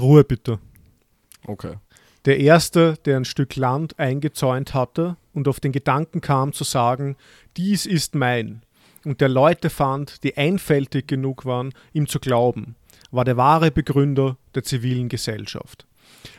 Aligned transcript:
Ruhe 0.00 0.24
bitte. 0.24 0.58
Okay. 1.46 1.76
Der 2.26 2.38
erste, 2.38 2.94
der 3.04 3.16
ein 3.16 3.24
Stück 3.24 3.56
Land 3.56 3.98
eingezäunt 3.98 4.74
hatte 4.74 5.16
und 5.32 5.48
auf 5.48 5.60
den 5.60 5.72
Gedanken 5.72 6.20
kam 6.20 6.52
zu 6.52 6.64
sagen, 6.64 7.16
dies 7.56 7.86
ist 7.86 8.14
mein, 8.14 8.62
und 9.04 9.20
der 9.22 9.30
Leute 9.30 9.70
fand, 9.70 10.22
die 10.22 10.36
einfältig 10.36 11.06
genug 11.06 11.46
waren, 11.46 11.72
ihm 11.92 12.06
zu 12.06 12.20
glauben, 12.20 12.76
war 13.10 13.24
der 13.24 13.38
wahre 13.38 13.70
Begründer 13.70 14.36
der 14.54 14.62
zivilen 14.62 15.08
Gesellschaft. 15.08 15.86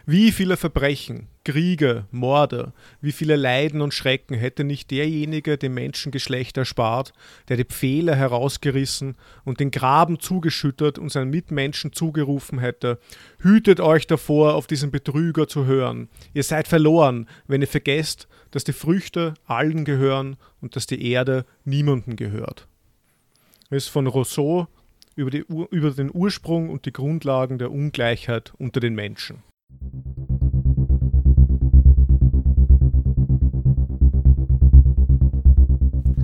Wie 0.06 0.32
viele 0.32 0.58
Verbrechen, 0.58 1.28
Kriege, 1.44 2.06
Morde, 2.12 2.72
wie 3.02 3.12
viele 3.12 3.36
Leiden 3.36 3.82
und 3.82 3.94
Schrecken 3.94 4.36
hätte 4.36 4.64
nicht 4.64 4.92
derjenige 4.92 5.58
dem 5.58 5.74
Menschengeschlecht 5.74 6.56
erspart, 6.58 7.14
der 7.50 7.58
die 7.58 7.66
Pfähle 7.66 8.16
herausgerissen 8.16 9.16
und 9.44 9.60
den 9.60 9.72
Graben 9.72 10.20
zugeschüttet 10.20 11.00
und 11.00 11.12
seinen 11.12 11.32
Mitmenschen 11.32 11.94
zugerufen 11.94 12.60
hätte, 12.60 13.00
hütet 13.40 13.80
euch 13.80 14.06
davor, 14.06 14.54
auf 14.54 14.68
diesen 14.68 14.92
Betrüger 14.92 15.48
zu 15.48 15.66
hören. 15.66 16.10
Ihr 16.34 16.44
seid 16.44 16.68
verloren, 16.68 17.28
wenn 17.48 17.62
ihr 17.62 17.68
vergesst, 17.68 18.28
dass 18.52 18.64
die 18.64 18.74
Früchte 18.74 19.34
allen 19.46 19.84
gehören 19.84 20.38
und 20.62 20.76
dass 20.76 20.86
die 20.86 21.12
Erde 21.12 21.46
niemandem 21.66 22.18
gehört. 22.18 22.68
Es 23.72 23.86
ist 23.86 23.90
von 23.90 24.06
Rousseau 24.06 24.68
über, 25.16 25.32
die, 25.32 25.46
über 25.72 25.92
den 25.92 26.12
Ursprung 26.14 26.70
und 26.70 26.86
die 26.86 26.94
Grundlagen 26.94 27.58
der 27.58 27.72
Ungleichheit 27.72 28.54
unter 28.58 28.80
den 28.80 28.94
Menschen. 28.94 29.44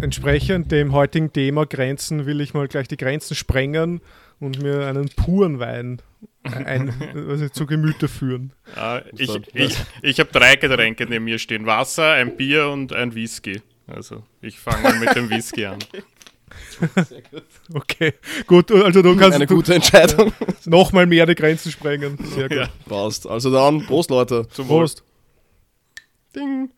Entsprechend 0.02 0.72
dem 0.72 0.92
heutigen 0.92 1.34
Thema 1.34 1.66
Grenzen 1.66 2.26
will 2.26 2.42
ich 2.42 2.54
mal 2.54 2.68
gleich 2.68 2.88
die 2.88 2.98
Grenzen 2.98 3.36
sprengen 3.36 4.02
und 4.40 4.62
mir 4.62 4.88
einen 4.88 5.10
puren 5.10 5.60
Wein 5.60 6.02
ein, 6.44 6.94
also 7.30 7.50
zu 7.50 7.66
Gemüte 7.66 8.08
führen. 8.08 8.54
Ja, 8.76 9.02
ich 9.18 9.30
ich, 9.54 9.78
ich 10.02 10.20
habe 10.20 10.32
drei 10.32 10.56
Getränke 10.56 11.06
neben 11.08 11.26
mir 11.26 11.40
stehen: 11.40 11.66
Wasser, 11.66 12.12
ein 12.14 12.38
Bier 12.38 12.68
und 12.68 12.94
ein 12.94 13.16
Whisky. 13.16 13.62
Also 13.88 14.24
ich 14.42 14.60
fange 14.60 14.84
mal 14.84 15.00
mit 15.00 15.16
dem 15.16 15.30
Whisky 15.30 15.66
an. 15.66 15.80
Sehr 16.80 17.22
gut. 17.22 17.44
Okay, 17.74 18.14
gut, 18.46 18.72
also 18.72 19.02
du 19.02 19.16
kannst. 19.16 19.36
Eine 19.36 19.48
gute 19.48 19.76
Entscheidung. 19.76 20.32
Nochmal 20.66 21.06
mehr 21.06 21.26
die 21.26 21.36
Grenzen 21.36 21.72
sprengen. 21.72 22.18
Sehr 22.36 22.50
gut. 22.50 22.58
Ja. 22.58 22.70
Passt. 22.88 23.28
Also 23.28 23.52
dann, 23.52 23.86
Prost, 23.86 24.10
Leute. 24.10 24.48
Zum 24.50 24.68
Prost. 24.68 25.04
Ding. 26.36 26.70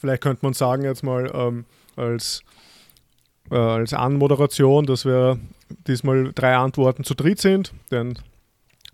Vielleicht 0.00 0.22
könnte 0.22 0.44
man 0.44 0.54
sagen 0.54 0.84
jetzt 0.84 1.02
mal 1.02 1.30
ähm, 1.34 1.64
als, 1.96 2.42
äh, 3.50 3.56
als 3.56 3.92
Anmoderation, 3.92 4.86
dass 4.86 5.04
wir 5.04 5.38
diesmal 5.86 6.32
drei 6.34 6.56
Antworten 6.56 7.04
zu 7.04 7.14
dritt 7.14 7.40
sind, 7.40 7.72
denn 7.90 8.18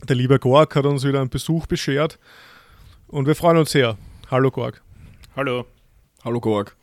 der 0.09 0.17
liebe 0.17 0.39
Gorg 0.39 0.75
hat 0.75 0.87
uns 0.87 1.05
wieder 1.05 1.21
einen 1.21 1.31
Besuch 1.31 1.67
beschert 1.67 2.19
und 3.07 3.27
wir 3.27 3.35
freuen 3.35 3.59
uns 3.59 3.71
sehr. 3.71 3.97
Hallo 4.31 4.51
Gorg. 4.51 4.83
Hallo. 5.37 5.67
Hallo 6.25 6.41
Gorg. 6.41 6.75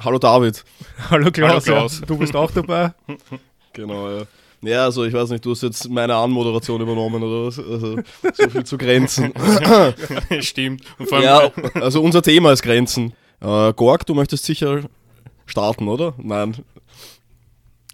Hallo 0.00 0.18
David. 0.18 0.64
Hallo 1.10 1.30
Klaus. 1.30 1.50
Hallo 1.50 1.60
Klaus. 1.60 2.00
Ja, 2.00 2.06
du 2.06 2.18
bist 2.18 2.34
auch 2.34 2.50
dabei. 2.50 2.92
genau, 3.72 4.10
ja. 4.10 4.22
Ja, 4.60 4.84
also 4.84 5.04
ich 5.04 5.12
weiß 5.12 5.30
nicht, 5.30 5.44
du 5.44 5.52
hast 5.52 5.62
jetzt 5.62 5.88
meine 5.88 6.16
Anmoderation 6.16 6.80
übernommen 6.80 7.22
oder 7.22 7.46
was? 7.46 7.60
Also 7.60 8.00
so 8.32 8.50
viel 8.50 8.64
zu 8.64 8.76
Grenzen. 8.76 9.32
Stimmt. 10.40 10.82
ja, 11.12 11.52
also 11.74 12.02
unser 12.02 12.22
Thema 12.22 12.52
ist 12.52 12.62
Grenzen. 12.62 13.12
Äh, 13.40 13.72
Gorg, 13.72 14.06
du 14.06 14.14
möchtest 14.14 14.44
sicher 14.44 14.82
starten, 15.46 15.88
oder? 15.88 16.14
Nein. 16.18 16.56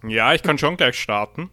Ja, 0.07 0.35
ich 0.35 0.43
kann 0.43 0.59
schon 0.59 0.77
gleich 0.77 1.01
starten. 1.01 1.51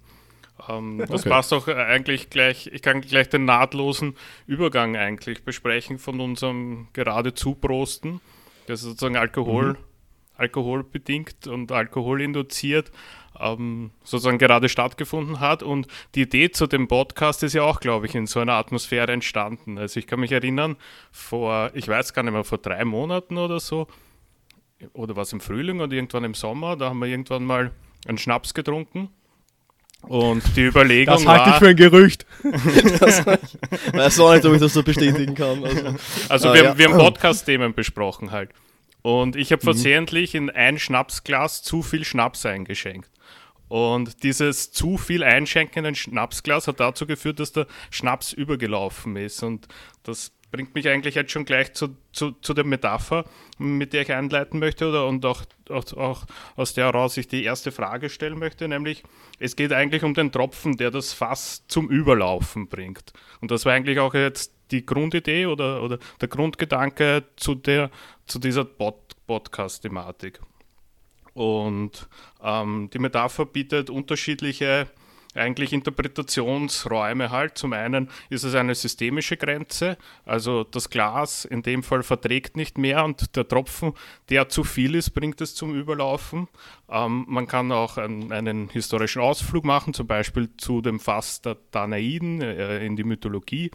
Ähm, 0.69 0.99
das 0.99 1.21
okay. 1.21 1.29
passt 1.29 1.53
auch 1.53 1.67
eigentlich 1.67 2.29
gleich, 2.29 2.67
ich 2.67 2.81
kann 2.81 3.01
gleich 3.01 3.29
den 3.29 3.45
nahtlosen 3.45 4.15
Übergang 4.47 4.95
eigentlich 4.95 5.43
besprechen 5.43 5.99
von 5.99 6.19
unserem 6.19 6.87
gerade 6.93 7.33
Zuprosten. 7.33 8.21
Das 8.67 8.81
ist 8.81 8.89
sozusagen 8.89 9.17
Alkohol. 9.17 9.73
Mhm 9.73 9.77
alkoholbedingt 10.41 11.47
und 11.47 11.71
alkoholinduziert 11.71 12.91
ähm, 13.41 13.91
sozusagen 14.03 14.37
gerade 14.37 14.69
stattgefunden 14.69 15.39
hat. 15.39 15.63
Und 15.63 15.87
die 16.15 16.21
Idee 16.21 16.51
zu 16.51 16.67
dem 16.67 16.87
Podcast 16.87 17.43
ist 17.43 17.53
ja 17.53 17.63
auch, 17.63 17.79
glaube 17.79 18.05
ich, 18.05 18.15
in 18.15 18.27
so 18.27 18.39
einer 18.39 18.53
Atmosphäre 18.53 19.11
entstanden. 19.11 19.77
Also 19.77 19.99
ich 19.99 20.07
kann 20.07 20.19
mich 20.19 20.31
erinnern, 20.31 20.75
vor, 21.11 21.71
ich 21.73 21.87
weiß 21.87 22.13
gar 22.13 22.23
nicht 22.23 22.33
mehr, 22.33 22.43
vor 22.43 22.57
drei 22.57 22.85
Monaten 22.85 23.37
oder 23.37 23.59
so, 23.59 23.87
oder 24.93 25.15
was 25.15 25.33
im 25.33 25.41
Frühling 25.41 25.79
oder 25.79 25.93
irgendwann 25.93 26.23
im 26.23 26.33
Sommer, 26.33 26.75
da 26.75 26.89
haben 26.89 26.99
wir 26.99 27.07
irgendwann 27.07 27.43
mal 27.43 27.71
einen 28.07 28.17
Schnaps 28.17 28.53
getrunken. 28.53 29.09
Und 30.03 30.41
die 30.55 30.65
Überlegung 30.65 31.13
Das 31.13 31.27
halte 31.27 31.51
ich 31.51 31.55
für 31.57 31.67
ein 31.67 31.75
Gerücht. 31.75 32.25
das, 32.43 33.23
weiß 33.25 34.19
auch 34.19 34.33
nicht, 34.33 34.45
ob 34.45 34.53
ich 34.53 34.59
das 34.59 34.73
so 34.73 34.81
bestätigen 34.81 35.35
kann. 35.35 35.63
Also, 35.63 35.95
also 36.27 36.49
ah, 36.49 36.53
wir, 36.55 36.63
ja. 36.63 36.77
wir 36.77 36.89
haben 36.89 36.97
Podcast-Themen 36.97 37.75
besprochen 37.75 38.31
halt. 38.31 38.49
Und 39.03 39.35
ich 39.35 39.51
habe 39.51 39.61
mhm. 39.61 39.65
versehentlich 39.65 40.33
in 40.33 40.49
ein 40.49 40.79
Schnapsglas 40.79 41.61
zu 41.61 41.83
viel 41.83 42.03
Schnaps 42.03 42.45
eingeschenkt. 42.45 43.09
Und 43.71 44.23
dieses 44.23 44.73
zu 44.73 44.97
viel 44.97 45.23
Einschenken 45.23 45.79
in 45.79 45.85
ein 45.85 45.95
Schnapsglas 45.95 46.67
hat 46.67 46.81
dazu 46.81 47.07
geführt, 47.07 47.39
dass 47.39 47.53
der 47.53 47.67
Schnaps 47.89 48.33
übergelaufen 48.33 49.15
ist. 49.15 49.43
Und 49.43 49.69
das 50.03 50.33
bringt 50.51 50.75
mich 50.75 50.89
eigentlich 50.89 51.15
jetzt 51.15 51.31
schon 51.31 51.45
gleich 51.45 51.71
zu, 51.71 51.95
zu, 52.11 52.31
zu 52.33 52.53
der 52.53 52.65
Metapher, 52.65 53.23
mit 53.57 53.93
der 53.93 54.01
ich 54.01 54.11
einleiten 54.11 54.59
möchte 54.59 54.89
oder 54.89 55.07
und 55.07 55.25
auch, 55.25 55.43
auch, 55.69 55.93
auch 55.93 56.25
aus 56.57 56.73
der 56.73 56.87
heraus 56.87 57.15
ich 57.15 57.29
die 57.29 57.45
erste 57.45 57.71
Frage 57.71 58.09
stellen 58.09 58.37
möchte, 58.37 58.67
nämlich 58.67 59.03
es 59.39 59.55
geht 59.55 59.71
eigentlich 59.71 60.03
um 60.03 60.15
den 60.15 60.33
Tropfen, 60.33 60.75
der 60.75 60.91
das 60.91 61.13
Fass 61.13 61.63
zum 61.69 61.89
Überlaufen 61.89 62.67
bringt. 62.67 63.13
Und 63.39 63.51
das 63.51 63.63
war 63.65 63.71
eigentlich 63.71 63.99
auch 63.99 64.13
jetzt 64.13 64.53
die 64.71 64.85
Grundidee 64.85 65.45
oder, 65.45 65.81
oder 65.81 65.97
der 66.19 66.27
Grundgedanke 66.27 67.23
zu, 67.37 67.55
der, 67.55 67.89
zu 68.27 68.37
dieser 68.37 68.65
Pod 68.65 68.97
Podcast-Thematik. 69.27 70.41
Und 71.33 72.07
ähm, 72.43 72.89
die 72.93 72.99
Metapher 72.99 73.45
bietet 73.45 73.89
unterschiedliche 73.89 74.87
eigentlich 75.35 75.73
Interpretationsräume 75.73 77.31
halt. 77.31 77.57
Zum 77.57 77.73
einen 77.73 78.09
ist 78.29 78.43
es 78.43 78.55
eine 78.55 78.75
systemische 78.75 79.37
Grenze, 79.37 79.97
also 80.25 80.63
das 80.63 80.89
Glas 80.89 81.45
in 81.45 81.61
dem 81.61 81.83
Fall 81.83 82.03
verträgt 82.03 82.57
nicht 82.57 82.77
mehr 82.77 83.05
und 83.05 83.35
der 83.35 83.47
Tropfen, 83.47 83.93
der 84.29 84.49
zu 84.49 84.63
viel 84.63 84.95
ist, 84.95 85.11
bringt 85.11 85.41
es 85.41 85.55
zum 85.55 85.73
Überlaufen. 85.73 86.47
Ähm, 86.89 87.25
man 87.27 87.47
kann 87.47 87.71
auch 87.71 87.97
einen, 87.97 88.31
einen, 88.31 88.69
historischen 88.69 89.21
Ausflug 89.21 89.63
machen, 89.63 89.93
zum 89.93 90.07
Beispiel 90.07 90.49
zu 90.57 90.81
dem 90.81 90.99
Fass 90.99 91.41
der 91.41 91.57
Danaiden 91.71 92.41
äh, 92.41 92.85
in 92.85 92.95
die 92.95 93.03
Mythologie 93.03 93.71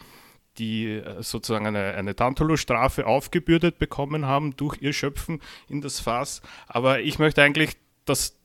die 0.59 0.87
äh, 0.87 1.23
sozusagen 1.23 1.67
eine, 1.67 1.95
eine 1.95 2.15
Tantalus-Strafe 2.15 3.07
aufgebürdet 3.07 3.79
bekommen 3.79 4.27
haben 4.27 4.57
durch 4.57 4.81
ihr 4.81 4.93
Schöpfen 4.93 5.41
in 5.69 5.81
das 5.81 6.01
Fass. 6.01 6.43
Aber 6.67 7.01
ich 7.01 7.19
möchte 7.19 7.43
eigentlich 7.43 7.77
das, 8.05 8.37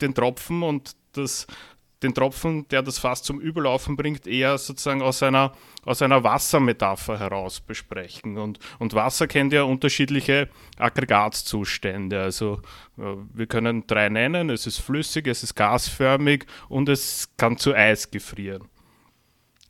den 0.00 0.14
Tropfen 0.14 0.62
und 0.62 0.96
das, 1.12 1.46
den 2.02 2.14
Tropfen, 2.14 2.68
der 2.68 2.82
das 2.82 2.98
Fass 2.98 3.22
zum 3.22 3.40
Überlaufen 3.40 3.96
bringt, 3.96 4.26
eher 4.26 4.58
sozusagen 4.58 5.02
aus 5.02 5.22
einer, 5.22 5.52
aus 5.84 6.02
einer 6.02 6.22
Wassermetapher 6.22 7.18
heraus 7.18 7.60
besprechen. 7.60 8.36
Und, 8.36 8.58
und 8.78 8.94
Wasser 8.94 9.26
kennt 9.26 9.52
ja 9.52 9.62
unterschiedliche 9.62 10.48
Aggregatzustände. 10.76 12.20
Also 12.20 12.60
äh, 12.98 13.16
wir 13.32 13.46
können 13.46 13.86
drei 13.86 14.08
nennen. 14.08 14.50
Es 14.50 14.66
ist 14.66 14.78
flüssig, 14.78 15.26
es 15.26 15.42
ist 15.42 15.54
gasförmig 15.54 16.46
und 16.68 16.88
es 16.88 17.30
kann 17.36 17.56
zu 17.56 17.74
Eis 17.74 18.10
gefrieren. 18.10 18.68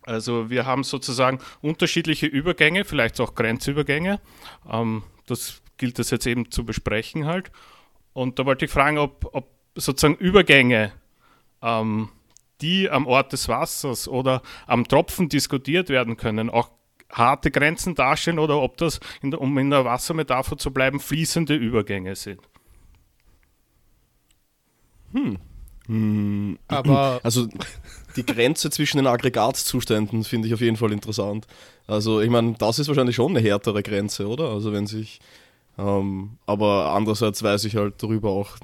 Also 0.06 0.50
wir 0.50 0.64
haben 0.64 0.84
sozusagen 0.84 1.40
unterschiedliche 1.60 2.26
Übergänge, 2.26 2.84
vielleicht 2.84 3.20
auch 3.20 3.34
Grenzübergänge. 3.34 4.20
Ähm, 4.70 5.02
das 5.26 5.60
gilt 5.76 5.98
es 5.98 6.10
jetzt 6.10 6.26
eben 6.26 6.50
zu 6.50 6.64
besprechen 6.64 7.26
halt. 7.26 7.50
Und 8.12 8.38
da 8.38 8.46
wollte 8.46 8.64
ich 8.64 8.70
fragen, 8.70 8.98
ob, 8.98 9.28
ob 9.34 9.50
sozusagen 9.74 10.14
Übergänge, 10.14 10.92
ähm, 11.60 12.08
die 12.60 12.88
am 12.88 13.06
Ort 13.06 13.32
des 13.32 13.48
Wassers 13.48 14.08
oder 14.08 14.42
am 14.66 14.86
Tropfen 14.86 15.28
diskutiert 15.28 15.88
werden 15.88 16.16
können, 16.16 16.48
auch 16.48 16.70
harte 17.10 17.50
Grenzen 17.50 17.94
darstellen 17.94 18.38
oder 18.38 18.60
ob 18.62 18.76
das, 18.76 19.00
in 19.22 19.32
der, 19.32 19.40
um 19.40 19.58
in 19.58 19.70
der 19.70 19.84
Wassermetapher 19.84 20.56
zu 20.56 20.72
bleiben, 20.72 21.00
fließende 21.00 21.54
Übergänge 21.54 22.14
sind. 22.14 22.40
Hm. 25.12 25.38
hm. 25.86 26.58
Aber 26.68 27.20
also 27.22 27.48
die 28.16 28.26
Grenze 28.26 28.70
zwischen 28.70 28.98
den 28.98 29.06
Aggregatzuständen 29.06 30.24
finde 30.24 30.48
ich 30.48 30.54
auf 30.54 30.60
jeden 30.60 30.76
Fall 30.76 30.92
interessant. 30.92 31.46
Also 31.86 32.20
ich 32.20 32.30
meine, 32.30 32.54
das 32.58 32.78
ist 32.78 32.88
wahrscheinlich 32.88 33.16
schon 33.16 33.36
eine 33.36 33.46
härtere 33.46 33.82
Grenze, 33.82 34.26
oder? 34.26 34.50
Also 34.50 34.72
wenn 34.72 34.86
sich, 34.86 35.20
ähm, 35.78 36.38
aber 36.46 36.92
andererseits 36.92 37.42
weiß 37.42 37.64
ich 37.64 37.76
halt 37.76 38.02
darüber 38.02 38.30
auch 38.30 38.56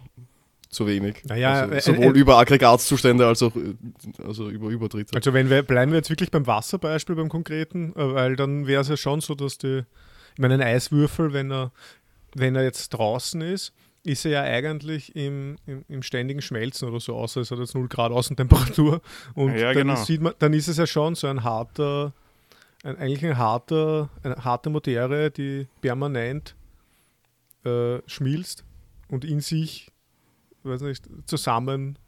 zu 0.69 0.87
wenig. 0.87 1.23
Naja, 1.25 1.53
also, 1.63 1.75
äh, 1.75 1.81
sowohl 1.81 2.17
äh, 2.17 2.19
über 2.19 2.39
Aggregatzustände 2.39 3.27
als 3.27 3.43
auch 3.43 3.55
äh, 3.55 3.75
also 4.27 4.49
über 4.49 4.69
Übertritte. 4.69 5.15
Also 5.15 5.33
wenn 5.35 5.51
wir 5.51 5.63
bleiben 5.63 5.93
wir 5.93 5.99
jetzt 5.99 6.11
wirklich 6.11 6.31
beim 6.31 6.47
Wasserbeispiel 6.47 7.15
beim 7.15 7.29
konkreten, 7.29 7.93
äh, 7.95 8.15
weil 8.15 8.37
dann 8.37 8.67
wäre 8.67 8.81
es 8.81 8.89
ja 8.89 8.97
schon 8.97 9.21
so, 9.21 9.35
dass 9.35 9.59
die, 9.59 9.85
ich 10.35 10.39
meine 10.39 10.55
ein 10.55 10.63
Eiswürfel, 10.63 11.33
wenn 11.33 11.53
er 11.53 11.73
wenn 12.35 12.57
er 12.57 12.65
jetzt 12.65 12.89
draußen 12.91 13.43
ist 13.43 13.75
ist 14.05 14.25
er 14.25 14.31
ja 14.33 14.43
eigentlich 14.43 15.15
im, 15.15 15.57
im, 15.67 15.85
im, 15.89 16.03
ständigen 16.03 16.43
Schmelzen 16.43 16.89
oder 16.89 16.99
so, 16.99 17.15
außer 17.15 17.41
es 17.41 17.51
hat 17.51 17.59
jetzt 17.59 17.75
0 17.75 17.89
Grad 17.89 18.11
Außentemperatur. 18.11 19.01
Und 19.35 19.57
ja, 19.57 19.73
dann, 19.73 19.89
genau. 19.89 20.05
man, 20.21 20.35
dann 20.39 20.53
ist 20.53 20.69
es 20.69 20.77
ja 20.77 20.87
schon 20.87 21.15
so 21.15 21.29
ein 21.29 21.45
harter, 21.45 22.13
ein, 22.83 22.97
eigentlich 22.99 23.25
ein 23.25 23.39
harter, 23.39 24.11
eine 24.23 24.37
harte 24.37 24.71
Materie, 24.71 25.31
die 25.31 25.69
permanent 25.81 26.57
äh, 27.65 27.99
schmilzt 28.07 28.65
und 29.09 29.25
in 29.25 29.41
sich, 29.41 29.93
weiß 30.65 30.81
nicht, 30.83 31.09
zusammen 31.27 31.99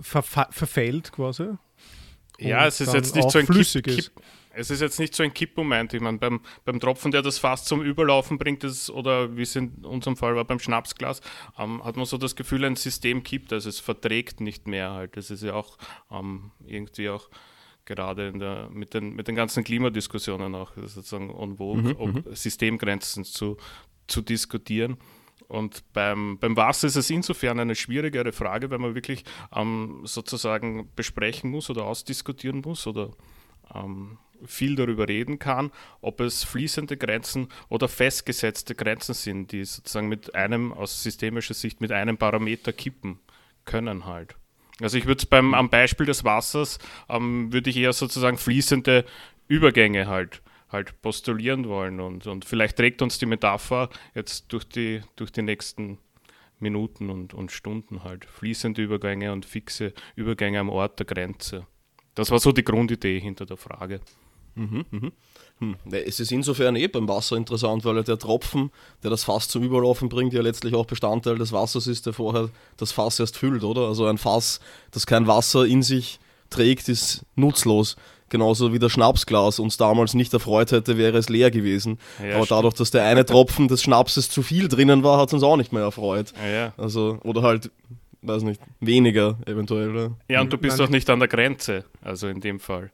ver 0.00 0.22
verfällt 0.22 1.10
quasi. 1.10 1.48
Ja, 2.38 2.66
es 2.66 2.80
ist 2.80 2.94
jetzt 2.94 3.16
nicht 3.16 3.30
so 3.30 3.40
ein 3.40 3.48
Kipp, 3.48 3.84
Kipp, 3.84 4.12
es 4.58 4.70
ist 4.70 4.80
jetzt 4.80 4.98
nicht 4.98 5.14
so 5.14 5.22
ein 5.22 5.32
Kippmoment. 5.32 5.94
Ich 5.94 6.00
meine, 6.00 6.18
beim, 6.18 6.40
beim 6.64 6.80
Tropfen, 6.80 7.12
der 7.12 7.22
das 7.22 7.38
Fass 7.38 7.64
zum 7.64 7.82
Überlaufen 7.82 8.38
bringt, 8.38 8.64
das, 8.64 8.90
oder 8.90 9.36
wie 9.36 9.42
es 9.42 9.54
in 9.54 9.84
unserem 9.84 10.16
Fall 10.16 10.34
war 10.34 10.44
beim 10.44 10.58
Schnapsglas, 10.58 11.20
ähm, 11.58 11.84
hat 11.84 11.96
man 11.96 12.06
so 12.06 12.18
das 12.18 12.34
Gefühl, 12.34 12.64
ein 12.64 12.76
System 12.76 13.22
kippt, 13.22 13.52
also 13.52 13.68
es 13.68 13.78
verträgt 13.78 14.40
nicht 14.40 14.66
mehr 14.66 14.90
halt. 14.90 15.16
Das 15.16 15.30
ist 15.30 15.42
ja 15.42 15.54
auch 15.54 15.78
ähm, 16.10 16.50
irgendwie 16.66 17.08
auch 17.08 17.30
gerade 17.84 18.32
der, 18.32 18.68
mit, 18.70 18.94
den, 18.94 19.14
mit 19.14 19.28
den 19.28 19.36
ganzen 19.36 19.64
Klimadiskussionen 19.64 20.54
auch 20.54 20.72
sozusagen 20.76 21.30
on 21.30 21.56
vogue, 21.56 21.82
mhm, 21.82 21.92
um 21.92 22.12
mhm. 22.12 22.24
Systemgrenzen 22.32 23.24
zu, 23.24 23.56
zu 24.08 24.22
diskutieren. 24.22 24.98
Und 25.46 25.84
beim, 25.94 26.38
beim 26.38 26.56
Wasser 26.56 26.88
ist 26.88 26.96
es 26.96 27.08
insofern 27.08 27.58
eine 27.58 27.74
schwierigere 27.74 28.32
Frage, 28.32 28.70
weil 28.70 28.78
man 28.78 28.94
wirklich 28.94 29.24
ähm, 29.54 30.02
sozusagen 30.04 30.90
besprechen 30.94 31.50
muss 31.50 31.70
oder 31.70 31.84
ausdiskutieren 31.84 32.60
muss 32.60 32.86
oder 32.86 33.12
ähm, 33.74 34.18
viel 34.44 34.76
darüber 34.76 35.08
reden 35.08 35.38
kann, 35.38 35.72
ob 36.00 36.20
es 36.20 36.44
fließende 36.44 36.96
Grenzen 36.96 37.48
oder 37.68 37.88
festgesetzte 37.88 38.74
Grenzen 38.74 39.14
sind, 39.14 39.52
die 39.52 39.64
sozusagen 39.64 40.08
mit 40.08 40.34
einem, 40.34 40.72
aus 40.72 41.02
systemischer 41.02 41.54
Sicht, 41.54 41.80
mit 41.80 41.92
einem 41.92 42.18
Parameter 42.18 42.72
kippen 42.72 43.18
können 43.64 44.06
halt. 44.06 44.36
Also 44.80 44.96
ich 44.96 45.06
würde 45.06 45.18
es 45.18 45.26
beim 45.26 45.54
am 45.54 45.70
Beispiel 45.70 46.06
des 46.06 46.24
Wassers, 46.24 46.78
ähm, 47.08 47.52
würde 47.52 47.70
ich 47.70 47.76
eher 47.76 47.92
sozusagen 47.92 48.38
fließende 48.38 49.04
Übergänge 49.48 50.06
halt 50.06 50.42
halt 50.70 51.00
postulieren 51.00 51.66
wollen 51.66 51.98
und, 52.00 52.26
und 52.26 52.44
vielleicht 52.44 52.76
trägt 52.76 53.00
uns 53.02 53.18
die 53.18 53.26
Metapher 53.26 53.88
jetzt 54.14 54.52
durch 54.52 54.64
die, 54.64 55.00
durch 55.16 55.32
die 55.32 55.42
nächsten 55.42 55.98
Minuten 56.60 57.10
und, 57.10 57.34
und 57.34 57.52
Stunden 57.52 58.04
halt 58.04 58.24
fließende 58.24 58.82
Übergänge 58.82 59.32
und 59.32 59.46
fixe 59.46 59.94
Übergänge 60.16 60.60
am 60.60 60.68
Ort 60.68 60.98
der 60.98 61.06
Grenze. 61.06 61.66
Das 62.18 62.32
war 62.32 62.40
so 62.40 62.50
die 62.50 62.64
Grundidee 62.64 63.20
hinter 63.20 63.46
der 63.46 63.56
Frage. 63.56 64.00
Mhm, 64.56 64.84
mhm. 64.90 65.12
Hm. 65.60 65.76
Es 65.90 66.18
ist 66.18 66.32
insofern 66.32 66.74
eh 66.74 66.88
beim 66.88 67.08
Wasser 67.08 67.36
interessant, 67.36 67.84
weil 67.84 68.02
der 68.02 68.18
Tropfen, 68.18 68.72
der 69.04 69.10
das 69.10 69.22
Fass 69.22 69.46
zum 69.46 69.62
Überlaufen 69.62 70.08
bringt, 70.08 70.32
ja 70.32 70.42
letztlich 70.42 70.74
auch 70.74 70.86
Bestandteil 70.86 71.38
des 71.38 71.52
Wassers 71.52 71.86
ist, 71.86 72.06
der 72.06 72.12
vorher 72.12 72.50
das 72.76 72.90
Fass 72.90 73.20
erst 73.20 73.36
füllt, 73.36 73.62
oder? 73.62 73.82
Also 73.82 74.06
ein 74.06 74.18
Fass, 74.18 74.58
das 74.90 75.06
kein 75.06 75.28
Wasser 75.28 75.64
in 75.64 75.84
sich 75.84 76.18
trägt, 76.50 76.88
ist 76.88 77.24
nutzlos. 77.36 77.96
Genauso 78.30 78.72
wie 78.72 78.80
das 78.80 78.92
Schnapsglas 78.92 79.60
uns 79.60 79.76
damals 79.76 80.14
nicht 80.14 80.34
erfreut 80.34 80.72
hätte, 80.72 80.98
wäre 80.98 81.18
es 81.18 81.28
leer 81.28 81.52
gewesen. 81.52 81.98
Ja, 82.20 82.36
Aber 82.36 82.46
dadurch, 82.46 82.74
dass 82.74 82.90
der 82.90 83.04
eine 83.04 83.24
Tropfen 83.24 83.68
des 83.68 83.82
Schnapses 83.82 84.28
zu 84.28 84.42
viel 84.42 84.66
drinnen 84.66 85.04
war, 85.04 85.18
hat 85.18 85.28
es 85.28 85.34
uns 85.34 85.44
auch 85.44 85.56
nicht 85.56 85.72
mehr 85.72 85.82
erfreut. 85.82 86.32
Ja, 86.52 86.72
also, 86.76 87.20
oder 87.22 87.42
halt 87.42 87.70
weiß 88.22 88.42
nicht, 88.42 88.60
weniger 88.80 89.38
eventuell. 89.46 89.90
Oder? 89.90 90.16
Ja, 90.28 90.40
und 90.40 90.52
du 90.52 90.58
bist 90.58 90.78
doch 90.78 90.88
nicht 90.88 91.08
an 91.10 91.18
der 91.18 91.28
Grenze, 91.28 91.84
also 92.02 92.28
in 92.28 92.40
dem 92.40 92.60
Fall. 92.60 92.90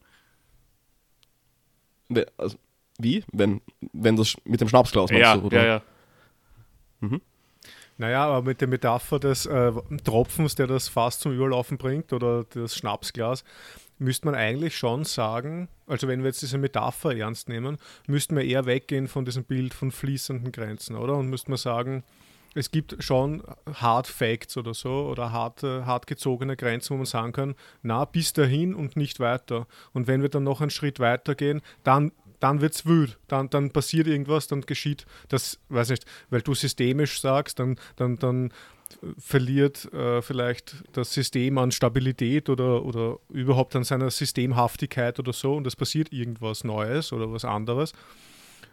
Also, 2.36 2.58
wie? 2.98 3.24
Wenn, 3.32 3.60
wenn 3.92 4.16
das 4.16 4.36
mit 4.44 4.60
dem 4.60 4.68
Schnapsglas 4.68 5.10
machst 5.10 5.20
ja, 5.20 5.36
du, 5.36 5.46
oder? 5.46 5.56
Ja, 5.56 5.66
ja. 5.66 5.82
Mhm. 7.00 7.20
Naja, 7.96 8.24
aber 8.26 8.42
mit 8.42 8.60
der 8.60 8.68
Metapher 8.68 9.20
des 9.20 9.46
äh, 9.46 9.72
Tropfens, 10.02 10.56
der 10.56 10.66
das 10.66 10.88
Fass 10.88 11.20
zum 11.20 11.32
Überlaufen 11.32 11.78
bringt, 11.78 12.12
oder 12.12 12.44
das 12.44 12.76
Schnapsglas, 12.76 13.44
müsste 13.98 14.26
man 14.26 14.34
eigentlich 14.34 14.76
schon 14.76 15.04
sagen, 15.04 15.68
also 15.86 16.08
wenn 16.08 16.20
wir 16.20 16.26
jetzt 16.26 16.42
diese 16.42 16.58
Metapher 16.58 17.16
ernst 17.16 17.48
nehmen, 17.48 17.78
müssten 18.06 18.36
wir 18.36 18.44
eher 18.44 18.66
weggehen 18.66 19.06
von 19.06 19.24
diesem 19.24 19.44
Bild 19.44 19.74
von 19.74 19.92
fließenden 19.92 20.50
Grenzen, 20.50 20.96
oder? 20.96 21.14
Und 21.16 21.30
müssten 21.30 21.52
wir 21.52 21.56
sagen, 21.56 22.02
es 22.54 22.70
gibt 22.70 23.02
schon 23.02 23.42
Hard 23.74 24.06
Facts 24.06 24.56
oder 24.56 24.74
so 24.74 25.06
oder 25.10 25.32
hart, 25.32 25.62
hart 25.62 26.06
gezogene 26.06 26.56
Grenzen, 26.56 26.94
wo 26.94 26.96
man 26.96 27.06
sagen 27.06 27.32
kann, 27.32 27.54
na, 27.82 28.04
bis 28.04 28.32
dahin 28.32 28.74
und 28.74 28.96
nicht 28.96 29.20
weiter. 29.20 29.66
Und 29.92 30.06
wenn 30.06 30.22
wir 30.22 30.28
dann 30.28 30.44
noch 30.44 30.60
einen 30.60 30.70
Schritt 30.70 31.00
weiter 31.00 31.34
gehen, 31.34 31.60
dann, 31.82 32.12
dann 32.40 32.60
wird 32.60 32.74
es 32.74 32.86
wüt, 32.86 33.18
dann, 33.28 33.50
dann 33.50 33.70
passiert 33.70 34.06
irgendwas, 34.06 34.46
dann 34.46 34.62
geschieht 34.62 35.06
das, 35.28 35.58
weiß 35.68 35.90
nicht, 35.90 36.04
weil 36.30 36.42
du 36.42 36.54
systemisch 36.54 37.20
sagst, 37.20 37.58
dann, 37.58 37.76
dann, 37.96 38.16
dann 38.16 38.52
verliert 39.18 39.92
äh, 39.92 40.22
vielleicht 40.22 40.76
das 40.92 41.12
System 41.12 41.58
an 41.58 41.72
Stabilität 41.72 42.48
oder, 42.48 42.84
oder 42.84 43.18
überhaupt 43.28 43.74
an 43.76 43.84
seiner 43.84 44.10
Systemhaftigkeit 44.10 45.18
oder 45.18 45.32
so 45.32 45.56
und 45.56 45.66
es 45.66 45.76
passiert 45.76 46.12
irgendwas 46.12 46.64
Neues 46.64 47.12
oder 47.12 47.32
was 47.32 47.44
anderes. 47.44 47.92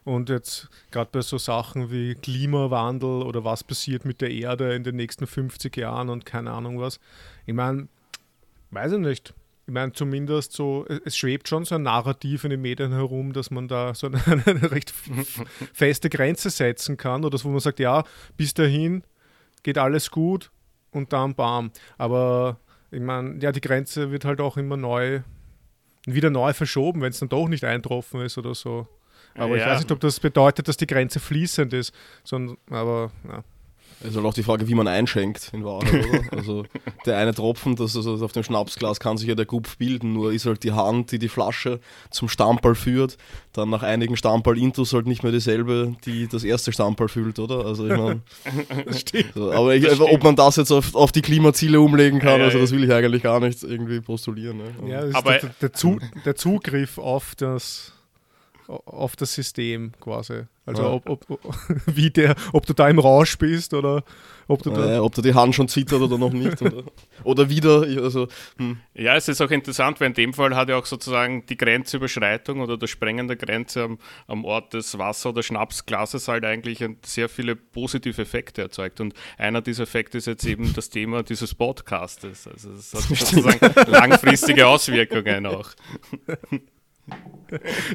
Und 0.03 0.29
jetzt 0.29 0.69
gerade 0.89 1.09
bei 1.11 1.21
so 1.21 1.37
Sachen 1.37 1.91
wie 1.91 2.15
Klimawandel 2.15 3.21
oder 3.21 3.43
was 3.43 3.63
passiert 3.63 4.03
mit 4.03 4.21
der 4.21 4.31
Erde 4.31 4.73
in 4.73 4.83
den 4.83 4.95
nächsten 4.95 5.27
50 5.27 5.77
Jahren 5.77 6.09
und 6.09 6.25
keine 6.25 6.51
Ahnung 6.51 6.79
was. 6.79 6.99
Ich 7.45 7.53
meine, 7.53 7.87
weiß 8.71 8.93
ich 8.93 8.99
nicht. 8.99 9.33
Ich 9.67 9.73
meine, 9.73 9.93
zumindest 9.93 10.53
so, 10.53 10.85
es 11.05 11.15
schwebt 11.15 11.47
schon 11.47 11.65
so 11.65 11.75
ein 11.75 11.83
Narrativ 11.83 12.43
in 12.43 12.49
den 12.49 12.61
Medien 12.61 12.91
herum, 12.91 13.31
dass 13.31 13.51
man 13.51 13.67
da 13.67 13.93
so 13.93 14.07
eine, 14.07 14.19
eine 14.45 14.71
recht 14.71 14.91
feste 15.71 16.09
Grenze 16.09 16.49
setzen 16.49 16.97
kann 16.97 17.23
oder 17.23 17.37
so, 17.37 17.45
wo 17.45 17.49
man 17.51 17.59
sagt, 17.59 17.79
ja, 17.79 18.03
bis 18.37 18.55
dahin 18.55 19.03
geht 19.61 19.77
alles 19.77 20.09
gut 20.09 20.49
und 20.89 21.13
dann 21.13 21.35
bam. 21.35 21.71
Aber 21.99 22.59
ich 22.89 23.01
meine, 23.01 23.39
ja, 23.39 23.51
die 23.51 23.61
Grenze 23.61 24.11
wird 24.11 24.25
halt 24.25 24.41
auch 24.41 24.57
immer 24.57 24.77
neu, 24.77 25.21
wieder 26.05 26.31
neu 26.31 26.53
verschoben, 26.53 27.01
wenn 27.01 27.11
es 27.11 27.19
dann 27.19 27.29
doch 27.29 27.47
nicht 27.47 27.63
eintroffen 27.63 28.21
ist 28.21 28.39
oder 28.39 28.55
so. 28.55 28.87
Aber 29.35 29.57
ja. 29.57 29.63
ich 29.63 29.69
weiß 29.69 29.79
nicht, 29.79 29.91
ob 29.91 29.99
das 29.99 30.19
bedeutet, 30.19 30.67
dass 30.67 30.77
die 30.77 30.87
Grenze 30.87 31.19
fließend 31.19 31.73
ist, 31.73 31.93
sondern, 32.23 32.57
aber 32.69 33.11
ja. 33.27 33.43
Es 34.03 34.09
ist 34.09 34.15
halt 34.15 34.25
auch 34.25 34.33
die 34.33 34.41
Frage, 34.41 34.67
wie 34.67 34.73
man 34.73 34.87
einschenkt 34.87 35.51
in 35.53 35.63
Wahrheit, 35.63 35.93
oder? 35.93 36.21
Also 36.31 36.65
der 37.05 37.17
eine 37.17 37.35
Tropfen, 37.35 37.75
das 37.75 37.95
also 37.95 38.15
auf 38.25 38.31
dem 38.31 38.41
Schnapsglas 38.43 38.99
kann 38.99 39.17
sich 39.17 39.27
ja 39.27 39.35
der 39.35 39.45
Gupf 39.45 39.77
bilden, 39.77 40.13
nur 40.13 40.33
ist 40.33 40.47
halt 40.47 40.63
die 40.63 40.71
Hand, 40.71 41.11
die 41.11 41.19
die 41.19 41.29
Flasche 41.29 41.79
zum 42.09 42.27
Stammball 42.27 42.73
führt, 42.73 43.17
dann 43.53 43.69
nach 43.69 43.83
einigen 43.83 44.17
Stammball-Intus 44.17 44.93
halt 44.93 45.05
nicht 45.05 45.21
mehr 45.21 45.31
dieselbe, 45.31 45.95
die 46.05 46.27
das 46.27 46.43
erste 46.43 46.71
Stammball 46.71 47.09
füllt, 47.09 47.37
oder? 47.37 47.63
Also 47.65 47.87
ich 47.87 47.95
meine, 47.95 48.21
so, 49.35 49.51
aber 49.51 49.75
ich, 49.75 50.01
ob 50.01 50.23
man 50.23 50.35
das 50.35 50.55
jetzt 50.55 50.71
auf, 50.71 50.95
auf 50.95 51.11
die 51.11 51.21
Klimaziele 51.21 51.79
umlegen 51.79 52.19
kann, 52.19 52.39
ja, 52.39 52.45
also 52.45 52.57
das 52.57 52.71
will 52.71 52.83
ich 52.83 52.91
eigentlich 52.91 53.21
gar 53.21 53.39
nicht 53.39 53.61
irgendwie 53.61 54.01
postulieren. 54.01 54.57
Ne? 54.57 54.89
Ja, 54.89 55.03
aber 55.13 55.37
der, 55.37 55.51
der, 55.61 55.73
Zug, 55.73 56.01
der 56.25 56.35
Zugriff 56.35 56.97
auf 56.97 57.35
das 57.35 57.93
auf 58.85 59.15
das 59.15 59.33
System 59.33 59.91
quasi. 59.99 60.43
Also 60.65 60.83
ja. 60.83 60.89
ob, 60.89 61.09
ob, 61.09 61.27
wie 61.87 62.11
der, 62.11 62.35
ob 62.53 62.65
du 62.65 62.73
da 62.73 62.87
im 62.87 62.99
Rausch 62.99 63.37
bist 63.37 63.73
oder 63.73 64.03
ob 64.47 64.61
du 64.63 64.69
da. 64.69 65.01
ob 65.01 65.15
da 65.15 65.21
die 65.21 65.33
Hand 65.33 65.55
schon 65.55 65.67
zittert 65.67 66.01
oder 66.01 66.17
noch 66.17 66.33
nicht. 66.33 66.61
oder, 66.61 66.83
oder 67.23 67.49
wieder. 67.49 67.81
Also, 68.03 68.27
hm. 68.57 68.77
Ja, 68.93 69.15
es 69.15 69.27
ist 69.27 69.41
auch 69.41 69.49
interessant, 69.49 69.99
weil 69.99 70.07
in 70.09 70.13
dem 70.13 70.33
Fall 70.33 70.55
hat 70.55 70.69
ja 70.69 70.77
auch 70.77 70.85
sozusagen 70.85 71.45
die 71.45 71.57
Grenzüberschreitung 71.57 72.59
oder 72.59 72.77
das 72.77 72.89
Sprengen 72.89 73.27
der 73.27 73.37
Grenze 73.37 73.83
am, 73.83 73.97
am 74.27 74.45
Ort 74.45 74.73
des 74.73 74.97
Wasser- 74.97 75.29
oder 75.29 75.41
Schnapsglases 75.41 76.27
halt 76.27 76.45
eigentlich 76.45 76.83
sehr 77.03 77.29
viele 77.29 77.55
positive 77.55 78.21
Effekte 78.21 78.61
erzeugt. 78.61 79.01
Und 79.01 79.13
einer 79.37 79.61
dieser 79.61 79.83
Effekte 79.83 80.17
ist 80.19 80.27
jetzt 80.27 80.45
eben 80.45 80.73
das 80.73 80.89
Thema 80.89 81.23
dieses 81.23 81.55
Podcastes. 81.55 82.47
Also 82.47 82.71
es 82.71 82.93
hat 82.93 83.01
sozusagen 83.17 83.91
langfristige 83.91 84.67
Auswirkungen 84.67 85.47
auch. 85.47 85.69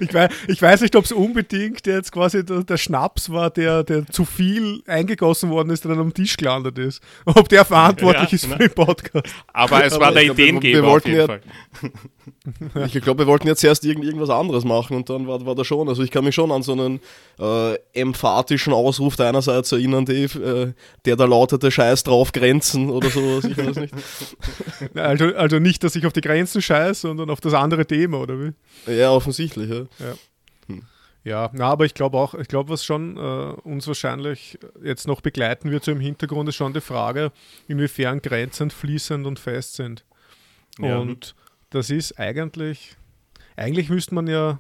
Ich 0.00 0.12
weiß, 0.12 0.30
ich 0.48 0.60
weiß 0.60 0.82
nicht, 0.82 0.94
ob 0.96 1.04
es 1.04 1.12
unbedingt 1.12 1.86
jetzt 1.86 2.12
quasi 2.12 2.44
der, 2.44 2.62
der, 2.62 2.76
Schnaps 2.76 3.30
war, 3.30 3.48
der, 3.50 3.84
der 3.84 4.06
zu 4.06 4.24
viel 4.24 4.82
eingegossen 4.86 5.50
worden 5.50 5.70
ist, 5.70 5.84
der 5.84 5.92
dann 5.92 6.00
am 6.00 6.14
Tisch 6.14 6.36
gelandet 6.36 6.78
ist. 6.78 7.02
Ob 7.24 7.48
der 7.48 7.64
verantwortlich 7.64 8.32
ja, 8.32 8.34
ist 8.34 8.46
für 8.46 8.58
den 8.58 8.70
Podcast. 8.70 9.34
Aber 9.52 9.84
es 9.84 9.98
war 9.98 10.08
Aber 10.08 10.20
der 10.20 10.24
Ideengeber 10.24 10.88
auf 10.88 11.06
jeden 11.06 11.18
ja, 11.18 11.26
Fall. 11.26 11.40
Ich 12.86 13.00
glaube, 13.02 13.20
wir 13.20 13.26
wollten 13.28 13.46
jetzt 13.46 13.62
erst 13.62 13.84
irgend, 13.84 14.04
irgendwas 14.04 14.30
anderes 14.30 14.64
machen 14.64 14.96
und 14.96 15.08
dann 15.08 15.28
war, 15.28 15.44
war 15.46 15.54
das 15.54 15.66
schon. 15.66 15.88
Also 15.88 16.02
ich 16.02 16.10
kann 16.10 16.24
mich 16.24 16.34
schon 16.34 16.50
an 16.50 16.62
so 16.62 16.72
einen 16.72 17.00
äh, 17.38 17.74
emphatischen 17.92 18.72
Ausruf 18.72 19.14
deinerseits 19.14 19.70
erinnern, 19.70 20.04
Dave, 20.04 20.74
äh, 20.74 20.82
der 21.04 21.16
da 21.16 21.24
lautete 21.24 21.70
Scheiß 21.70 22.02
drauf 22.02 22.32
Grenzen 22.32 22.90
oder 22.90 23.10
sowas. 23.10 23.44
Ich 23.44 23.56
weiß 23.56 23.76
nicht. 23.76 23.94
Also, 24.94 25.26
also 25.36 25.58
nicht, 25.58 25.84
dass 25.84 25.96
ich 25.96 26.06
auf 26.06 26.12
die 26.12 26.20
Grenzen 26.20 26.60
scheiße, 26.60 27.02
sondern 27.02 27.30
auf 27.30 27.40
das 27.40 27.54
andere 27.54 27.86
Thema, 27.86 28.18
oder 28.18 28.34
wie? 28.38 28.52
Ja, 28.92 29.05
offensichtlich, 29.10 29.70
ja. 29.70 29.86
Ja, 29.98 30.14
hm. 30.66 30.82
ja 31.24 31.50
na, 31.52 31.66
aber 31.66 31.84
ich 31.84 31.94
glaube 31.94 32.18
auch, 32.18 32.34
ich 32.34 32.48
glaube, 32.48 32.70
was 32.70 32.84
schon 32.84 33.16
äh, 33.16 33.20
uns 33.20 33.86
wahrscheinlich 33.86 34.58
jetzt 34.82 35.06
noch 35.06 35.20
begleiten 35.20 35.70
wird, 35.70 35.84
so 35.84 35.92
im 35.92 36.00
Hintergrund 36.00 36.48
ist 36.48 36.56
schon 36.56 36.72
die 36.72 36.80
Frage, 36.80 37.32
inwiefern 37.68 38.22
Grenzen 38.22 38.70
fließend 38.70 39.26
und 39.26 39.38
fest 39.38 39.74
sind. 39.74 40.04
Ja. 40.78 40.98
Und 40.98 41.34
das 41.70 41.90
ist 41.90 42.18
eigentlich, 42.18 42.96
eigentlich 43.56 43.88
müsste 43.88 44.14
man 44.14 44.26
ja 44.26 44.58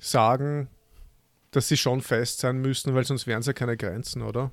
sagen, 0.00 0.68
dass 1.50 1.68
sie 1.68 1.76
schon 1.76 2.00
fest 2.00 2.40
sein 2.40 2.58
müssen, 2.60 2.94
weil 2.94 3.04
sonst 3.04 3.26
wären 3.26 3.40
es 3.40 3.46
ja 3.46 3.52
keine 3.52 3.76
Grenzen, 3.76 4.22
oder? 4.22 4.50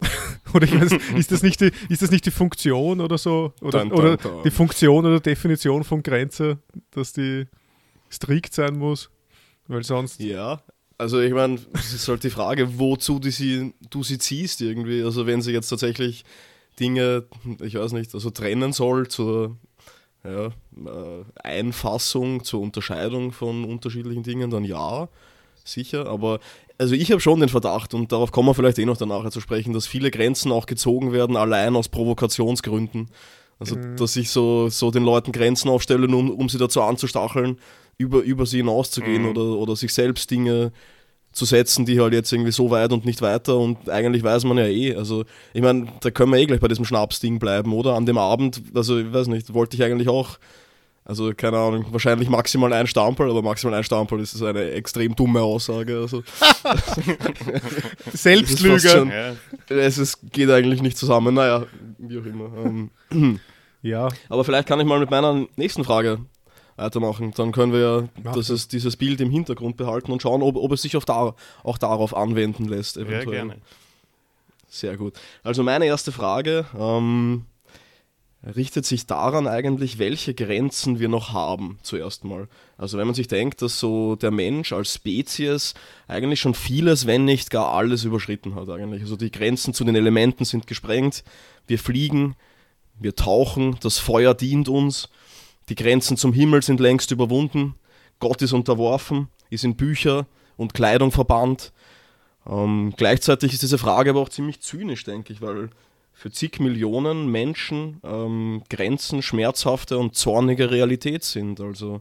oder 0.54 0.64
ich 0.64 0.80
weiß, 0.80 0.92
ist, 1.16 1.32
das 1.32 1.42
nicht 1.42 1.60
die, 1.60 1.70
ist 1.88 2.02
das 2.02 2.10
nicht 2.10 2.26
die 2.26 2.30
Funktion 2.30 3.00
oder 3.00 3.18
so? 3.18 3.52
Oder, 3.60 3.80
dun, 3.80 3.90
dun, 3.90 3.98
oder 3.98 4.16
die 4.44 4.50
Funktion 4.50 5.06
oder 5.06 5.20
Definition 5.20 5.84
von 5.84 6.02
Grenze, 6.02 6.58
dass 6.90 7.12
die 7.12 7.46
strikt 8.10 8.54
sein 8.54 8.76
muss? 8.76 9.10
Weil 9.68 9.84
sonst. 9.84 10.20
Ja, 10.20 10.62
also 10.98 11.20
ich 11.20 11.32
meine, 11.32 11.58
es 11.72 11.94
ist 11.94 12.08
halt 12.08 12.24
die 12.24 12.30
Frage, 12.30 12.78
wozu 12.78 13.18
du 13.18 13.30
sie, 13.30 13.74
du 13.90 14.02
sie 14.02 14.18
ziehst 14.18 14.60
irgendwie. 14.60 15.02
Also 15.02 15.26
wenn 15.26 15.42
sie 15.42 15.52
jetzt 15.52 15.68
tatsächlich 15.68 16.24
Dinge, 16.78 17.24
ich 17.60 17.74
weiß 17.74 17.92
nicht, 17.92 18.14
also 18.14 18.30
trennen 18.30 18.72
soll 18.72 19.08
zur 19.08 19.56
ja, 20.24 20.46
äh, 20.46 21.24
Einfassung, 21.42 22.44
zur 22.44 22.60
Unterscheidung 22.60 23.32
von 23.32 23.64
unterschiedlichen 23.64 24.22
Dingen, 24.22 24.50
dann 24.50 24.64
ja, 24.64 25.08
sicher. 25.64 26.06
Aber 26.06 26.40
also 26.82 26.94
ich 26.94 27.10
habe 27.12 27.20
schon 27.20 27.38
den 27.38 27.48
Verdacht, 27.48 27.94
und 27.94 28.10
darauf 28.10 28.32
kommen 28.32 28.48
wir 28.48 28.54
vielleicht 28.54 28.78
eh 28.78 28.84
noch 28.84 28.96
danach 28.96 29.28
zu 29.30 29.40
sprechen, 29.40 29.72
dass 29.72 29.86
viele 29.86 30.10
Grenzen 30.10 30.50
auch 30.50 30.66
gezogen 30.66 31.12
werden, 31.12 31.36
allein 31.36 31.76
aus 31.76 31.88
Provokationsgründen. 31.88 33.08
Also, 33.60 33.76
mhm. 33.76 33.96
dass 33.96 34.16
ich 34.16 34.30
so, 34.30 34.68
so 34.68 34.90
den 34.90 35.04
Leuten 35.04 35.30
Grenzen 35.30 35.68
aufstelle, 35.68 36.08
um, 36.08 36.30
um 36.30 36.48
sie 36.48 36.58
dazu 36.58 36.82
anzustacheln, 36.82 37.58
über, 37.96 38.20
über 38.20 38.46
sie 38.46 38.56
hinauszugehen 38.58 39.22
mhm. 39.22 39.28
oder, 39.28 39.42
oder 39.42 39.76
sich 39.76 39.94
selbst 39.94 40.28
Dinge 40.30 40.72
zu 41.30 41.44
setzen, 41.44 41.86
die 41.86 42.00
halt 42.00 42.12
jetzt 42.12 42.32
irgendwie 42.32 42.50
so 42.50 42.70
weit 42.70 42.92
und 42.92 43.04
nicht 43.04 43.22
weiter 43.22 43.56
und 43.56 43.88
eigentlich 43.88 44.24
weiß 44.24 44.44
man 44.44 44.58
ja 44.58 44.66
eh, 44.66 44.96
also 44.96 45.24
ich 45.54 45.62
meine, 45.62 45.86
da 46.00 46.10
können 46.10 46.32
wir 46.32 46.38
eh 46.38 46.46
gleich 46.46 46.60
bei 46.60 46.68
diesem 46.68 46.84
Schnapsding 46.84 47.38
bleiben, 47.38 47.72
oder? 47.72 47.94
An 47.94 48.04
dem 48.04 48.18
Abend, 48.18 48.60
also 48.74 48.98
ich 48.98 49.12
weiß 49.12 49.28
nicht, 49.28 49.54
wollte 49.54 49.76
ich 49.76 49.84
eigentlich 49.84 50.08
auch, 50.08 50.38
also 51.12 51.34
keine 51.34 51.58
Ahnung, 51.58 51.84
wahrscheinlich 51.90 52.30
maximal 52.30 52.72
ein 52.72 52.86
Stamperl, 52.86 53.28
aber 53.28 53.42
maximal 53.42 53.74
ein 53.74 53.84
Stamperl 53.84 54.20
ist 54.20 54.42
eine 54.42 54.70
extrem 54.70 55.14
dumme 55.14 55.42
Aussage, 55.42 55.98
also 55.98 56.22
Selbstlüge. 58.12 59.36
Es 59.68 59.98
ist, 59.98 60.32
geht 60.32 60.48
eigentlich 60.48 60.80
nicht 60.80 60.96
zusammen, 60.96 61.34
naja, 61.34 61.66
wie 61.98 62.18
auch 62.18 62.24
immer. 62.24 62.90
Ähm, 63.10 63.40
ja. 63.82 64.08
Aber 64.30 64.42
vielleicht 64.44 64.66
kann 64.66 64.80
ich 64.80 64.86
mal 64.86 65.00
mit 65.00 65.10
meiner 65.10 65.46
nächsten 65.56 65.84
Frage 65.84 66.20
weitermachen. 66.76 67.34
Dann 67.36 67.52
können 67.52 67.74
wir 67.74 67.80
ja 67.80 68.32
das 68.32 68.48
ist, 68.48 68.72
dieses 68.72 68.96
Bild 68.96 69.20
im 69.20 69.28
Hintergrund 69.28 69.76
behalten 69.76 70.12
und 70.12 70.22
schauen, 70.22 70.40
ob, 70.40 70.56
ob 70.56 70.72
es 70.72 70.80
sich 70.80 70.96
auch, 70.96 71.04
da, 71.04 71.34
auch 71.62 71.76
darauf 71.76 72.16
anwenden 72.16 72.64
lässt. 72.64 72.96
Eventuell. 72.96 73.36
Ja, 73.36 73.44
gerne. 73.44 73.56
Sehr 74.66 74.96
gut. 74.96 75.20
Also 75.42 75.62
meine 75.62 75.84
erste 75.84 76.10
Frage 76.10 76.64
ähm, 76.74 77.44
richtet 78.44 78.84
sich 78.84 79.06
daran 79.06 79.46
eigentlich, 79.46 79.98
welche 79.98 80.34
Grenzen 80.34 80.98
wir 80.98 81.08
noch 81.08 81.32
haben, 81.32 81.78
zuerst 81.82 82.24
mal. 82.24 82.48
Also 82.76 82.98
wenn 82.98 83.06
man 83.06 83.14
sich 83.14 83.28
denkt, 83.28 83.62
dass 83.62 83.78
so 83.78 84.16
der 84.16 84.30
Mensch 84.30 84.72
als 84.72 84.94
Spezies 84.94 85.74
eigentlich 86.08 86.40
schon 86.40 86.54
vieles, 86.54 87.06
wenn 87.06 87.24
nicht 87.24 87.50
gar 87.50 87.72
alles 87.72 88.04
überschritten 88.04 88.54
hat 88.54 88.68
eigentlich. 88.68 89.02
Also 89.02 89.16
die 89.16 89.30
Grenzen 89.30 89.74
zu 89.74 89.84
den 89.84 89.94
Elementen 89.94 90.44
sind 90.44 90.66
gesprengt, 90.66 91.22
wir 91.66 91.78
fliegen, 91.78 92.34
wir 92.98 93.14
tauchen, 93.14 93.76
das 93.80 93.98
Feuer 93.98 94.34
dient 94.34 94.68
uns 94.68 95.08
die 95.68 95.74
Grenzen 95.74 96.16
zum 96.16 96.32
Himmel 96.32 96.62
sind 96.62 96.80
längst 96.80 97.10
überwunden. 97.10 97.74
Gott 98.18 98.42
ist 98.42 98.52
unterworfen, 98.52 99.28
ist 99.50 99.64
in 99.64 99.76
Bücher 99.76 100.26
und 100.56 100.74
Kleidung 100.74 101.12
verbannt. 101.12 101.72
Ähm, 102.46 102.92
gleichzeitig 102.96 103.52
ist 103.52 103.62
diese 103.62 103.78
Frage 103.78 104.10
aber 104.10 104.20
auch 104.20 104.28
ziemlich 104.28 104.60
zynisch, 104.60 105.04
denke 105.04 105.32
ich, 105.32 105.40
weil 105.40 105.70
für 106.22 106.30
zig 106.30 106.60
Millionen 106.60 107.26
Menschen 107.26 108.00
ähm, 108.04 108.62
Grenzen 108.70 109.22
schmerzhafte 109.22 109.98
und 109.98 110.14
zornige 110.14 110.70
Realität 110.70 111.24
sind. 111.24 111.60
Also 111.60 112.00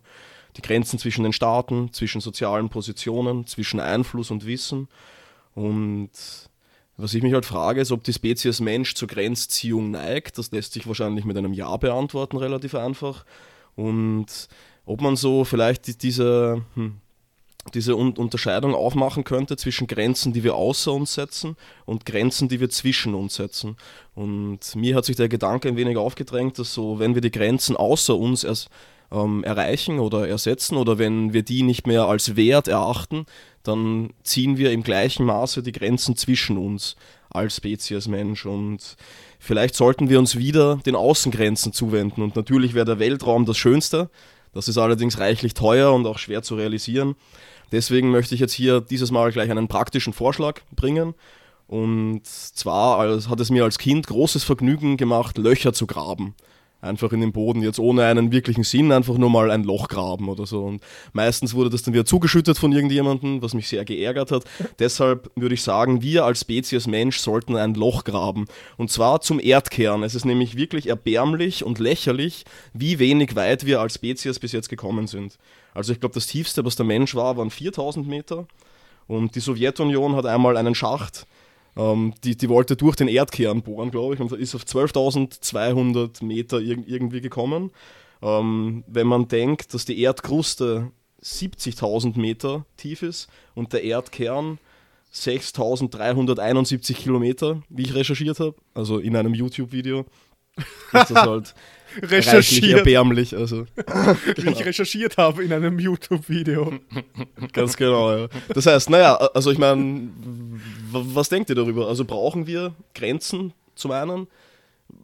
die 0.55 0.61
Grenzen 0.61 0.99
zwischen 0.99 1.23
den 1.23 1.33
Staaten, 1.33 1.91
zwischen 1.91 2.21
sozialen 2.21 2.69
Positionen, 2.69 3.47
zwischen 3.47 3.79
Einfluss 3.79 4.29
und 4.29 4.45
Wissen. 4.45 4.89
Und 5.55 6.11
was 6.97 7.15
ich 7.15 7.23
mich 7.23 7.33
halt 7.33 7.47
frage, 7.47 7.81
ist, 7.81 7.91
ob 7.91 8.03
die 8.03 8.13
Spezies 8.13 8.59
Mensch 8.59 8.93
zur 8.93 9.07
Grenzziehung 9.07 9.89
neigt. 9.89 10.37
Das 10.37 10.51
lässt 10.51 10.73
sich 10.73 10.85
wahrscheinlich 10.85 11.25
mit 11.25 11.35
einem 11.35 11.53
Ja 11.53 11.75
beantworten, 11.77 12.37
relativ 12.37 12.75
einfach. 12.75 13.25
Und 13.75 14.27
ob 14.85 15.01
man 15.01 15.15
so 15.15 15.45
vielleicht 15.45 16.03
diese, 16.03 16.63
hm, 16.75 16.97
diese 17.73 17.95
Un 17.95 18.13
Unterscheidung 18.13 18.73
aufmachen 18.73 19.23
könnte 19.23 19.55
zwischen 19.55 19.87
Grenzen, 19.87 20.33
die 20.33 20.43
wir 20.43 20.55
außer 20.55 20.91
uns 20.91 21.13
setzen 21.13 21.55
und 21.85 22.05
Grenzen, 22.05 22.49
die 22.49 22.59
wir 22.59 22.69
zwischen 22.69 23.13
uns 23.13 23.35
setzen. 23.35 23.77
Und 24.15 24.75
mir 24.75 24.95
hat 24.95 25.05
sich 25.05 25.15
der 25.15 25.29
Gedanke 25.29 25.67
ein 25.67 25.77
wenig 25.77 25.97
aufgedrängt, 25.97 26.57
dass 26.59 26.73
so, 26.73 26.99
wenn 26.99 27.13
wir 27.13 27.21
die 27.21 27.31
Grenzen 27.31 27.75
außer 27.75 28.17
uns 28.17 28.43
erst 28.43 28.69
ähm, 29.11 29.43
erreichen 29.43 29.99
oder 29.99 30.27
ersetzen 30.27 30.77
oder 30.77 30.97
wenn 30.97 31.33
wir 31.33 31.43
die 31.43 31.63
nicht 31.63 31.85
mehr 31.85 32.05
als 32.05 32.35
Wert 32.35 32.67
erachten, 32.67 33.25
dann 33.63 34.11
ziehen 34.23 34.57
wir 34.57 34.71
im 34.71 34.83
gleichen 34.83 35.25
Maße 35.25 35.61
die 35.61 35.71
Grenzen 35.71 36.15
zwischen 36.15 36.57
uns 36.57 36.95
als 37.29 37.57
Spezies 37.57 38.07
Mensch. 38.07 38.45
Und 38.45 38.95
vielleicht 39.39 39.75
sollten 39.75 40.09
wir 40.09 40.19
uns 40.19 40.37
wieder 40.37 40.77
den 40.77 40.95
Außengrenzen 40.95 41.73
zuwenden. 41.73 42.21
Und 42.21 42.35
natürlich 42.35 42.73
wäre 42.73 42.85
der 42.85 42.99
Weltraum 42.99 43.45
das 43.45 43.57
Schönste. 43.57 44.09
Das 44.53 44.67
ist 44.67 44.77
allerdings 44.77 45.19
reichlich 45.19 45.53
teuer 45.53 45.93
und 45.93 46.05
auch 46.05 46.17
schwer 46.17 46.43
zu 46.43 46.55
realisieren. 46.55 47.15
Deswegen 47.71 48.11
möchte 48.11 48.35
ich 48.35 48.41
jetzt 48.41 48.53
hier 48.53 48.81
dieses 48.81 49.11
Mal 49.11 49.31
gleich 49.31 49.49
einen 49.49 49.67
praktischen 49.67 50.13
Vorschlag 50.13 50.61
bringen. 50.75 51.13
Und 51.67 52.25
zwar 52.25 52.99
hat 53.29 53.39
es 53.39 53.49
mir 53.49 53.63
als 53.63 53.77
Kind 53.77 54.07
großes 54.07 54.43
Vergnügen 54.43 54.97
gemacht, 54.97 55.37
Löcher 55.37 55.71
zu 55.71 55.87
graben 55.87 56.35
einfach 56.81 57.13
in 57.13 57.21
den 57.21 57.31
Boden, 57.31 57.61
jetzt 57.61 57.79
ohne 57.79 58.05
einen 58.05 58.31
wirklichen 58.31 58.63
Sinn, 58.63 58.91
einfach 58.91 59.17
nur 59.17 59.29
mal 59.29 59.51
ein 59.51 59.63
Loch 59.63 59.87
graben 59.87 60.29
oder 60.29 60.45
so. 60.45 60.63
Und 60.63 60.81
meistens 61.13 61.53
wurde 61.53 61.69
das 61.69 61.83
dann 61.83 61.93
wieder 61.93 62.05
zugeschüttet 62.05 62.57
von 62.57 62.71
irgendjemandem, 62.71 63.41
was 63.41 63.53
mich 63.53 63.67
sehr 63.67 63.85
geärgert 63.85 64.31
hat. 64.31 64.43
Deshalb 64.79 65.29
würde 65.35 65.55
ich 65.55 65.61
sagen, 65.63 66.01
wir 66.01 66.25
als 66.25 66.41
Spezies 66.41 66.87
Mensch 66.87 67.19
sollten 67.19 67.55
ein 67.55 67.75
Loch 67.75 68.03
graben. 68.03 68.45
Und 68.77 68.91
zwar 68.91 69.21
zum 69.21 69.39
Erdkern. 69.39 70.03
Es 70.03 70.15
ist 70.15 70.25
nämlich 70.25 70.57
wirklich 70.57 70.87
erbärmlich 70.87 71.63
und 71.63 71.79
lächerlich, 71.79 72.45
wie 72.73 72.99
wenig 72.99 73.35
weit 73.35 73.65
wir 73.65 73.79
als 73.79 73.95
Spezies 73.95 74.39
bis 74.39 74.51
jetzt 74.51 74.69
gekommen 74.69 75.07
sind. 75.07 75.37
Also 75.73 75.93
ich 75.93 75.99
glaube, 75.99 76.15
das 76.15 76.27
tiefste, 76.27 76.65
was 76.65 76.75
der 76.75 76.85
Mensch 76.85 77.15
war, 77.15 77.37
waren 77.37 77.49
4000 77.49 78.07
Meter. 78.07 78.47
Und 79.07 79.35
die 79.35 79.39
Sowjetunion 79.39 80.15
hat 80.15 80.25
einmal 80.25 80.57
einen 80.57 80.75
Schacht 80.75 81.25
ähm, 81.75 82.13
die, 82.23 82.35
die 82.35 82.49
wollte 82.49 82.75
durch 82.75 82.95
den 82.95 83.07
Erdkern 83.07 83.61
bohren, 83.61 83.91
glaube 83.91 84.15
ich, 84.15 84.19
und 84.19 84.31
ist 84.31 84.55
auf 84.55 84.63
12.200 84.63 86.23
Meter 86.23 86.59
irg 86.59 86.83
irgendwie 86.87 87.21
gekommen. 87.21 87.71
Ähm, 88.21 88.83
wenn 88.87 89.07
man 89.07 89.27
denkt, 89.27 89.73
dass 89.73 89.85
die 89.85 90.01
Erdkruste 90.01 90.91
70.000 91.23 92.19
Meter 92.19 92.65
tief 92.77 93.03
ist 93.03 93.29
und 93.55 93.73
der 93.73 93.83
Erdkern 93.83 94.59
6.371 95.13 96.93
Kilometer, 96.93 97.61
wie 97.69 97.83
ich 97.83 97.93
recherchiert 97.93 98.39
habe, 98.39 98.55
also 98.73 98.97
in 98.97 99.15
einem 99.15 99.33
YouTube-Video, 99.33 100.05
ist 100.93 101.11
das 101.11 101.11
halt 101.11 101.53
recherchiert. 102.01 102.79
erbärmlich. 102.79 103.35
Also, 103.35 103.65
Wie 103.75 104.33
genau. 104.33 104.51
ich 104.51 104.65
recherchiert 104.65 105.17
habe 105.17 105.43
in 105.43 105.53
einem 105.53 105.79
YouTube-Video. 105.79 106.73
Ganz 107.53 107.77
genau, 107.77 108.15
ja. 108.15 108.27
Das 108.49 108.65
heißt, 108.65 108.89
naja, 108.89 109.15
also 109.15 109.51
ich 109.51 109.57
meine, 109.57 110.09
was 110.91 111.29
denkt 111.29 111.49
ihr 111.49 111.55
darüber? 111.55 111.87
Also 111.87 112.05
brauchen 112.05 112.47
wir 112.47 112.73
Grenzen 112.93 113.53
zum 113.75 113.91
einen? 113.91 114.27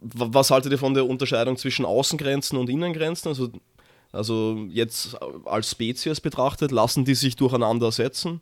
Was 0.00 0.50
haltet 0.50 0.72
ihr 0.72 0.78
von 0.78 0.94
der 0.94 1.06
Unterscheidung 1.06 1.56
zwischen 1.56 1.84
Außengrenzen 1.84 2.58
und 2.58 2.68
Innengrenzen? 2.68 3.28
Also, 3.28 3.50
also 4.12 4.66
jetzt 4.68 5.16
als 5.44 5.70
Spezies 5.70 6.20
betrachtet, 6.20 6.70
lassen 6.72 7.04
die 7.04 7.14
sich 7.14 7.36
durcheinander 7.36 7.90
setzen? 7.90 8.40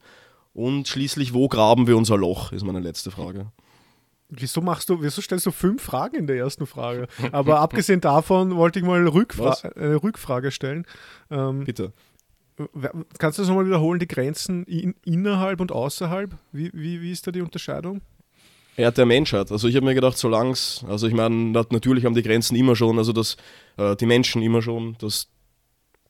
Und 0.55 0.89
schließlich, 0.89 1.35
wo 1.35 1.49
graben 1.49 1.87
wir 1.87 1.97
unser 1.97 2.17
Loch, 2.17 2.51
ist 2.53 2.65
meine 2.65 2.81
letzte 2.81 3.11
Frage. 3.11 3.47
Wieso 4.29 4.61
machst 4.61 4.89
du, 4.89 5.03
wieso 5.03 5.21
stellst 5.23 5.47
du 5.47 5.53
fünf 5.53 5.83
Fragen 5.83 6.17
in 6.17 6.27
der 6.27 6.37
ersten 6.37 6.67
Frage? 6.67 7.07
Aber 7.33 7.61
abgesehen 7.61 8.01
davon 8.01 8.57
wollte 8.57 8.81
ich 8.81 8.85
mal 8.85 9.07
Rückfra 9.07 9.57
eine 9.77 10.03
Rückfrage 10.03 10.51
stellen. 10.51 10.85
Ähm, 11.31 11.65
Bitte. 11.65 11.93
Kannst 13.19 13.39
du 13.39 13.43
das 13.43 13.49
nochmal 13.49 13.67
wiederholen, 13.67 14.01
die 14.01 14.09
Grenzen 14.09 14.65
in, 14.65 14.95
innerhalb 15.05 15.61
und 15.61 15.71
außerhalb? 15.71 16.35
Wie, 16.53 16.71
wie, 16.73 17.03
wie 17.03 17.13
ist 17.13 17.27
da 17.27 17.31
die 17.31 17.43
Unterscheidung? 17.43 18.01
Ja, 18.77 18.91
der 18.91 19.07
Mensch 19.07 19.33
hat. 19.33 19.53
Also 19.53 19.69
ich 19.69 19.77
habe 19.77 19.87
mir 19.87 19.95
gedacht, 19.95 20.19
solange 20.19 20.53
es, 20.53 20.85
also 20.89 21.07
ich 21.07 21.15
meine, 21.15 21.53
natürlich 21.71 22.05
haben 22.05 22.15
die 22.15 22.23
Grenzen 22.23 22.57
immer 22.57 22.77
schon, 22.77 22.99
also 22.99 23.13
das, 23.13 23.37
äh, 23.77 23.97
die 23.97 24.07
Menschen 24.07 24.43
immer 24.43 24.61
schon, 24.61 24.97
das 24.99 25.29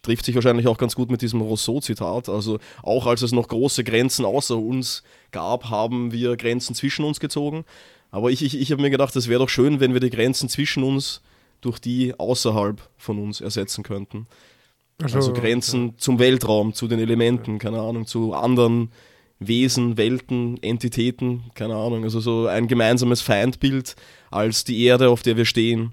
trifft 0.02 0.25
sich 0.25 0.35
wahrscheinlich 0.35 0.68
auch 0.68 0.78
ganz 0.78 0.94
gut 0.94 1.11
mit 1.11 1.23
diesem 1.23 1.40
Rousseau-Zitat. 1.40 2.28
Also 2.28 2.58
auch 2.82 3.06
als 3.06 3.23
es 3.23 3.32
noch 3.32 3.49
große 3.49 3.82
Grenzen 3.85 4.25
außer 4.25 4.56
uns 4.56 5.02
gab, 5.32 5.68
haben 5.70 6.12
wir 6.12 6.37
Grenzen 6.37 6.75
zwischen 6.75 7.04
uns 7.04 7.20
gezogen. 7.20 7.64
Aber 8.10 8.30
ich, 8.30 8.42
ich, 8.42 8.58
ich 8.58 8.72
habe 8.72 8.82
mir 8.82 8.90
gedacht, 8.90 9.14
es 9.16 9.28
wäre 9.28 9.40
doch 9.40 9.48
schön, 9.48 9.80
wenn 9.80 9.92
wir 9.92 10.00
die 10.00 10.10
Grenzen 10.10 10.48
zwischen 10.48 10.82
uns 10.82 11.22
durch 11.60 11.78
die 11.78 12.18
außerhalb 12.18 12.80
von 12.96 13.18
uns 13.18 13.40
ersetzen 13.40 13.82
könnten. 13.82 14.26
Also, 15.02 15.16
also 15.16 15.32
Grenzen 15.32 15.88
ja. 15.88 15.94
zum 15.98 16.18
Weltraum, 16.18 16.72
zu 16.72 16.88
den 16.88 16.98
Elementen, 16.98 17.58
keine 17.58 17.80
Ahnung, 17.80 18.06
zu 18.06 18.32
anderen 18.32 18.90
Wesen, 19.38 19.98
Welten, 19.98 20.62
Entitäten, 20.62 21.44
keine 21.54 21.75
Ahnung. 21.75 22.04
Also 22.04 22.20
so 22.20 22.46
ein 22.46 22.68
gemeinsames 22.68 23.20
Feindbild 23.20 23.94
als 24.30 24.64
die 24.64 24.84
Erde, 24.84 25.10
auf 25.10 25.22
der 25.22 25.36
wir 25.36 25.44
stehen. 25.44 25.92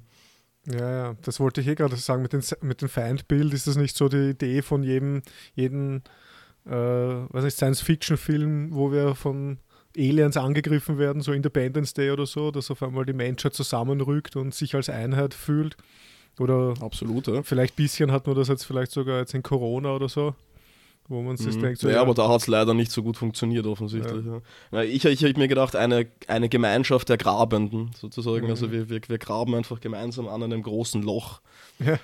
Ja, 0.66 0.90
ja, 0.90 1.16
das 1.24 1.42
wollte 1.42 1.60
ich 1.60 1.68
eh 1.68 1.76
gerade 1.76 1.98
sagen. 1.98 2.22
Mit, 2.22 2.32
den, 2.32 2.42
mit 2.62 2.82
dem 2.82 2.88
Feindbild 2.88 3.54
ist 3.54 3.68
das 3.68 3.76
nicht 3.76 3.98
so 3.98 4.08
die 4.08 4.30
Idee 4.30 4.62
von 4.62 4.84
jedem, 4.84 5.22
jedem 5.56 6.04
äh, 6.66 7.50
Science-Fiction-Film, 7.50 8.74
wo 8.74 8.92
wir 8.92 9.16
von 9.16 9.58
Aliens 9.98 10.38
angegriffen 10.38 10.98
werden, 10.98 11.22
so 11.22 11.32
Independence 11.34 11.94
Day 11.94 12.12
oder 12.12 12.26
so, 12.26 12.52
dass 12.52 12.72
auf 12.72 12.82
einmal 12.84 13.06
die 13.06 13.14
Menschheit 13.14 13.54
zusammenrückt 13.54 14.36
und 14.36 14.54
sich 14.54 14.76
als 14.76 14.90
Einheit 14.90 15.34
fühlt. 15.34 15.78
Oder 16.40 16.74
Absolut, 16.82 17.28
ja. 17.28 17.44
vielleicht 17.44 17.74
ein 17.74 17.84
bisschen 17.84 18.12
hat 18.12 18.26
man 18.26 18.36
das 18.36 18.48
jetzt 18.48 18.64
vielleicht 18.66 18.92
sogar 18.92 19.20
jetzt 19.20 19.36
in 19.36 19.44
Corona 19.44 19.94
oder 19.96 20.10
so, 20.10 20.34
wo 21.08 21.22
man 21.22 21.38
sich 21.38 21.56
Mhm. 21.58 21.62
denkt, 21.62 21.80
so, 21.80 21.90
ja, 21.90 22.02
aber 22.02 22.16
da 22.16 22.28
hat 22.28 22.42
es 22.42 22.48
leider 22.48 22.74
nicht 22.74 22.90
so 22.92 23.04
gut 23.04 23.18
funktioniert, 23.18 23.68
offensichtlich. 23.68 24.26
Ja. 24.26 24.42
Ja, 24.72 24.82
ich 24.82 25.06
ich 25.06 25.24
habe 25.24 25.38
mir 25.38 25.48
gedacht, 25.48 25.76
eine, 25.76 26.08
eine 26.28 26.50
Gemeinschaft 26.50 27.10
der 27.10 27.18
Grabenden, 27.18 27.92
sozusagen. 27.96 28.46
Mhm. 28.46 28.50
Also 28.50 28.72
wir, 28.72 28.90
wir, 28.90 29.00
wir 29.08 29.18
graben 29.20 29.54
einfach 29.54 29.80
gemeinsam 29.80 30.28
an 30.28 30.42
einem 30.42 30.64
großen 30.64 31.04
Loch. 31.04 31.40
ja, 31.78 32.00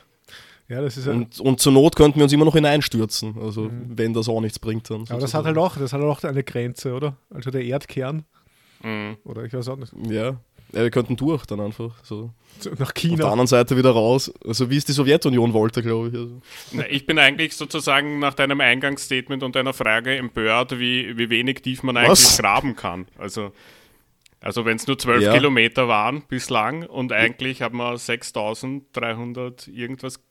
ja, 0.70 0.82
das 0.82 0.98
ist 0.98 1.08
ja, 1.08 1.12
Und, 1.14 1.40
und 1.40 1.60
zur 1.60 1.74
Not 1.74 1.96
könnten 1.96 2.18
wir 2.20 2.24
uns 2.24 2.34
immer 2.34 2.46
noch 2.46 2.56
hineinstürzen. 2.56 3.36
Also 3.42 3.70
wenn 3.88 4.14
das 4.14 4.30
auch 4.30 4.40
nichts 4.42 4.60
bringt 4.60 4.90
dann. 4.90 5.02
Mhm. 5.02 5.08
aber 5.10 5.20
das 5.22 5.34
hat 5.34 5.46
halt 5.46 5.58
auch, 5.58 5.76
das 5.78 5.92
hat 5.94 6.02
halt 6.02 6.10
auch 6.10 6.24
eine 6.24 6.44
Grenze, 6.44 6.94
oder? 6.94 7.16
Also 7.30 7.52
der 7.52 7.64
Erdkern, 7.64 8.26
Mhm. 8.82 9.18
oder 9.26 9.44
ich 9.44 9.52
weiß 9.54 9.68
auch 9.68 9.76
nicht, 9.76 9.92
Ja. 10.10 10.24
ja, 10.72 10.84
wir 10.84 10.90
könnten 10.90 11.18
durch 11.18 11.46
dann 11.46 11.60
einfach. 11.60 12.02
So. 12.04 12.32
nach 12.64 12.72
Auf 12.72 12.78
der 12.78 12.88
China. 12.94 13.26
anderen 13.26 13.48
Seite 13.48 13.76
wieder 13.76 13.92
raus. 13.92 14.32
Also 14.48 14.70
wie 14.70 14.78
es 14.78 14.86
die 14.86 14.94
Sowjetunion 14.94 15.52
wollte, 15.52 15.82
glaube 15.82 16.08
ich. 16.10 16.14
Also. 16.14 16.42
Na, 16.72 16.88
Ich 16.90 17.06
bin 17.06 17.20
eigentlich 17.20 17.58
sozusagen 17.58 18.20
nach 18.20 18.36
deinem 18.36 18.62
Eingangsstatement 18.62 19.44
und 19.44 19.56
deiner 19.56 19.74
Frage 19.74 20.16
empört, 20.16 20.80
wie, 20.80 21.18
wie 21.18 21.30
wenig 21.30 21.62
tief 21.62 21.84
man 21.84 21.98
eigentlich 21.98 22.12
Was? 22.12 22.38
graben 22.38 22.76
kann. 22.78 23.08
Also, 23.18 23.52
also 24.40 24.64
wenn 24.64 24.78
es 24.78 24.88
nur 24.88 24.98
12 24.98 25.24
Ja. 25.24 25.34
Kilometer 25.34 25.90
waren 25.90 26.24
bislang 26.30 26.84
und 26.86 27.12
eigentlich 27.12 27.62
haben 27.62 27.78
wir 27.78 27.98
6300 27.98 29.68
irgendwas 29.68 30.22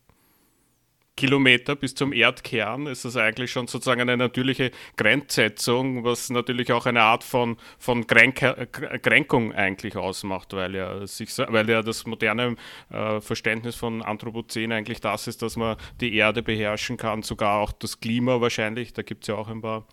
Kilometer 1.19 1.75
bis 1.75 1.97
zum 1.97 2.13
Erdkern, 2.13 2.87
ist 2.87 3.05
das 3.05 3.17
eigentlich 3.17 3.51
schon 3.51 3.67
sozusagen 3.67 4.01
eine 4.01 4.17
natürliche 4.17 4.71
Grenzsetzung, 4.97 6.05
was 6.05 6.31
natürlich 6.31 6.73
auch 6.73 6.87
eine 6.87 7.03
Art 7.03 7.25
von, 7.25 7.57
von 7.77 8.07
Kränke, 8.07 8.57
äh, 8.57 8.99
Kränkung 8.99 9.53
eigentlich 9.53 9.97
ausmacht, 9.97 10.53
weil 10.53 10.77
ja, 10.77 11.05
sich, 11.09 11.37
weil 11.39 11.69
ja 11.69 11.83
das 11.83 12.07
moderne 12.07 12.55
äh, 12.91 13.21
Verständnis 13.21 13.75
von 13.75 14.01
Anthropozän 14.01 14.71
eigentlich 14.71 15.01
das 15.01 15.27
ist, 15.27 15.43
dass 15.43 15.57
man 15.57 15.77
die 16.01 16.15
Erde 16.15 16.45
beherrschen 16.45 16.97
kann, 16.97 17.23
sogar 17.23 17.59
auch 17.59 17.73
das 17.73 17.99
Klima 17.99 18.41
wahrscheinlich, 18.41 18.93
da 18.93 19.03
gibt 19.03 19.25
es 19.25 19.29
ja 19.29 19.35
auch 19.35 19.49
ein 19.49 19.61
paar 19.61 19.87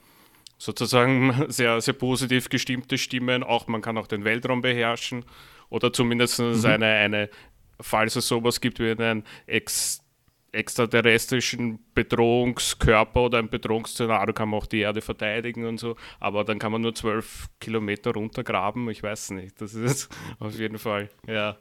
sozusagen 0.60 1.46
sehr, 1.48 1.82
sehr 1.82 1.96
positiv 1.96 2.50
gestimmte 2.50 3.00
Stimmen, 3.00 3.44
auch 3.44 3.65
man 3.65 3.82
kann 3.82 3.98
auch 3.98 4.08
den 4.08 4.25
Weltraum 4.25 4.62
beherrschen. 4.62 5.25
Oder 5.70 5.91
zumindest 5.91 6.39
eine, 6.39 6.86
eine, 6.86 7.29
falls 7.82 8.15
es 8.15 8.27
sowas 8.27 8.62
gibt 8.62 8.79
wie 8.79 8.91
einen 8.91 9.24
ex 9.48 10.05
extraterrestrischen 10.56 11.80
Bedrohungskörper 11.94 13.22
oder 13.26 13.40
ein 13.40 13.50
Bedrohungsszenario 13.50 14.34
kann 14.34 14.50
man 14.50 14.60
auch 14.60 14.66
die 14.66 14.80
Erde 14.80 15.02
verteidigen 15.02 15.66
und 15.66 15.80
so, 15.80 15.96
aber 16.20 16.44
dann 16.44 16.60
kann 16.60 16.72
man 16.72 16.82
nur 16.82 16.96
zwölf 16.96 17.48
Kilometer 17.60 18.12
runtergraben, 18.14 18.90
ich 18.90 19.04
weiß 19.04 19.32
nicht, 19.32 19.62
das 19.62 19.74
ist 19.74 20.10
auf 20.40 20.58
jeden 20.58 20.78
Fall, 20.80 21.10
ja. 21.28 21.58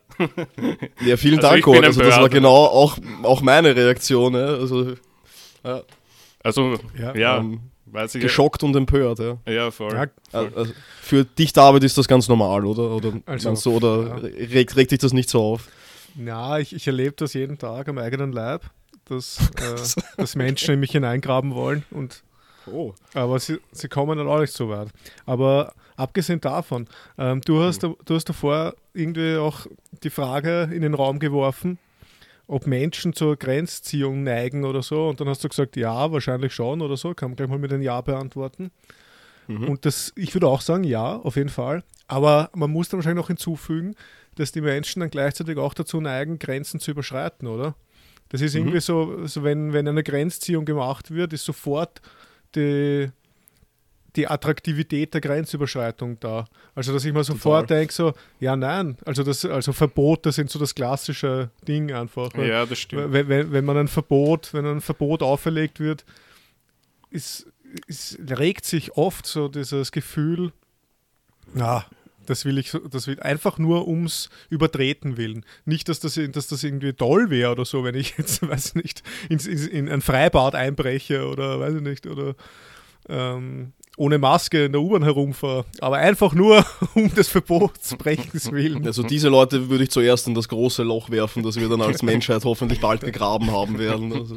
Ja, 1.05 1.17
vielen 1.17 1.39
Also 1.45 1.49
Dank. 1.49 1.85
Also 1.85 2.01
das 2.03 2.19
war 2.19 2.29
genau 2.29 2.55
auch, 2.55 2.97
auch 3.23 3.43
meine 3.43 3.75
Reaktion. 3.75 4.35
Ja. 4.35 4.47
Also 4.47 4.95
ja, 5.65 5.83
Also, 6.43 6.79
Ja, 6.99 7.15
ja, 7.17 7.39
ähm, 7.39 7.61
weiß 7.87 8.17
ich. 8.17 8.23
geschockt 8.23 8.63
und 8.63 8.75
empört. 8.77 9.19
Ja. 9.19 9.39
Ja, 9.51 9.71
voll. 9.71 9.93
Ja, 9.95 10.07
Also 10.55 10.73
für 11.01 11.25
dich, 11.25 11.53
David, 11.53 11.83
ist 11.85 11.97
das 11.99 12.07
ganz 12.09 12.29
normal, 12.29 12.65
oder? 12.65 12.91
Oder, 12.97 13.15
Also, 13.27 13.55
du, 13.55 13.77
oder 13.77 14.23
regt, 14.23 14.77
regt 14.77 14.91
dich 14.91 14.99
das 14.99 15.13
nicht 15.13 15.29
so 15.31 15.41
auf? 15.41 15.69
Ja, 16.17 16.59
ich, 16.59 16.75
ich 16.75 16.87
erlebe 16.87 17.15
das 17.17 17.35
jeden 17.35 17.59
Tag 17.59 17.89
am 17.89 17.99
eigenen 17.99 18.31
Leib, 18.33 18.63
dass, 19.07 19.39
äh, 19.57 20.03
dass 20.17 20.37
Menschen 20.37 20.75
in 20.75 20.81
mich 20.81 20.93
hineingraben 20.93 21.55
wollen 21.55 21.85
und 21.91 22.23
Oh. 22.67 22.95
aber 23.13 23.39
sie, 23.41 23.59
sie 23.73 23.89
kommen 23.89 24.17
dann 24.17 24.27
auch 24.27 24.41
nicht 24.41 24.55
so 24.55 24.71
weit. 24.71 24.89
Aber 25.27 25.75
abgesehen 25.97 26.41
davon, 26.41 26.89
ähm, 27.19 27.43
du, 27.43 27.63
hast, 27.63 27.83
du 27.83 27.97
hast 28.09 28.25
davor 28.25 28.75
irgendwie 28.95 29.37
auch 29.37 29.67
die 30.03 30.09
Frage 30.09 30.71
in 30.73 30.81
den 30.81 30.95
Raum 30.95 31.19
geworfen, 31.19 31.79
ob 32.47 32.67
Menschen 32.67 33.13
zur 33.13 33.37
Grenzziehung 33.37 34.23
neigen 34.23 34.65
oder 34.65 34.83
so. 34.83 35.09
Und 35.09 35.21
dann 35.21 35.29
hast 35.29 35.45
du 35.45 35.49
gesagt, 35.51 35.77
ja, 35.77 36.11
wahrscheinlich 36.11 36.55
schon 36.55 36.81
oder 36.81 36.97
so. 36.97 37.13
Kann 37.13 37.31
man 37.31 37.37
gleich 37.37 37.49
mal 37.51 37.59
mit 37.59 37.71
einem 37.71 37.83
Ja 37.83 38.01
beantworten. 38.01 38.71
Und 39.47 39.85
das, 39.85 40.13
ich 40.17 40.35
würde 40.35 40.49
auch 40.49 40.63
sagen, 40.63 40.85
ja, 40.85 41.17
auf 41.17 41.37
jeden 41.37 41.51
Fall. 41.51 41.85
Aber 42.09 42.49
man 42.55 42.71
muss 42.71 42.89
dann 42.89 42.97
wahrscheinlich 42.99 43.21
noch 43.23 43.29
hinzufügen, 43.29 43.95
dass 44.37 44.53
die 44.53 44.63
Menschen 44.63 45.01
dann 45.01 45.11
gleichzeitig 45.11 45.59
auch 45.59 45.75
dazu 45.75 46.01
neigen, 46.01 46.39
Grenzen 46.39 46.81
zu 46.81 46.93
überschreiten, 46.93 47.47
oder? 47.47 47.75
Das 48.35 48.41
ist 48.41 48.57
irgendwie 48.57 48.81
so, 48.81 49.29
so 49.29 49.45
wenn, 49.45 49.73
wenn 49.73 49.87
eine 49.87 50.03
Grenzziehung 50.03 50.65
gemacht 50.65 51.13
wird, 51.13 51.33
ist 51.33 51.45
sofort 51.45 52.01
die, 52.57 53.09
die 54.17 54.27
Attraktivität 54.27 55.15
der 55.15 55.21
Grenzüberschreitung 55.21 56.19
da. 56.19 56.45
Also, 56.75 56.93
dass 56.93 57.05
ich 57.05 57.13
mir 57.13 57.23
sofort 57.23 57.71
denke, 57.71 57.95
so, 57.95 58.13
ja, 58.41 58.57
nein, 58.57 58.99
also, 59.05 59.23
das, 59.23 59.45
also 59.45 59.73
Verbote 59.73 60.33
sind 60.33 60.51
so 60.51 60.59
das 60.59 60.75
klassische 60.75 61.51
Ding 61.69 61.93
einfach. 61.93 62.35
Ja, 62.35 62.67
das 62.67 62.81
stimmt. 62.81 63.13
wenn, 63.13 63.29
wenn, 63.29 63.53
wenn 63.53 63.65
man 63.65 63.77
ein 63.77 63.87
Verbot, 63.87 64.53
wenn 64.53 64.67
ein 64.67 64.81
Verbot 64.81 65.23
auferlegt 65.23 65.79
wird, 65.79 66.05
ist, 67.11 67.47
ist, 67.87 68.19
regt 68.37 68.65
sich 68.65 68.97
oft 68.97 69.27
so 69.27 69.47
dieses 69.47 69.93
Gefühl, 69.93 70.51
ja, 71.55 71.87
das 72.27 72.45
will 72.45 72.59
ich, 72.59 72.73
das 72.91 73.07
will 73.07 73.21
einfach 73.21 73.59
nur 73.59 73.87
ums 73.89 74.29
Übertreten 74.51 75.17
willen. 75.17 75.45
Nicht, 75.65 75.89
dass 75.89 76.01
das, 76.01 76.19
dass 76.33 76.49
das 76.49 76.65
irgendwie 76.65 76.93
toll 76.93 77.31
wäre 77.31 77.53
oder 77.53 77.65
so, 77.65 77.85
wenn 77.85 77.95
ich 77.95 78.15
jetzt, 78.19 78.47
weiß 78.47 78.75
nicht, 78.77 79.03
ins, 79.29 79.47
in 79.47 79.89
ein 79.89 80.01
Freibad 80.01 80.55
einbreche 80.55 81.27
oder 81.27 81.61
weiß 81.61 81.75
ich 81.75 81.83
nicht, 81.83 82.07
oder 82.07 82.35
ähm, 83.09 83.73
ohne 83.97 84.19
Maske 84.19 84.65
in 84.65 84.73
der 84.73 84.81
U-Bahn 84.81 85.05
herumfahre. 85.05 85.65
Aber 85.81 85.99
einfach 85.99 86.35
nur 86.35 86.65
um 86.95 87.15
des 87.15 87.29
Verbotsbrechens 87.29 88.51
willen. 88.51 88.87
Also 88.87 89.03
diese 89.03 89.29
Leute 89.29 89.69
würde 89.69 89.85
ich 89.85 89.91
zuerst 89.91 90.27
in 90.27 90.35
das 90.35 90.49
große 90.49 90.83
Loch 90.83 91.11
werfen, 91.11 91.43
das 91.43 91.57
wir 91.57 91.69
dann 91.69 91.81
als 91.81 92.03
Menschheit 92.03 92.45
hoffentlich 92.45 92.81
bald 92.81 93.03
gegraben 93.03 93.51
haben 93.53 93.79
werden. 93.79 94.13
Also, 94.13 94.37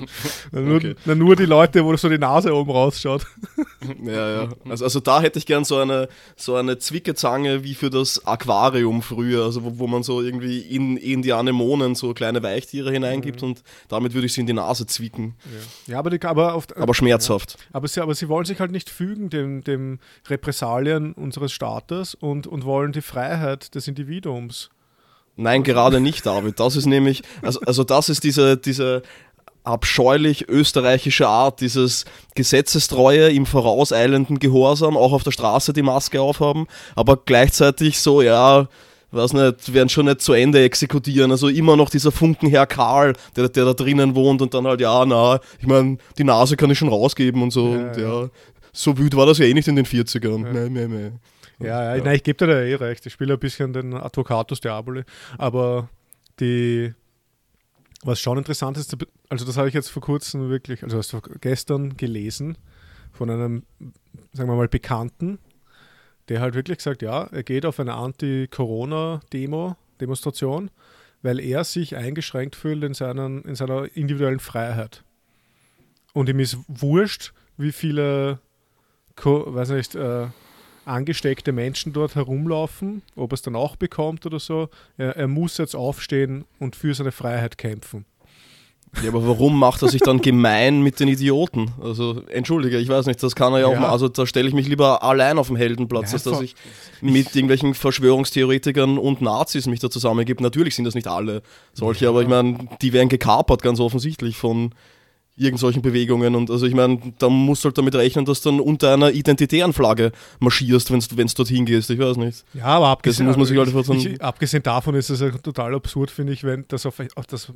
Na, 0.52 0.62
nur, 0.62 0.78
okay. 0.78 0.96
na, 1.06 1.16
nur 1.16 1.36
die 1.36 1.46
Leute, 1.46 1.84
wo 1.84 1.96
so 1.98 2.10
die 2.10 2.18
Nase 2.18 2.54
oben 2.54 2.72
rausschaut. 2.72 3.26
ja, 4.04 4.44
ja. 4.44 4.50
Also, 4.70 4.84
also 4.86 5.00
da 5.00 5.22
hätte 5.22 5.40
ich 5.40 5.46
gern 5.46 5.64
so 5.66 5.78
eine, 5.78 6.08
so 6.36 6.56
eine 6.56 6.78
Zwickezange 6.78 7.64
wie 7.64 7.74
für 7.74 7.90
das 7.90 8.26
Aquarium 8.26 9.02
früher, 9.02 9.46
also 9.46 9.64
wo, 9.64 9.80
wo 9.80 9.88
man 9.88 10.04
so 10.04 10.22
irgendwie 10.22 10.60
in, 10.60 10.98
in 10.98 11.22
die 11.22 11.34
Anemonen 11.34 11.96
so 11.96 12.14
kleine 12.14 12.44
Weichtiere 12.44 12.92
hineingibt 12.92 13.42
und 13.42 13.64
damit 13.88 14.14
würde 14.14 14.28
ich 14.28 14.34
sie 14.34 14.42
in 14.42 14.48
die 14.48 14.54
Nase 14.54 14.86
zwicken. 14.86 15.36
Ja, 15.88 16.00
aber, 16.00 16.10
die, 16.10 16.22
aber, 16.22 16.56
oft, 16.56 16.76
Aber 16.78 16.94
schmerzhaft. 16.94 17.58
aber, 17.74 17.88
sie, 17.88 18.02
aber 18.02 18.14
sie 18.14 18.30
wollen 18.30 18.46
sich 18.46 18.60
halt 18.60 18.72
nicht 18.72 18.90
fügen 18.90 19.30
dem, 19.48 19.64
dem 19.64 20.00
Repressalien 20.28 21.14
unseres 21.14 21.52
Staates 21.52 22.16
und, 22.16 22.48
und 22.48 22.66
wollen 22.66 22.92
die 22.92 23.02
Freiheit 23.02 23.74
des 23.76 23.88
Individuums. 23.88 24.70
Nein, 25.36 25.64
gerade 25.64 26.00
nicht, 26.00 26.26
David. 26.26 26.60
Das 26.60 26.76
ist 26.76 26.88
nämlich, 26.88 27.22
also, 27.42 27.60
also 27.62 27.84
das 27.84 28.10
ist 28.10 28.24
diese, 28.24 28.58
diese 28.58 29.04
abscheulich 29.64 30.48
österreichische 30.48 31.28
Art, 31.28 31.62
dieses 31.62 32.06
Gesetzestreue 32.36 33.30
im 33.30 33.46
vorauseilenden 33.46 34.40
Gehorsam, 34.40 34.98
auch 34.98 35.12
auf 35.12 35.24
der 35.24 35.32
Straße 35.32 35.74
die 35.74 35.82
Maske 35.82 36.22
aufhaben, 36.22 36.68
aber 36.96 37.18
gleichzeitig 37.18 38.00
so, 38.00 38.22
ja, 38.22 38.68
weiß 39.12 39.34
nicht, 39.34 39.74
werden 39.74 39.90
schon 39.90 40.06
nicht 40.06 40.22
zu 40.22 40.34
Ende 40.34 40.64
exekutieren. 40.64 41.32
Also 41.32 41.48
immer 41.48 41.76
noch 41.76 41.90
dieser 41.90 42.12
Funkenherr 42.12 42.66
Karl, 42.66 43.14
der, 43.36 43.50
der 43.50 43.66
da 43.66 43.74
drinnen 43.74 44.16
wohnt 44.16 44.42
und 44.42 44.54
dann 44.54 44.68
halt, 44.68 44.82
ja, 44.82 45.06
na, 45.06 45.40
ich 45.60 45.68
meine, 45.68 45.98
die 46.18 46.24
Nase 46.24 46.58
kann 46.58 46.72
ich 46.72 46.78
schon 46.78 46.90
rausgeben 46.90 47.42
und 47.42 47.52
so. 47.52 47.74
Ja, 47.74 47.88
und 47.88 47.98
ja. 47.98 48.30
Ja, 48.78 48.82
so 48.82 48.98
wütend 48.98 49.16
war 49.16 49.26
das 49.26 49.38
ja 49.38 49.46
eh 49.46 49.54
nicht 49.54 49.68
in 49.68 49.76
den 49.76 49.86
40ern. 49.86 50.40
Nein, 50.40 50.74
nein, 50.74 50.90
nein. 50.90 51.20
Ja, 51.60 51.96
ja, 51.96 52.04
Nein, 52.04 52.16
ich 52.16 52.24
gebe 52.24 52.38
dir 52.38 52.48
da 52.48 52.62
eh 52.62 52.76
recht. 52.76 53.06
Ich 53.06 53.14
spiele 53.14 53.34
ein 53.34 53.40
bisschen 53.40 53.74
den 53.74 53.94
Advocatus 53.94 54.60
Diaboli. 54.62 55.04
Aber 55.38 55.90
die, 56.40 56.94
was 58.04 58.20
schon 58.20 58.38
interessant 58.38 58.78
ist, 58.78 58.96
also 59.30 59.46
das 59.46 59.58
habe 59.58 59.68
ich 59.68 59.74
jetzt 59.74 59.90
vor 59.90 60.04
kurzem 60.04 60.50
wirklich, 60.50 60.84
also 60.84 60.98
erst 60.98 61.16
gestern 61.42 61.98
gelesen 61.98 62.58
von 63.12 63.30
einem, 63.30 63.64
sagen 64.34 64.50
wir 64.50 64.56
mal, 64.56 64.68
Bekannten, 64.68 65.40
der 66.30 66.42
halt 66.42 66.54
wirklich 66.54 66.82
sagt, 66.82 67.02
ja, 67.02 67.24
er 67.24 67.44
geht 67.44 67.66
auf 67.66 67.80
eine 67.80 67.96
Anti-Corona-Demo, 67.96 69.76
Demonstration, 70.00 70.70
weil 71.24 71.40
er 71.40 71.64
sich 71.64 71.96
eingeschränkt 71.96 72.56
fühlt 72.56 72.84
in, 72.84 72.94
seinen, 72.94 73.42
in 73.44 73.56
seiner 73.56 73.96
individuellen 73.96 74.40
Freiheit. 74.40 75.04
Und 76.14 76.30
ihm 76.30 76.40
ist 76.40 76.58
wurscht, 76.68 77.34
wie 77.58 77.72
viele, 77.72 78.40
weiß 79.26 79.70
nicht, 79.70 79.96
äh, 79.96 80.28
angesteckte 80.86 81.52
Menschen 81.52 81.92
dort 81.94 82.16
herumlaufen, 82.16 83.02
ob 83.16 83.32
er 83.32 83.36
es 83.36 83.42
dann 83.42 83.56
auch 83.56 83.76
bekommt 83.76 84.26
oder 84.26 84.40
so. 84.40 84.70
Er, 84.98 85.18
er 85.18 85.28
muss 85.28 85.58
jetzt 85.58 85.76
aufstehen 85.76 86.46
und 86.60 86.76
für 86.76 86.94
seine 86.94 87.12
Freiheit 87.12 87.58
kämpfen. 87.58 88.06
Ja, 89.04 89.10
aber 89.10 89.28
warum 89.28 89.60
macht 89.60 89.82
er 89.82 89.90
sich 89.90 90.02
dann 90.02 90.22
gemein 90.22 90.82
mit 90.82 91.02
den 91.02 91.10
Idioten? 91.10 91.72
Also, 91.82 92.24
entschuldige, 92.30 92.78
ich 92.78 92.88
weiß 92.88 93.06
nicht, 93.06 93.22
das 93.22 93.36
kann 93.36 93.52
er 93.54 93.60
ja 93.60 93.68
auch 93.68 93.74
Ja. 93.74 93.82
mal. 93.82 93.90
Also, 93.90 94.08
da 94.08 94.26
stelle 94.26 94.48
ich 94.48 94.54
mich 94.54 94.68
lieber 94.68 95.04
allein 95.04 95.38
auf 95.38 95.48
dem 95.48 95.58
Heldenplatz, 95.58 96.12
Ja, 96.12 96.14
als 96.14 96.24
dass 96.24 96.42
ich 96.42 96.56
mit 97.02 97.36
irgendwelchen 97.36 97.74
Verschwörungstheoretikern 97.74 98.98
und 98.98 99.22
Nazis 99.22 99.68
mich 99.68 99.82
da 99.82 99.90
zusammengebe. 99.90 100.42
Natürlich 100.42 100.74
sind 100.76 100.86
das 100.86 100.96
nicht 100.96 101.08
alle 101.08 101.42
solche, 101.74 102.08
aber 102.08 102.22
ich 102.22 102.28
meine, 102.30 102.70
die 102.82 102.94
werden 102.94 103.10
gekapert, 103.10 103.62
ganz 103.62 103.80
offensichtlich 103.82 104.38
von 104.38 104.74
irgendwelchen 105.38 105.82
Bewegungen. 105.82 106.36
Und 106.36 106.50
also 106.50 106.66
ich 106.66 106.74
meine, 106.74 107.00
da 107.20 107.30
musst 107.30 107.64
du 107.64 107.68
halt 107.68 107.78
damit 107.78 107.96
rechnen, 107.96 108.26
dass 108.26 108.42
du 108.42 108.50
dann 108.50 108.60
unter 108.60 108.94
einer 108.94 109.12
identitären 109.12 109.72
Flagge 109.72 110.12
marschierst, 110.40 110.92
wenn 110.92 111.00
du 111.28 111.34
dorthin 111.36 111.66
gehst. 111.66 111.90
Ich 111.90 112.00
weiß 112.00 112.18
nicht. 112.18 112.44
Ja, 112.54 112.66
aber 112.66 112.88
abgesehen, 112.88 113.28
muss 113.28 113.38
man 113.38 113.46
sich 113.46 113.58
halt 113.58 113.70
ich, 113.70 114.06
ich, 114.14 114.22
abgesehen 114.22 114.64
davon 114.64 114.96
ist 114.96 115.10
es 115.10 115.22
ja 115.22 115.30
total 115.30 115.76
absurd, 115.76 116.10
finde 116.10 116.34
ich, 116.34 116.44
wenn 116.44 116.66
das 116.68 116.86
auf, 116.86 117.00
auf 117.16 117.28
das, 117.28 117.54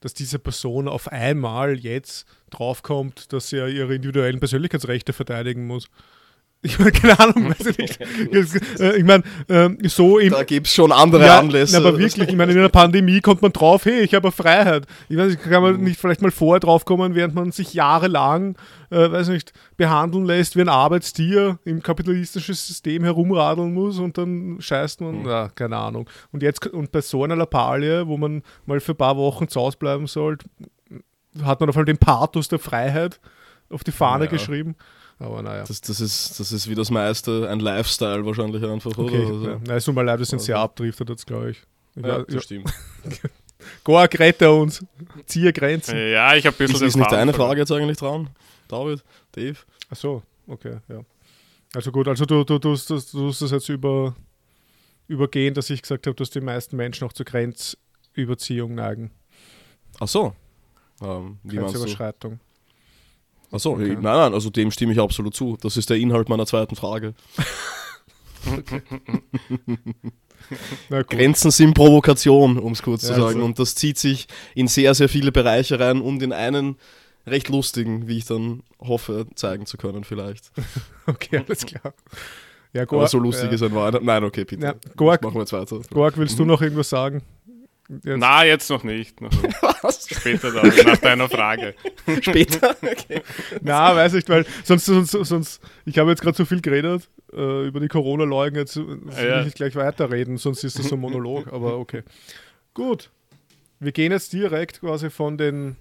dass 0.00 0.12
diese 0.12 0.38
Person 0.38 0.88
auf 0.88 1.08
einmal 1.08 1.78
jetzt 1.78 2.26
draufkommt, 2.50 3.32
dass 3.32 3.48
sie 3.48 3.56
ja 3.56 3.66
ihre 3.66 3.94
individuellen 3.94 4.38
Persönlichkeitsrechte 4.38 5.12
verteidigen 5.12 5.66
muss. 5.66 5.88
Ich 6.64 6.78
meine, 6.78 6.92
keine 6.92 7.18
Ahnung, 7.18 7.50
weiß 7.50 7.66
ich 7.66 7.78
nicht. 7.78 7.98
Äh, 8.78 8.96
ich 8.96 9.04
meine, 9.04 9.24
ähm, 9.48 9.78
so 9.84 10.18
im. 10.18 10.30
Da 10.30 10.44
gibt 10.44 10.66
es 10.66 10.74
schon 10.74 10.92
andere 10.92 11.26
ja, 11.26 11.38
Anlässe. 11.38 11.76
aber 11.76 11.98
wirklich, 11.98 12.28
ich 12.28 12.36
meine, 12.36 12.52
in 12.52 12.58
einer 12.58 12.68
Pandemie 12.68 13.20
kommt 13.20 13.42
man 13.42 13.52
drauf, 13.52 13.84
hey, 13.84 14.00
ich 14.00 14.14
habe 14.14 14.30
Freiheit. 14.30 14.86
Ich 15.08 15.16
weiß 15.16 15.30
nicht, 15.30 15.42
kann 15.42 15.62
man 15.62 15.76
mhm. 15.76 15.84
nicht 15.84 16.00
vielleicht 16.00 16.22
mal 16.22 16.30
vorher 16.30 16.60
drauf 16.60 16.84
kommen, 16.84 17.14
während 17.14 17.34
man 17.34 17.52
sich 17.52 17.74
jahrelang, 17.74 18.56
äh, 18.90 19.10
weiß 19.10 19.28
nicht, 19.28 19.52
behandeln 19.76 20.24
lässt 20.24 20.56
wie 20.56 20.60
ein 20.60 20.68
Arbeitstier 20.68 21.58
im 21.64 21.82
kapitalistischen 21.82 22.54
System 22.54 23.04
herumradeln 23.04 23.74
muss 23.74 23.98
und 23.98 24.16
dann 24.16 24.56
scheißt 24.60 25.00
man, 25.00 25.22
mhm. 25.22 25.28
ja, 25.28 25.48
keine 25.48 25.76
Ahnung. 25.76 26.08
Und 26.30 26.42
jetzt, 26.42 26.66
und 26.66 26.92
bei 26.92 27.00
so 27.00 27.24
einer 27.24 27.36
Lappalie, 27.36 28.06
wo 28.06 28.16
man 28.16 28.42
mal 28.66 28.80
für 28.80 28.92
ein 28.92 28.98
paar 28.98 29.16
Wochen 29.16 29.48
zu 29.48 29.60
Hause 29.60 29.78
bleiben 29.78 30.06
sollte, 30.06 30.46
hat 31.42 31.60
man 31.60 31.68
auf 31.68 31.76
einmal 31.76 31.86
den 31.86 31.98
Pathos 31.98 32.48
der 32.48 32.58
Freiheit 32.58 33.20
auf 33.70 33.84
die 33.84 33.92
Fahne 33.92 34.24
ja. 34.24 34.30
geschrieben. 34.30 34.76
Aber 35.22 35.40
naja. 35.40 35.64
Das, 35.64 35.80
das, 35.80 36.00
ist, 36.00 36.40
das 36.40 36.50
ist 36.50 36.68
wie 36.68 36.74
das 36.74 36.90
meiste 36.90 37.48
ein 37.48 37.60
Lifestyle 37.60 38.26
wahrscheinlich 38.26 38.64
einfach, 38.64 38.90
okay, 38.98 39.24
oder? 39.24 39.34
Also, 39.34 39.48
ja. 39.50 39.60
Na, 39.66 39.76
es 39.76 39.84
tut 39.84 39.94
mir 39.94 40.02
leid, 40.02 40.18
wir 40.18 40.26
sind 40.26 40.42
sehr 40.42 40.58
abdriftet 40.58 41.08
jetzt, 41.10 41.26
glaube 41.26 41.52
ich. 41.52 41.62
ich. 41.94 42.04
Ja, 42.04 42.22
das 42.22 42.34
ja. 42.34 42.40
stimmt. 42.40 42.72
Gorg, 43.84 44.18
rette 44.18 44.50
uns. 44.50 44.84
Ziehe 45.26 45.52
Grenzen. 45.52 45.96
Ja, 45.96 46.34
ich 46.34 46.44
habe 46.44 46.56
ein 46.56 46.58
bisschen. 46.58 46.74
Ist, 46.74 46.94
ist 46.94 46.96
nicht 46.96 47.12
deine 47.12 47.32
Frage 47.32 47.60
jetzt 47.60 47.70
eigentlich 47.70 47.98
dran, 47.98 48.30
David, 48.66 49.04
Dave? 49.30 49.58
Ach 49.90 49.96
so, 49.96 50.22
okay, 50.48 50.78
ja. 50.88 51.04
Also 51.72 51.92
gut, 51.92 52.08
also 52.08 52.24
du, 52.26 52.42
du, 52.42 52.58
du, 52.58 52.74
du, 52.74 53.00
du 53.00 53.18
musst 53.18 53.42
das 53.42 53.52
jetzt 53.52 53.68
über, 53.68 54.16
übergehen, 55.06 55.54
dass 55.54 55.70
ich 55.70 55.82
gesagt 55.82 56.08
habe, 56.08 56.16
dass 56.16 56.30
die 56.30 56.40
meisten 56.40 56.76
Menschen 56.76 57.06
auch 57.06 57.12
zur 57.12 57.24
Grenzüberziehung 57.24 58.74
neigen. 58.74 59.12
Ach 60.00 60.08
so. 60.08 60.34
Ähm, 61.00 61.38
wie 61.44 61.56
Grenzüberschreitung. 61.56 62.40
Achso, 63.52 63.72
okay. 63.72 63.94
nein, 63.94 64.02
nein, 64.02 64.34
also 64.34 64.50
dem 64.50 64.70
stimme 64.70 64.92
ich 64.92 64.98
absolut 64.98 65.34
zu. 65.34 65.58
Das 65.60 65.76
ist 65.76 65.90
der 65.90 65.98
Inhalt 65.98 66.28
meiner 66.28 66.46
zweiten 66.46 66.74
Frage. 66.74 67.14
Grenzen 71.08 71.50
sind 71.50 71.74
Provokation, 71.74 72.58
um 72.58 72.72
es 72.72 72.82
kurz 72.82 73.02
ja, 73.02 73.08
zu 73.08 73.14
sagen. 73.14 73.36
Also. 73.36 73.44
Und 73.44 73.58
das 73.58 73.74
zieht 73.74 73.98
sich 73.98 74.26
in 74.54 74.68
sehr, 74.68 74.94
sehr 74.94 75.08
viele 75.08 75.32
Bereiche 75.32 75.78
rein 75.78 76.00
und 76.00 76.22
in 76.22 76.32
einen 76.32 76.76
recht 77.26 77.48
lustigen, 77.50 78.08
wie 78.08 78.18
ich 78.18 78.24
dann 78.24 78.62
hoffe, 78.80 79.26
zeigen 79.34 79.66
zu 79.66 79.76
können, 79.76 80.04
vielleicht. 80.04 80.50
okay, 81.06 81.42
alles 81.46 81.66
klar. 81.66 81.94
Ja, 82.72 82.86
Gorg, 82.86 83.00
Aber 83.00 83.08
so 83.08 83.18
lustig 83.18 83.48
ja. 83.48 83.54
ist 83.54 83.62
ein 83.62 83.74
Weihnachten. 83.74 84.06
Nein, 84.06 84.24
okay, 84.24 84.44
bitte. 84.44 84.64
Ja, 84.64 84.74
Gorg, 84.96 85.22
machen 85.22 85.34
wir 85.34 85.40
jetzt 85.40 85.52
weiter. 85.52 85.78
Gorg, 85.90 86.16
willst 86.16 86.38
du 86.38 86.46
noch 86.46 86.62
irgendwas 86.62 86.88
sagen? 86.88 87.20
Jetzt. 87.92 88.18
Na, 88.18 88.44
jetzt 88.44 88.70
noch 88.70 88.84
nicht. 88.84 89.20
Noch 89.20 89.30
nicht. 89.30 89.62
Was? 89.82 90.08
Später 90.08 90.50
dann, 90.50 90.72
nach 90.86 90.96
deiner 90.96 91.28
Frage. 91.28 91.74
Später? 92.22 92.74
Okay. 92.80 93.20
Na, 93.60 93.94
weiß 93.94 94.14
ich, 94.14 94.26
weil 94.28 94.46
sonst, 94.64 94.86
sonst, 94.86 95.10
sonst 95.10 95.60
ich 95.84 95.98
habe 95.98 96.10
jetzt 96.10 96.22
gerade 96.22 96.36
so 96.36 96.46
viel 96.46 96.62
geredet 96.62 97.08
äh, 97.34 97.66
über 97.66 97.80
die 97.80 97.88
Corona-Leugen, 97.88 98.56
jetzt 98.56 98.76
will 98.76 99.02
ja. 99.14 99.40
ich 99.40 99.46
nicht 99.46 99.56
gleich 99.56 99.76
weiterreden, 99.76 100.38
sonst 100.38 100.64
ist 100.64 100.78
das 100.78 100.88
so 100.88 100.94
ein 100.94 101.00
Monolog, 101.00 101.52
aber 101.52 101.78
okay. 101.78 102.02
Gut. 102.72 103.10
Wir 103.78 103.92
gehen 103.92 104.12
jetzt 104.12 104.32
direkt 104.32 104.80
quasi 104.80 105.10
von 105.10 105.36
den 105.36 105.76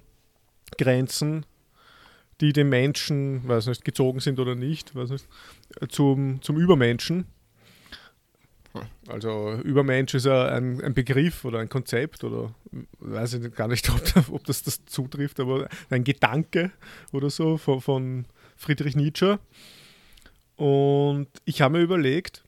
Grenzen, 0.77 1.45
die 2.41 2.51
dem 2.51 2.69
Menschen, 2.69 3.47
weiß 3.47 3.67
nicht, 3.67 3.85
gezogen 3.85 4.19
sind 4.19 4.39
oder 4.39 4.55
nicht, 4.55 4.95
weiß 4.95 5.11
nicht, 5.11 5.25
zum, 5.89 6.41
zum 6.41 6.57
Übermenschen. 6.57 7.25
Also 9.07 9.59
Übermensch 9.63 10.13
ist 10.13 10.25
ja 10.25 10.47
ein, 10.47 10.81
ein, 10.81 10.93
Begriff 10.93 11.43
oder 11.43 11.59
ein 11.59 11.69
Konzept 11.69 12.23
oder 12.23 12.53
weiß 12.99 13.33
ich 13.33 13.53
gar 13.53 13.67
nicht, 13.67 13.89
ob, 13.89 14.29
ob 14.31 14.45
das 14.45 14.63
das 14.63 14.85
zutrifft, 14.85 15.39
aber 15.39 15.67
ein 15.89 16.03
Gedanke 16.03 16.71
oder 17.11 17.29
so 17.29 17.57
von, 17.57 17.81
von 17.81 18.25
Friedrich 18.55 18.95
Nietzsche. 18.95 19.39
Und 20.55 21.27
ich 21.45 21.61
habe 21.61 21.77
mir 21.77 21.83
überlegt, 21.83 22.43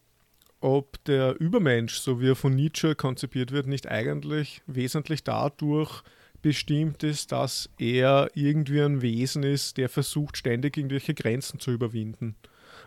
ob 0.62 1.04
der 1.06 1.40
Übermensch, 1.40 1.96
so 1.96 2.22
wie 2.22 2.30
er 2.30 2.36
von 2.36 2.56
Nietzsche 2.56 2.96
konzipiert 2.96 3.52
wird, 3.52 3.68
nicht 3.68 3.90
eigentlich 3.90 4.62
wesentlich 4.66 5.24
dadurch 5.24 6.04
bestimmt 6.42 7.04
ist, 7.04 7.32
dass 7.32 7.70
er 7.78 8.30
irgendwie 8.34 8.82
ein 8.82 9.02
Wesen 9.02 9.44
ist, 9.44 9.78
der 9.78 9.90
versucht, 9.90 10.38
ständig 10.38 10.78
irgendwelche 10.78 11.14
Grenzen 11.14 11.60
zu 11.60 11.72
überwinden. 11.72 12.36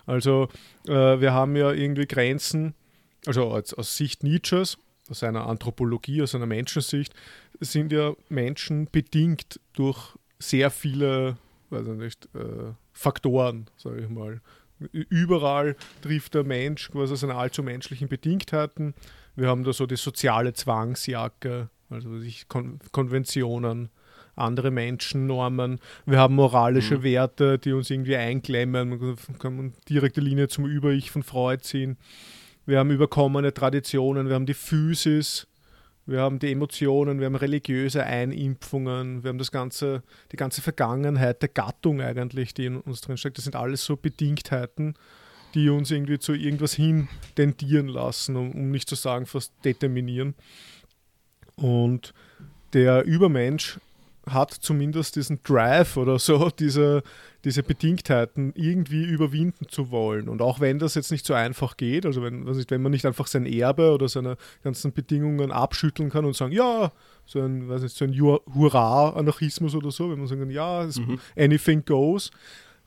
Also 0.06 0.48
äh, 0.86 1.20
wir 1.20 1.32
haben 1.32 1.56
ja 1.56 1.72
irgendwie 1.72 2.06
Grenzen, 2.06 2.74
also 3.26 3.50
als, 3.52 3.74
aus 3.74 3.96
Sicht 3.96 4.22
Nietzsches, 4.22 4.78
aus 5.10 5.20
seiner 5.20 5.46
Anthropologie, 5.46 6.22
aus 6.22 6.32
seiner 6.32 6.46
Menschensicht, 6.46 7.14
sind 7.60 7.92
ja 7.92 8.14
Menschen 8.28 8.88
bedingt 8.90 9.60
durch 9.74 10.16
sehr 10.38 10.70
viele 10.70 11.36
weiß 11.70 11.86
ich 11.88 11.94
nicht, 11.94 12.28
äh, 12.34 12.72
Faktoren, 12.92 13.66
sage 13.76 14.00
ich 14.00 14.08
mal. 14.08 14.40
Überall 14.92 15.74
trifft 16.02 16.34
der 16.34 16.44
Mensch 16.44 16.90
quasi 16.90 17.16
seine 17.16 17.34
allzu 17.34 17.62
menschlichen 17.62 18.08
Bedingtheiten. 18.08 18.94
Wir 19.34 19.48
haben 19.48 19.64
da 19.64 19.72
so 19.72 19.86
die 19.86 19.96
soziale 19.96 20.52
Zwangsjacke, 20.52 21.70
also 21.88 22.18
sich 22.18 22.46
Kon 22.48 22.78
Konventionen, 22.92 23.88
andere 24.34 24.70
Menschen, 24.70 25.26
Normen. 25.26 25.80
Wir 26.04 26.18
haben 26.18 26.34
moralische 26.34 26.98
mhm. 26.98 27.02
Werte, 27.04 27.58
die 27.58 27.72
uns 27.72 27.88
irgendwie 27.88 28.16
einklemmen. 28.16 28.90
Man 28.90 29.38
kann 29.38 29.72
direkte 29.88 30.20
Linie 30.20 30.48
zum 30.48 30.66
Über-Ich 30.66 31.10
von 31.10 31.22
Freud 31.22 31.62
ziehen 31.62 31.96
wir 32.66 32.78
haben 32.78 32.90
überkommene 32.90 33.54
Traditionen, 33.54 34.28
wir 34.28 34.34
haben 34.34 34.46
die 34.46 34.54
Physis, 34.54 35.46
wir 36.04 36.20
haben 36.20 36.38
die 36.38 36.52
Emotionen, 36.52 37.18
wir 37.18 37.26
haben 37.26 37.34
religiöse 37.36 38.04
Einimpfungen, 38.04 39.24
wir 39.24 39.30
haben 39.30 39.38
das 39.38 39.50
ganze, 39.50 40.02
die 40.30 40.36
ganze 40.36 40.62
Vergangenheit 40.62 41.42
der 41.42 41.48
Gattung 41.48 42.00
eigentlich, 42.00 42.54
die 42.54 42.66
in 42.66 42.76
uns 42.76 43.00
drin 43.00 43.16
steckt. 43.16 43.38
Das 43.38 43.44
sind 43.44 43.56
alles 43.56 43.84
so 43.84 43.96
Bedingtheiten, 43.96 44.94
die 45.54 45.68
uns 45.68 45.90
irgendwie 45.90 46.18
zu 46.18 46.32
irgendwas 46.32 46.74
hin 46.74 47.08
tendieren 47.34 47.88
lassen, 47.88 48.36
um, 48.36 48.52
um 48.52 48.70
nicht 48.70 48.88
zu 48.88 48.94
sagen 48.94 49.26
fast 49.26 49.52
determinieren. 49.64 50.34
Und 51.56 52.14
der 52.72 53.04
Übermensch 53.04 53.80
hat 54.28 54.50
zumindest 54.50 55.16
diesen 55.16 55.40
Drive 55.44 55.96
oder 55.96 56.18
so, 56.18 56.50
diese, 56.58 57.02
diese 57.44 57.62
Bedingtheiten 57.62 58.52
irgendwie 58.56 59.04
überwinden 59.04 59.68
zu 59.68 59.90
wollen. 59.90 60.28
Und 60.28 60.42
auch 60.42 60.58
wenn 60.60 60.78
das 60.78 60.94
jetzt 60.94 61.12
nicht 61.12 61.24
so 61.24 61.34
einfach 61.34 61.76
geht, 61.76 62.04
also 62.04 62.22
wenn, 62.22 62.44
wenn 62.46 62.82
man 62.82 62.92
nicht 62.92 63.06
einfach 63.06 63.28
sein 63.28 63.46
Erbe 63.46 63.92
oder 63.92 64.08
seine 64.08 64.36
ganzen 64.64 64.92
Bedingungen 64.92 65.52
abschütteln 65.52 66.10
kann 66.10 66.24
und 66.24 66.34
sagen, 66.34 66.52
ja, 66.52 66.92
so 67.24 67.40
ein, 67.40 67.68
weiß 67.68 67.82
nicht, 67.82 67.96
so 67.96 68.04
ein 68.04 68.18
Hurra-Anarchismus 68.18 69.74
oder 69.74 69.90
so, 69.90 70.10
wenn 70.10 70.18
man 70.18 70.26
sagen 70.26 70.40
kann, 70.40 70.50
ja, 70.50 70.88
mhm. 70.96 71.20
anything 71.36 71.84
goes. 71.84 72.30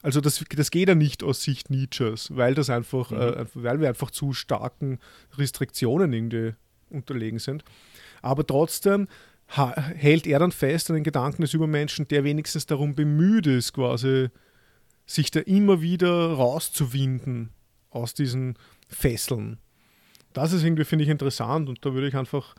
Also 0.02 0.22
das, 0.22 0.44
das 0.56 0.72
geht 0.72 0.88
ja 0.88 0.96
nicht 0.96 1.24
aus 1.24 1.44
Sicht 1.44 1.70
Nietzsches, 1.70 2.36
weil 2.36 2.54
das 2.54 2.70
einfach, 2.70 3.12
mhm. 3.12 3.18
äh, 3.18 3.46
weil 3.54 3.80
wir 3.80 3.88
einfach 3.88 4.12
zu 4.12 4.34
starken 4.34 5.00
Restriktionen 5.38 6.12
irgendwie 6.12 6.54
unterlegen 6.90 7.40
sind. 7.40 7.64
Aber 8.22 8.46
trotzdem 8.46 9.08
hält 9.50 10.28
er 10.28 10.40
dann 10.40 10.52
fest 10.52 10.90
an 10.90 10.96
den 10.96 11.04
Gedanken 11.04 11.42
des 11.42 11.54
Übermenschen, 11.54 12.08
der 12.08 12.24
wenigstens 12.24 12.66
darum 12.66 12.96
bemüht 12.96 13.48
ist, 13.48 13.74
quasi 13.74 14.30
sich 15.06 15.32
da 15.32 15.40
immer 15.40 15.82
wieder 15.82 16.34
rauszuwinden 16.34 17.50
aus 17.90 18.14
diesen 18.14 18.58
Fesseln. 18.88 19.58
Das 20.34 20.54
ist 20.54 20.64
irgendwie, 20.64 20.86
finde 20.86 21.04
ich, 21.04 21.10
interessant 21.10 21.68
und 21.68 21.84
da 21.84 21.94
würde 21.94 22.08
ich 22.08 22.16
einfach 22.16 22.56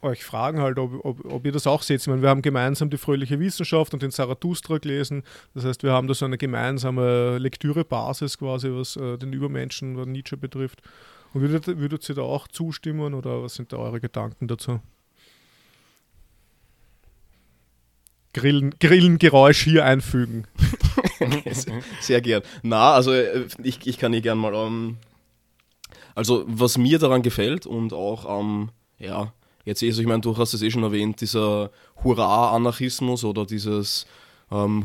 euch 0.00 0.24
fragen 0.24 0.60
halt, 0.60 0.78
ob, 0.78 1.04
ob, 1.04 1.24
ob, 1.24 1.44
ihr 1.44 1.52
das 1.52 1.66
auch 1.66 1.82
seht. 1.82 2.00
Ich 2.00 2.06
meine, 2.06 2.22
wir 2.22 2.28
haben 2.28 2.42
gemeinsam 2.42 2.90
die 2.90 2.96
fröhliche 2.96 3.38
Wissenschaft 3.38 3.92
und 3.92 4.02
den 4.02 4.10
Zarathustra 4.10 4.78
gelesen. 4.78 5.22
Das 5.54 5.64
heißt, 5.64 5.82
wir 5.82 5.92
haben 5.92 6.08
da 6.08 6.14
so 6.14 6.24
eine 6.24 6.38
gemeinsame 6.38 7.38
Lektürebasis 7.38 8.38
quasi, 8.38 8.70
was 8.72 8.96
äh, 8.96 9.18
den 9.18 9.32
Übermenschen 9.32 9.96
oder 9.96 10.06
Nietzsche 10.06 10.36
betrifft. 10.36 10.82
Und 11.34 11.42
würdet, 11.42 11.78
würdet 11.78 12.08
ihr 12.08 12.14
da 12.14 12.22
auch 12.22 12.48
zustimmen 12.48 13.14
oder 13.14 13.42
was 13.42 13.54
sind 13.54 13.72
da 13.72 13.76
eure 13.76 14.00
Gedanken 14.00 14.48
dazu? 14.48 14.80
Grillen, 18.34 18.74
Grillengeräusch 18.78 19.62
hier 19.62 19.84
einfügen. 19.84 20.46
Sehr 22.00 22.20
gern. 22.20 22.42
Na, 22.62 22.92
also 22.92 23.12
äh, 23.12 23.46
ich, 23.62 23.86
ich 23.86 23.98
kann 23.98 24.12
hier 24.12 24.20
gern 24.20 24.38
mal. 24.38 24.54
Um, 24.54 24.66
ähm, 24.66 24.96
also, 26.14 26.44
was 26.46 26.78
mir 26.78 26.98
daran 26.98 27.22
gefällt 27.22 27.66
und 27.66 27.92
auch 27.92 28.24
am, 28.26 28.38
um, 28.38 28.70
ja, 28.98 29.32
jetzt 29.64 29.82
eh, 29.82 29.88
also 29.88 30.00
ich 30.00 30.06
meine, 30.06 30.20
du 30.20 30.36
hast 30.36 30.54
es 30.54 30.62
eh 30.62 30.70
schon 30.70 30.84
erwähnt, 30.84 31.20
dieser 31.20 31.70
Hurra-Anarchismus 32.04 33.24
oder 33.24 33.46
dieses, 33.46 34.06
ähm, 34.52 34.84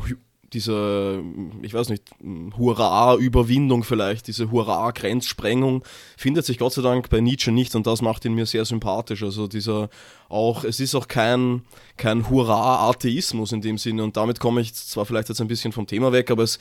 diese, 0.52 1.22
ich 1.62 1.74
weiß 1.74 1.88
nicht, 1.88 2.02
Hurra-Überwindung 2.58 3.84
vielleicht, 3.84 4.26
diese 4.26 4.50
Hurra-Grenzsprengung, 4.50 5.84
findet 6.16 6.44
sich 6.44 6.58
Gott 6.58 6.72
sei 6.72 6.82
Dank 6.82 7.08
bei 7.08 7.20
Nietzsche 7.20 7.52
nicht 7.52 7.74
und 7.74 7.86
das 7.86 8.02
macht 8.02 8.24
ihn 8.24 8.34
mir 8.34 8.46
sehr 8.46 8.64
sympathisch. 8.64 9.22
Also 9.22 9.46
dieser 9.46 9.88
auch, 10.28 10.64
es 10.64 10.80
ist 10.80 10.94
auch 10.94 11.08
kein, 11.08 11.62
kein 11.96 12.28
Hurra-Atheismus 12.28 13.52
in 13.52 13.60
dem 13.60 13.78
Sinne 13.78 14.02
und 14.02 14.16
damit 14.16 14.40
komme 14.40 14.60
ich 14.60 14.74
zwar 14.74 15.06
vielleicht 15.06 15.28
jetzt 15.28 15.40
ein 15.40 15.48
bisschen 15.48 15.72
vom 15.72 15.86
Thema 15.86 16.12
weg, 16.12 16.30
aber 16.30 16.42
es 16.42 16.58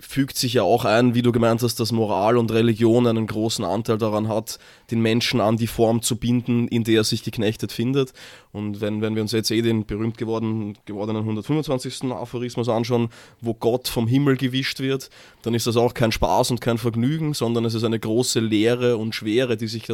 fügt 0.00 0.36
sich 0.36 0.54
ja 0.54 0.62
auch 0.62 0.84
ein, 0.84 1.14
wie 1.14 1.22
du 1.22 1.30
gemeint 1.30 1.62
hast, 1.62 1.78
dass 1.78 1.92
Moral 1.92 2.36
und 2.36 2.50
Religion 2.50 3.06
einen 3.06 3.26
großen 3.26 3.64
Anteil 3.64 3.98
daran 3.98 4.28
hat, 4.28 4.58
den 4.90 5.00
Menschen 5.00 5.40
an 5.40 5.56
die 5.56 5.66
Form 5.66 6.02
zu 6.02 6.16
binden, 6.16 6.68
in 6.68 6.84
der 6.84 7.00
er 7.00 7.04
sich 7.04 7.22
geknechtet 7.22 7.70
findet. 7.70 8.12
Und 8.52 8.80
wenn, 8.80 9.02
wenn 9.02 9.14
wir 9.14 9.22
uns 9.22 9.32
jetzt 9.32 9.50
eh 9.50 9.62
den 9.62 9.84
berühmt 9.86 10.18
geworden, 10.18 10.76
gewordenen 10.86 11.22
125. 11.22 12.10
Aphorismus 12.10 12.68
anschauen, 12.68 13.10
wo 13.40 13.54
Gott 13.54 13.88
vom 13.88 14.06
Himmel 14.06 14.36
gewischt 14.36 14.80
wird, 14.80 15.10
dann 15.42 15.54
ist 15.54 15.66
das 15.66 15.76
auch 15.76 15.94
kein 15.94 16.12
Spaß 16.12 16.50
und 16.50 16.60
kein 16.60 16.78
Vergnügen, 16.78 17.34
sondern 17.34 17.64
es 17.64 17.74
ist 17.74 17.84
eine 17.84 18.00
große 18.00 18.40
Leere 18.40 18.96
und 18.96 19.14
Schwere, 19.14 19.56
die 19.56 19.68
sich, 19.68 19.86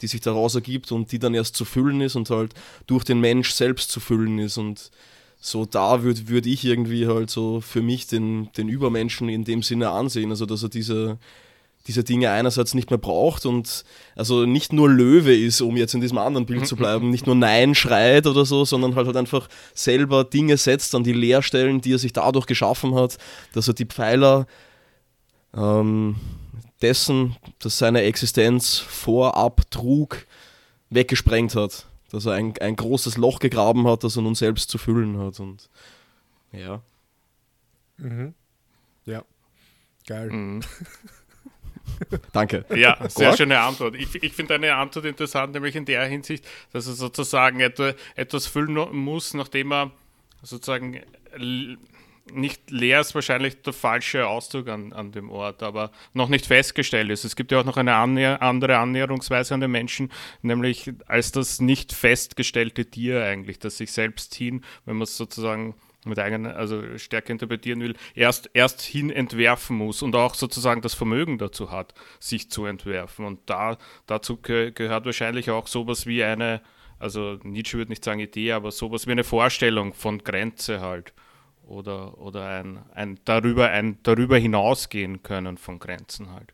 die 0.00 0.06
sich 0.06 0.20
daraus 0.20 0.54
ergibt 0.54 0.90
und 0.90 1.12
die 1.12 1.18
dann 1.18 1.34
erst 1.34 1.54
zu 1.54 1.64
füllen 1.64 2.00
ist 2.00 2.16
und 2.16 2.30
halt 2.30 2.54
durch 2.86 3.04
den 3.04 3.20
Mensch 3.20 3.52
selbst 3.52 3.90
zu 3.90 4.00
füllen 4.00 4.38
ist. 4.38 4.56
Und 4.56 4.90
so 5.40 5.64
da 5.64 6.02
würde 6.02 6.28
würd 6.28 6.46
ich 6.46 6.64
irgendwie 6.64 7.06
halt 7.06 7.30
so 7.30 7.62
für 7.62 7.80
mich 7.80 8.06
den, 8.06 8.52
den 8.58 8.68
Übermenschen 8.68 9.30
in 9.30 9.44
dem 9.44 9.62
Sinne 9.62 9.88
ansehen. 9.88 10.30
Also 10.30 10.44
dass 10.44 10.62
er 10.62 10.68
diese, 10.68 11.18
diese 11.86 12.04
Dinge 12.04 12.30
einerseits 12.30 12.74
nicht 12.74 12.90
mehr 12.90 12.98
braucht 12.98 13.46
und 13.46 13.84
also 14.14 14.44
nicht 14.44 14.74
nur 14.74 14.90
Löwe 14.90 15.34
ist, 15.34 15.62
um 15.62 15.78
jetzt 15.78 15.94
in 15.94 16.02
diesem 16.02 16.18
anderen 16.18 16.44
Bild 16.44 16.66
zu 16.66 16.76
bleiben, 16.76 17.08
nicht 17.08 17.26
nur 17.26 17.34
Nein 17.34 17.74
schreit 17.74 18.26
oder 18.26 18.44
so, 18.44 18.66
sondern 18.66 18.94
halt, 18.94 19.06
halt 19.06 19.16
einfach 19.16 19.48
selber 19.72 20.24
Dinge 20.24 20.58
setzt 20.58 20.94
an 20.94 21.04
die 21.04 21.14
Leerstellen, 21.14 21.80
die 21.80 21.94
er 21.94 21.98
sich 21.98 22.12
dadurch 22.12 22.44
geschaffen 22.44 22.94
hat, 22.94 23.16
dass 23.54 23.66
er 23.66 23.74
die 23.74 23.86
Pfeiler 23.86 24.46
ähm, 25.56 26.16
dessen, 26.82 27.36
dass 27.60 27.78
seine 27.78 28.02
Existenz 28.02 28.76
vorab 28.76 29.62
trug, 29.70 30.26
weggesprengt 30.90 31.54
hat 31.54 31.86
dass 32.10 32.26
er 32.26 32.32
ein, 32.32 32.56
ein 32.58 32.76
großes 32.76 33.16
Loch 33.16 33.38
gegraben 33.38 33.86
hat, 33.86 34.04
das 34.04 34.16
er 34.16 34.22
nun 34.22 34.34
selbst 34.34 34.70
zu 34.70 34.78
füllen 34.78 35.18
hat. 35.18 35.40
Und 35.40 35.68
ja. 36.52 36.82
Mhm. 37.96 38.34
Ja. 39.04 39.24
Geil. 40.06 40.30
Mhm. 40.30 40.60
Danke. 42.32 42.64
Ja, 42.74 43.08
sehr 43.08 43.36
schöne 43.36 43.60
Antwort. 43.60 43.94
Ich, 43.94 44.14
ich 44.22 44.32
finde 44.32 44.54
eine 44.54 44.74
Antwort 44.74 45.04
interessant, 45.04 45.52
nämlich 45.52 45.76
in 45.76 45.84
der 45.84 46.04
Hinsicht, 46.06 46.46
dass 46.72 46.86
er 46.86 46.94
sozusagen 46.94 47.60
etwas 47.60 48.46
füllen 48.46 48.74
muss, 48.96 49.34
nachdem 49.34 49.72
er 49.72 49.90
sozusagen 50.42 51.00
nicht 52.32 52.70
leer 52.70 53.00
ist 53.00 53.14
wahrscheinlich 53.14 53.62
der 53.62 53.72
falsche 53.72 54.26
Ausdruck 54.26 54.68
an, 54.68 54.92
an 54.92 55.12
dem 55.12 55.30
Ort, 55.30 55.62
aber 55.62 55.90
noch 56.12 56.28
nicht 56.28 56.46
festgestellt 56.46 57.10
ist. 57.10 57.24
Es 57.24 57.36
gibt 57.36 57.52
ja 57.52 57.60
auch 57.60 57.64
noch 57.64 57.76
eine 57.76 57.94
annäher 57.94 58.42
andere 58.42 58.78
Annäherungsweise 58.78 59.54
an 59.54 59.60
den 59.60 59.70
Menschen, 59.70 60.10
nämlich 60.42 60.92
als 61.06 61.32
das 61.32 61.60
nicht 61.60 61.92
festgestellte 61.92 62.86
Tier 62.86 63.24
eigentlich, 63.24 63.58
das 63.58 63.78
sich 63.78 63.92
selbst 63.92 64.34
hin, 64.34 64.64
wenn 64.84 64.96
man 64.96 65.04
es 65.04 65.16
sozusagen 65.16 65.74
mit 66.04 66.18
eigenen, 66.18 66.52
also 66.52 66.98
stärker 66.98 67.30
interpretieren 67.30 67.80
will, 67.80 67.94
erst, 68.14 68.50
erst 68.54 68.80
hin 68.80 69.10
entwerfen 69.10 69.76
muss 69.76 70.02
und 70.02 70.14
auch 70.16 70.34
sozusagen 70.34 70.80
das 70.80 70.94
Vermögen 70.94 71.38
dazu 71.38 71.70
hat, 71.70 71.94
sich 72.18 72.50
zu 72.50 72.64
entwerfen. 72.64 73.24
Und 73.24 73.40
da, 73.46 73.76
dazu 74.06 74.38
gehört 74.40 75.04
wahrscheinlich 75.04 75.50
auch 75.50 75.66
sowas 75.66 76.06
wie 76.06 76.24
eine, 76.24 76.62
also 76.98 77.38
Nietzsche 77.42 77.76
würde 77.76 77.90
nicht 77.90 78.04
sagen 78.04 78.20
Idee, 78.20 78.52
aber 78.52 78.70
sowas 78.70 79.06
wie 79.06 79.12
eine 79.12 79.24
Vorstellung 79.24 79.92
von 79.92 80.18
Grenze 80.18 80.80
halt 80.80 81.12
oder, 81.70 82.18
oder 82.18 82.46
ein, 82.46 82.80
ein, 82.94 83.18
darüber, 83.24 83.70
ein 83.70 83.98
darüber 84.02 84.36
hinausgehen 84.36 85.22
können 85.22 85.56
von 85.56 85.78
Grenzen 85.78 86.32
halt. 86.32 86.52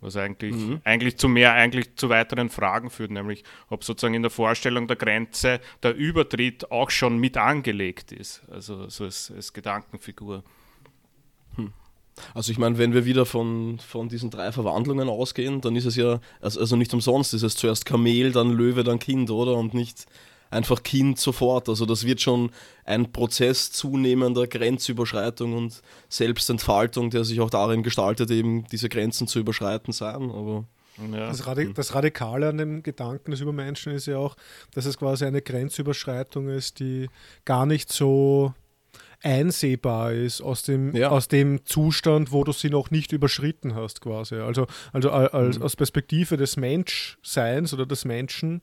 Was 0.00 0.16
eigentlich, 0.16 0.54
mhm. 0.54 0.82
eigentlich 0.84 1.16
zu 1.16 1.28
mehr, 1.28 1.54
eigentlich 1.54 1.96
zu 1.96 2.10
weiteren 2.10 2.50
Fragen 2.50 2.90
führt, 2.90 3.10
nämlich 3.10 3.42
ob 3.70 3.84
sozusagen 3.84 4.12
in 4.12 4.20
der 4.20 4.30
Vorstellung 4.30 4.86
der 4.86 4.96
Grenze 4.96 5.60
der 5.82 5.94
Übertritt 5.94 6.70
auch 6.70 6.90
schon 6.90 7.16
mit 7.16 7.38
angelegt 7.38 8.12
ist. 8.12 8.42
Also 8.50 8.88
so 8.90 9.04
als, 9.04 9.32
als 9.34 9.54
Gedankenfigur. 9.54 10.42
Hm. 11.56 11.72
Also 12.34 12.52
ich 12.52 12.58
meine, 12.58 12.76
wenn 12.76 12.92
wir 12.92 13.06
wieder 13.06 13.24
von, 13.24 13.78
von 13.78 14.10
diesen 14.10 14.30
drei 14.30 14.52
Verwandlungen 14.52 15.08
ausgehen, 15.08 15.62
dann 15.62 15.74
ist 15.74 15.86
es 15.86 15.96
ja, 15.96 16.20
also, 16.40 16.60
also 16.60 16.76
nicht 16.76 16.92
umsonst 16.92 17.32
ist 17.32 17.42
es 17.42 17.56
zuerst 17.56 17.86
Kamel, 17.86 18.32
dann 18.32 18.50
Löwe, 18.50 18.84
dann 18.84 18.98
Kind, 18.98 19.30
oder? 19.30 19.54
Und 19.56 19.72
nicht 19.72 20.06
einfach 20.50 20.82
Kind 20.82 21.18
sofort. 21.18 21.68
Also 21.68 21.86
das 21.86 22.04
wird 22.04 22.20
schon 22.20 22.50
ein 22.84 23.12
Prozess 23.12 23.72
zunehmender 23.72 24.46
Grenzüberschreitung 24.46 25.54
und 25.54 25.82
Selbstentfaltung, 26.08 27.10
der 27.10 27.24
sich 27.24 27.40
auch 27.40 27.50
darin 27.50 27.82
gestaltet, 27.82 28.30
eben 28.30 28.64
diese 28.66 28.88
Grenzen 28.88 29.26
zu 29.26 29.38
überschreiten 29.38 29.92
sein. 29.92 30.30
Aber 30.30 30.64
ja. 31.12 31.28
Das, 31.28 31.46
Radik 31.46 31.74
das, 31.74 31.94
Radikale 31.94 32.48
an 32.48 32.58
dem 32.58 32.82
Gedanken 32.82 33.32
des 33.32 33.40
Übermenschen 33.40 33.92
ist 33.92 34.06
ja 34.06 34.18
auch, 34.18 34.36
dass 34.74 34.86
es 34.86 34.96
quasi 34.96 35.24
eine 35.24 35.42
Grenzüberschreitung 35.42 36.48
ist, 36.48 36.78
die 36.78 37.08
gar 37.44 37.66
nicht 37.66 37.92
so 37.92 38.54
einsehbar 39.24 40.12
ist 40.12 40.42
aus 40.42 40.62
dem, 40.62 40.94
ja. 40.94 41.08
aus 41.08 41.28
dem 41.28 41.64
Zustand, 41.64 42.30
wo 42.30 42.44
du 42.44 42.52
sie 42.52 42.68
noch 42.68 42.90
nicht 42.90 43.12
überschritten 43.12 43.74
hast, 43.74 44.02
quasi. 44.02 44.36
Also, 44.36 44.66
also 44.92 45.10
als, 45.10 45.58
mhm. 45.58 45.64
aus 45.64 45.76
Perspektive 45.76 46.36
des 46.36 46.56
Menschseins 46.56 47.72
oder 47.72 47.86
des 47.86 48.04
Menschen 48.04 48.60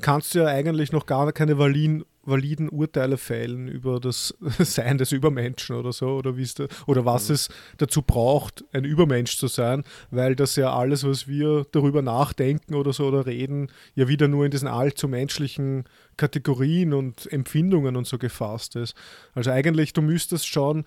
kannst 0.00 0.34
du 0.34 0.40
ja 0.40 0.46
eigentlich 0.46 0.92
noch 0.92 1.06
gar 1.06 1.32
keine 1.32 1.58
validen, 1.58 2.04
validen 2.24 2.68
Urteile 2.68 3.16
fällen 3.18 3.68
über 3.68 4.00
das 4.00 4.34
Sein 4.58 4.98
des 4.98 5.12
Übermenschen 5.12 5.76
oder 5.76 5.92
so, 5.92 6.08
oder, 6.16 6.36
wie 6.36 6.46
da, 6.54 6.66
oder 6.86 7.04
was 7.04 7.28
mhm. 7.28 7.34
es 7.34 7.48
dazu 7.78 8.02
braucht, 8.02 8.64
ein 8.72 8.84
Übermensch 8.84 9.36
zu 9.36 9.48
sein, 9.48 9.84
weil 10.10 10.36
das 10.36 10.56
ja 10.56 10.72
alles, 10.72 11.04
was 11.04 11.26
wir 11.26 11.66
darüber 11.72 12.02
nachdenken 12.02 12.74
oder 12.74 12.92
so 12.92 13.06
oder 13.06 13.26
reden, 13.26 13.70
ja 13.94 14.08
wieder 14.08 14.28
nur 14.28 14.44
in 14.44 14.50
diesen 14.50 14.68
allzu 14.68 15.08
menschlichen 15.08 15.84
Kategorien 16.16 16.92
und 16.92 17.30
Empfindungen 17.32 17.96
und 17.96 18.06
so 18.06 18.18
gefasst 18.18 18.76
ist. 18.76 18.94
Also 19.34 19.50
eigentlich, 19.50 19.92
du 19.92 20.02
müsstest 20.02 20.46
schon, 20.46 20.84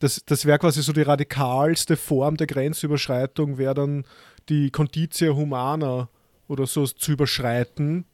das, 0.00 0.22
das 0.24 0.46
wäre 0.46 0.58
quasi 0.58 0.82
so 0.82 0.92
die 0.92 1.02
radikalste 1.02 1.96
Form 1.96 2.36
der 2.36 2.46
Grenzüberschreitung, 2.46 3.58
wäre 3.58 3.74
dann 3.74 4.04
die 4.48 4.70
Conditio 4.70 5.36
Humana 5.36 6.08
oder 6.46 6.66
so 6.66 6.86
zu 6.86 7.12
überschreiten, 7.12 8.06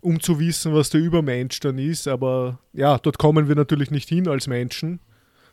um 0.00 0.20
zu 0.20 0.38
wissen, 0.38 0.74
was 0.74 0.90
der 0.90 1.00
Übermensch 1.00 1.60
dann 1.60 1.78
ist. 1.78 2.08
Aber 2.08 2.58
ja, 2.72 2.98
dort 2.98 3.18
kommen 3.18 3.48
wir 3.48 3.54
natürlich 3.54 3.90
nicht 3.90 4.08
hin 4.08 4.28
als 4.28 4.46
Menschen. 4.46 5.00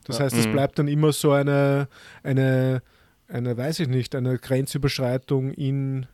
Das 0.05 0.17
ja. 0.17 0.25
heißt, 0.25 0.35
es 0.35 0.47
mhm. 0.47 0.51
bleibt 0.53 0.79
dann 0.79 0.87
immer 0.87 1.13
so 1.13 1.31
eine, 1.31 1.87
eine, 2.23 2.81
eine, 3.27 3.57
weiß 3.57 3.79
ich 3.79 3.87
nicht, 3.87 4.15
eine 4.15 4.37
Grenzüberschreitung 4.37 5.51
in, 5.53 6.05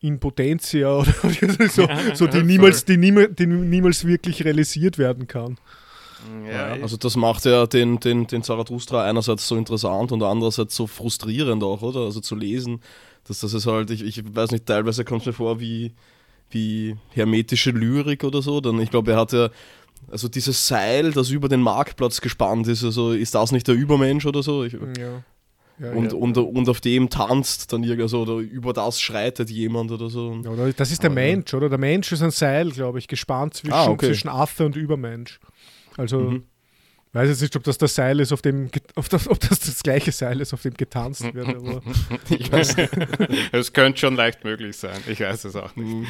in 0.00 0.20
Potentia 0.20 0.96
oder 0.98 1.14
so, 1.68 1.88
so 2.14 2.26
die, 2.26 2.42
niemals, 2.42 2.84
die, 2.84 2.96
niemals, 2.96 3.34
die 3.36 3.46
niemals 3.46 4.04
wirklich 4.06 4.44
realisiert 4.44 4.98
werden 4.98 5.26
kann. 5.26 5.58
Ja, 6.50 6.72
also 6.82 6.96
das 6.96 7.14
macht 7.16 7.44
ja 7.44 7.66
den, 7.66 8.00
den, 8.00 8.26
den 8.26 8.42
Zarathustra 8.42 9.04
einerseits 9.04 9.46
so 9.46 9.56
interessant 9.56 10.12
und 10.12 10.22
andererseits 10.22 10.74
so 10.74 10.86
frustrierend 10.86 11.62
auch, 11.62 11.82
oder? 11.82 12.00
Also 12.00 12.20
zu 12.20 12.34
lesen, 12.34 12.80
dass 13.24 13.40
das 13.40 13.54
ist 13.54 13.66
halt, 13.66 13.90
ich, 13.90 14.02
ich 14.02 14.34
weiß 14.34 14.50
nicht, 14.50 14.66
teilweise 14.66 15.04
kommt 15.04 15.22
es 15.22 15.26
mir 15.26 15.32
vor 15.34 15.60
wie, 15.60 15.94
wie 16.50 16.96
hermetische 17.10 17.70
Lyrik 17.70 18.24
oder 18.24 18.42
so. 18.42 18.60
Dann, 18.60 18.80
ich 18.80 18.90
glaube, 18.90 19.12
er 19.12 19.18
hat 19.18 19.32
ja, 19.32 19.50
also 20.10 20.28
dieses 20.28 20.66
Seil, 20.66 21.12
das 21.12 21.30
über 21.30 21.48
den 21.48 21.60
Marktplatz 21.60 22.20
gespannt 22.20 22.68
ist, 22.68 22.84
also 22.84 23.12
ist 23.12 23.34
das 23.34 23.52
nicht 23.52 23.66
der 23.68 23.74
Übermensch 23.74 24.26
oder 24.26 24.42
so? 24.42 24.64
Ich, 24.64 24.74
ja. 24.74 25.22
Ja, 25.78 25.92
und, 25.92 26.12
ja. 26.12 26.18
Und, 26.18 26.38
und 26.38 26.68
auf 26.70 26.80
dem 26.80 27.10
tanzt 27.10 27.72
dann 27.72 27.82
irgendwas 27.82 28.12
so, 28.12 28.22
oder 28.22 28.36
über 28.36 28.72
das 28.72 28.98
schreitet 28.98 29.50
jemand 29.50 29.90
oder 29.92 30.08
so. 30.08 30.40
Ja, 30.42 30.50
oder 30.50 30.72
das 30.72 30.90
ist 30.90 31.02
der 31.02 31.10
Mensch, 31.10 31.52
oder? 31.52 31.68
Der 31.68 31.76
Mensch 31.76 32.10
ist 32.12 32.22
ein 32.22 32.30
Seil, 32.30 32.70
glaube 32.70 32.98
ich, 32.98 33.08
gespannt 33.08 33.54
zwischen, 33.54 33.74
ah, 33.74 33.88
okay. 33.88 34.06
zwischen 34.06 34.28
Affe 34.28 34.64
und 34.64 34.74
Übermensch. 34.74 35.38
Also, 35.98 36.20
mhm. 36.20 36.44
Weiß 37.16 37.28
jetzt 37.28 37.40
nicht, 37.40 37.56
ob 37.56 37.64
das 37.64 37.78
das 37.78 37.94
Seil 37.94 38.20
ist, 38.20 38.32
auf 38.32 38.42
dem, 38.42 38.70
auf 38.94 39.08
das, 39.08 39.26
ob 39.28 39.40
das 39.40 39.60
das 39.60 39.82
gleiche 39.82 40.12
Seil 40.12 40.40
ist, 40.40 40.52
auf 40.52 40.62
dem 40.62 40.74
getanzt 40.74 41.22
wird. 41.34 41.48
Aber 41.48 41.82
ich 42.28 42.52
weiß 42.52 42.76
Es 43.52 43.72
könnte 43.72 43.98
schon 43.98 44.16
leicht 44.16 44.44
möglich 44.44 44.76
sein. 44.76 45.00
Ich 45.06 45.20
weiß 45.20 45.46
es 45.46 45.56
auch 45.56 45.74
nicht. 45.76 46.06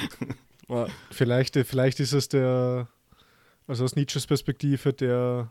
Mhm. 0.69 0.87
vielleicht, 1.11 1.57
vielleicht 1.64 2.01
ist 2.01 2.12
es 2.12 2.29
der, 2.29 2.88
also 3.66 3.85
aus 3.85 3.95
Nietzsches 3.95 4.27
Perspektive, 4.27 4.92
der, 4.92 5.51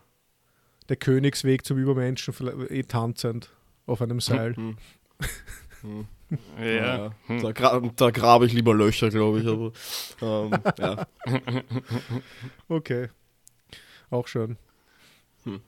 der 0.88 0.96
Königsweg 0.96 1.64
zum 1.64 1.78
Übermenschen, 1.78 2.34
eh 2.68 2.82
tanzend 2.82 3.50
auf 3.86 4.02
einem 4.02 4.20
Seil. 4.20 4.54
Mhm. 4.56 4.76
Mhm. 5.82 6.08
Ja. 6.58 6.66
ja. 7.28 7.38
Da, 7.40 7.52
gra 7.52 7.80
da 7.94 8.10
grabe 8.10 8.46
ich 8.46 8.52
lieber 8.52 8.74
Löcher, 8.74 9.10
glaube 9.10 9.40
ich. 9.40 9.46
Aber, 9.46 9.72
ähm, 10.20 10.60
ja. 10.76 11.06
Okay. 12.68 13.10
Auch 14.10 14.26
schön. 14.26 14.56
Hm. 15.46 15.60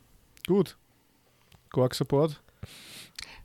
Gut. 0.47 0.77
Quark 1.71 1.95
Support? 1.95 2.41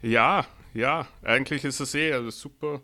Ja, 0.01 0.45
ja, 0.73 1.07
eigentlich 1.21 1.63
ist 1.63 1.79
es 1.79 1.95
eh 1.95 2.11
also 2.11 2.29
super. 2.29 2.81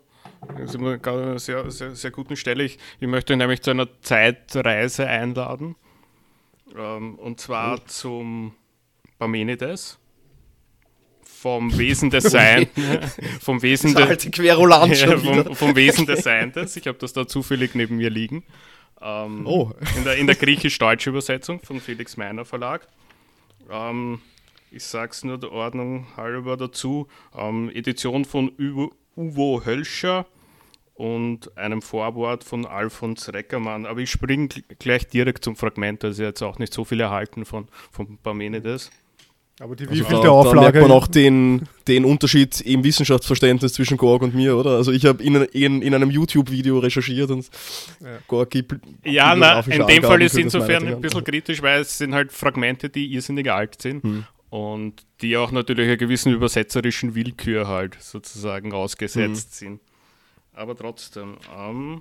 Da 0.56 0.66
sind 0.66 0.82
wir 0.82 0.98
gerade 0.98 1.22
an 1.22 1.28
einer 1.30 1.38
sehr, 1.38 1.70
sehr, 1.70 1.94
sehr 1.94 2.10
guten 2.10 2.36
Stelle. 2.36 2.64
Ich, 2.64 2.78
ich 2.98 3.06
möchte 3.08 3.36
nämlich 3.36 3.62
zu 3.62 3.70
einer 3.70 3.88
Zeitreise 4.00 5.06
einladen. 5.06 5.76
Ähm, 6.76 7.16
und 7.16 7.40
zwar 7.40 7.78
oh. 7.78 7.82
zum 7.86 8.54
Parmenides 9.18 9.98
vom 11.40 11.76
Wesen 11.78 12.10
des 12.10 12.24
Sein, 12.30 12.68
vom 13.40 13.62
Wesen 13.62 13.94
des 13.94 14.24
ja, 14.24 15.18
vom, 15.18 15.54
vom, 15.54 15.76
Wesen 15.76 16.06
des 16.06 16.22
Seintes. 16.22 16.76
Ich 16.76 16.86
habe 16.86 16.98
das 16.98 17.12
da 17.12 17.26
zufällig 17.26 17.74
neben 17.74 17.96
mir 17.96 18.10
liegen. 18.10 18.44
Ähm, 19.00 19.46
oh. 19.46 19.72
In 19.96 20.04
der, 20.04 20.16
in 20.16 20.26
der 20.26 20.36
griechisch-deutschen 20.36 21.10
Übersetzung 21.10 21.60
von 21.60 21.80
Felix 21.80 22.16
Meiner 22.16 22.44
Verlag. 22.44 22.86
Ähm, 23.70 24.20
ich 24.70 24.84
sage 24.84 25.12
es 25.12 25.24
nur 25.24 25.38
der 25.38 25.52
Ordnung 25.52 26.06
halber 26.16 26.56
dazu. 26.56 27.08
Ähm, 27.34 27.70
Edition 27.74 28.24
von 28.24 28.52
Uwe, 28.58 28.90
Uwe 29.16 29.64
Hölscher 29.64 30.26
und 30.94 31.56
einem 31.56 31.80
Vorwort 31.80 32.44
von 32.44 32.66
Alfons 32.66 33.32
Reckermann. 33.32 33.86
Aber 33.86 34.00
ich 34.00 34.10
springe 34.10 34.48
gleich 34.78 35.08
direkt 35.08 35.44
zum 35.44 35.56
Fragment, 35.56 36.04
also 36.04 36.22
jetzt 36.22 36.42
auch 36.42 36.58
nicht 36.58 36.74
so 36.74 36.84
viel 36.84 37.00
erhalten 37.00 37.44
von, 37.44 37.68
von 37.90 38.18
Parmenides. 38.18 38.90
Aber 39.60 39.76
die 39.76 39.84
wievielte 39.90 40.16
also, 40.16 40.30
Auflage? 40.30 40.56
Da 40.56 40.62
merkt 40.62 40.88
man 40.88 40.90
auch 40.90 41.06
den, 41.06 41.68
den 41.86 42.06
Unterschied 42.06 42.62
im 42.62 42.82
Wissenschaftsverständnis 42.82 43.74
zwischen 43.74 43.98
Gorg 43.98 44.22
und 44.22 44.34
mir, 44.34 44.56
oder? 44.56 44.70
Also 44.70 44.90
ich 44.90 45.04
habe 45.04 45.22
in, 45.22 45.34
in, 45.34 45.82
in, 45.82 45.94
einem 45.94 46.10
YouTube-Video 46.10 46.78
recherchiert 46.78 47.30
und 47.30 47.50
ja. 48.00 48.18
Gorg 48.26 48.48
gibt 48.48 48.74
Ja, 49.04 49.36
na, 49.36 49.60
in 49.60 49.86
dem 49.86 50.02
Fall 50.02 50.22
ist 50.22 50.32
es 50.32 50.38
insofern 50.38 50.88
ein 50.88 51.00
bisschen 51.02 51.22
kritisch, 51.22 51.60
weil 51.60 51.82
es 51.82 51.98
sind 51.98 52.14
halt 52.14 52.32
Fragmente, 52.32 52.88
die 52.88 53.12
irrsinnig 53.12 53.52
alt 53.52 53.82
sind 53.82 54.02
hm. 54.02 54.24
und 54.48 55.04
die 55.20 55.36
auch 55.36 55.52
natürlich 55.52 55.88
einer 55.88 55.98
gewissen 55.98 56.32
übersetzerischen 56.32 57.14
Willkür 57.14 57.68
halt 57.68 57.98
sozusagen 58.00 58.72
ausgesetzt 58.72 59.60
hm. 59.60 59.66
sind. 59.66 59.80
Aber 60.54 60.74
trotzdem, 60.74 61.36
ähm, 61.54 62.00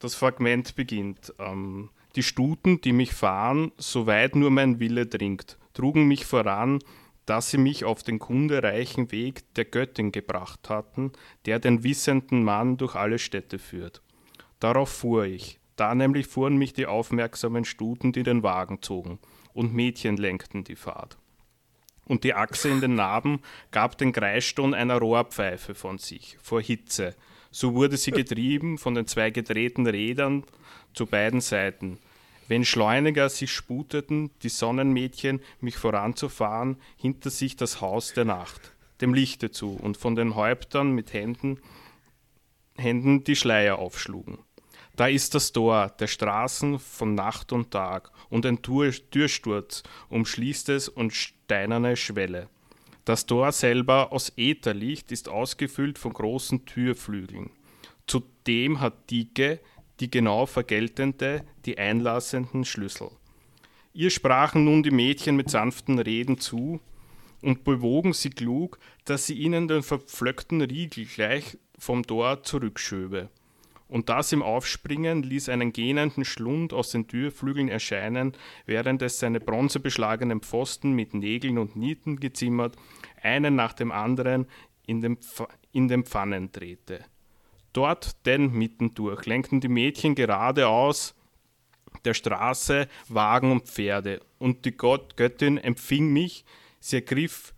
das 0.00 0.16
Fragment 0.16 0.74
beginnt. 0.74 1.32
Ähm, 1.38 1.90
die 2.16 2.24
Stuten, 2.24 2.80
die 2.80 2.92
mich 2.92 3.12
fahren, 3.12 3.70
soweit 3.78 4.34
nur 4.34 4.50
mein 4.50 4.80
Wille 4.80 5.06
dringt 5.06 5.56
trugen 5.74 6.06
mich 6.06 6.24
voran, 6.24 6.80
dass 7.26 7.50
sie 7.50 7.58
mich 7.58 7.84
auf 7.84 8.02
den 8.02 8.18
kundereichen 8.18 9.12
Weg 9.12 9.54
der 9.54 9.64
Göttin 9.64 10.10
gebracht 10.10 10.68
hatten, 10.68 11.12
der 11.46 11.58
den 11.58 11.84
wissenden 11.84 12.42
Mann 12.42 12.76
durch 12.76 12.94
alle 12.96 13.18
Städte 13.18 13.58
führt. 13.58 14.02
Darauf 14.58 14.90
fuhr 14.90 15.24
ich. 15.24 15.60
Da 15.76 15.94
nämlich 15.94 16.26
fuhren 16.26 16.56
mich 16.56 16.74
die 16.74 16.86
aufmerksamen 16.86 17.64
Stuten, 17.64 18.12
die 18.12 18.22
den 18.22 18.42
Wagen 18.42 18.82
zogen, 18.82 19.18
und 19.54 19.72
Mädchen 19.72 20.18
lenkten 20.18 20.62
die 20.62 20.76
Fahrt. 20.76 21.16
Und 22.04 22.24
die 22.24 22.34
Achse 22.34 22.68
in 22.68 22.80
den 22.80 22.96
Narben 22.96 23.40
gab 23.70 23.96
den 23.96 24.12
Kreiston 24.12 24.74
einer 24.74 24.98
Rohrpfeife 24.98 25.74
von 25.74 25.98
sich, 25.98 26.36
vor 26.42 26.60
Hitze. 26.60 27.14
So 27.50 27.74
wurde 27.74 27.96
sie 27.96 28.10
getrieben 28.10 28.76
von 28.76 28.94
den 28.94 29.06
zwei 29.06 29.30
gedrehten 29.30 29.86
Rädern 29.86 30.44
zu 30.92 31.06
beiden 31.06 31.40
Seiten, 31.40 31.98
wenn 32.50 32.64
schleuniger 32.64 33.28
sich 33.28 33.52
sputeten 33.52 34.32
die 34.42 34.48
Sonnenmädchen, 34.48 35.40
mich 35.60 35.76
voranzufahren, 35.76 36.78
hinter 36.96 37.30
sich 37.30 37.54
das 37.54 37.80
Haus 37.80 38.12
der 38.12 38.24
Nacht, 38.24 38.74
dem 39.00 39.14
Lichte 39.14 39.52
zu, 39.52 39.76
und 39.76 39.96
von 39.96 40.16
den 40.16 40.34
Häuptern 40.34 40.90
mit 40.90 41.12
Händen, 41.12 41.60
Händen 42.76 43.22
die 43.22 43.36
Schleier 43.36 43.78
aufschlugen. 43.78 44.38
Da 44.96 45.06
ist 45.06 45.36
das 45.36 45.52
Tor 45.52 45.94
der 46.00 46.08
Straßen 46.08 46.80
von 46.80 47.14
Nacht 47.14 47.52
und 47.52 47.70
Tag, 47.70 48.10
und 48.30 48.44
ein 48.44 48.62
Türsturz 48.62 49.84
umschließt 50.08 50.70
es 50.70 50.88
und 50.88 51.12
steinerne 51.12 51.96
Schwelle. 51.96 52.48
Das 53.04 53.26
Tor 53.26 53.52
selber 53.52 54.10
aus 54.10 54.32
Ätherlicht 54.36 55.12
ist 55.12 55.28
ausgefüllt 55.28 56.00
von 56.00 56.12
großen 56.12 56.66
Türflügeln. 56.66 57.50
Zudem 58.08 58.80
hat 58.80 59.08
Dike 59.08 59.60
die 60.00 60.10
genau 60.10 60.46
vergeltende, 60.46 61.44
die 61.66 61.78
einlassenden 61.78 62.64
Schlüssel. 62.64 63.10
Ihr 63.92 64.10
sprachen 64.10 64.64
nun 64.64 64.82
die 64.82 64.90
Mädchen 64.90 65.36
mit 65.36 65.50
sanften 65.50 65.98
Reden 65.98 66.38
zu 66.38 66.80
und 67.42 67.64
bewogen 67.64 68.12
sie 68.12 68.30
klug, 68.30 68.78
dass 69.04 69.26
sie 69.26 69.34
ihnen 69.34 69.68
den 69.68 69.82
verpflöckten 69.82 70.60
Riegel 70.60 71.06
gleich 71.06 71.58
vom 71.78 72.06
Tor 72.06 72.42
zurückschöbe. 72.42 73.30
Und 73.88 74.08
das 74.08 74.30
im 74.32 74.42
Aufspringen 74.42 75.24
ließ 75.24 75.48
einen 75.48 75.72
gähnenden 75.72 76.24
Schlund 76.24 76.72
aus 76.72 76.90
den 76.90 77.08
Türflügeln 77.08 77.68
erscheinen, 77.68 78.34
während 78.64 79.02
es 79.02 79.18
seine 79.18 79.40
bronzebeschlagenen 79.40 80.42
Pfosten 80.42 80.92
mit 80.92 81.12
Nägeln 81.12 81.58
und 81.58 81.74
Nieten 81.74 82.20
gezimmert, 82.20 82.76
einen 83.20 83.56
nach 83.56 83.72
dem 83.72 83.90
anderen 83.90 84.46
in 84.86 85.00
den, 85.00 85.18
in 85.72 85.88
den 85.88 86.04
Pfannen 86.04 86.52
drehte. 86.52 87.04
Dort 87.72 88.26
denn 88.26 88.52
mittendurch 88.52 89.26
lenkten 89.26 89.60
die 89.60 89.68
Mädchen 89.68 90.14
geradeaus 90.14 91.14
der 92.04 92.14
Straße 92.14 92.88
Wagen 93.08 93.52
und 93.52 93.68
Pferde, 93.68 94.20
und 94.38 94.64
die 94.64 94.72
Gott, 94.72 95.16
Göttin 95.16 95.58
empfing 95.58 96.12
mich, 96.12 96.44
sie 96.78 96.96
ergriff 96.96 97.52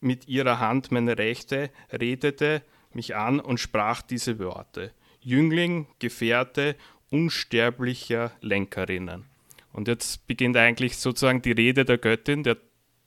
mit 0.00 0.28
ihrer 0.28 0.60
Hand 0.60 0.92
meine 0.92 1.18
Rechte, 1.18 1.70
redete 1.92 2.62
mich 2.92 3.16
an 3.16 3.40
und 3.40 3.58
sprach 3.58 4.02
diese 4.02 4.38
Worte. 4.38 4.92
Jüngling, 5.20 5.86
Gefährte, 5.98 6.76
unsterblicher 7.10 8.32
Lenkerinnen. 8.40 9.26
Und 9.72 9.88
jetzt 9.88 10.26
beginnt 10.26 10.56
eigentlich 10.56 10.96
sozusagen 10.96 11.42
die 11.42 11.52
Rede 11.52 11.84
der 11.84 11.98
Göttin, 11.98 12.42
der 12.42 12.56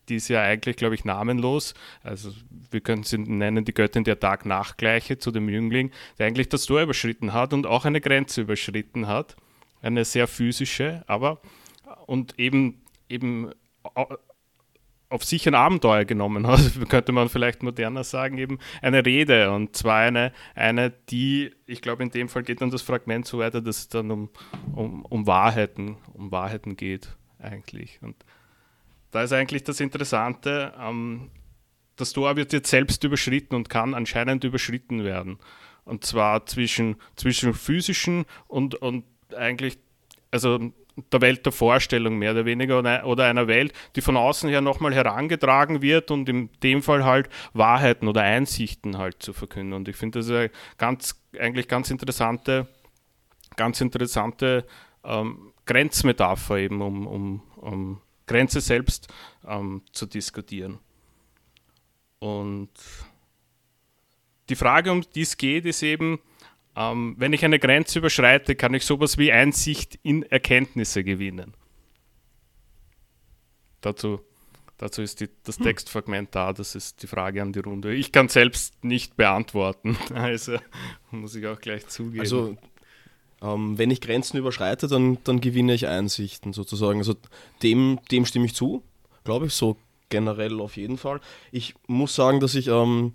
die 0.09 0.15
ist 0.15 0.27
ja 0.27 0.41
eigentlich, 0.41 0.75
glaube 0.75 0.95
ich, 0.95 1.05
namenlos. 1.05 1.73
Also 2.03 2.31
wir 2.71 2.81
können 2.81 3.03
sie 3.03 3.17
nennen 3.17 3.65
die 3.65 3.73
Göttin 3.73 4.03
der 4.03 4.19
Tag-Nachgleiche 4.19 5.17
zu 5.17 5.31
dem 5.31 5.49
Jüngling, 5.49 5.91
der 6.17 6.27
eigentlich 6.27 6.49
das 6.49 6.65
Tor 6.65 6.81
überschritten 6.81 7.33
hat 7.33 7.53
und 7.53 7.65
auch 7.65 7.85
eine 7.85 8.01
Grenze 8.01 8.41
überschritten 8.41 9.07
hat. 9.07 9.35
Eine 9.81 10.05
sehr 10.05 10.27
physische, 10.27 11.03
aber 11.07 11.41
und 12.05 12.39
eben, 12.39 12.81
eben 13.09 13.51
auf 15.13 15.23
sich 15.23 15.47
ein 15.47 15.55
Abenteuer 15.55 16.05
genommen 16.05 16.47
hat, 16.47 16.59
könnte 16.89 17.11
man 17.11 17.29
vielleicht 17.29 17.61
moderner 17.61 18.03
sagen, 18.03 18.37
eben 18.39 18.57
eine 18.81 19.05
Rede 19.05 19.51
und 19.51 19.75
zwar 19.75 19.99
eine, 19.99 20.33
eine 20.55 20.89
die, 20.89 21.51
ich 21.67 21.81
glaube 21.81 22.01
in 22.01 22.09
dem 22.09 22.29
Fall 22.29 22.43
geht 22.43 22.61
dann 22.61 22.71
das 22.71 22.81
Fragment 22.81 23.27
so 23.27 23.37
weiter, 23.37 23.61
dass 23.61 23.77
es 23.77 23.89
dann 23.89 24.09
um, 24.09 24.29
um, 24.73 25.05
um 25.05 25.27
Wahrheiten, 25.27 25.97
um 26.13 26.31
Wahrheiten 26.31 26.75
geht 26.75 27.15
eigentlich. 27.37 27.99
Und 28.01 28.15
da 29.13 29.21
ist 29.21 29.31
eigentlich 29.31 29.63
das 29.63 29.79
Interessante, 29.79 30.73
ähm, 30.79 31.29
das 31.95 32.13
Tor 32.13 32.35
wird 32.35 32.51
jetzt 32.51 32.69
selbst 32.69 33.03
überschritten 33.03 33.55
und 33.55 33.69
kann 33.69 33.93
anscheinend 33.93 34.43
überschritten 34.43 35.03
werden. 35.03 35.37
Und 35.85 36.03
zwar 36.03 36.47
zwischen, 36.47 36.95
zwischen 37.15 37.53
physischen 37.53 38.25
und, 38.47 38.73
und 38.73 39.05
eigentlich, 39.37 39.77
also 40.31 40.73
der 41.11 41.21
Welt 41.21 41.45
der 41.45 41.53
Vorstellung 41.53 42.17
mehr 42.17 42.31
oder 42.31 42.45
weniger 42.45 42.79
oder 43.05 43.25
einer 43.25 43.47
Welt, 43.47 43.73
die 43.95 44.01
von 44.01 44.17
außen 44.17 44.49
her 44.49 44.61
nochmal 44.61 44.95
herangetragen 44.95 45.83
wird 45.83 46.09
und 46.09 46.27
in 46.27 46.49
dem 46.63 46.81
Fall 46.81 47.05
halt 47.05 47.29
Wahrheiten 47.53 48.07
oder 48.07 48.21
Einsichten 48.21 48.97
halt 48.97 49.21
zu 49.21 49.31
verkünden. 49.31 49.73
Und 49.73 49.87
ich 49.87 49.95
finde 49.95 50.19
das 50.19 50.29
eine 50.29 50.49
ganz, 50.79 51.21
eigentlich 51.39 51.67
ganz 51.67 51.91
interessante, 51.91 52.67
ganz 53.57 53.79
interessante 53.79 54.65
ähm, 55.03 55.53
Grenzmetapher 55.65 56.57
eben, 56.57 56.81
um, 56.81 57.05
um, 57.05 57.43
um 57.57 58.01
Grenze 58.25 58.61
selbst 58.61 59.07
ähm, 59.47 59.81
zu 59.91 60.05
diskutieren. 60.05 60.79
Und 62.19 62.69
die 64.49 64.55
Frage, 64.55 64.91
um 64.91 65.01
die 65.01 65.21
es 65.21 65.37
geht, 65.37 65.65
ist 65.65 65.83
eben, 65.83 66.19
ähm, 66.75 67.15
wenn 67.17 67.33
ich 67.33 67.45
eine 67.45 67.59
Grenze 67.59 67.99
überschreite, 67.99 68.55
kann 68.55 68.73
ich 68.73 68.85
sowas 68.85 69.17
wie 69.17 69.31
Einsicht 69.31 69.99
in 70.03 70.23
Erkenntnisse 70.23 71.03
gewinnen. 71.03 71.53
Dazu, 73.81 74.21
dazu 74.77 75.01
ist 75.01 75.19
die, 75.19 75.29
das 75.43 75.57
hm. 75.57 75.65
Textfragment 75.65 76.33
da, 76.33 76.53
das 76.53 76.75
ist 76.75 77.03
die 77.03 77.07
Frage 77.07 77.41
an 77.41 77.51
die 77.51 77.59
Runde. 77.59 77.93
Ich 77.93 78.11
kann 78.11 78.29
selbst 78.29 78.83
nicht 78.83 79.17
beantworten, 79.17 79.97
also 80.13 80.57
muss 81.11 81.35
ich 81.35 81.45
auch 81.47 81.59
gleich 81.59 81.87
zugeben. 81.87 82.21
Also 82.21 82.57
ähm, 83.43 83.77
wenn 83.77 83.91
ich 83.91 84.01
Grenzen 84.01 84.37
überschreite, 84.37 84.87
dann, 84.87 85.17
dann 85.25 85.41
gewinne 85.41 85.73
ich 85.73 85.87
Einsichten 85.87 86.53
sozusagen. 86.53 86.99
Also 86.99 87.15
dem, 87.61 87.99
dem 88.11 88.25
stimme 88.25 88.45
ich 88.45 88.55
zu, 88.55 88.83
glaube 89.23 89.47
ich, 89.47 89.53
so 89.53 89.77
generell 90.09 90.61
auf 90.61 90.77
jeden 90.77 90.97
Fall. 90.97 91.19
Ich 91.51 91.75
muss 91.87 92.15
sagen, 92.15 92.39
dass 92.39 92.55
ich 92.55 92.67
ähm, 92.67 93.13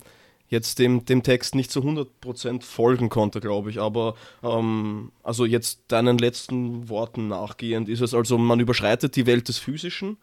jetzt 0.49 0.79
dem, 0.79 1.05
dem 1.05 1.23
Text 1.23 1.55
nicht 1.55 1.71
zu 1.71 1.81
100% 1.81 2.63
folgen 2.63 3.09
konnte, 3.09 3.39
glaube 3.39 3.69
ich. 3.69 3.79
Aber 3.79 4.15
ähm, 4.43 5.11
also 5.23 5.45
jetzt 5.45 5.81
deinen 5.87 6.17
letzten 6.17 6.89
Worten 6.89 7.27
nachgehend 7.27 7.89
ist 7.89 8.01
es 8.01 8.13
also, 8.13 8.37
man 8.37 8.59
überschreitet 8.59 9.15
die 9.15 9.25
Welt 9.25 9.47
des 9.47 9.57
Physischen, 9.57 10.17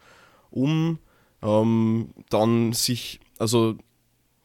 um 0.51 0.99
ähm, 1.41 2.11
dann 2.29 2.73
sich, 2.73 3.19
also 3.39 3.77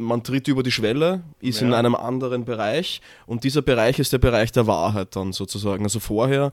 man 0.02 0.22
tritt 0.22 0.48
über 0.48 0.62
die 0.62 0.70
Schwelle, 0.70 1.22
ist 1.40 1.60
ja. 1.60 1.66
in 1.66 1.74
einem 1.74 1.94
anderen 1.94 2.44
Bereich 2.44 3.00
und 3.26 3.44
dieser 3.44 3.62
Bereich 3.62 3.98
ist 3.98 4.12
der 4.12 4.18
Bereich 4.18 4.52
der 4.52 4.66
Wahrheit 4.66 5.16
dann 5.16 5.32
sozusagen. 5.32 5.84
Also 5.84 6.00
vorher 6.00 6.52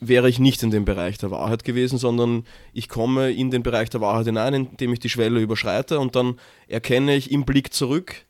wäre 0.00 0.28
ich 0.28 0.38
nicht 0.38 0.62
in 0.62 0.70
dem 0.70 0.84
Bereich 0.84 1.18
der 1.18 1.30
Wahrheit 1.30 1.64
gewesen, 1.64 1.98
sondern 1.98 2.44
ich 2.72 2.88
komme 2.88 3.30
in 3.30 3.50
den 3.50 3.62
Bereich 3.62 3.90
der 3.90 4.00
Wahrheit 4.00 4.26
hinein, 4.26 4.54
indem 4.54 4.92
ich 4.92 4.98
die 4.98 5.08
Schwelle 5.08 5.40
überschreite 5.40 6.00
und 6.00 6.16
dann 6.16 6.38
erkenne 6.66 7.14
ich 7.14 7.30
im 7.30 7.44
Blick 7.44 7.72
zurück, 7.72 8.26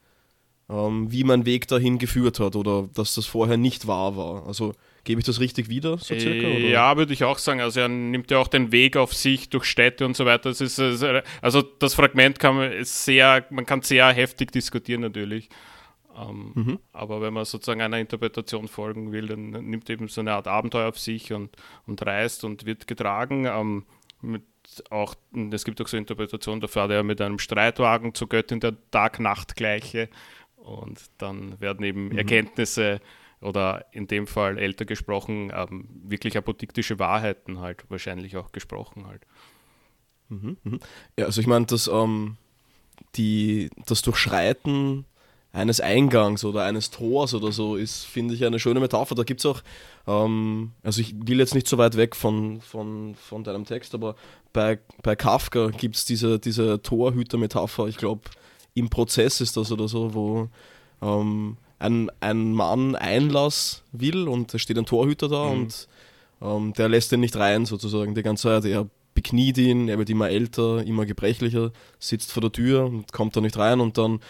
ähm, 0.68 1.10
wie 1.10 1.24
mein 1.24 1.46
Weg 1.46 1.68
dahin 1.68 1.98
geführt 1.98 2.40
hat 2.40 2.56
oder 2.56 2.88
dass 2.94 3.14
das 3.14 3.26
vorher 3.26 3.56
nicht 3.56 3.86
wahr 3.86 4.16
war. 4.16 4.46
Also 4.46 4.74
Gebe 5.04 5.20
ich 5.20 5.26
das 5.26 5.40
richtig 5.40 5.68
wieder, 5.68 5.98
so 5.98 6.16
circa? 6.16 6.46
Oder? 6.46 6.58
Ja, 6.58 6.96
würde 6.96 7.12
ich 7.12 7.24
auch 7.24 7.38
sagen. 7.38 7.60
Also 7.60 7.80
er 7.80 7.88
nimmt 7.88 8.30
ja 8.30 8.38
auch 8.38 8.46
den 8.46 8.70
Weg 8.70 8.96
auf 8.96 9.14
sich 9.14 9.48
durch 9.48 9.64
Städte 9.64 10.06
und 10.06 10.16
so 10.16 10.26
weiter. 10.26 10.50
Das 10.50 10.60
ist, 10.60 10.78
also 11.40 11.62
das 11.62 11.94
Fragment 11.94 12.38
kann 12.38 12.56
man 12.56 12.84
sehr, 12.84 13.44
man 13.50 13.66
kann 13.66 13.82
sehr 13.82 14.08
heftig 14.12 14.52
diskutieren 14.52 15.00
natürlich. 15.00 15.48
Ähm, 16.16 16.52
mhm. 16.54 16.78
Aber 16.92 17.20
wenn 17.20 17.34
man 17.34 17.44
sozusagen 17.44 17.80
einer 17.80 17.98
Interpretation 17.98 18.68
folgen 18.68 19.12
will, 19.12 19.26
dann 19.26 19.50
nimmt 19.50 19.88
eben 19.90 20.08
so 20.08 20.20
eine 20.20 20.34
Art 20.34 20.46
Abenteuer 20.46 20.88
auf 20.88 20.98
sich 20.98 21.32
und, 21.32 21.50
und 21.86 22.04
reist 22.04 22.44
und 22.44 22.64
wird 22.66 22.86
getragen. 22.86 23.46
Ähm, 23.46 23.84
mit 24.20 24.42
auch, 24.90 25.14
es 25.50 25.64
gibt 25.64 25.80
auch 25.80 25.88
so 25.88 25.96
Interpretationen, 25.96 26.60
da 26.60 26.68
fährt 26.68 26.90
er 26.90 27.02
mit 27.02 27.20
einem 27.20 27.38
Streitwagen 27.38 28.14
zur 28.14 28.28
Göttin 28.28 28.60
der 28.60 28.74
Tag-Nacht-Gleiche 28.90 30.08
und 30.56 31.00
dann 31.18 31.60
werden 31.60 31.84
eben 31.84 32.06
mhm. 32.06 32.18
Erkenntnisse 32.18 33.00
oder 33.42 33.86
in 33.92 34.06
dem 34.06 34.26
Fall 34.26 34.58
älter 34.58 34.84
gesprochen, 34.84 35.52
ähm, 35.54 35.88
wirklich 36.04 36.36
apodiktische 36.36 36.98
Wahrheiten 36.98 37.60
halt 37.60 37.84
wahrscheinlich 37.88 38.36
auch 38.36 38.52
gesprochen 38.52 39.06
halt. 39.06 39.22
Mhm, 40.28 40.56
mh. 40.64 40.78
Ja, 41.18 41.26
also 41.26 41.40
ich 41.40 41.46
meine, 41.46 41.66
dass 41.66 41.88
ähm, 41.88 42.36
die, 43.16 43.70
das 43.86 44.02
Durchschreiten 44.02 45.04
eines 45.52 45.80
Eingangs 45.80 46.44
oder 46.44 46.64
eines 46.64 46.90
Tors 46.90 47.34
oder 47.34 47.52
so 47.52 47.76
ist, 47.76 48.04
finde 48.04 48.34
ich, 48.34 48.44
eine 48.44 48.58
schöne 48.58 48.80
Metapher. 48.80 49.14
Da 49.14 49.22
gibt 49.22 49.40
es 49.40 49.46
auch, 49.46 49.62
ähm, 50.06 50.72
also 50.82 51.00
ich 51.00 51.14
will 51.26 51.38
jetzt 51.38 51.54
nicht 51.54 51.68
so 51.68 51.76
weit 51.76 51.96
weg 51.96 52.16
von, 52.16 52.60
von, 52.62 53.14
von 53.14 53.44
deinem 53.44 53.66
Text, 53.66 53.94
aber 53.94 54.16
bei, 54.52 54.78
bei 55.02 55.14
Kafka 55.14 55.68
gibt 55.68 55.96
es 55.96 56.04
diese, 56.06 56.38
diese 56.38 56.80
Torhüter-Metapher, 56.80 57.86
ich 57.86 57.98
glaube, 57.98 58.22
im 58.74 58.88
Prozess 58.88 59.42
ist 59.42 59.58
das 59.58 59.70
oder 59.70 59.88
so, 59.88 60.14
wo 60.14 60.48
ähm, 61.02 61.58
ein, 61.82 62.10
ein 62.20 62.52
Mann 62.52 62.94
Einlass 62.94 63.82
will 63.92 64.28
und 64.28 64.54
es 64.54 64.62
steht 64.62 64.78
ein 64.78 64.86
Torhüter 64.86 65.28
da 65.28 65.44
mhm. 65.44 65.50
und 65.50 65.88
ähm, 66.40 66.72
der 66.74 66.88
lässt 66.88 67.12
ihn 67.12 67.20
nicht 67.20 67.36
rein 67.36 67.66
sozusagen 67.66 68.14
die 68.14 68.22
ganze 68.22 68.44
Zeit. 68.44 68.64
Er 68.64 68.88
bekniet 69.14 69.58
ihn, 69.58 69.88
er 69.88 69.98
wird 69.98 70.08
immer 70.10 70.30
älter, 70.30 70.84
immer 70.84 71.04
gebrechlicher, 71.06 71.72
sitzt 71.98 72.32
vor 72.32 72.40
der 72.40 72.52
Tür 72.52 72.86
und 72.86 73.12
kommt 73.12 73.36
da 73.36 73.40
nicht 73.40 73.58
rein 73.58 73.80
und 73.80 73.98
dann, 73.98 74.20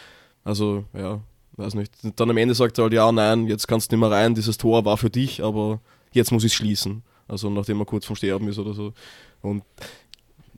also 0.44 0.84
ja, 0.94 1.20
weiß 1.56 1.74
nicht, 1.74 1.92
dann 2.16 2.30
am 2.30 2.36
Ende 2.36 2.54
sagt 2.54 2.78
er 2.78 2.84
halt, 2.84 2.92
ja, 2.92 3.12
nein, 3.12 3.46
jetzt 3.46 3.68
kannst 3.68 3.92
du 3.92 3.96
nicht 3.96 4.00
mehr 4.00 4.10
rein, 4.10 4.34
dieses 4.34 4.56
Tor 4.56 4.84
war 4.84 4.96
für 4.96 5.10
dich, 5.10 5.42
aber 5.42 5.80
jetzt 6.12 6.32
muss 6.32 6.44
ich 6.44 6.52
es 6.52 6.56
schließen. 6.56 7.02
Also 7.28 7.48
nachdem 7.50 7.80
er 7.80 7.86
kurz 7.86 8.04
vom 8.04 8.16
Sterben 8.16 8.48
ist 8.48 8.58
oder 8.58 8.74
so. 8.74 8.92
Und 9.40 9.62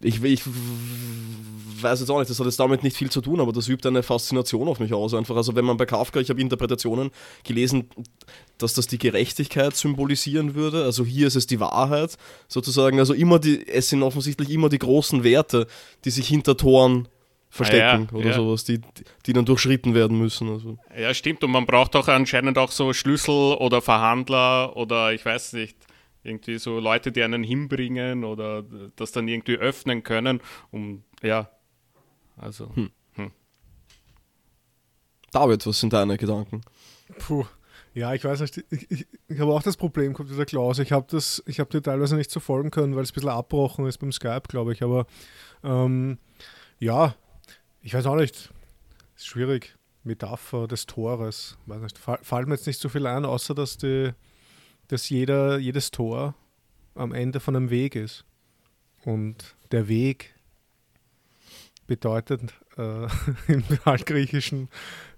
ich, 0.00 0.22
ich 0.22 0.42
weiß 1.80 2.00
jetzt 2.00 2.10
auch 2.10 2.18
nicht, 2.18 2.30
das 2.30 2.38
hat 2.38 2.46
jetzt 2.46 2.58
damit 2.58 2.82
nicht 2.82 2.96
viel 2.96 3.10
zu 3.10 3.20
tun, 3.20 3.40
aber 3.40 3.52
das 3.52 3.68
übt 3.68 3.86
eine 3.86 4.02
Faszination 4.02 4.68
auf 4.68 4.80
mich 4.80 4.92
aus. 4.92 5.14
Einfach, 5.14 5.36
also 5.36 5.54
wenn 5.54 5.64
man 5.64 5.76
bei 5.76 5.86
Kafka, 5.86 6.20
ich 6.20 6.30
habe 6.30 6.40
Interpretationen 6.40 7.10
gelesen, 7.44 7.88
dass 8.58 8.74
das 8.74 8.86
die 8.86 8.98
Gerechtigkeit 8.98 9.76
symbolisieren 9.76 10.54
würde. 10.54 10.84
Also 10.84 11.04
hier 11.04 11.26
ist 11.26 11.36
es 11.36 11.46
die 11.46 11.60
Wahrheit 11.60 12.16
sozusagen. 12.48 12.98
Also 12.98 13.14
immer 13.14 13.38
die, 13.38 13.66
es 13.68 13.88
sind 13.88 14.02
offensichtlich 14.02 14.50
immer 14.50 14.68
die 14.68 14.78
großen 14.78 15.22
Werte, 15.24 15.66
die 16.04 16.10
sich 16.10 16.26
hinter 16.26 16.56
Toren 16.56 17.08
verstecken 17.50 18.08
ah, 18.10 18.12
ja, 18.12 18.18
oder 18.18 18.28
ja. 18.30 18.34
sowas, 18.34 18.64
die, 18.64 18.80
die 19.26 19.32
dann 19.32 19.44
durchschritten 19.44 19.94
werden 19.94 20.18
müssen. 20.18 20.48
Also. 20.50 20.76
Ja, 20.98 21.14
stimmt. 21.14 21.44
Und 21.44 21.52
man 21.52 21.66
braucht 21.66 21.94
auch 21.94 22.08
anscheinend 22.08 22.58
auch 22.58 22.72
so 22.72 22.92
Schlüssel 22.92 23.54
oder 23.54 23.80
Verhandler 23.80 24.76
oder 24.76 25.12
ich 25.12 25.24
weiß 25.24 25.52
nicht 25.52 25.76
irgendwie 26.24 26.58
so 26.58 26.80
Leute, 26.80 27.12
die 27.12 27.22
einen 27.22 27.44
hinbringen 27.44 28.24
oder 28.24 28.64
das 28.96 29.12
dann 29.12 29.28
irgendwie 29.28 29.56
öffnen 29.56 30.02
können, 30.02 30.40
um, 30.70 31.04
ja, 31.22 31.50
also. 32.36 32.74
Hm. 32.74 32.90
Hm. 33.14 33.30
David, 35.30 35.66
was 35.66 35.78
sind 35.78 35.92
deine 35.92 36.16
Gedanken? 36.16 36.62
Puh, 37.18 37.44
ja, 37.92 38.12
ich 38.14 38.24
weiß 38.24 38.40
nicht, 38.40 38.64
ich, 38.70 38.90
ich, 38.90 39.06
ich 39.28 39.38
habe 39.38 39.52
auch 39.52 39.62
das 39.62 39.76
Problem, 39.76 40.14
kommt 40.14 40.32
wieder 40.32 40.46
Klaus, 40.46 40.78
ich 40.78 40.90
habe 40.90 41.06
das, 41.10 41.42
ich 41.46 41.60
habe 41.60 41.70
dir 41.70 41.82
teilweise 41.82 42.16
nicht 42.16 42.30
so 42.30 42.40
folgen 42.40 42.70
können, 42.70 42.96
weil 42.96 43.02
es 43.02 43.12
ein 43.12 43.14
bisschen 43.14 43.28
abbrochen 43.28 43.86
ist 43.86 43.98
beim 43.98 44.10
Skype, 44.10 44.48
glaube 44.48 44.72
ich, 44.72 44.82
aber 44.82 45.06
ähm, 45.62 46.18
ja, 46.78 47.14
ich 47.82 47.94
weiß 47.94 48.06
auch 48.06 48.16
nicht, 48.16 48.50
ist 49.14 49.26
schwierig. 49.26 49.76
Metapher 50.06 50.68
des 50.68 50.84
Tores, 50.84 51.56
weiß 51.66 51.80
nicht, 51.80 51.98
fällt 51.98 52.46
mir 52.46 52.54
jetzt 52.54 52.66
nicht 52.66 52.78
so 52.78 52.90
viel 52.90 53.06
ein, 53.06 53.24
außer 53.24 53.54
dass 53.54 53.78
die 53.78 54.12
dass 54.88 55.08
jeder, 55.08 55.58
jedes 55.58 55.90
Tor 55.90 56.34
am 56.94 57.12
Ende 57.12 57.40
von 57.40 57.56
einem 57.56 57.70
Weg 57.70 57.96
ist. 57.96 58.24
Und 59.04 59.56
der 59.72 59.88
Weg 59.88 60.34
bedeutet 61.86 62.54
äh, 62.76 63.06
im 63.48 63.64
altgriechischen 63.84 64.68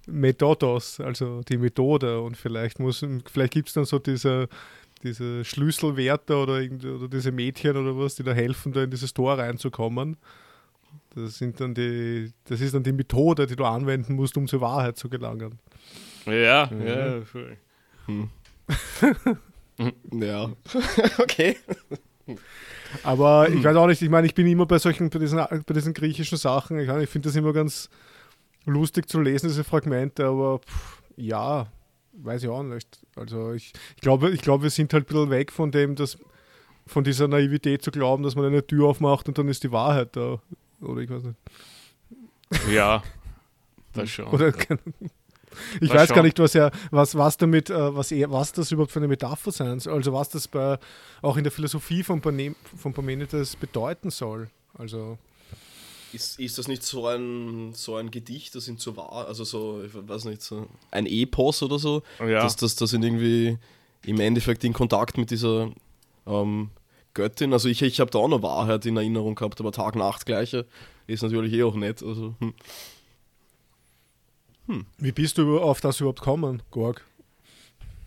Methodos, 0.06 1.00
also 1.00 1.42
die 1.42 1.58
Methode. 1.58 2.20
Und 2.20 2.36
vielleicht 2.36 2.78
muss, 2.78 3.04
vielleicht 3.30 3.52
gibt 3.52 3.68
es 3.68 3.74
dann 3.74 3.84
so 3.84 3.98
diese, 3.98 4.48
diese 5.02 5.44
Schlüsselwärter 5.44 6.42
oder, 6.42 6.54
oder 6.54 7.08
diese 7.08 7.32
Mädchen 7.32 7.76
oder 7.76 7.96
was, 7.96 8.16
die 8.16 8.22
da 8.22 8.32
helfen, 8.32 8.72
da 8.72 8.84
in 8.84 8.90
dieses 8.90 9.12
Tor 9.14 9.38
reinzukommen. 9.38 10.16
Das 11.14 11.38
sind 11.38 11.60
dann 11.60 11.74
die, 11.74 12.32
das 12.44 12.60
ist 12.60 12.74
dann 12.74 12.82
die 12.82 12.92
Methode, 12.92 13.46
die 13.46 13.56
du 13.56 13.64
anwenden 13.64 14.14
musst, 14.14 14.36
um 14.36 14.46
zur 14.46 14.60
Wahrheit 14.60 14.96
zu 14.96 15.08
gelangen. 15.08 15.58
Ja, 16.26 16.68
mhm. 16.70 16.86
ja, 16.86 17.20
voll. 17.22 17.56
Hm. 18.06 18.30
Ja, 20.12 20.50
okay. 21.18 21.56
Aber 23.02 23.48
ich 23.48 23.62
weiß 23.62 23.76
auch 23.76 23.86
nicht, 23.86 24.02
ich 24.02 24.08
meine, 24.08 24.26
ich 24.26 24.34
bin 24.34 24.46
immer 24.46 24.66
bei 24.66 24.78
solchen, 24.78 25.10
bei 25.10 25.18
diesen, 25.18 25.38
bei 25.38 25.74
diesen 25.74 25.92
griechischen 25.92 26.38
Sachen, 26.38 26.78
ich, 26.78 26.88
ich 26.88 27.08
finde 27.08 27.28
das 27.28 27.36
immer 27.36 27.52
ganz 27.52 27.90
lustig 28.64 29.08
zu 29.08 29.20
lesen, 29.20 29.48
diese 29.48 29.64
Fragmente, 29.64 30.26
aber 30.26 30.60
pff, 30.60 31.02
ja, 31.16 31.66
weiß 32.12 32.42
ich 32.44 32.48
auch 32.48 32.62
nicht. 32.62 32.98
Also 33.14 33.52
ich, 33.52 33.72
ich 33.94 34.00
glaube, 34.00 34.30
ich 34.30 34.40
glaube, 34.40 34.64
wir 34.64 34.70
sind 34.70 34.92
halt 34.92 35.04
ein 35.04 35.06
bisschen 35.06 35.30
weg 35.30 35.52
von 35.52 35.70
dem, 35.70 35.94
dass 35.94 36.18
von 36.86 37.04
dieser 37.04 37.28
Naivität 37.28 37.82
zu 37.82 37.90
glauben, 37.90 38.22
dass 38.22 38.36
man 38.36 38.46
eine 38.46 38.66
Tür 38.66 38.86
aufmacht 38.86 39.28
und 39.28 39.36
dann 39.38 39.48
ist 39.48 39.64
die 39.64 39.72
Wahrheit 39.72 40.14
da. 40.16 40.40
Oder 40.80 41.00
ich 41.00 41.10
weiß 41.10 41.22
nicht. 41.24 41.36
Ja, 42.70 43.02
das 43.92 44.10
schon. 44.10 44.26
Oder, 44.28 44.52
ich 45.80 45.92
weiß 45.92 46.12
gar 46.12 46.22
nicht, 46.22 46.38
was 46.38 46.54
er, 46.54 46.70
was, 46.90 47.14
was 47.16 47.36
damit, 47.36 47.70
äh, 47.70 47.94
was, 47.94 48.10
was 48.10 48.52
das 48.52 48.72
überhaupt 48.72 48.92
für 48.92 49.00
eine 49.00 49.08
Metapher 49.08 49.52
sein 49.52 49.80
soll. 49.80 49.94
Also 49.94 50.12
was 50.12 50.28
das 50.28 50.48
bei, 50.48 50.78
auch 51.22 51.36
in 51.36 51.44
der 51.44 51.52
Philosophie 51.52 52.02
von, 52.02 52.20
von 52.22 52.92
Parmenides 52.92 53.56
bedeuten 53.56 54.10
soll. 54.10 54.48
Also 54.78 55.18
ist, 56.12 56.38
ist 56.38 56.58
das 56.58 56.68
nicht 56.68 56.82
so 56.82 57.06
ein, 57.08 57.72
so 57.74 57.96
ein 57.96 58.10
Gedicht, 58.10 58.54
das 58.54 58.68
ihn 58.68 58.78
so 58.78 58.96
wahr, 58.96 59.26
also 59.26 59.44
so, 59.44 59.82
ich 59.84 59.90
weiß 59.94 60.24
nicht, 60.24 60.42
so 60.42 60.66
ein 60.90 61.06
Epos 61.06 61.62
oder 61.62 61.78
so, 61.78 62.02
ja. 62.20 62.42
dass 62.42 62.56
das, 62.56 62.76
das 62.76 62.92
irgendwie 62.92 63.58
im 64.04 64.20
Endeffekt 64.20 64.64
in 64.64 64.72
Kontakt 64.72 65.18
mit 65.18 65.30
dieser 65.30 65.70
ähm, 66.26 66.70
Göttin, 67.14 67.52
also 67.52 67.68
ich, 67.68 67.82
ich 67.82 68.00
habe 68.00 68.10
da 68.10 68.18
auch 68.18 68.28
noch 68.28 68.42
Wahrheit 68.42 68.86
in 68.86 68.96
Erinnerung 68.96 69.34
gehabt, 69.34 69.60
aber 69.60 69.72
Tag-Nacht 69.72 70.26
gleiche 70.26 70.66
ist 71.06 71.22
natürlich 71.22 71.52
eh 71.52 71.62
auch 71.62 71.74
nett. 71.74 72.02
Also, 72.02 72.34
hm. 72.40 72.54
Hm. 74.66 74.86
Wie 74.98 75.12
bist 75.12 75.38
du 75.38 75.60
auf 75.60 75.80
das 75.80 76.00
überhaupt 76.00 76.20
gekommen, 76.20 76.62
Gorg? 76.70 77.04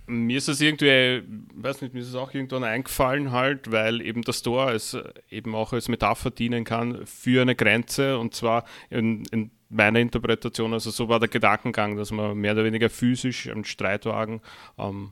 Mir 0.08 0.38
ist 0.38 0.50
es 0.50 0.60
irgendwie, 0.60 1.22
weiß 1.54 1.82
nicht, 1.82 1.94
mir 1.94 2.00
ist 2.00 2.10
es 2.10 2.16
auch 2.16 2.34
irgendwann 2.34 2.64
eingefallen 2.64 3.32
halt, 3.32 3.72
weil 3.72 4.02
eben 4.02 4.24
das 4.24 4.42
Tor 4.42 4.66
als, 4.66 4.98
eben 5.30 5.54
auch 5.54 5.72
als 5.72 5.88
Metapher 5.88 6.32
dienen 6.32 6.64
kann 6.64 7.06
für 7.06 7.44
eine 7.44 7.56
Grenze 7.56 8.18
und 8.18 8.34
zwar 8.34 8.66
in, 8.90 9.26
in 9.26 9.52
meiner 9.70 10.00
Interpretation, 10.00 10.74
also 10.74 10.90
so 10.90 11.10
war 11.10 11.20
der 11.20 11.30
Gedankengang, 11.30 11.96
dass 11.96 12.12
man 12.12 12.36
mehr 12.38 12.54
oder 12.54 12.64
weniger 12.64 12.90
physisch 12.90 13.48
einen 13.48 13.66
Streitwagen 13.66 14.42
ähm, 14.80 15.12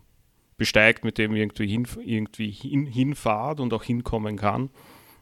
besteigt, 0.57 1.05
mit 1.05 1.19
dem 1.19 1.35
irgendwie, 1.35 1.67
hin, 1.67 1.87
irgendwie 2.03 2.49
hin, 2.49 2.87
hinfahrt 2.87 3.59
und 3.59 3.71
auch 3.73 3.83
hinkommen 3.83 4.37
kann. 4.37 4.71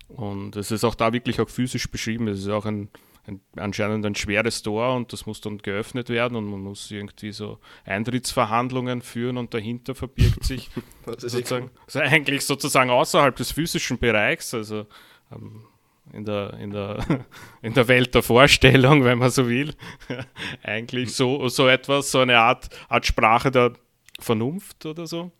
Und 0.07 0.55
es 0.55 0.71
ist 0.71 0.83
auch 0.83 0.95
da 0.95 1.11
wirklich 1.13 1.41
auch 1.41 1.49
physisch 1.49 1.89
beschrieben. 1.89 2.27
Es 2.29 2.39
ist 2.39 2.47
auch 2.47 2.65
ein 2.65 2.89
ein, 3.27 3.41
anscheinend 3.55 4.05
ein 4.05 4.15
schweres 4.15 4.61
Tor 4.61 4.95
und 4.95 5.11
das 5.11 5.25
muss 5.25 5.41
dann 5.41 5.57
geöffnet 5.57 6.09
werden 6.09 6.37
und 6.37 6.45
man 6.45 6.61
muss 6.61 6.91
irgendwie 6.91 7.31
so 7.31 7.59
Eintrittsverhandlungen 7.85 9.01
führen 9.01 9.37
und 9.37 9.53
dahinter 9.53 9.95
verbirgt 9.95 10.43
sich 10.43 10.69
sozusagen, 11.05 11.71
also 11.85 11.99
eigentlich 11.99 12.45
sozusagen 12.45 12.89
außerhalb 12.89 13.35
des 13.35 13.51
physischen 13.51 13.97
Bereichs, 13.97 14.53
also 14.53 14.85
ähm, 15.31 15.65
in 16.13 16.25
der, 16.25 16.53
in, 16.55 16.69
der, 16.69 17.25
in 17.61 17.73
der 17.73 17.87
Welt 17.87 18.13
der 18.13 18.23
Vorstellung, 18.23 19.03
wenn 19.03 19.17
man 19.17 19.31
so 19.31 19.49
will, 19.49 19.73
eigentlich 20.63 21.13
so, 21.13 21.47
so 21.47 21.67
etwas, 21.67 22.11
so 22.11 22.19
eine 22.19 22.37
Art, 22.37 22.69
Art 22.89 23.05
Sprache 23.05 23.49
der 23.51 23.73
Vernunft 24.19 24.85
oder 24.85 25.07
so. 25.07 25.31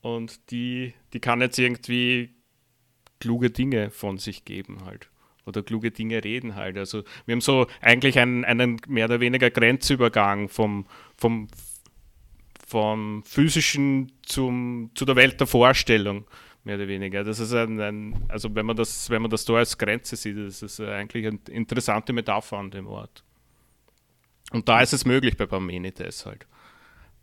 Und 0.00 0.50
die, 0.50 0.94
die 1.12 1.20
kann 1.20 1.40
jetzt 1.40 1.58
irgendwie 1.58 2.34
kluge 3.18 3.50
Dinge 3.50 3.90
von 3.90 4.18
sich 4.18 4.44
geben 4.44 4.84
halt 4.84 5.08
oder 5.46 5.62
kluge 5.62 5.90
Dinge 5.90 6.22
reden 6.22 6.56
halt. 6.56 6.76
Also 6.76 7.04
wir 7.24 7.32
haben 7.32 7.40
so 7.40 7.66
eigentlich 7.80 8.18
einen, 8.18 8.44
einen 8.44 8.80
mehr 8.88 9.06
oder 9.06 9.20
weniger 9.20 9.48
Grenzübergang 9.48 10.48
vom, 10.48 10.86
vom, 11.16 11.48
vom 12.66 13.22
physischen 13.24 14.12
zum, 14.22 14.90
zu 14.94 15.04
der 15.04 15.16
Welt 15.16 15.40
der 15.40 15.46
Vorstellung, 15.46 16.26
mehr 16.64 16.76
oder 16.76 16.88
weniger. 16.88 17.24
Das 17.24 17.38
ist 17.38 17.54
ein, 17.54 17.80
ein, 17.80 18.24
also 18.28 18.54
wenn 18.54 18.66
man 18.66 18.76
das, 18.76 19.08
wenn 19.08 19.22
man 19.22 19.30
das 19.30 19.44
da 19.44 19.54
als 19.54 19.78
Grenze 19.78 20.16
sieht, 20.16 20.36
das 20.36 20.62
ist 20.62 20.80
eigentlich 20.80 21.26
eine 21.26 21.38
interessante 21.50 22.12
Metapher 22.12 22.58
an 22.58 22.70
dem 22.70 22.88
Ort. 22.88 23.22
Und 24.52 24.68
da 24.68 24.80
ist 24.80 24.92
es 24.92 25.04
möglich 25.04 25.36
bei 25.36 25.46
Parmenides 25.46 26.26
halt. 26.26 26.46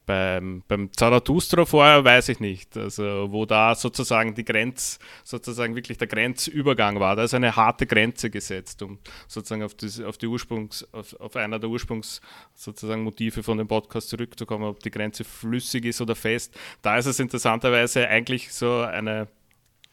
Beim, 0.06 0.64
beim 0.68 0.92
Zarathustra 0.92 1.66
vorher 1.66 2.04
weiß 2.04 2.30
ich 2.30 2.40
nicht, 2.40 2.76
also 2.76 3.32
wo 3.32 3.46
da 3.46 3.74
sozusagen 3.74 4.36
die 4.36 4.44
Grenz, 4.44 5.00
sozusagen 5.24 5.76
wirklich 5.76 5.98
der 5.98 6.08
Grenzübergang 6.08 7.00
war. 7.00 7.16
Da 7.16 7.24
ist 7.24 7.34
eine 7.34 7.56
harte 7.56 7.88
Grenze 7.88 8.30
gesetzt, 8.30 8.82
um 8.82 9.00
sozusagen 9.28 9.64
auf, 9.64 9.74
das, 9.76 10.02
auf 10.02 10.18
die 10.18 10.28
Ursprungs, 10.28 10.86
auf, 10.94 11.14
auf 11.20 11.36
einer 11.36 11.58
der 11.60 11.70
Ursprungs 11.70 12.22
sozusagen 12.54 13.04
Motive 13.04 13.44
von 13.44 13.58
dem 13.58 13.68
Podcast 13.68 14.10
zurückzukommen, 14.10 14.66
ob 14.66 14.82
die 14.82 14.92
Grenze 14.92 15.24
flüssig 15.24 15.86
ist 15.86 16.02
oder 16.02 16.16
fest. 16.16 16.58
Da 16.82 16.98
ist 16.98 17.06
es 17.06 17.20
interessanterweise 17.20 18.08
eigentlich 18.08 18.52
so 18.52 18.82
eine, 18.82 19.30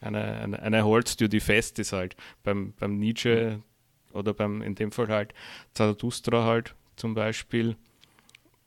eine, 0.01 0.41
eine, 0.41 0.61
eine 0.61 0.85
Holztür, 0.85 1.29
die 1.29 1.39
fest 1.39 1.79
ist 1.79 1.93
halt. 1.93 2.17
Beim, 2.43 2.73
beim 2.77 2.97
Nietzsche 2.97 3.61
oder 4.11 4.33
beim, 4.33 4.61
in 4.61 4.75
dem 4.75 4.91
Fall 4.91 5.07
halt 5.07 5.33
Zarathustra 5.73 6.43
halt 6.43 6.75
zum 6.97 7.13
Beispiel 7.13 7.77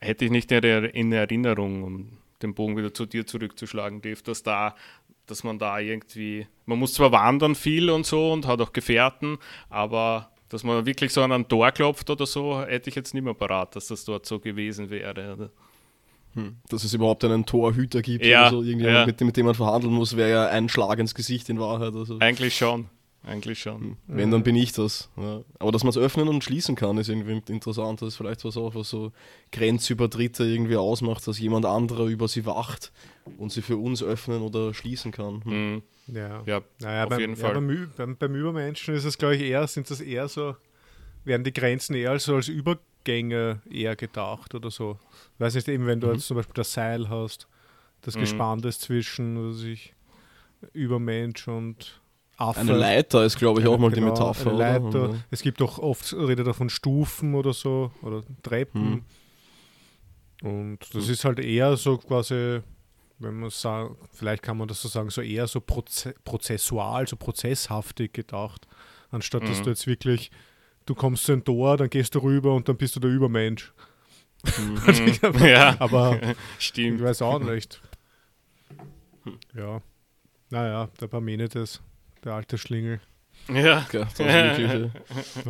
hätte 0.04 0.24
ich 0.24 0.30
nicht 0.30 0.52
in 0.52 1.12
Erinnerung, 1.12 1.82
um 1.82 2.08
den 2.42 2.54
Bogen 2.54 2.76
wieder 2.76 2.92
zu 2.92 3.06
dir 3.06 3.26
zurückzuschlagen, 3.26 4.02
Dave, 4.02 4.22
dass 4.22 4.42
da, 4.42 4.74
dass 5.26 5.44
man 5.44 5.58
da 5.58 5.78
irgendwie, 5.78 6.46
man 6.66 6.78
muss 6.78 6.94
zwar 6.94 7.12
wandern 7.12 7.54
viel 7.54 7.90
und 7.90 8.06
so 8.06 8.32
und 8.32 8.46
hat 8.46 8.60
auch 8.60 8.72
Gefährten, 8.72 9.38
aber 9.70 10.30
dass 10.48 10.62
man 10.62 10.86
wirklich 10.86 11.12
so 11.12 11.22
an 11.22 11.32
ein 11.32 11.48
Tor 11.48 11.72
klopft 11.72 12.10
oder 12.10 12.26
so, 12.26 12.60
hätte 12.60 12.90
ich 12.90 12.96
jetzt 12.96 13.14
nicht 13.14 13.24
mehr 13.24 13.34
parat, 13.34 13.74
dass 13.74 13.88
das 13.88 14.04
dort 14.04 14.26
so 14.26 14.38
gewesen 14.38 14.90
wäre. 14.90 15.50
Hm. 16.34 16.56
Dass 16.68 16.84
es 16.84 16.92
überhaupt 16.92 17.24
einen 17.24 17.46
Torhüter 17.46 18.02
gibt, 18.02 18.26
ja, 18.26 18.50
so, 18.50 18.62
ja. 18.62 19.06
mit, 19.06 19.20
dem, 19.20 19.26
mit, 19.28 19.36
dem 19.36 19.46
man 19.46 19.54
verhandeln 19.54 19.92
muss, 19.94 20.16
wäre 20.16 20.30
ja 20.30 20.46
ein 20.48 20.68
Schlag 20.68 20.98
ins 20.98 21.14
Gesicht 21.14 21.48
in 21.48 21.60
Wahrheit. 21.60 21.94
Also. 21.94 22.18
Eigentlich 22.18 22.56
schon. 22.56 22.88
Eigentlich 23.26 23.58
schon. 23.58 23.80
Hm. 23.80 23.96
Wenn, 24.06 24.30
dann 24.30 24.42
bin 24.42 24.54
ich 24.54 24.72
das. 24.72 25.08
Ja. 25.16 25.42
Aber 25.58 25.72
dass 25.72 25.82
man 25.82 25.90
es 25.90 25.96
öffnen 25.96 26.28
und 26.28 26.44
schließen 26.44 26.74
kann, 26.76 26.98
ist 26.98 27.08
irgendwie 27.08 27.40
interessant. 27.52 28.02
Das 28.02 28.08
ist 28.08 28.16
vielleicht 28.16 28.44
was 28.44 28.56
auch, 28.56 28.74
was 28.74 28.90
so 28.90 29.12
Grenzübertritte 29.50 30.44
irgendwie 30.44 30.76
ausmacht, 30.76 31.26
dass 31.26 31.38
jemand 31.38 31.64
anderer 31.64 32.06
über 32.06 32.28
sie 32.28 32.44
wacht 32.44 32.92
und 33.38 33.50
sie 33.50 33.62
für 33.62 33.78
uns 33.78 34.02
öffnen 34.02 34.42
oder 34.42 34.74
schließen 34.74 35.10
kann. 35.10 35.42
Hm. 35.44 35.82
Ja. 36.06 36.42
ja, 36.44 36.60
naja, 36.80 37.04
auf 37.04 37.10
beim, 37.10 37.20
jeden 37.20 37.36
Fall. 37.36 37.54
beim, 37.54 37.90
beim, 37.96 38.16
beim, 38.16 38.34
Übermenschen 38.34 38.94
ist 38.94 39.04
es, 39.04 39.16
glaube 39.16 39.36
ich, 39.36 39.42
eher, 39.42 39.66
sind 39.66 39.90
das 39.90 40.02
eher 40.02 40.28
so, 40.28 40.54
werden 41.24 41.44
die 41.44 41.52
Grenzen 41.52 41.94
eher 41.94 42.18
so 42.18 42.34
als 42.34 42.48
Übergänge 42.48 43.62
eher 43.70 43.96
gedacht 43.96 44.54
oder 44.54 44.70
so. 44.70 44.98
Ich 45.34 45.40
weiß 45.40 45.54
nicht, 45.54 45.68
eben 45.68 45.86
wenn 45.86 46.00
du 46.00 46.08
mhm. 46.08 46.14
jetzt 46.14 46.26
zum 46.26 46.36
Beispiel 46.36 46.54
das 46.54 46.74
Seil 46.74 47.08
hast, 47.08 47.48
das 48.02 48.16
mhm. 48.16 48.20
Gespann 48.20 48.62
ist 48.64 48.82
zwischen, 48.82 49.50
was 49.50 49.62
ich, 49.62 49.94
Übermensch 50.72 51.48
und 51.48 52.00
Affe. 52.36 52.60
Eine 52.60 52.72
Leiter 52.72 53.24
ist, 53.24 53.38
glaube 53.38 53.60
ich, 53.60 53.66
auch 53.66 53.78
mal 53.78 53.90
genau, 53.90 54.06
die 54.06 54.12
Metapher. 54.12 54.50
Eine 54.50 54.58
Leiter. 54.58 55.10
Oder? 55.10 55.24
Es 55.30 55.42
gibt 55.42 55.62
auch 55.62 55.78
oft, 55.78 56.12
redet 56.12 56.46
er 56.46 56.54
von 56.54 56.68
Stufen 56.68 57.34
oder 57.34 57.52
so, 57.52 57.92
oder 58.02 58.22
Treppen. 58.42 59.04
Hm. 60.42 60.50
Und 60.50 60.94
das 60.94 61.06
hm. 61.06 61.12
ist 61.12 61.24
halt 61.24 61.38
eher 61.38 61.76
so 61.76 61.96
quasi, 61.96 62.60
wenn 63.18 63.40
man 63.40 63.50
sagt, 63.50 63.96
vielleicht 64.12 64.42
kann 64.42 64.58
man 64.58 64.68
das 64.68 64.82
so 64.82 64.88
sagen, 64.88 65.10
so 65.10 65.20
eher 65.22 65.46
so 65.46 65.60
proze 65.60 66.14
prozessual, 66.24 67.06
so 67.06 67.16
prozesshaftig 67.16 68.12
gedacht, 68.12 68.66
anstatt 69.10 69.44
mhm. 69.44 69.46
dass 69.46 69.62
du 69.62 69.70
jetzt 69.70 69.86
wirklich, 69.86 70.30
du 70.86 70.94
kommst 70.94 71.24
zu 71.24 71.32
einem 71.32 71.44
Tor, 71.44 71.76
dann 71.76 71.88
gehst 71.88 72.14
du 72.14 72.18
rüber 72.18 72.54
und 72.54 72.68
dann 72.68 72.76
bist 72.76 72.96
du 72.96 73.00
der 73.00 73.10
Übermensch. 73.10 73.72
Mhm. 74.58 75.46
ja, 75.46 75.74
aber 75.78 76.20
stimmt. 76.58 76.98
Ich 76.98 77.02
weiß 77.02 77.22
auch 77.22 77.38
nicht. 77.38 77.80
Ja. 79.54 79.80
Naja, 80.50 80.90
der 81.00 81.06
Parmenides 81.06 81.80
der 82.24 82.34
alte 82.34 82.58
Schlingel. 82.58 83.00
Ja. 83.52 83.86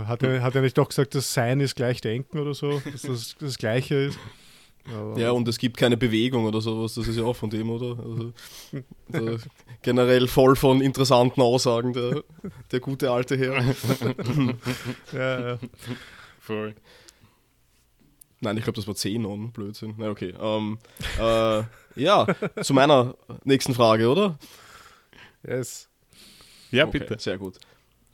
Hat, 0.06 0.22
er, 0.22 0.42
hat 0.42 0.54
er 0.54 0.62
nicht 0.62 0.76
doch 0.76 0.88
gesagt, 0.88 1.14
dass 1.14 1.32
Sein 1.32 1.60
ist 1.60 1.76
gleich 1.76 2.00
Denken 2.00 2.38
oder 2.38 2.54
so, 2.54 2.80
dass 2.80 3.02
das 3.02 3.36
das 3.38 3.58
Gleiche 3.58 3.94
ist? 3.94 4.18
Aber 4.92 5.18
ja, 5.18 5.30
und 5.30 5.48
es 5.48 5.58
gibt 5.58 5.76
keine 5.76 5.96
Bewegung 5.96 6.44
oder 6.44 6.60
sowas, 6.60 6.94
das 6.94 7.08
ist 7.08 7.16
ja 7.16 7.24
auch 7.24 7.36
von 7.36 7.48
dem, 7.48 7.70
oder? 7.70 7.96
Also, 9.08 9.38
generell 9.82 10.28
voll 10.28 10.56
von 10.56 10.82
interessanten 10.82 11.40
Aussagen, 11.40 11.94
der, 11.94 12.22
der 12.70 12.80
gute 12.80 13.10
alte 13.10 13.38
Herr. 13.38 13.64
ja, 15.12 15.48
ja. 15.48 15.58
Voll. 16.38 16.74
Nein, 18.40 18.58
ich 18.58 18.64
glaube, 18.64 18.76
das 18.76 18.86
war 18.86 18.94
Zenon, 18.94 19.52
Blödsinn. 19.52 19.94
Na, 19.96 20.10
okay. 20.10 20.34
Ähm, 20.38 20.78
äh, 21.18 21.62
ja, 21.96 22.26
zu 22.60 22.74
meiner 22.74 23.14
nächsten 23.44 23.72
Frage, 23.72 24.10
oder? 24.10 24.38
Yes. 25.46 25.88
Ja, 26.74 26.86
okay, 26.86 26.98
bitte. 26.98 27.16
Sehr 27.18 27.38
gut. 27.38 27.58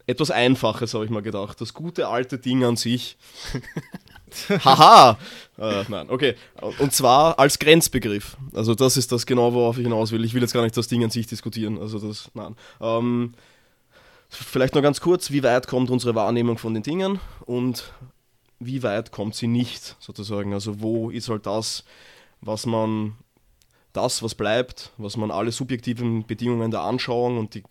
Etwas 0.07 0.31
Einfaches 0.31 0.95
habe 0.95 1.05
ich 1.05 1.11
mal 1.11 1.23
gedacht. 1.23 1.61
Das 1.61 1.75
gute 1.75 2.09
alte 2.09 2.39
Ding 2.39 2.65
an 2.65 2.77
sich. 2.77 3.17
Haha! 4.65 5.19
äh, 5.59 5.85
nein, 5.89 6.09
okay. 6.09 6.35
Und 6.79 6.93
zwar 6.93 7.39
als 7.39 7.59
Grenzbegriff. 7.59 8.37
Also 8.55 8.75
das 8.75 8.97
ist 8.97 9.13
das 9.13 9.27
genau, 9.27 9.53
worauf 9.55 9.79
ich 9.79 9.85
hinaus 9.85 10.13
will. 10.13 10.25
Ich 10.25 10.35
will 10.35 10.43
jetzt 10.43 10.53
gar 10.53 10.63
nicht 10.63 10.77
das 10.77 10.89
Ding 10.89 11.05
an 11.05 11.11
sich 11.11 11.27
diskutieren. 11.27 11.79
Also 11.79 11.99
das, 11.99 12.31
nein. 12.35 12.57
Ähm, 12.81 13.35
vielleicht 14.29 14.75
noch 14.75 14.83
ganz 14.83 15.01
kurz, 15.01 15.31
wie 15.31 15.43
weit 15.43 15.67
kommt 15.67 15.91
unsere 15.91 16.15
Wahrnehmung 16.15 16.59
von 16.59 16.75
den 16.75 16.83
Dingen 16.83 17.21
und 17.47 17.93
wie 18.59 18.83
weit 18.83 19.11
kommt 19.11 19.35
sie 19.35 19.49
nicht, 19.49 19.97
sozusagen. 19.99 20.53
Also 20.53 20.81
wo 20.81 21.11
ist 21.11 21.29
halt 21.29 21.47
das, 21.47 21.85
was 22.41 22.67
man, 22.67 23.17
das, 23.93 24.23
was 24.23 24.35
bleibt, 24.35 24.93
was 24.97 25.17
man 25.17 25.31
alle 25.31 25.51
subjektiven 25.51 26.27
Bedingungen 26.27 26.71
der 26.71 26.83
Anschauung 26.83 27.39
und 27.39 27.55
die 27.55 27.65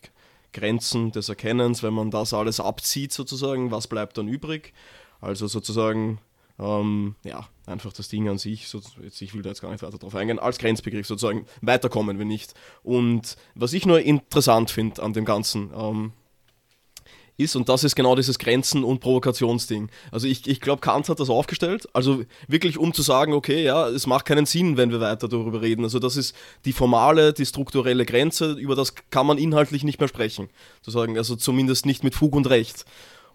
Grenzen 0.54 1.12
des 1.12 1.30
Erkennens, 1.30 1.84
wenn 1.84 1.93
man 1.93 2.12
das 2.12 2.34
alles 2.34 2.60
abzieht 2.60 3.14
sozusagen, 3.14 3.72
was 3.72 3.88
bleibt 3.88 4.18
dann 4.18 4.28
übrig? 4.28 4.74
Also 5.22 5.47
sozusagen, 5.47 6.20
ähm, 6.60 7.16
ja, 7.24 7.47
einfach 7.66 7.93
das 7.93 8.08
Ding 8.08 8.28
an 8.30 8.38
sich, 8.38 8.68
so, 8.68 8.82
jetzt, 9.02 9.22
ich 9.22 9.34
will 9.34 9.41
da 9.41 9.50
jetzt 9.50 9.62
gar 9.62 9.72
nicht 9.72 9.84
weiter 9.84 9.97
drauf 9.97 10.16
eingehen, 10.16 10.39
als 10.39 10.58
Grenzbegriff 10.58 11.08
sozusagen, 11.08 11.45
weiterkommen 11.62 12.18
wir 12.18 12.26
nicht. 12.26 12.54
Und 12.84 13.38
was 13.56 13.74
ich 13.74 13.86
nur 13.86 14.02
interessant 14.02 14.72
finde 14.72 15.04
an 15.04 15.14
dem 15.14 15.26
Ganzen, 15.26 15.72
ähm, 15.76 16.14
ist, 17.40 17.56
und 17.56 17.70
das 17.70 17.84
ist 17.84 17.96
genau 17.96 18.16
dieses 18.16 18.38
Grenzen- 18.38 18.84
und 18.84 19.00
Provokationsding. 19.00 19.90
Also 20.12 20.28
ich, 20.28 20.48
ich 20.48 20.60
glaube, 20.60 20.82
Kant 20.82 21.08
hat 21.10 21.20
das 21.20 21.30
aufgestellt, 21.30 21.88
also 21.94 22.24
wirklich 22.48 22.78
um 22.78 22.94
zu 22.94 23.02
sagen, 23.02 23.34
okay, 23.34 23.64
ja, 23.64 23.88
es 23.88 24.06
macht 24.08 24.26
keinen 24.26 24.46
Sinn, 24.46 24.78
wenn 24.78 24.92
wir 24.92 25.00
weiter 25.00 25.28
darüber 25.28 25.62
reden. 25.62 25.84
Also 25.84 26.00
das 26.00 26.18
ist 26.18 26.36
die 26.66 26.74
formale, 26.74 27.34
die 27.34 27.46
strukturelle 27.46 28.06
Grenze, 28.06 28.52
über 28.54 28.76
das 28.76 28.94
kann 29.10 29.26
man 29.26 29.38
inhaltlich 29.38 29.84
nicht 29.84 30.00
mehr 30.00 30.10
sprechen. 30.10 30.50
Sozusagen, 30.82 31.18
also 31.18 31.36
zumindest 31.36 31.86
nicht 31.86 32.04
mit 32.04 32.14
Fug 32.14 32.36
und 32.36 32.50
Recht. 32.50 32.86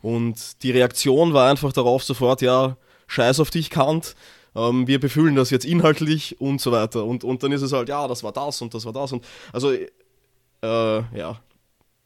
Und 0.02 0.62
die 0.62 0.70
Reaktion 0.70 1.32
war 1.32 1.50
einfach 1.50 1.72
darauf 1.72 2.04
sofort, 2.04 2.42
ja, 2.42 2.76
scheiß 3.06 3.40
auf 3.40 3.50
dich, 3.50 3.70
Kant, 3.70 4.14
ähm, 4.54 4.86
wir 4.86 5.00
befühlen 5.00 5.34
das 5.34 5.48
jetzt 5.48 5.64
inhaltlich 5.64 6.40
und 6.40 6.60
so 6.60 6.72
weiter. 6.72 7.04
Und, 7.04 7.24
und 7.24 7.42
dann 7.42 7.52
ist 7.52 7.62
es 7.62 7.72
halt, 7.72 7.88
ja, 7.88 8.06
das 8.06 8.22
war 8.22 8.32
das 8.32 8.60
und 8.60 8.74
das 8.74 8.84
war 8.84 8.92
das. 8.92 9.12
Und 9.12 9.24
also, 9.52 9.72
äh, 9.72 9.88
ja, 10.62 11.40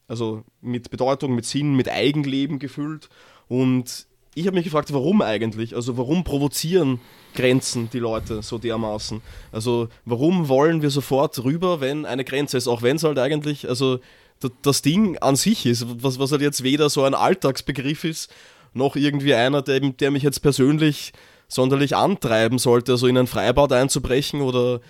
also 0.09 0.43
mit 0.61 0.91
Bedeutung, 0.91 1.35
mit 1.35 1.45
Sinn, 1.45 1.75
mit 1.75 1.89
Eigenleben 1.89 2.59
gefüllt. 2.59 3.09
Und 3.47 4.07
ich 4.35 4.47
habe 4.47 4.57
mich 4.57 4.65
gefragt, 4.65 4.93
warum 4.93 5.23
eigentlich? 5.23 5.75
Also 5.75 5.97
warum 5.97 6.25
provozieren 6.25 7.01
Grenzen 7.35 7.91
die 7.93 7.99
Leute 7.99 8.43
so 8.43 8.59
dermaßen? 8.59 9.21
Also 9.53 9.89
warum 10.05 10.49
wollen 10.49 10.83
wir 10.83 10.91
sofort 10.91 11.43
rüber, 11.45 11.81
wenn 11.81 12.07
eine 12.07 12.25
Grenze 12.25 12.57
ist, 12.57 12.69
auch 12.69 12.83
wenn 12.83 12.97
es 12.97 13.05
halt 13.05 13.19
eigentlich, 13.19 13.69
also 13.69 14.01
das 14.63 14.83
Ding 14.83 15.19
an 15.19 15.37
sich 15.37 15.67
ist, 15.67 15.87
was, 16.03 16.19
was 16.19 16.33
halt 16.33 16.43
jetzt 16.43 16.63
weder 16.63 16.89
so 16.89 17.03
ein 17.03 17.15
Alltagsbegriff 17.15 18.05
ist, 18.05 18.33
noch 18.75 18.97
irgendwie 18.97 19.35
einer, 19.35 19.63
der, 19.63 19.81
der 19.81 20.11
mich 20.11 20.23
jetzt 20.23 20.41
persönlich 20.41 21.13
sonderlich 21.49 21.97
antreiben 21.97 22.59
sollte, 22.59 22.93
also 22.93 23.07
in 23.07 23.19
ein 23.19 23.27
Freibad 23.27 23.73
einzubrechen 23.73 24.43
oder 24.43 24.81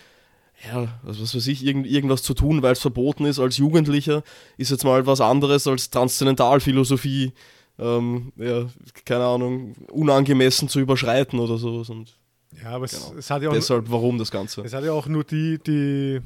ja, 0.67 0.99
also 1.07 1.23
was 1.23 1.35
weiß 1.35 1.47
ich, 1.47 1.65
irgend, 1.65 1.87
irgendwas 1.87 2.23
zu 2.23 2.35
tun, 2.35 2.63
weil 2.63 2.73
es 2.73 2.81
verboten 2.81 3.25
ist 3.27 3.39
als 3.39 3.57
Jugendlicher, 3.59 4.25
ist 4.57 4.71
jetzt 4.71 4.85
mal 4.85 5.07
was 5.07 5.21
anderes 5.21 5.67
als 5.67 5.91
Transzendentalphilosophie, 5.91 7.33
ähm, 7.79 8.33
ja, 8.37 8.67
keine 9.05 9.25
Ahnung, 9.25 9.75
unangemessen 9.91 10.69
zu 10.69 10.81
überschreiten 10.81 11.39
oder 11.39 11.59
sowas. 11.59 11.91
Und 11.91 12.17
ja, 12.61 12.71
aber 12.71 12.87
genau. 12.87 13.13
es, 13.13 13.19
es, 13.19 13.31
hat 13.31 13.43
ja 13.43 13.51
auch. 13.51 13.55
Deshalb, 13.55 13.89
warum 13.89 14.19
das 14.19 14.31
Ganze? 14.31 14.63
Es 14.63 14.73
hat 14.73 14.85
ja 14.85 14.93
auch 14.93 15.07
nur 15.07 15.23
die, 15.23 15.59
die, 15.65 16.21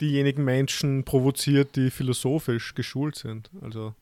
diejenigen 0.00 0.44
Menschen 0.44 1.04
provoziert, 1.04 1.76
die 1.76 1.90
philosophisch 1.90 2.74
geschult 2.74 3.16
sind. 3.16 3.50
Also, 3.60 3.94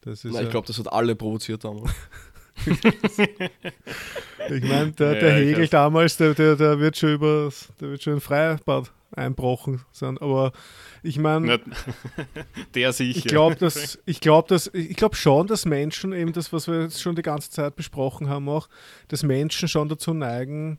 das 0.00 0.24
ist. 0.24 0.32
Nein, 0.32 0.34
ja 0.34 0.42
ich 0.42 0.50
glaube, 0.50 0.66
das 0.66 0.78
hat 0.78 0.92
alle 0.92 1.14
provoziert 1.14 1.64
damals. 1.64 1.92
ich 4.50 4.64
meine, 4.64 4.92
der, 4.92 5.14
der 5.14 5.38
ja, 5.38 5.44
Hegel 5.44 5.68
damals, 5.68 6.16
der, 6.16 6.34
der, 6.34 6.56
der, 6.56 6.78
wird 6.78 6.96
schon 6.96 7.14
über, 7.14 7.50
der 7.80 7.90
wird 7.90 8.02
schon 8.02 8.14
in 8.14 8.20
Freibad 8.20 8.92
einbrochen 9.12 9.82
sein. 9.92 10.18
Aber 10.18 10.52
ich 11.02 11.18
meine, 11.18 11.60
der 12.74 12.92
sicher. 12.92 13.18
Ich 13.18 13.24
glaube, 13.24 13.56
dass 13.60 13.98
ich 14.06 14.20
glaube, 14.20 14.48
dass 14.48 14.70
ich 14.72 14.96
glaube 14.96 15.16
schon, 15.16 15.46
dass 15.46 15.64
Menschen 15.64 16.12
eben 16.12 16.32
das, 16.32 16.52
was 16.52 16.68
wir 16.68 16.82
jetzt 16.82 17.00
schon 17.00 17.16
die 17.16 17.22
ganze 17.22 17.50
Zeit 17.50 17.76
besprochen 17.76 18.28
haben, 18.28 18.48
auch, 18.48 18.68
dass 19.08 19.22
Menschen 19.22 19.68
schon 19.68 19.88
dazu 19.88 20.14
neigen, 20.14 20.78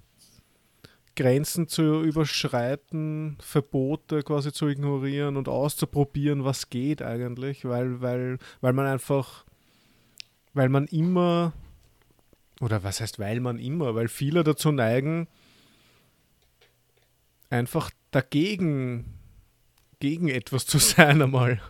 Grenzen 1.16 1.68
zu 1.68 2.04
überschreiten, 2.04 3.38
Verbote 3.42 4.24
quasi 4.24 4.54
zu 4.54 4.68
ignorieren 4.68 5.36
und 5.36 5.50
auszuprobieren, 5.50 6.46
was 6.46 6.70
geht 6.70 7.02
eigentlich, 7.02 7.66
weil, 7.66 8.02
weil, 8.02 8.38
weil 8.62 8.74
man 8.74 8.86
einfach, 8.86 9.44
weil 10.54 10.70
man 10.70 10.88
immer 10.88 11.54
oder 12.62 12.84
was 12.84 13.02
heißt, 13.02 13.20
weil 13.20 13.40
man 13.40 13.60
immer, 13.60 13.96
weil 13.96 14.08
viele 14.08 14.44
dazu 14.44 14.72
neigen, 14.72 15.28
einfach 17.50 17.92
dagegen 18.12 19.06
gegen 20.00 20.30
etwas 20.30 20.66
zu 20.66 20.78
sein 20.80 21.22
einmal. 21.22 21.62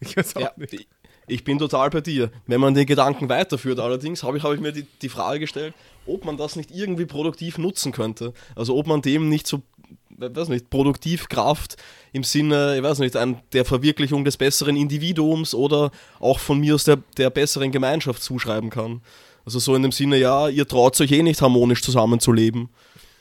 Ich 0.00 0.16
weiß 0.16 0.36
auch 0.36 0.40
ja, 0.40 0.52
nicht. 0.56 0.88
Ich 1.28 1.44
bin 1.44 1.58
total 1.58 1.90
bei 1.90 2.00
dir. 2.00 2.32
Wenn 2.46 2.60
man 2.60 2.74
den 2.74 2.86
Gedanken 2.86 3.28
weiterführt, 3.28 3.78
allerdings 3.78 4.22
habe 4.24 4.36
ich, 4.36 4.42
hab 4.42 4.52
ich 4.52 4.60
mir 4.60 4.72
die, 4.72 4.86
die 5.00 5.08
Frage 5.08 5.40
gestellt, 5.40 5.74
ob 6.06 6.24
man 6.24 6.36
das 6.36 6.56
nicht 6.56 6.70
irgendwie 6.72 7.06
produktiv 7.06 7.58
nutzen 7.58 7.92
könnte. 7.92 8.32
Also 8.56 8.76
ob 8.76 8.88
man 8.88 9.02
dem 9.02 9.28
nicht 9.28 9.46
so, 9.46 9.62
weiß 10.10 10.48
nicht, 10.48 10.70
Produktivkraft 10.70 11.76
im 12.12 12.24
Sinne, 12.24 12.76
ich 12.76 12.82
weiß 12.82 12.98
nicht, 12.98 13.16
ein, 13.16 13.40
der 13.52 13.64
Verwirklichung 13.64 14.24
des 14.24 14.36
besseren 14.36 14.76
Individuums 14.76 15.54
oder 15.54 15.92
auch 16.18 16.40
von 16.40 16.58
mir 16.58 16.74
aus 16.74 16.84
der, 16.84 16.98
der 17.16 17.30
besseren 17.30 17.70
Gemeinschaft 17.70 18.22
zuschreiben 18.22 18.70
kann. 18.70 19.02
Also 19.44 19.58
so 19.58 19.74
in 19.74 19.82
dem 19.82 19.92
Sinne, 19.92 20.18
ja, 20.18 20.48
ihr 20.48 20.66
traut 20.66 21.00
euch 21.00 21.12
eh 21.12 21.22
nicht 21.22 21.42
harmonisch 21.42 21.82
zusammenzuleben 21.82 22.68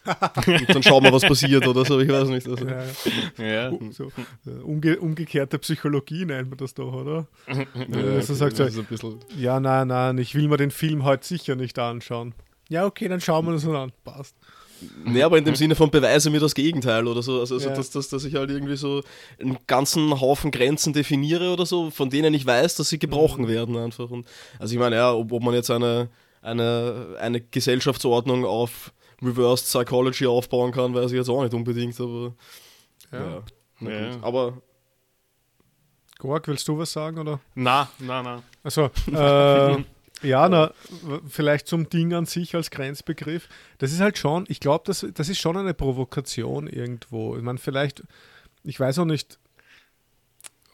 und 0.04 0.76
dann 0.76 0.84
schauen 0.84 1.04
wir, 1.04 1.14
was 1.14 1.22
passiert 1.24 1.68
oder 1.68 1.86
so, 1.86 2.00
ich 2.00 2.10
weiß 2.10 2.30
nicht. 2.30 2.48
Also. 2.48 2.66
Ja, 3.38 3.46
ja. 3.46 3.72
So, 3.92 4.12
umge 4.64 5.00
umgekehrte 5.00 5.60
Psychologie 5.60 6.26
nennt 6.26 6.50
man 6.50 6.58
das 6.58 6.74
doch, 6.74 6.92
oder? 6.94 7.28
ja, 7.48 7.66
also 8.16 8.34
sagt 8.34 8.58
so, 8.58 9.20
ja, 9.38 9.60
nein, 9.60 9.88
nein, 9.88 10.18
ich 10.18 10.34
will 10.34 10.48
mir 10.48 10.58
den 10.58 10.72
Film 10.72 11.04
heute 11.04 11.26
sicher 11.26 11.56
nicht 11.56 11.78
anschauen. 11.78 12.34
Ja, 12.70 12.86
okay, 12.86 13.08
dann 13.10 13.22
schauen 13.22 13.46
wir 13.46 13.54
uns 13.54 13.68
an. 13.68 13.92
Passt. 14.04 14.36
Nee, 15.06 15.24
aber 15.24 15.38
in 15.38 15.46
dem 15.46 15.56
Sinne 15.56 15.76
von 15.76 15.92
beweise 15.92 16.30
mir 16.30 16.40
das 16.40 16.56
Gegenteil 16.56 17.08
oder 17.08 17.22
so. 17.22 17.40
Also, 17.40 17.56
also 17.56 17.70
ja. 17.70 17.76
dass, 17.76 17.92
dass, 17.92 18.10
dass 18.10 18.24
ich 18.24 18.36
halt 18.36 18.50
irgendwie 18.50 18.76
so 18.76 19.02
einen 19.40 19.58
ganzen 19.68 20.20
Haufen 20.20 20.52
Grenzen 20.52 20.94
definiere 20.94 21.52
oder 21.54 21.66
so, 21.66 21.92
von 21.92 22.10
denen 22.10 22.34
ich 22.34 22.46
weiß, 22.46 22.76
dass 22.76 22.90
sie 22.90 23.00
gebrochen 23.00 23.46
mhm. 23.46 23.50
werden 23.50 23.78
einfach. 23.78 24.10
Und, 24.10 24.28
also 24.60 24.74
ich 24.74 24.80
meine, 24.80 24.96
ja, 24.96 25.14
ob, 25.14 25.32
ob 25.32 25.44
man 25.44 25.54
jetzt 25.54 25.70
eine, 25.70 26.10
eine, 26.42 27.18
eine 27.20 27.42
Gesellschaftsordnung 27.42 28.46
auf 28.46 28.92
Reversed 29.22 29.68
Psychology 29.68 30.26
aufbauen 30.26 30.72
kann, 30.72 30.94
weiß 30.94 31.12
ich 31.12 31.18
jetzt 31.18 31.30
auch 31.30 31.44
nicht 31.44 31.54
unbedingt, 31.54 32.00
aber. 32.00 32.34
Ja. 33.12 33.44
ja, 33.82 33.90
ja. 33.90 34.18
Aber. 34.22 34.62
Gorg, 36.18 36.48
willst 36.48 36.68
du 36.68 36.78
was 36.78 36.92
sagen, 36.92 37.18
oder? 37.18 37.40
Na, 37.56 37.90
na, 38.00 38.22
na. 38.22 38.44
Also, 38.64 38.90
äh, 39.12 39.84
ja, 40.24 40.48
na, 40.50 40.74
vielleicht 41.28 41.68
zum 41.68 41.90
Ding 41.90 42.14
an 42.14 42.26
sich 42.26 42.56
als 42.56 42.72
Grenzbegriff. 42.72 43.48
Das 43.80 43.92
ist 43.92 44.00
halt 44.00 44.18
schon, 44.18 44.46
ich 44.48 44.60
glaube, 44.60 44.84
das, 44.86 45.06
das 45.14 45.30
ist 45.30 45.40
schon 45.40 45.58
eine 45.58 45.74
Provokation 45.74 46.68
irgendwo. 46.68 47.36
Ich 47.36 47.44
meine, 47.44 47.58
vielleicht, 47.58 48.04
ich 48.64 48.80
weiß 48.80 49.00
auch 49.00 49.06
nicht, 49.06 49.40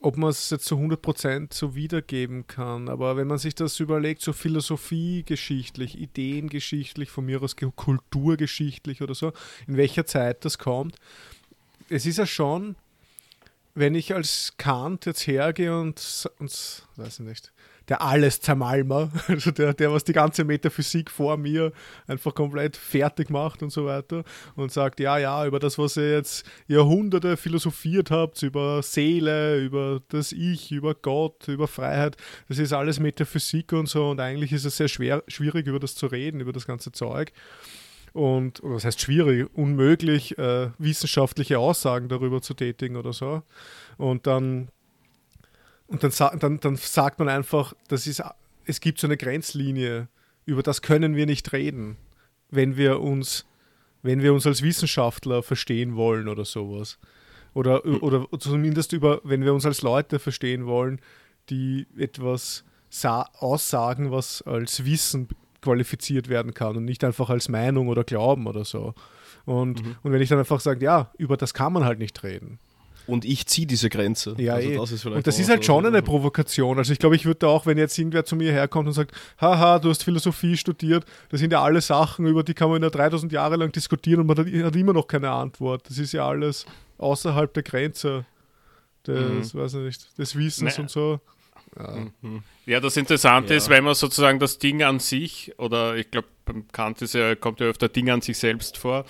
ob 0.02 0.18
man 0.18 0.30
es 0.30 0.50
jetzt 0.50 0.66
zu 0.66 0.76
100% 0.76 1.54
so 1.54 1.76
wiedergeben 1.76 2.46
kann. 2.48 2.90
Aber 2.90 3.18
wenn 3.18 3.28
man 3.28 3.38
sich 3.38 3.56
das 3.56 3.80
überlegt, 3.80 4.22
so 4.22 4.34
philosophiegeschichtlich, 4.34 6.00
ideengeschichtlich, 6.00 7.10
von 7.10 7.26
mir 7.26 7.42
aus 7.42 7.56
kulturgeschichtlich 7.56 9.02
oder 9.02 9.16
so, 9.16 9.34
in 9.68 9.78
welcher 9.78 10.06
Zeit 10.06 10.46
das 10.46 10.58
kommt, 10.58 10.98
es 11.90 12.06
ist 12.06 12.18
ja 12.18 12.26
schon, 12.26 12.76
wenn 13.74 13.96
ich 13.96 14.14
als 14.14 14.54
Kant 14.58 15.06
jetzt 15.06 15.26
hergehe 15.26 15.78
und, 15.80 16.30
und 16.40 16.84
weiß 16.96 17.20
ich 17.20 17.26
nicht, 17.26 17.52
der 17.90 18.02
alles 18.02 18.42
Zermalmer, 18.42 19.12
also 19.28 19.52
der, 19.52 19.74
der, 19.74 19.92
was 19.92 20.04
die 20.04 20.14
ganze 20.14 20.44
Metaphysik 20.44 21.10
vor 21.10 21.38
mir 21.38 21.72
einfach 22.08 22.34
komplett 22.36 22.76
fertig 22.76 23.30
macht 23.30 23.64
und 23.64 23.72
so 23.72 23.86
weiter 23.86 24.24
und 24.56 24.72
sagt, 24.72 25.00
ja, 25.00 25.18
ja, 25.18 25.46
über 25.46 25.60
das, 25.60 25.78
was 25.78 25.98
ihr 25.98 26.12
jetzt 26.12 26.46
Jahrhunderte 26.68 27.38
philosophiert 27.38 28.12
habt, 28.12 28.42
über 28.44 28.82
Seele, 28.84 29.60
über 29.60 30.02
das 30.10 30.32
Ich, 30.32 30.72
über 30.72 30.96
Gott, 30.96 31.48
über 31.48 31.68
Freiheit, 31.68 32.18
das 32.48 32.60
ist 32.60 32.74
alles 32.74 33.00
Metaphysik 33.00 33.74
und 33.74 33.88
so 33.88 34.10
und 34.10 34.20
eigentlich 34.20 34.52
ist 34.52 34.66
es 34.66 34.78
sehr 34.78 34.88
schwer, 34.88 35.24
schwierig, 35.28 35.68
über 35.68 35.80
das 35.80 35.96
zu 35.96 36.08
reden, 36.08 36.40
über 36.40 36.54
das 36.54 36.68
ganze 36.68 36.92
Zeug. 36.92 37.32
Und, 38.14 38.64
das 38.64 38.84
heißt 38.84 39.00
schwierig, 39.00 39.48
unmöglich, 39.54 40.38
äh, 40.40 40.72
wissenschaftliche 40.80 41.60
Aussagen 41.60 42.10
darüber 42.10 42.42
zu 42.42 42.56
tätigen 42.56 42.96
oder 42.96 43.14
so. 43.14 43.44
Und 43.98 44.26
dann 44.26 44.70
und 45.88 46.04
dann, 46.04 46.40
dann, 46.40 46.60
dann 46.60 46.76
sagt 46.76 47.20
man 47.20 47.30
einfach, 47.30 47.74
das 47.88 48.08
ist, 48.08 48.22
es 48.66 48.82
gibt 48.82 49.00
so 49.00 49.08
eine 49.08 49.18
Grenzlinie, 49.18 50.10
über 50.46 50.64
das 50.64 50.82
können 50.82 51.16
wir 51.16 51.26
nicht 51.26 51.52
reden, 51.54 51.98
wenn 52.50 52.78
wir 52.78 53.00
uns, 53.02 53.46
wenn 54.02 54.22
wir 54.22 54.34
uns 54.34 54.46
als 54.46 54.62
Wissenschaftler 54.62 55.44
verstehen 55.44 55.96
wollen 55.96 56.28
oder 56.28 56.46
sowas. 56.46 56.98
Oder, 57.54 57.84
hm. 57.84 58.04
oder 58.04 58.28
zumindest 58.40 58.94
über, 58.94 59.22
wenn 59.24 59.44
wir 59.44 59.54
uns 59.54 59.66
als 59.66 59.82
Leute 59.82 60.20
verstehen 60.20 60.66
wollen, 60.66 61.00
die 61.50 61.88
etwas 61.98 62.64
aussagen, 63.04 64.12
was 64.12 64.42
als 64.42 64.86
Wissen 64.86 65.30
qualifiziert 65.62 66.30
werden 66.30 66.54
kann 66.54 66.78
und 66.78 66.86
nicht 66.86 67.04
einfach 67.04 67.30
als 67.30 67.50
Meinung 67.50 67.88
oder 67.88 68.04
Glauben 68.04 68.48
oder 68.48 68.64
so. 68.64 68.94
Und, 69.46 69.84
mhm. 69.84 69.96
und 70.04 70.12
wenn 70.12 70.22
ich 70.22 70.30
dann 70.30 70.40
einfach 70.40 70.60
sage, 70.60 70.84
ja, 70.84 71.12
über 71.18 71.36
das 71.36 71.54
kann 71.54 71.74
man 71.74 71.84
halt 71.84 72.00
nicht 72.00 72.22
reden 72.24 72.60
und 73.08 73.26
ich 73.26 73.48
ziehe 73.48 73.66
diese 73.66 73.90
Grenze. 73.90 74.36
Ja, 74.38 74.56
also 74.56 74.70
eh. 74.70 74.76
das 74.76 75.06
und 75.06 75.28
das 75.28 75.40
ist 75.40 75.50
halt 75.50 75.66
schon 75.66 75.86
eine 75.86 76.02
Provokation. 76.02 76.78
Also 76.78 76.94
ich 76.94 77.00
glaube, 77.00 77.16
ich 77.16 77.26
würde 77.26 77.48
auch, 77.48 77.66
wenn 77.66 77.78
jetzt 77.78 77.98
irgendwer 77.98 78.26
zu 78.26 78.36
mir 78.36 78.52
herkommt 78.52 78.88
und 78.88 78.94
sagt, 78.94 79.12
haha, 79.40 79.80
du 79.80 79.90
hast 79.90 80.04
Philosophie 80.04 80.58
studiert, 80.58 81.06
das 81.30 81.40
sind 81.40 81.52
ja 81.52 81.64
alle 81.64 81.82
Sachen, 81.82 82.28
über 82.28 82.44
die 82.44 82.54
kann 82.54 82.70
man 82.70 82.84
ja 82.84 82.90
3000 82.90 83.32
Jahre 83.32 83.56
lang 83.56 83.72
diskutieren 83.72 84.22
und 84.22 84.28
man 84.28 84.38
hat 84.38 84.76
immer 84.76 84.94
noch 84.94 85.08
keine 85.08 85.32
Antwort. 85.32 85.90
Das 85.90 85.98
ist 85.98 86.12
ja 86.12 86.28
alles 86.28 86.66
außerhalb 86.98 87.54
der 87.54 87.64
Grenze 87.64 88.26
des, 89.06 89.54
mhm. 89.54 89.60
weiß 89.60 89.74
nicht, 89.76 90.18
des 90.18 90.36
Wissens 90.36 90.78
nee. 90.78 90.82
und 90.82 90.90
so. 90.90 91.20
Ja. 91.78 92.06
Mhm. 92.22 92.44
ja, 92.66 92.80
das 92.80 92.98
Interessante 92.98 93.54
ja. 93.54 93.58
ist, 93.58 93.70
wenn 93.70 93.84
man 93.84 93.94
sozusagen 93.96 94.40
das 94.40 94.58
Ding 94.58 94.84
an 94.84 95.00
sich, 95.00 95.54
oder 95.58 95.96
ich 95.96 96.10
glaube, 96.12 96.28
beim 96.46 96.68
Kant 96.72 97.02
ist 97.02 97.14
ja, 97.14 97.36
kommt 97.36 97.60
ja 97.60 97.68
öfter 97.68 97.90
Ding 97.90 98.10
an 98.10 98.22
sich 98.22 98.38
selbst 98.38 98.78
vor, 98.78 99.06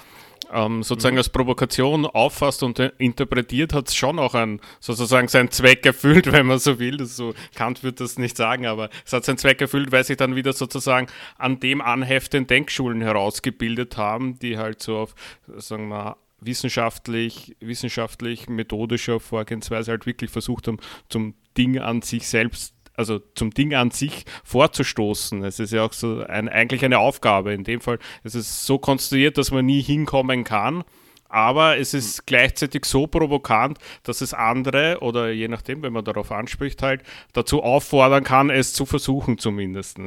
ähm, 0.52 0.84
sozusagen 0.84 1.16
mhm. 1.16 1.20
als 1.20 1.30
Provokation 1.30 2.06
auffasst 2.06 2.64
und 2.64 2.80
interpretiert, 2.80 3.74
hat 3.74 3.88
es 3.88 3.96
schon 3.96 4.20
auch 4.20 4.34
ein, 4.34 4.60
sozusagen 4.80 5.28
seinen 5.28 5.52
Zweck 5.52 5.86
erfüllt, 5.86 6.32
wenn 6.32 6.46
man 6.46 6.60
so 6.60 6.80
will. 6.80 6.98
Das 6.98 7.16
so, 7.16 7.34
Kant 7.56 7.84
würde 7.84 8.04
das 8.04 8.18
nicht 8.18 8.38
sagen, 8.38 8.66
aber 8.66 8.90
es 9.06 9.14
hat 9.14 9.26
seinen 9.26 9.38
Zweck 9.38 9.62
erfüllt, 9.62 9.92
weil 9.92 10.04
sich 10.04 10.18
dann 10.18 10.36
wieder 10.36 10.54
sozusagen 10.54 11.08
an 11.38 11.60
dem 11.60 11.82
anheften 11.82 12.48
Denkschulen 12.48 13.02
herausgebildet 13.02 13.98
haben, 13.98 14.40
die 14.40 14.58
halt 14.58 14.82
so 14.82 14.98
auf, 14.98 15.16
sagen 15.58 15.90
wir, 15.90 16.18
wissenschaftlich, 16.40 17.56
wissenschaftlich 17.60 18.48
methodischer 18.48 19.20
Vorgehensweise 19.20 19.92
halt 19.92 20.06
wirklich 20.06 20.30
versucht 20.30 20.68
haben, 20.68 20.78
zum 21.10 21.34
Ding 21.58 21.80
an 21.80 22.02
sich 22.04 22.28
selbst 22.28 22.76
also 22.98 23.20
zum 23.36 23.52
Ding 23.52 23.74
an 23.74 23.92
sich 23.92 24.26
vorzustoßen. 24.44 25.44
Es 25.44 25.60
ist 25.60 25.72
ja 25.72 25.84
auch 25.84 25.94
so 25.94 26.24
ein, 26.24 26.50
eigentlich 26.50 26.84
eine 26.84 27.00
Aufgabe. 27.00 27.54
In 27.54 27.64
dem 27.64 27.80
Fall 27.80 28.00
es 28.24 28.36
ist 28.36 28.50
es 28.50 28.66
so 28.66 28.80
konstruiert, 28.80 29.38
dass 29.38 29.52
man 29.52 29.66
nie 29.66 29.82
hinkommen 29.82 30.44
kann. 30.44 30.84
Aber 31.30 31.78
es 31.78 31.94
ist 31.94 32.26
gleichzeitig 32.26 32.86
so 32.86 33.06
provokant, 33.06 33.78
dass 34.04 34.22
es 34.22 34.34
andere 34.34 35.00
oder 35.02 35.30
je 35.30 35.48
nachdem, 35.48 35.84
wenn 35.84 35.94
man 35.94 36.06
darauf 36.06 36.32
anspricht, 36.32 36.82
halt 36.82 37.04
dazu 37.34 37.64
auffordern 37.64 38.24
kann, 38.24 38.50
es 38.50 38.74
zu 38.74 38.86
versuchen 38.86 39.38
zumindest. 39.38 40.00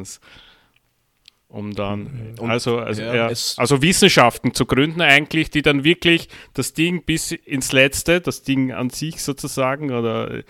Um 1.49 1.75
dann, 1.75 2.37
Und, 2.39 2.49
also, 2.49 2.79
also, 2.79 3.03
ja, 3.03 3.15
ja, 3.15 3.27
also 3.27 3.83
Wissenschaften 3.83 4.55
zu 4.55 4.67
gründen, 4.67 5.03
eigentlich, 5.03 5.51
die 5.51 5.63
dann 5.63 5.85
wirklich 5.85 6.29
das 6.55 6.73
Ding 6.73 7.03
bis 7.05 7.33
ins 7.33 7.73
Letzte, 7.73 8.21
das 8.21 8.43
Ding 8.43 8.73
an 8.73 8.89
sich 8.89 9.23
sozusagen, 9.23 9.91
oder 9.91 10.43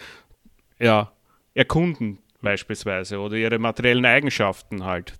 ja, 0.78 1.10
erkunden 1.54 2.18
beispielsweise 2.40 3.18
oder 3.18 3.36
ihre 3.36 3.58
materiellen 3.58 4.04
Eigenschaften 4.04 4.84
halt 4.84 5.14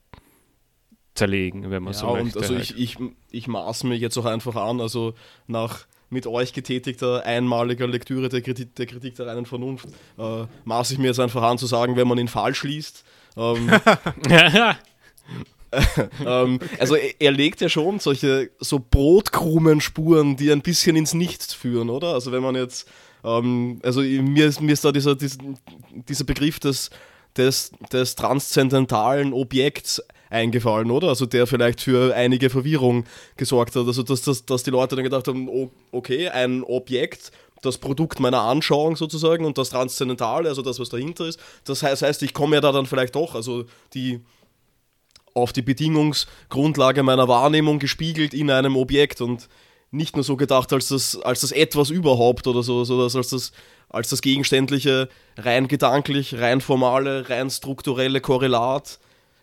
zerlegen, 1.14 1.70
wenn 1.70 1.82
man 1.82 1.92
ja, 1.92 1.98
so 1.98 2.06
möchte. 2.14 2.38
Und 2.38 2.42
also 2.42 2.54
halt. 2.54 2.70
ich, 2.70 2.78
ich, 2.78 2.96
ich 3.30 3.48
maß 3.48 3.84
mir 3.84 3.96
jetzt 3.96 4.16
auch 4.16 4.24
einfach 4.24 4.56
an, 4.56 4.80
also 4.80 5.14
nach 5.46 5.86
mit 6.08 6.26
euch 6.26 6.52
getätigter 6.52 7.24
einmaliger 7.24 7.86
Lektüre 7.86 8.28
der 8.28 8.42
Kritik 8.42 8.74
der, 8.74 8.86
Kritik 8.86 9.14
der 9.14 9.26
reinen 9.26 9.46
Vernunft 9.46 9.86
äh, 10.18 10.44
maße 10.64 10.94
ich 10.94 10.98
mir 10.98 11.06
jetzt 11.06 11.20
einfach 11.20 11.42
an 11.42 11.56
zu 11.56 11.66
sagen, 11.66 11.96
wenn 11.96 12.08
man 12.08 12.18
ihn 12.18 12.28
falsch 12.28 12.64
liest. 12.64 13.04
Ähm, 13.36 13.70
ähm, 16.26 16.58
also 16.78 16.96
er, 16.96 17.20
er, 17.20 17.30
legt 17.30 17.60
ja 17.60 17.68
schon 17.68 18.00
solche 18.00 18.50
so 18.58 18.80
Brotkrumen-Spuren, 18.80 20.36
die 20.36 20.50
ein 20.50 20.62
bisschen 20.62 20.96
ins 20.96 21.14
Nichts 21.14 21.54
führen, 21.54 21.90
oder? 21.90 22.08
Also 22.08 22.32
wenn 22.32 22.42
man 22.42 22.56
jetzt 22.56 22.88
ähm, 23.24 23.80
also 23.82 24.00
mir 24.00 24.46
ist, 24.46 24.60
mir 24.60 24.72
ist 24.72 24.84
da 24.84 24.92
dieser, 24.92 25.14
dieser, 25.14 26.24
Begriff 26.24 26.58
des 26.60 26.90
des, 27.36 27.72
des 27.92 28.14
transzendentalen 28.16 29.32
Objekts 29.32 30.02
eingefallen, 30.30 30.90
oder? 30.90 31.08
Also 31.08 31.26
der 31.26 31.46
vielleicht 31.46 31.80
für 31.80 32.14
einige 32.14 32.50
Verwirrung 32.50 33.04
gesorgt 33.36 33.76
hat. 33.76 33.86
Also 33.86 34.02
dass, 34.02 34.22
dass, 34.22 34.46
dass 34.46 34.62
die 34.62 34.70
Leute 34.70 34.96
dann 34.96 35.04
gedacht 35.04 35.28
haben, 35.28 35.70
okay, 35.92 36.28
ein 36.28 36.62
Objekt, 36.62 37.32
das 37.62 37.78
Produkt 37.78 38.20
meiner 38.20 38.40
Anschauung 38.40 38.96
sozusagen 38.96 39.44
und 39.44 39.58
das 39.58 39.70
Transzendentale, 39.70 40.48
also 40.48 40.62
das, 40.62 40.78
was 40.78 40.88
dahinter 40.88 41.26
ist. 41.26 41.38
Das 41.64 41.82
heißt, 41.82 42.02
heißt 42.02 42.22
ich 42.22 42.32
komme 42.32 42.56
ja 42.56 42.60
da 42.60 42.72
dann 42.72 42.86
vielleicht 42.86 43.16
doch, 43.16 43.34
also 43.34 43.64
die 43.92 44.20
auf 45.34 45.52
die 45.52 45.62
Bedingungsgrundlage 45.62 47.02
meiner 47.02 47.28
Wahrnehmung 47.28 47.78
gespiegelt 47.78 48.34
in 48.34 48.50
einem 48.50 48.76
Objekt 48.76 49.20
und 49.20 49.48
nicht 49.91 50.16
nur 50.16 50.24
so 50.24 50.36
gedacht 50.36 50.72
als 50.72 50.88
das, 50.88 51.20
als 51.20 51.41
das 51.41 51.53
etwas 51.53 51.91
überhaupt 51.91 52.47
oder 52.47 52.62
so, 52.62 52.84
sondern 52.84 53.11
als 53.14 53.30
das, 53.30 53.53
als 53.88 54.09
das 54.09 54.22
gegenständliche, 54.22 55.09
rein 55.36 55.68
gedanklich, 55.68 56.38
rein 56.38 56.61
formale, 56.61 57.28
rein 57.28 57.51
strukturelle 57.51 58.20
Korrelat 58.20 58.99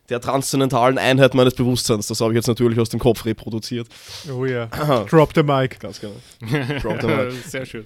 der 0.10 0.22
transzendentalen 0.22 0.98
Einheit 0.98 1.34
meines 1.34 1.54
Bewusstseins. 1.54 2.08
Das 2.08 2.22
habe 2.22 2.32
ich 2.32 2.38
jetzt 2.38 2.48
natürlich 2.48 2.80
aus 2.80 2.88
dem 2.90 3.00
Kopf 3.00 3.26
reproduziert. 3.26 3.88
Oh 4.32 4.46
ja. 4.46 4.68
Drop 5.10 5.32
the 5.36 5.44
mic. 5.44 5.80
Ganz 5.80 6.00
genau. 6.00 6.16
Drop 6.82 7.02
the 7.02 7.08
mic. 7.08 7.34
Sehr 7.46 7.66
schön. 7.66 7.86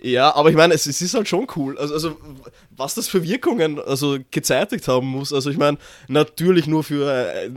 Ja, 0.00 0.34
aber 0.34 0.48
ich 0.48 0.56
meine, 0.56 0.72
es, 0.72 0.86
es, 0.86 1.02
ist 1.02 1.14
halt 1.14 1.28
schon 1.28 1.46
cool. 1.56 1.76
Also, 1.76 1.92
also, 1.92 2.16
was 2.76 2.94
das 2.94 3.08
für 3.08 3.22
Wirkungen 3.22 3.78
also 3.80 4.16
gezeitigt 4.30 4.88
haben 4.88 5.08
muss. 5.08 5.32
Also 5.32 5.50
ich 5.50 5.58
meine, 5.58 5.76
natürlich 6.06 6.66
nur 6.66 6.84
für 6.84 7.12
äh, 7.12 7.50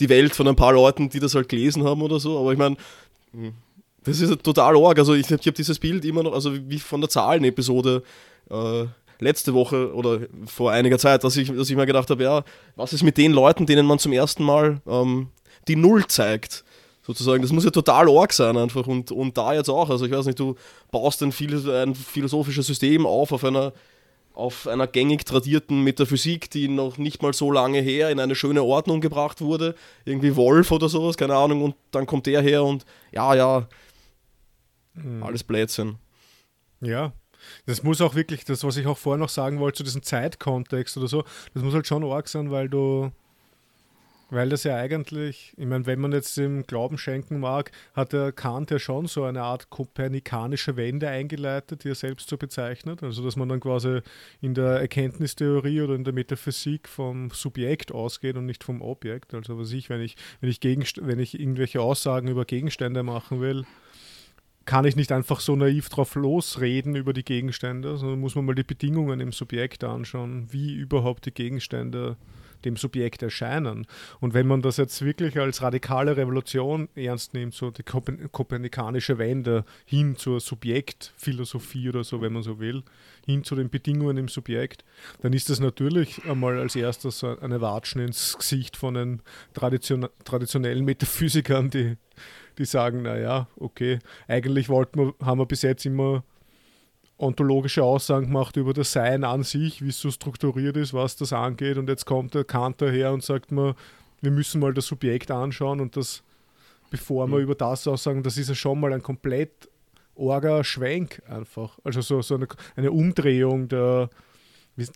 die 0.00 0.08
Welt 0.08 0.34
von 0.34 0.48
ein 0.48 0.56
paar 0.56 0.72
Leuten, 0.72 1.10
die 1.10 1.20
das 1.20 1.36
halt 1.36 1.48
gelesen 1.48 1.84
haben 1.84 2.02
oder 2.02 2.18
so, 2.18 2.40
aber 2.40 2.52
ich 2.52 2.58
meine, 2.58 2.76
hm, 3.32 3.52
das 4.04 4.20
ist 4.20 4.42
total 4.42 4.76
arg. 4.76 4.98
Also 4.98 5.14
ich, 5.14 5.30
ich 5.30 5.46
habe 5.46 5.52
dieses 5.52 5.78
Bild 5.78 6.04
immer 6.04 6.22
noch, 6.22 6.32
also 6.32 6.52
wie 6.54 6.78
von 6.78 7.00
der 7.00 7.10
Zahlen-Episode 7.10 8.02
äh, 8.50 8.84
letzte 9.18 9.54
Woche 9.54 9.92
oder 9.94 10.20
vor 10.46 10.70
einiger 10.70 10.98
Zeit, 10.98 11.24
dass 11.24 11.36
ich, 11.36 11.54
dass 11.54 11.70
ich 11.70 11.76
mir 11.76 11.86
gedacht 11.86 12.10
habe, 12.10 12.22
ja, 12.22 12.44
was 12.76 12.92
ist 12.92 13.02
mit 13.02 13.16
den 13.16 13.32
Leuten, 13.32 13.66
denen 13.66 13.86
man 13.86 13.98
zum 13.98 14.12
ersten 14.12 14.44
Mal 14.44 14.80
ähm, 14.86 15.28
die 15.68 15.76
Null 15.76 16.06
zeigt? 16.06 16.64
Sozusagen, 17.02 17.42
das 17.42 17.52
muss 17.52 17.64
ja 17.64 17.70
total 17.70 18.08
arg 18.08 18.32
sein 18.32 18.56
einfach 18.56 18.86
und, 18.86 19.12
und 19.12 19.36
da 19.36 19.52
jetzt 19.52 19.68
auch. 19.68 19.90
Also 19.90 20.06
ich 20.06 20.12
weiß 20.12 20.24
nicht, 20.26 20.38
du 20.38 20.54
baust 20.90 21.22
ein, 21.22 21.32
ein 21.68 21.94
philosophisches 21.94 22.66
System 22.66 23.04
auf 23.04 23.32
auf 23.32 23.44
einer 23.44 23.72
auf 24.34 24.66
einer 24.66 24.88
gängig 24.88 25.24
tradierten 25.24 25.82
Metaphysik, 25.82 26.50
die 26.50 26.66
noch 26.66 26.98
nicht 26.98 27.22
mal 27.22 27.32
so 27.32 27.52
lange 27.52 27.80
her 27.80 28.10
in 28.10 28.18
eine 28.18 28.34
schöne 28.34 28.64
Ordnung 28.64 29.00
gebracht 29.00 29.40
wurde, 29.40 29.76
irgendwie 30.04 30.34
Wolf 30.34 30.72
oder 30.72 30.88
sowas, 30.88 31.16
keine 31.16 31.36
Ahnung, 31.36 31.62
und 31.62 31.76
dann 31.92 32.06
kommt 32.06 32.26
der 32.26 32.42
her 32.42 32.64
und 32.64 32.84
ja, 33.12 33.34
ja, 33.36 33.68
mhm. 34.94 35.22
alles 35.22 35.44
Blödsinn. 35.44 35.96
Ja, 36.80 37.12
das 37.66 37.82
muss 37.82 38.00
auch 38.00 38.14
wirklich, 38.14 38.44
das, 38.44 38.64
was 38.64 38.76
ich 38.76 38.86
auch 38.86 38.98
vorher 38.98 39.18
noch 39.18 39.28
sagen 39.28 39.58
wollte, 39.58 39.78
zu 39.78 39.84
diesem 39.84 40.02
Zeitkontext 40.02 40.96
oder 40.96 41.08
so, 41.08 41.24
das 41.52 41.62
muss 41.62 41.74
halt 41.74 41.86
schon 41.86 42.04
arg 42.04 42.28
sein, 42.28 42.50
weil 42.50 42.68
du, 42.68 43.10
weil 44.30 44.48
das 44.48 44.64
ja 44.64 44.76
eigentlich, 44.76 45.54
ich 45.56 45.66
meine, 45.66 45.86
wenn 45.86 46.00
man 46.00 46.12
jetzt 46.12 46.36
dem 46.36 46.64
Glauben 46.64 46.98
schenken 46.98 47.40
mag, 47.40 47.70
hat 47.94 48.12
der 48.12 48.32
Kant 48.32 48.70
ja 48.70 48.78
schon 48.78 49.06
so 49.06 49.24
eine 49.24 49.42
Art 49.42 49.70
kopernikanische 49.70 50.76
Wende 50.76 51.08
eingeleitet, 51.08 51.84
die 51.84 51.90
er 51.90 51.94
selbst 51.94 52.28
so 52.28 52.36
bezeichnet. 52.36 53.02
Also, 53.02 53.22
dass 53.22 53.36
man 53.36 53.48
dann 53.48 53.60
quasi 53.60 54.00
in 54.40 54.54
der 54.54 54.80
Erkenntnistheorie 54.80 55.82
oder 55.82 55.94
in 55.94 56.04
der 56.04 56.14
Metaphysik 56.14 56.88
vom 56.88 57.30
Subjekt 57.30 57.92
ausgeht 57.92 58.36
und 58.36 58.46
nicht 58.46 58.64
vom 58.64 58.82
Objekt. 58.82 59.34
Also, 59.34 59.58
was 59.58 59.72
ich, 59.72 59.88
wenn 59.90 60.00
ich, 60.00 60.16
wenn 60.40 60.50
ich, 60.50 60.60
Gegenst 60.60 61.06
wenn 61.06 61.18
ich 61.18 61.38
irgendwelche 61.38 61.80
Aussagen 61.80 62.28
über 62.28 62.44
Gegenstände 62.44 63.02
machen 63.02 63.40
will, 63.40 63.64
kann 64.64 64.84
ich 64.84 64.96
nicht 64.96 65.12
einfach 65.12 65.40
so 65.40 65.56
naiv 65.56 65.88
drauf 65.88 66.14
losreden 66.14 66.94
über 66.94 67.12
die 67.12 67.24
Gegenstände, 67.24 67.96
sondern 67.96 68.20
muss 68.20 68.34
man 68.34 68.44
mal 68.44 68.54
die 68.54 68.62
Bedingungen 68.62 69.20
im 69.20 69.32
Subjekt 69.32 69.84
anschauen, 69.84 70.48
wie 70.50 70.74
überhaupt 70.74 71.26
die 71.26 71.34
Gegenstände 71.34 72.16
dem 72.64 72.76
Subjekt 72.76 73.22
erscheinen. 73.22 73.86
Und 74.20 74.34
wenn 74.34 74.46
man 74.46 74.62
das 74.62 74.78
jetzt 74.78 75.04
wirklich 75.04 75.38
als 75.38 75.62
radikale 75.62 76.16
Revolution 76.16 76.88
ernst 76.94 77.34
nimmt, 77.34 77.54
so 77.54 77.70
die 77.70 77.82
kopernikanische 77.82 79.18
Wende 79.18 79.64
hin 79.84 80.16
zur 80.16 80.40
Subjektphilosophie 80.40 81.88
oder 81.88 82.04
so, 82.04 82.20
wenn 82.20 82.32
man 82.32 82.42
so 82.42 82.58
will, 82.60 82.82
hin 83.26 83.44
zu 83.44 83.54
den 83.54 83.70
Bedingungen 83.70 84.16
im 84.16 84.28
Subjekt, 84.28 84.84
dann 85.20 85.32
ist 85.32 85.50
das 85.50 85.60
natürlich 85.60 86.24
einmal 86.24 86.58
als 86.58 86.76
erstes 86.76 87.22
eine 87.24 87.60
Watschen 87.60 88.00
ins 88.00 88.36
Gesicht 88.38 88.76
von 88.76 88.94
den 88.94 89.22
tradition 89.52 90.08
traditionellen 90.24 90.84
Metaphysikern, 90.84 91.70
die 91.70 91.96
die 92.58 92.64
sagen, 92.64 93.02
naja, 93.02 93.48
okay, 93.56 93.98
eigentlich 94.28 94.68
wollten 94.68 94.98
wir, 94.98 95.14
haben 95.24 95.38
wir 95.38 95.46
bis 95.46 95.62
jetzt 95.62 95.86
immer 95.86 96.24
ontologische 97.16 97.82
Aussagen 97.82 98.26
gemacht 98.26 98.56
über 98.56 98.72
das 98.72 98.92
Sein 98.92 99.24
an 99.24 99.42
sich, 99.42 99.82
wie 99.82 99.88
es 99.88 100.00
so 100.00 100.10
strukturiert 100.10 100.76
ist, 100.76 100.92
was 100.92 101.16
das 101.16 101.32
angeht. 101.32 101.76
Und 101.76 101.88
jetzt 101.88 102.06
kommt 102.06 102.34
der 102.34 102.44
Kant 102.44 102.82
daher 102.82 103.12
und 103.12 103.22
sagt 103.22 103.52
mir, 103.52 103.74
wir 104.20 104.30
müssen 104.30 104.60
mal 104.60 104.74
das 104.74 104.86
Subjekt 104.86 105.30
anschauen 105.30 105.80
und 105.80 105.96
das, 105.96 106.22
bevor 106.90 107.26
wir 107.28 107.36
mhm. 107.36 107.44
über 107.44 107.54
das 107.54 107.86
aussagen, 107.86 108.22
das 108.22 108.36
ist 108.36 108.48
ja 108.48 108.54
schon 108.54 108.80
mal 108.80 108.92
ein 108.92 109.02
komplett 109.02 109.68
orger 110.14 110.64
Schwenk 110.64 111.22
einfach. 111.28 111.78
Also 111.84 112.00
so, 112.00 112.22
so 112.22 112.34
eine, 112.36 112.48
eine 112.76 112.90
Umdrehung 112.90 113.68
der, 113.68 114.10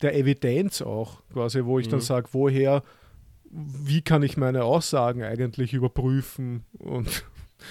der 0.02 0.16
Evidenz 0.16 0.82
auch, 0.82 1.22
quasi, 1.32 1.64
wo 1.64 1.78
ich 1.78 1.86
mhm. 1.86 1.92
dann 1.92 2.00
sage, 2.00 2.28
woher, 2.32 2.82
wie 3.50 4.02
kann 4.02 4.22
ich 4.22 4.36
meine 4.36 4.64
Aussagen 4.64 5.22
eigentlich 5.22 5.72
überprüfen 5.72 6.64
und 6.78 7.24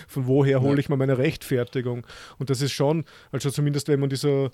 von 0.07 0.27
woher 0.27 0.61
hole 0.61 0.79
ich 0.79 0.89
mal 0.89 0.97
meine 0.97 1.17
Rechtfertigung? 1.17 2.05
Und 2.37 2.49
das 2.49 2.61
ist 2.61 2.71
schon, 2.71 3.05
also 3.31 3.49
zumindest 3.49 3.87
wenn 3.87 3.99
man 3.99 4.09
dieser 4.09 4.51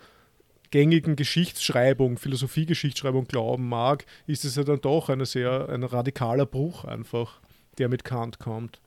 gängigen 0.71 1.15
Geschichtsschreibung, 1.15 2.17
Philosophie-Geschichtsschreibung 2.17 3.25
glauben 3.25 3.69
mag, 3.69 4.05
ist 4.25 4.43
es 4.43 4.55
ja 4.55 4.63
dann 4.63 4.81
doch 4.81 5.09
eine 5.09 5.27
sehr, 5.27 5.69
ein 5.69 5.83
radikaler 5.83 6.47
Bruch 6.47 6.83
einfach, 6.83 7.39
der 7.77 7.89
mit 7.89 8.03
Kant 8.03 8.39
kommt. 8.39 8.81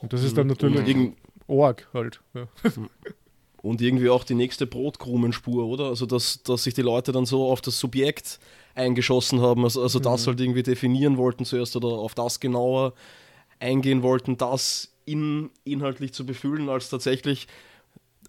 Und 0.00 0.12
das 0.12 0.22
ist 0.22 0.36
dann 0.36 0.46
mhm. 0.46 0.52
natürlich 0.52 1.12
Org 1.48 1.88
halt. 1.92 2.20
Ja. 2.34 2.46
Und 3.62 3.80
irgendwie 3.80 4.08
auch 4.08 4.22
die 4.22 4.36
nächste 4.36 4.68
Brotkrumenspur, 4.68 5.66
oder? 5.66 5.86
Also, 5.86 6.06
dass, 6.06 6.44
dass 6.44 6.62
sich 6.62 6.74
die 6.74 6.82
Leute 6.82 7.10
dann 7.10 7.26
so 7.26 7.50
auf 7.50 7.60
das 7.60 7.80
Subjekt 7.80 8.38
eingeschossen 8.76 9.40
haben, 9.40 9.64
also, 9.64 9.82
also 9.82 9.98
das 9.98 10.22
mhm. 10.22 10.30
halt 10.30 10.40
irgendwie 10.40 10.62
definieren 10.62 11.16
wollten 11.16 11.44
zuerst 11.44 11.74
oder 11.74 11.88
auf 11.88 12.14
das 12.14 12.38
genauer 12.38 12.92
eingehen 13.58 14.04
wollten, 14.04 14.36
das 14.36 14.92
in, 15.10 15.50
inhaltlich 15.64 16.12
zu 16.12 16.26
befüllen, 16.26 16.68
als 16.68 16.90
tatsächlich 16.90 17.48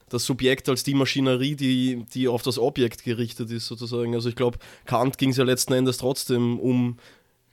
das 0.09 0.25
Subjekt 0.25 0.69
als 0.69 0.84
die 0.84 0.95
Maschinerie, 0.95 1.55
die, 1.55 2.05
die 2.13 2.27
auf 2.27 2.41
das 2.41 2.57
Objekt 2.57 3.03
gerichtet 3.03 3.51
ist, 3.51 3.67
sozusagen. 3.67 4.15
Also 4.15 4.30
ich 4.30 4.36
glaube, 4.36 4.57
Kant 4.86 5.17
ging 5.17 5.30
es 5.30 5.38
ja 5.38 5.43
letzten 5.43 5.73
Endes 5.73 5.97
trotzdem 5.97 6.59
um, 6.59 6.97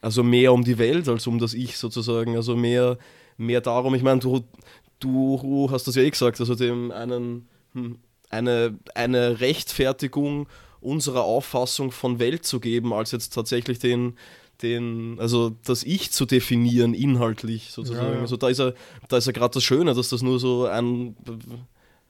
also 0.00 0.22
mehr 0.22 0.52
um 0.52 0.64
die 0.64 0.78
Welt 0.78 1.08
als 1.08 1.26
um 1.26 1.38
das 1.38 1.54
Ich 1.54 1.76
sozusagen. 1.76 2.36
Also 2.36 2.56
mehr, 2.56 2.98
mehr 3.36 3.60
darum, 3.60 3.94
ich 3.94 4.02
meine, 4.02 4.20
du, 4.20 4.44
du 5.00 5.68
hast 5.70 5.86
das 5.86 5.96
ja 5.96 6.02
eh 6.02 6.10
gesagt, 6.10 6.40
also 6.40 6.54
dem 6.54 6.90
einen, 6.90 7.46
hm, 7.74 7.98
eine, 8.30 8.78
eine 8.94 9.40
Rechtfertigung 9.40 10.48
unserer 10.80 11.24
Auffassung 11.24 11.90
von 11.90 12.18
Welt 12.18 12.44
zu 12.44 12.60
geben, 12.60 12.92
als 12.92 13.10
jetzt 13.12 13.34
tatsächlich 13.34 13.78
den, 13.78 14.16
den, 14.62 15.18
also 15.20 15.54
das 15.64 15.82
Ich 15.82 16.10
zu 16.10 16.26
definieren, 16.26 16.94
inhaltlich 16.94 17.70
sozusagen. 17.70 18.06
Ja, 18.06 18.14
ja. 18.14 18.20
Also 18.20 18.36
da 18.36 18.48
ist 18.48 18.58
ja, 18.58 18.72
da 19.08 19.16
ist 19.16 19.26
ja 19.26 19.32
gerade 19.32 19.54
das 19.54 19.64
Schöne, 19.64 19.94
dass 19.94 20.08
das 20.08 20.22
nur 20.22 20.38
so 20.38 20.66
ein, 20.66 21.16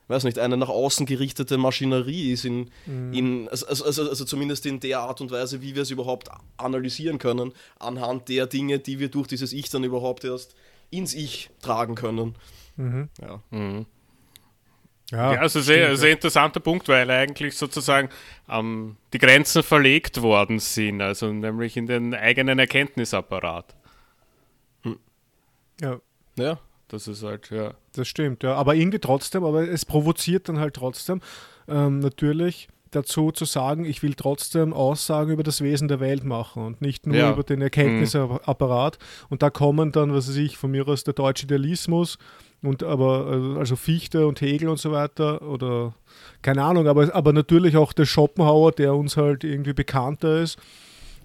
weiß 0.07 0.23
nicht, 0.23 0.39
eine 0.39 0.57
nach 0.57 0.69
außen 0.69 1.05
gerichtete 1.05 1.57
Maschinerie 1.57 2.31
ist, 2.31 2.45
in, 2.45 2.69
mhm. 2.85 3.13
in, 3.13 3.49
also, 3.49 3.65
also, 3.65 4.09
also 4.09 4.25
zumindest 4.25 4.65
in 4.65 4.79
der 4.79 4.99
Art 4.99 5.21
und 5.21 5.31
Weise, 5.31 5.61
wie 5.61 5.75
wir 5.75 5.81
es 5.81 5.91
überhaupt 5.91 6.29
analysieren 6.57 7.17
können, 7.17 7.53
anhand 7.79 8.29
der 8.29 8.47
Dinge, 8.47 8.79
die 8.79 8.99
wir 8.99 9.09
durch 9.09 9.27
dieses 9.27 9.53
Ich 9.53 9.69
dann 9.69 9.83
überhaupt 9.83 10.23
erst 10.23 10.55
ins 10.89 11.13
Ich 11.13 11.49
tragen 11.61 11.95
können. 11.95 12.35
Mhm. 12.77 13.09
Ja. 13.21 13.41
Mhm. 13.51 13.85
Ja, 15.11 15.33
ja 15.33 15.39
also 15.39 15.61
sehr, 15.61 15.95
sehr 15.95 16.11
interessanter 16.11 16.59
Punkt, 16.59 16.87
weil 16.89 17.09
eigentlich 17.09 17.55
sozusagen 17.55 18.09
ähm, 18.49 18.97
die 19.13 19.19
Grenzen 19.19 19.63
verlegt 19.63 20.21
worden 20.21 20.59
sind, 20.59 21.01
also 21.01 21.31
nämlich 21.31 21.77
in 21.77 21.87
den 21.87 22.13
eigenen 22.13 22.59
Erkenntnisapparat. 22.59 23.75
Hm. 24.83 24.99
Ja. 25.81 25.99
Ja, 26.37 26.59
das 26.87 27.07
ist 27.07 27.23
halt, 27.23 27.49
ja. 27.49 27.73
Das 27.95 28.07
stimmt, 28.07 28.43
ja. 28.43 28.55
Aber 28.55 28.75
irgendwie 28.75 28.99
trotzdem, 28.99 29.43
aber 29.43 29.67
es 29.67 29.85
provoziert 29.85 30.49
dann 30.49 30.59
halt 30.59 30.75
trotzdem 30.75 31.21
ähm, 31.67 31.99
natürlich 31.99 32.67
dazu 32.91 33.31
zu 33.31 33.45
sagen, 33.45 33.85
ich 33.85 34.03
will 34.03 34.13
trotzdem 34.13 34.73
Aussagen 34.73 35.31
über 35.31 35.43
das 35.43 35.61
Wesen 35.61 35.87
der 35.87 35.99
Welt 35.99 36.23
machen 36.23 36.65
und 36.65 36.81
nicht 36.81 37.05
nur 37.05 37.17
ja. 37.17 37.31
über 37.31 37.43
den 37.43 37.61
Erkenntnisapparat. 37.61 38.97
Mhm. 38.99 39.25
Und 39.29 39.41
da 39.41 39.49
kommen 39.49 39.91
dann, 39.91 40.13
was 40.13 40.29
weiß 40.29 40.37
ich, 40.37 40.57
von 40.57 40.71
mir 40.71 40.87
aus 40.87 41.03
der 41.03 41.13
deutsche 41.13 41.45
Idealismus 41.45 42.17
und 42.67 42.83
aber 42.83 43.55
also 43.57 43.75
Fichte 43.75 44.27
und 44.27 44.41
Hegel 44.41 44.69
und 44.69 44.79
so 44.79 44.91
weiter 44.91 45.41
oder 45.41 45.93
keine 46.41 46.63
Ahnung, 46.63 46.87
aber, 46.87 47.13
aber 47.15 47.33
natürlich 47.33 47.77
auch 47.77 47.93
der 47.93 48.05
Schopenhauer, 48.05 48.71
der 48.71 48.95
uns 48.95 49.17
halt 49.17 49.43
irgendwie 49.43 49.73
bekannter 49.73 50.41
ist 50.41 50.57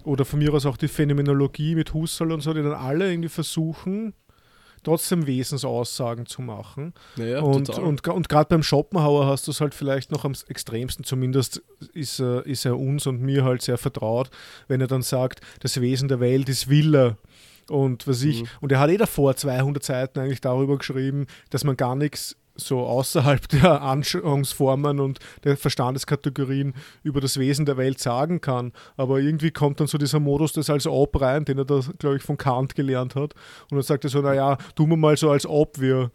oder 0.03 0.25
von 0.25 0.39
mir 0.39 0.53
aus 0.53 0.65
auch 0.65 0.77
die 0.77 0.87
Phänomenologie 0.87 1.75
mit 1.75 1.93
Husserl 1.93 2.31
und 2.31 2.41
so, 2.41 2.53
die 2.53 2.61
dann 2.61 2.73
alle 2.73 3.09
irgendwie 3.11 3.29
versuchen, 3.29 4.13
trotzdem 4.83 5.25
Wesensaussagen 5.25 6.25
zu 6.25 6.41
machen. 6.41 6.93
Ja, 7.15 7.39
und, 7.39 7.69
und, 7.69 8.07
und 8.07 8.29
gerade 8.29 8.49
beim 8.49 8.63
Schopenhauer 8.63 9.25
hast 9.25 9.47
du 9.47 9.51
es 9.51 9.61
halt 9.61 9.73
vielleicht 9.73 10.11
noch 10.11 10.25
am 10.25 10.33
extremsten, 10.47 11.05
zumindest 11.05 11.61
ist, 11.93 12.19
er, 12.19 12.45
ist 12.45 12.65
er 12.65 12.77
uns 12.77 13.07
und 13.07 13.21
mir 13.21 13.43
halt 13.43 13.61
sehr 13.61 13.77
vertraut, 13.77 14.29
wenn 14.67 14.81
er 14.81 14.87
dann 14.87 15.01
sagt, 15.01 15.41
das 15.61 15.79
Wesen 15.79 16.09
der 16.09 16.19
Welt 16.19 16.49
ist 16.49 16.69
Wille. 16.69 17.17
Und 17.69 18.07
was 18.07 18.23
ich, 18.23 18.43
mhm. 18.43 18.47
und 18.61 18.71
er 18.71 18.79
hat 18.79 18.89
eh 18.89 18.97
davor 18.97 19.35
200 19.35 19.83
Seiten 19.83 20.19
eigentlich 20.19 20.41
darüber 20.41 20.77
geschrieben, 20.77 21.27
dass 21.49 21.63
man 21.63 21.77
gar 21.77 21.95
nichts 21.95 22.35
so 22.55 22.81
außerhalb 22.81 23.47
der 23.61 23.81
Anschauungsformen 23.81 24.99
und 24.99 25.19
der 25.43 25.57
Verstandeskategorien 25.57 26.73
über 27.03 27.21
das 27.21 27.37
Wesen 27.37 27.65
der 27.65 27.77
Welt 27.77 27.99
sagen 27.99 28.41
kann. 28.41 28.73
Aber 28.97 29.19
irgendwie 29.19 29.51
kommt 29.51 29.79
dann 29.79 29.87
so 29.87 29.97
dieser 29.97 30.19
Modus 30.19 30.53
des 30.53 30.69
als 30.69 30.87
Ob 30.87 31.19
rein, 31.19 31.45
den 31.45 31.57
er 31.57 31.65
da, 31.65 31.81
glaube 31.97 32.17
ich, 32.17 32.23
von 32.23 32.37
Kant 32.37 32.75
gelernt 32.75 33.15
hat. 33.15 33.33
Und 33.69 33.77
dann 33.77 33.81
sagt 33.81 34.03
er 34.03 34.09
so, 34.09 34.21
naja, 34.21 34.57
tun 34.75 34.89
wir 34.89 34.97
mal 34.97 35.17
so 35.17 35.31
als 35.31 35.45
ob 35.45 35.79
wir 35.79 36.11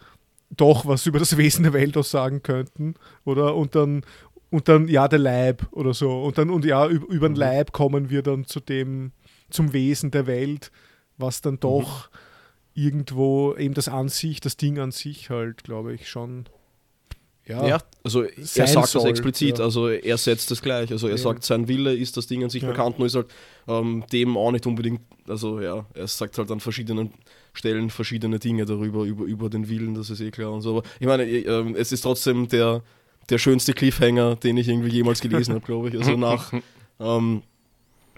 doch 0.51 0.86
was 0.86 1.07
über 1.07 1.18
das 1.18 1.36
Wesen 1.36 1.64
der 1.64 1.72
Welt 1.72 1.96
aussagen 1.96 2.42
könnten. 2.42 2.94
Oder? 3.24 3.55
Und 3.55 3.74
dann, 3.74 4.03
und 4.51 4.68
dann, 4.68 4.88
ja, 4.88 5.09
der 5.09 5.18
Leib 5.18 5.66
oder 5.72 5.92
so. 5.92 6.22
Und 6.22 6.38
dann, 6.38 6.51
und 6.51 6.64
ja, 6.64 6.86
über, 6.86 7.07
über 7.09 7.28
den 7.28 7.32
mhm. 7.32 7.38
Leib 7.38 7.72
kommen 7.72 8.11
wir 8.11 8.22
dann 8.22 8.44
zu 8.44 8.61
dem, 8.61 9.12
zum 9.51 9.72
Wesen 9.72 10.11
der 10.11 10.26
Welt 10.26 10.70
was 11.18 11.42
dann 11.42 11.60
doch 11.60 12.10
mhm. 12.10 12.82
irgendwo 12.82 13.54
eben 13.56 13.74
das 13.74 13.88
an 13.88 14.08
sich, 14.08 14.40
das 14.40 14.56
Ding 14.56 14.78
an 14.78 14.92
sich 14.92 15.30
halt, 15.30 15.64
glaube 15.64 15.94
ich, 15.94 16.08
schon. 16.08 16.46
Ja, 17.46 17.66
ja 17.66 17.78
also 18.04 18.22
er 18.22 18.66
sagt 18.66 18.88
soll, 18.88 19.02
das 19.02 19.10
explizit, 19.10 19.58
ja. 19.58 19.64
also 19.64 19.88
er 19.88 20.18
setzt 20.18 20.50
das 20.50 20.62
gleich. 20.62 20.90
Also 20.90 21.08
er 21.08 21.16
ja. 21.16 21.18
sagt, 21.18 21.44
sein 21.44 21.66
Wille 21.66 21.94
ist 21.94 22.16
das 22.16 22.26
Ding 22.26 22.44
an 22.44 22.50
sich 22.50 22.64
bekannt, 22.64 22.98
nur 22.98 23.06
ist 23.06 23.14
halt 23.14 23.28
ähm, 23.66 24.04
dem 24.12 24.36
auch 24.36 24.52
nicht 24.52 24.66
unbedingt, 24.66 25.00
also 25.26 25.60
ja, 25.60 25.86
er 25.94 26.06
sagt 26.06 26.36
halt 26.38 26.50
an 26.50 26.60
verschiedenen 26.60 27.12
Stellen 27.54 27.90
verschiedene 27.90 28.38
Dinge 28.38 28.64
darüber, 28.64 29.04
über, 29.04 29.24
über 29.24 29.50
den 29.50 29.68
Willen, 29.68 29.94
das 29.94 30.10
ist 30.10 30.20
eh 30.20 30.30
klar 30.30 30.52
und 30.52 30.60
so. 30.60 30.78
Aber 30.78 30.88
ich 31.00 31.06
meine, 31.06 31.24
äh, 31.24 31.72
es 31.76 31.90
ist 31.90 32.02
trotzdem 32.02 32.48
der, 32.48 32.82
der 33.30 33.38
schönste 33.38 33.72
Cliffhanger, 33.72 34.36
den 34.36 34.56
ich 34.56 34.68
irgendwie 34.68 34.90
jemals 34.90 35.20
gelesen 35.20 35.54
habe, 35.54 35.64
glaube 35.64 35.88
ich. 35.88 35.98
Also 35.98 36.16
nach, 36.16 36.52
ähm, 37.00 37.42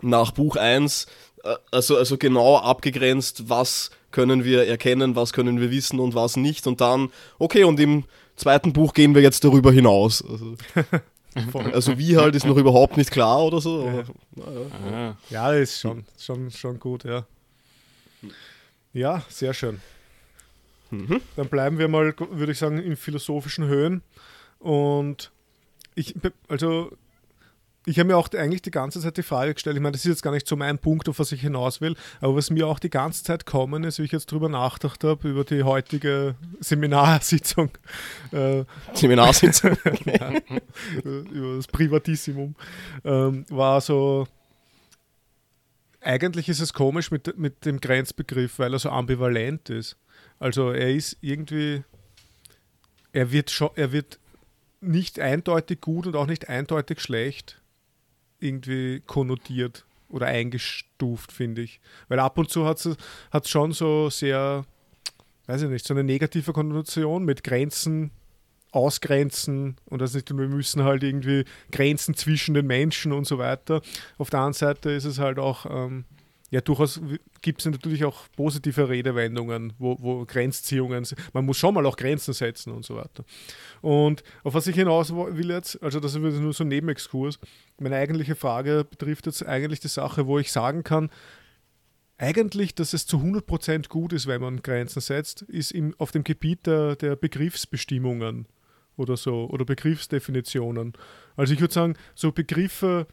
nach 0.03 0.33
Buch 0.33 0.57
1 0.57 1.05
äh, 1.05 1.09
also, 1.71 1.97
also 1.97 2.19
genau 2.19 2.59
abgegrenzt, 2.59 3.49
was 3.49 3.91
können 4.11 4.45
wir 4.45 4.67
erkennen, 4.67 5.17
was 5.17 5.33
können 5.33 5.61
wir 5.61 5.71
wissen 5.71 6.01
und 6.01 6.15
was 6.15 6.37
nicht. 6.37 6.67
Und 6.67 6.81
dann, 6.81 7.11
okay, 7.39 7.65
und 7.65 7.79
im 7.81 8.05
zweiten 8.37 8.73
Buch 8.73 8.95
gehen 8.95 9.15
wir 9.15 9.23
jetzt 9.23 9.45
darüber 9.45 9.73
hinaus. 9.73 10.25
Also, 10.29 10.57
also 11.73 11.99
wie 11.99 12.17
halt 12.17 12.35
ist 12.35 12.47
noch 12.47 12.57
überhaupt 12.57 12.97
nicht 12.97 13.11
klar 13.11 13.45
oder 13.45 13.61
so. 13.61 14.05
Aber, 14.37 14.91
ja. 14.91 15.17
ja, 15.31 15.53
ist 15.53 15.81
schon, 15.81 16.05
schon, 16.19 16.51
schon 16.51 16.79
gut, 16.81 17.05
ja. 17.05 17.27
Ja, 18.93 19.23
sehr 19.29 19.55
schön. 19.55 19.81
Mhm. 20.91 21.21
Dann 21.37 21.49
bleiben 21.49 21.79
wir 21.79 21.87
mal, 21.87 22.15
würde 22.19 22.53
ich 22.53 22.59
sagen, 22.59 22.79
in 22.79 22.97
philosophischen 22.97 23.67
Höhen. 23.67 24.03
Und 24.59 25.31
ich, 25.95 26.15
also 26.49 26.91
ich 27.87 27.99
habe 27.99 28.09
mir 28.09 28.17
auch 28.17 28.29
eigentlich 28.35 28.63
die 28.63 28.71
ganze 28.71 29.01
Zeit 29.01 29.17
die 29.17 29.23
Frage 29.23 29.55
gestellt, 29.55 29.77
ich 29.77 29.83
meine, 29.83 29.93
das 29.93 30.05
ist 30.05 30.11
jetzt 30.11 30.23
gar 30.23 30.33
nicht 30.33 30.47
so 30.47 30.55
mein 30.55 30.79
Punkt, 30.79 31.09
auf 31.09 31.19
was 31.19 31.33
ich 31.33 31.41
hinaus 31.41 31.81
will, 31.81 31.97
aber 32.21 32.37
was 32.37 32.51
mir 32.51 32.67
auch 32.67 32.79
die 32.79 32.91
ganze 32.91 33.25
Zeit 33.25 33.47
kommen 33.47 33.85
ist, 33.85 33.99
wie 33.99 34.05
ich 34.05 34.13
jetzt 34.13 34.31
drüber 34.31 34.49
nachgedacht 34.49 35.03
habe, 35.03 35.29
über 35.29 35.45
die 35.45 35.63
heutige 35.63 36.35
Seminarsitzung. 36.61 37.71
Äh, 38.33 38.65
Seminarsitzung? 38.93 39.77
ja, 40.05 40.33
über 41.05 41.57
das 41.57 41.67
Privatissimum, 41.69 42.55
ähm, 43.05 43.47
war 43.49 43.81
so, 43.81 44.29
eigentlich 46.03 46.51
ist 46.51 46.61
es 46.61 46.75
komisch 46.75 47.11
mit, 47.11 47.39
mit 47.39 47.65
dem 47.65 47.81
Grenzbegriff, 47.81 48.59
weil 48.59 48.75
er 48.75 48.79
so 48.79 48.91
ambivalent 48.91 49.71
ist. 49.71 49.97
Also 50.39 50.71
er 50.71 50.91
ist 50.95 51.17
irgendwie, 51.23 51.83
er 53.13 53.33
wird, 53.33 53.51
schon, 53.51 53.71
er 53.75 53.93
wird 53.93 54.19
nicht 54.83 55.19
eindeutig 55.19 55.81
gut 55.81 56.07
und 56.07 56.17
auch 56.17 56.27
nicht 56.27 56.49
eindeutig 56.49 57.01
schlecht 57.01 57.60
irgendwie 58.41 59.01
konnotiert 59.07 59.85
oder 60.09 60.27
eingestuft, 60.27 61.33
finde 61.33 61.63
ich. 61.63 61.81
Weil 62.09 62.19
ab 62.19 62.37
und 62.39 62.51
zu 62.51 62.67
hat 62.67 62.85
es 62.85 63.49
schon 63.49 63.73
so 63.73 64.11
sehr, 64.11 64.65
weiß 65.47 65.63
ich 65.63 65.69
nicht, 65.69 65.87
so 65.87 65.95
eine 65.95 66.05
negative 66.05 66.53
Konnotation 66.53 67.25
mit 67.25 67.45
Grenzen, 67.45 68.11
Ausgrenzen 68.73 69.77
und 69.87 70.01
das 70.01 70.15
nicht, 70.15 70.31
wir 70.31 70.49
müssen 70.49 70.85
halt 70.85 71.03
irgendwie 71.03 71.45
Grenzen 71.73 72.15
zwischen 72.15 72.55
den 72.55 72.67
Menschen 72.67 73.13
und 73.13 73.27
so 73.27 73.39
weiter. 73.39 73.83
Auf 74.19 74.31
der 74.31 74.41
anderen 74.41 74.55
Seite 74.55 74.91
ist 74.91 75.05
es 75.05 75.19
halt 75.19 75.39
auch 75.39 75.67
ähm, 75.69 76.05
ja, 76.51 76.61
durchaus 76.61 77.01
gibt 77.43 77.61
es 77.61 77.67
natürlich 77.67 78.05
auch 78.05 78.25
positive 78.37 78.89
Redewendungen, 78.89 79.73
wo, 79.79 79.97
wo 80.01 80.25
Grenzziehungen, 80.25 81.07
man 81.33 81.47
muss 81.47 81.57
schon 81.57 81.75
mal 81.75 81.87
auch 81.87 81.97
Grenzen 81.97 82.35
setzen 82.35 82.73
und 82.73 82.85
so 82.85 82.97
weiter. 82.97 83.25
Und 83.83 84.25
auf 84.43 84.55
was 84.55 84.67
ich 84.67 84.75
hinaus 84.75 85.15
will 85.15 85.51
jetzt, 85.51 85.81
also 85.81 86.01
das 86.01 86.15
ist 86.15 86.21
nur 86.21 86.53
so 86.53 86.65
ein 86.65 86.69
Nebenexkurs, 86.69 87.39
meine 87.79 87.97
eigentliche 87.97 88.35
Frage 88.35 88.85
betrifft 88.85 89.27
jetzt 89.27 89.47
eigentlich 89.47 89.79
die 89.79 89.89
Sache, 89.89 90.27
wo 90.27 90.41
ich 90.41 90.51
sagen 90.51 90.83
kann, 90.83 91.09
eigentlich, 92.19 92.75
dass 92.75 92.93
es 92.93 93.07
zu 93.07 93.19
100% 93.19 93.89
gut 93.89 94.13
ist, 94.13 94.27
wenn 94.27 94.43
man 94.43 94.61
Grenzen 94.61 95.01
setzt, 95.01 95.43
ist 95.43 95.71
im, 95.71 95.95
auf 95.99 96.11
dem 96.11 96.25
Gebiet 96.25 96.67
der, 96.67 96.97
der 96.97 97.17
Begriffsbestimmungen 97.17 98.47
oder 98.97 99.17
so, 99.17 99.49
oder 99.49 99.65
Begriffsdefinitionen. 99.65 100.93
Also 101.37 101.55
ich 101.55 101.61
würde 101.61 101.73
sagen, 101.73 101.95
so 102.15 102.33
Begriffe 102.33 103.07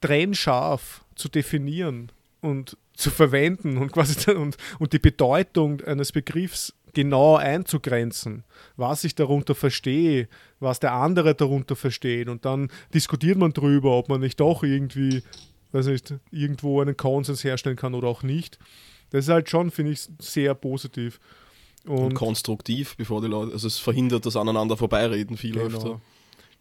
trennscharf 0.00 1.04
zu 1.14 1.28
definieren, 1.28 2.10
und 2.40 2.76
zu 2.94 3.10
verwenden 3.10 3.78
und 3.78 3.92
quasi 3.92 4.30
und, 4.34 4.56
und 4.78 4.92
die 4.92 4.98
Bedeutung 4.98 5.80
eines 5.82 6.12
Begriffs 6.12 6.74
genau 6.92 7.36
einzugrenzen, 7.36 8.44
was 8.76 9.04
ich 9.04 9.14
darunter 9.14 9.54
verstehe, 9.54 10.28
was 10.58 10.80
der 10.80 10.92
andere 10.92 11.34
darunter 11.34 11.76
versteht. 11.76 12.28
Und 12.28 12.44
dann 12.44 12.70
diskutiert 12.92 13.38
man 13.38 13.52
darüber, 13.52 13.96
ob 13.96 14.08
man 14.08 14.20
nicht 14.20 14.40
doch 14.40 14.62
irgendwie, 14.62 15.22
weiß 15.72 15.86
nicht, 15.86 16.14
irgendwo 16.30 16.80
einen 16.80 16.96
Konsens 16.96 17.44
herstellen 17.44 17.76
kann 17.76 17.94
oder 17.94 18.08
auch 18.08 18.22
nicht. 18.22 18.58
Das 19.10 19.24
ist 19.24 19.30
halt 19.30 19.48
schon, 19.48 19.70
finde 19.70 19.92
ich, 19.92 20.08
sehr 20.18 20.54
positiv. 20.54 21.20
Und, 21.86 21.98
und, 21.98 22.14
konstruktiv, 22.14 22.96
bevor 22.96 23.22
die 23.22 23.28
Leute, 23.28 23.52
also 23.52 23.66
es 23.66 23.78
verhindert 23.78 24.26
das 24.26 24.36
aneinander 24.36 24.76
vorbeireden 24.76 25.36
viel 25.36 25.54
genau. 25.54 25.66
öfter. 25.66 26.00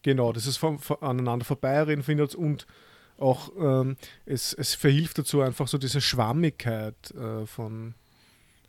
Genau, 0.01 0.31
das 0.31 0.47
ist 0.47 0.57
von, 0.57 0.79
von 0.79 1.01
aneinander 1.01 1.43
vorbeireden 1.43 2.03
findet 2.03 2.35
und 2.35 2.65
auch 3.19 3.51
ähm, 3.59 3.97
es, 4.25 4.53
es 4.53 4.75
verhilft 4.75 5.17
dazu 5.17 5.41
einfach 5.41 5.67
so 5.67 5.77
diese 5.77 6.01
Schwammigkeit 6.01 7.11
äh, 7.11 7.45
von, 7.45 7.93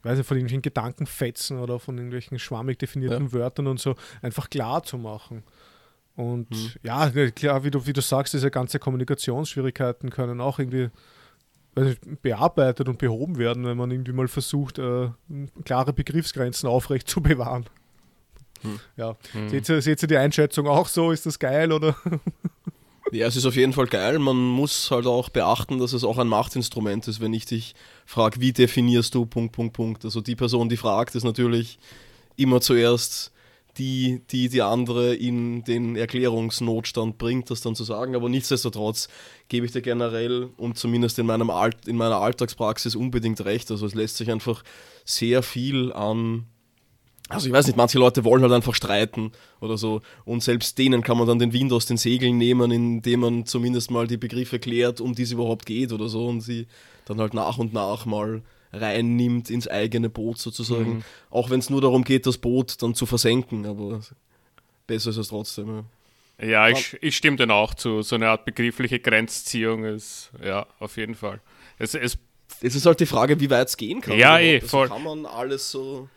weiß 0.03 0.18
nicht, 0.18 0.26
von 0.26 0.36
irgendwelchen 0.36 0.62
Gedankenfetzen 0.62 1.59
oder 1.59 1.78
von 1.78 1.96
irgendwelchen 1.96 2.38
schwammig 2.38 2.78
definierten 2.78 3.26
ja. 3.26 3.32
Wörtern 3.32 3.66
und 3.66 3.80
so 3.80 3.94
einfach 4.22 4.51
klar 4.51 4.82
zu 4.82 4.98
machen. 4.98 5.42
Und 6.16 6.51
mhm. 6.51 6.72
ja, 6.82 7.11
klar, 7.30 7.64
wie 7.64 7.70
du, 7.70 7.86
wie 7.86 7.92
du 7.92 8.01
sagst, 8.01 8.34
diese 8.34 8.51
ganze 8.51 8.78
Kommunikationsschwierigkeiten 8.78 10.11
können 10.11 10.40
auch 10.40 10.59
irgendwie 10.59 10.90
nicht, 11.76 12.22
bearbeitet 12.22 12.88
und 12.88 12.98
behoben 12.98 13.38
werden, 13.38 13.64
wenn 13.64 13.76
man 13.76 13.90
irgendwie 13.90 14.12
mal 14.12 14.28
versucht, 14.28 14.78
äh, 14.78 15.11
klare 15.64 15.92
Begriffsgrenzen 15.92 16.68
aufrecht 16.68 17.09
zu 17.09 17.22
bewahren. 17.22 17.66
Hm. 18.62 18.80
Ja. 18.96 19.16
Hm. 19.32 19.48
Seht, 19.48 19.68
ihr, 19.68 19.80
seht 19.80 20.03
ihr 20.03 20.09
die 20.09 20.16
Einschätzung 20.16 20.66
auch 20.66 20.88
so? 20.88 21.12
Ist 21.12 21.26
das 21.26 21.38
geil 21.38 21.72
oder? 21.72 21.96
Ja, 23.12 23.26
es 23.26 23.36
ist 23.36 23.46
auf 23.46 23.56
jeden 23.56 23.72
Fall 23.72 23.86
geil. 23.86 24.18
Man 24.18 24.36
muss 24.36 24.90
halt 24.90 25.06
auch 25.06 25.30
beachten, 25.30 25.78
dass 25.78 25.92
es 25.92 26.04
auch 26.04 26.18
ein 26.18 26.28
Machtinstrument 26.28 27.08
ist, 27.08 27.20
wenn 27.20 27.32
ich 27.32 27.44
dich 27.44 27.74
frage, 28.06 28.40
wie 28.40 28.52
definierst 28.52 29.14
du 29.14 29.26
Punkt, 29.26 29.52
Punkt, 29.52 29.72
Punkt. 29.72 30.04
Also 30.04 30.20
die 30.20 30.36
Person, 30.36 30.68
die 30.68 30.76
fragt, 30.76 31.14
ist 31.14 31.24
natürlich 31.24 31.78
immer 32.36 32.61
zuerst 32.61 33.32
die, 33.78 34.22
die 34.30 34.48
die 34.48 34.62
andere 34.62 35.14
in 35.14 35.64
den 35.64 35.96
Erklärungsnotstand 35.96 37.18
bringt, 37.18 37.50
das 37.50 37.61
dann 37.61 37.74
zu 37.74 37.84
sagen. 37.84 38.14
Aber 38.14 38.28
nichtsdestotrotz 38.28 39.08
gebe 39.48 39.66
ich 39.66 39.72
dir 39.72 39.82
generell 39.82 40.50
und 40.56 40.78
zumindest 40.78 41.18
in, 41.18 41.26
meinem 41.26 41.50
Alt, 41.50 41.88
in 41.88 41.96
meiner 41.96 42.20
Alltagspraxis 42.20 42.94
unbedingt 42.94 43.44
recht. 43.44 43.70
Also 43.70 43.86
es 43.86 43.94
lässt 43.94 44.16
sich 44.16 44.30
einfach 44.30 44.62
sehr 45.04 45.42
viel 45.42 45.92
an 45.92 46.46
also 47.31 47.47
ich 47.47 47.53
weiß 47.53 47.66
nicht, 47.66 47.76
manche 47.76 47.99
Leute 47.99 48.24
wollen 48.24 48.43
halt 48.43 48.53
einfach 48.53 48.74
streiten 48.74 49.33
oder 49.61 49.78
so. 49.78 50.03
Und 50.24 50.43
selbst 50.43 50.76
denen 50.78 51.03
kann 51.03 51.16
man 51.16 51.26
dann 51.26 51.39
den 51.39 51.53
Wind 51.53 51.72
aus 51.72 51.87
den 51.87 51.97
Segeln 51.97 52.39
nehmen, 52.39 52.70
indem 52.70 53.20
man 53.20 53.47
zumindest 53.47 53.91
mal 53.91 54.07
die 54.07 54.16
Begriffe 54.16 54.59
klärt, 54.59 55.01
um 55.01 55.14
die 55.14 55.22
es 55.22 55.33
überhaupt 55.33 55.64
geht 55.64 55.93
oder 55.93 56.09
so. 56.09 56.26
Und 56.26 56.41
sie 56.41 56.66
dann 57.05 57.20
halt 57.20 57.33
nach 57.33 57.59
und 57.59 57.72
nach 57.72 58.05
mal 58.05 58.43
reinnimmt 58.72 59.51
ins 59.51 59.68
eigene 59.68 60.11
Boot 60.11 60.39
sozusagen. 60.39 60.97
Mhm. 60.97 61.05
Auch 61.31 61.51
wenn 61.51 61.61
es 61.61 61.70
nur 61.70 61.81
darum 61.81 62.05
geht, 62.05 62.26
das 62.26 62.39
Boot 62.39 62.83
dann 62.83 62.95
zu 62.95 63.07
versenken. 63.07 63.64
Aber 63.64 64.01
besser 64.87 65.11
ist 65.11 65.16
es 65.16 65.28
trotzdem. 65.28 65.85
Ja, 66.41 66.47
ja 66.47 66.68
ich, 66.68 66.97
ich 67.01 67.16
stimme 67.16 67.37
dann 67.37 67.51
auch 67.51 67.74
zu. 67.74 68.03
So 68.03 68.16
eine 68.16 68.28
Art 68.28 68.45
begriffliche 68.45 68.99
Grenzziehung 68.99 69.85
ist, 69.85 70.31
ja, 70.45 70.66
auf 70.78 70.97
jeden 70.97 71.14
Fall. 71.14 71.41
Es, 71.78 71.95
es, 71.95 72.18
es 72.61 72.74
ist 72.74 72.87
halt 72.87 72.99
die 73.01 73.07
Frage, 73.07 73.39
wie 73.41 73.51
weit 73.51 73.68
es 73.68 73.76
gehen 73.76 74.01
kann. 74.01 74.18
Ja, 74.18 74.39
eh, 74.39 74.61
voll. 74.61 74.89
Kann 74.89 75.05
man 75.05 75.26
alles 75.26 75.70
so 75.70 76.09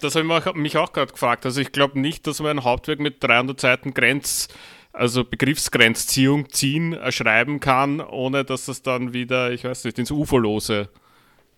das 0.00 0.14
habe 0.14 0.40
ich 0.46 0.54
mich 0.54 0.76
auch 0.76 0.92
gerade 0.92 1.12
gefragt. 1.12 1.44
Also 1.44 1.60
ich 1.60 1.72
glaube 1.72 1.98
nicht, 1.98 2.26
dass 2.26 2.40
man 2.40 2.58
ein 2.58 2.64
Hauptwerk 2.64 3.00
mit 3.00 3.22
300 3.22 3.60
Seiten 3.60 3.94
Grenz, 3.94 4.48
also 4.92 5.24
Begriffsgrenzziehung 5.24 6.50
ziehen, 6.50 6.92
äh, 6.92 7.10
schreiben 7.10 7.58
kann, 7.60 8.00
ohne 8.00 8.44
dass 8.44 8.68
es 8.68 8.82
dann 8.82 9.12
wieder, 9.12 9.50
ich 9.50 9.64
weiß 9.64 9.84
nicht, 9.84 9.98
ins 9.98 10.10
UFO-Lose 10.10 10.88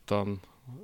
dann 0.06 0.40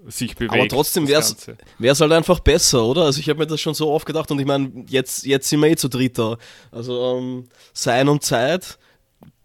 sich 0.06 0.36
bewegt. 0.36 0.52
Aber 0.52 0.68
trotzdem 0.68 1.08
wäre 1.08 1.20
es 1.22 2.00
halt 2.00 2.12
einfach 2.12 2.40
besser, 2.40 2.84
oder? 2.84 3.04
Also 3.04 3.20
ich 3.20 3.28
habe 3.28 3.38
mir 3.38 3.46
das 3.46 3.60
schon 3.60 3.74
so 3.74 3.90
oft 3.90 4.06
gedacht 4.06 4.30
und 4.30 4.38
ich 4.38 4.46
meine, 4.46 4.70
jetzt, 4.88 5.24
jetzt 5.24 5.48
sind 5.48 5.60
wir 5.60 5.68
eh 5.68 5.76
zu 5.76 5.88
dritter. 5.88 6.38
Also 6.70 7.18
ähm, 7.18 7.48
Sein 7.72 8.08
und 8.08 8.22
Zeit 8.22 8.78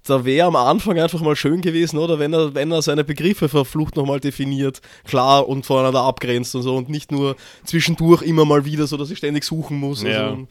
da 0.10 0.26
wäre 0.26 0.48
am 0.48 0.56
Anfang 0.56 1.00
einfach 1.00 1.22
mal 1.22 1.36
schön 1.36 1.62
gewesen, 1.62 1.98
oder? 1.98 2.20
Wenn 2.20 2.34
er, 2.34 2.56
wenn 2.56 2.72
er 2.72 2.82
seine 2.82 3.04
Begriffe 3.04 3.50
verflucht 3.50 3.96
nochmal 3.96 4.20
definiert, 4.20 4.82
klar 5.06 5.48
und 5.48 5.66
voneinander 5.66 6.02
abgrenzt 6.02 6.56
und 6.56 6.64
so 6.64 6.76
und 6.76 6.90
nicht 6.90 7.12
nur 7.12 7.36
zwischendurch 7.64 8.22
immer 8.22 8.46
mal 8.46 8.66
wieder, 8.66 8.88
so 8.88 8.98
dass 8.98 9.12
ich 9.12 9.18
ständig 9.18 9.44
suchen 9.44 9.78
muss. 9.78 10.04
Ja. 10.04 10.30
Also, 10.30 10.48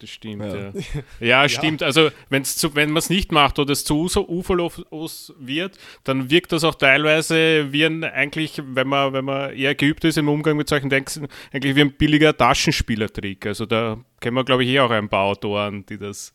das 0.00 0.10
stimmt, 0.10 0.44
ja. 0.44 0.72
Ja, 0.72 0.72
ja 1.20 1.48
stimmt. 1.48 1.82
Also 1.82 2.10
wenn's 2.30 2.56
zu, 2.56 2.74
wenn 2.76 2.90
man 2.90 2.98
es 2.98 3.10
nicht 3.10 3.32
macht 3.32 3.58
oder 3.58 3.72
es 3.72 3.84
zu 3.84 4.08
uferlos 4.28 5.34
wird, 5.38 5.76
dann 6.04 6.30
wirkt 6.30 6.52
das 6.52 6.62
auch 6.62 6.76
teilweise 6.76 7.72
wie 7.72 7.84
ein, 7.84 8.04
eigentlich, 8.04 8.62
wenn 8.64 8.86
man, 8.86 9.12
wenn 9.12 9.24
man 9.24 9.52
eher 9.52 9.74
geübt 9.74 10.04
ist 10.04 10.16
im 10.16 10.28
Umgang 10.28 10.56
mit 10.56 10.68
solchen 10.68 10.88
Denken, 10.88 11.26
eigentlich 11.52 11.74
wie 11.74 11.80
ein 11.80 11.92
billiger 11.92 12.36
Taschenspielertrick. 12.36 13.46
Also 13.46 13.66
da 13.66 13.98
kennen 14.20 14.36
wir, 14.36 14.44
glaube 14.44 14.64
ich, 14.64 14.70
eh 14.70 14.80
auch 14.80 14.90
ein 14.90 15.08
paar 15.08 15.24
Autoren, 15.24 15.84
die 15.86 15.98
das 15.98 16.32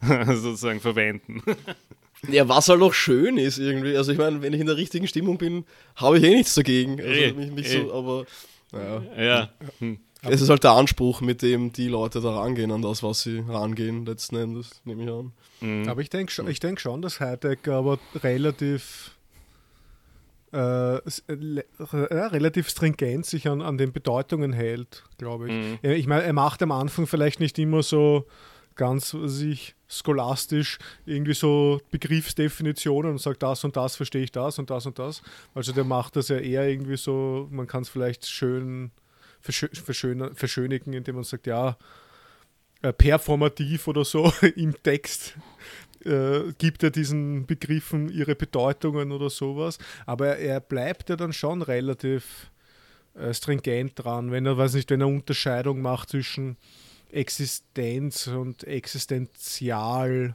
sozusagen 0.26 0.80
verwenden. 0.80 1.42
Ja, 2.28 2.48
was 2.48 2.68
halt 2.68 2.82
auch 2.82 2.94
schön 2.94 3.38
ist 3.38 3.58
irgendwie. 3.58 3.96
Also 3.96 4.12
ich 4.12 4.18
meine, 4.18 4.42
wenn 4.42 4.52
ich 4.52 4.60
in 4.60 4.66
der 4.66 4.76
richtigen 4.76 5.06
Stimmung 5.06 5.38
bin, 5.38 5.64
habe 5.96 6.18
ich 6.18 6.24
eh 6.24 6.34
nichts 6.34 6.54
dagegen. 6.54 7.00
Also 7.00 7.12
eh, 7.12 7.32
mich, 7.32 7.52
mich 7.52 7.72
eh. 7.72 7.82
so, 7.82 7.94
aber 7.94 8.26
ja. 8.72 9.02
ja. 9.16 9.50
Hm. 9.78 9.98
Es 10.22 10.40
ist 10.40 10.50
halt 10.50 10.64
der 10.64 10.72
Anspruch, 10.72 11.20
mit 11.20 11.42
dem 11.42 11.72
die 11.72 11.86
Leute 11.88 12.20
da 12.20 12.34
rangehen, 12.34 12.72
an 12.72 12.82
das, 12.82 13.04
was 13.04 13.22
sie 13.22 13.44
rangehen, 13.48 14.04
letzten 14.04 14.36
Endes, 14.36 14.82
nehme 14.84 15.04
ich 15.04 15.10
an. 15.10 15.32
Mhm. 15.60 15.88
Aber 15.88 16.00
ich 16.00 16.10
denke 16.10 16.32
schon, 16.32 16.46
denk 16.46 16.80
schon, 16.80 17.02
dass 17.02 17.20
Heidegger 17.20 17.76
aber 17.76 18.00
relativ 18.16 19.12
äh 20.50 20.56
relativ 20.56 22.70
stringent 22.70 23.26
sich 23.26 23.48
an, 23.48 23.60
an 23.60 23.78
den 23.78 23.92
Bedeutungen 23.92 24.52
hält, 24.52 25.04
glaube 25.18 25.48
ich. 25.48 25.52
Mhm. 25.52 25.78
Ich 25.82 26.06
meine, 26.06 26.24
er 26.24 26.32
macht 26.32 26.62
am 26.62 26.72
Anfang 26.72 27.06
vielleicht 27.06 27.38
nicht 27.38 27.58
immer 27.58 27.82
so 27.82 28.24
ganz 28.78 29.10
sich 29.10 29.74
scholastisch 29.88 30.78
irgendwie 31.04 31.34
so 31.34 31.82
Begriffsdefinitionen 31.90 33.12
und 33.12 33.20
sagt, 33.20 33.42
das 33.42 33.64
und 33.64 33.76
das 33.76 33.96
verstehe 33.96 34.22
ich 34.22 34.32
das 34.32 34.58
und 34.58 34.70
das 34.70 34.86
und 34.86 34.98
das. 34.98 35.20
Also 35.54 35.72
der 35.72 35.84
macht 35.84 36.16
das 36.16 36.28
ja 36.28 36.38
eher 36.38 36.66
irgendwie 36.66 36.96
so, 36.96 37.46
man 37.50 37.66
kann 37.66 37.82
es 37.82 37.90
vielleicht 37.90 38.26
schön 38.26 38.90
verschön, 39.40 40.34
verschönigen, 40.34 40.92
indem 40.92 41.16
man 41.16 41.24
sagt, 41.24 41.46
ja, 41.46 41.76
äh, 42.82 42.92
performativ 42.92 43.88
oder 43.88 44.04
so 44.04 44.32
im 44.56 44.74
Text 44.82 45.36
äh, 46.04 46.52
gibt 46.58 46.82
er 46.82 46.90
diesen 46.90 47.46
Begriffen 47.46 48.08
ihre 48.08 48.34
Bedeutungen 48.34 49.12
oder 49.12 49.30
sowas. 49.30 49.78
Aber 50.06 50.36
er 50.36 50.60
bleibt 50.60 51.10
ja 51.10 51.16
dann 51.16 51.32
schon 51.32 51.62
relativ 51.62 52.50
äh, 53.14 53.34
stringent 53.34 53.92
dran, 53.96 54.30
wenn 54.30 54.46
er, 54.46 54.56
weiß 54.56 54.74
nicht, 54.74 54.90
wenn 54.90 55.00
er 55.00 55.08
Unterscheidung 55.08 55.82
macht 55.82 56.10
zwischen 56.10 56.56
Existenz 57.10 58.26
und 58.26 58.64
Existenzial 58.64 60.34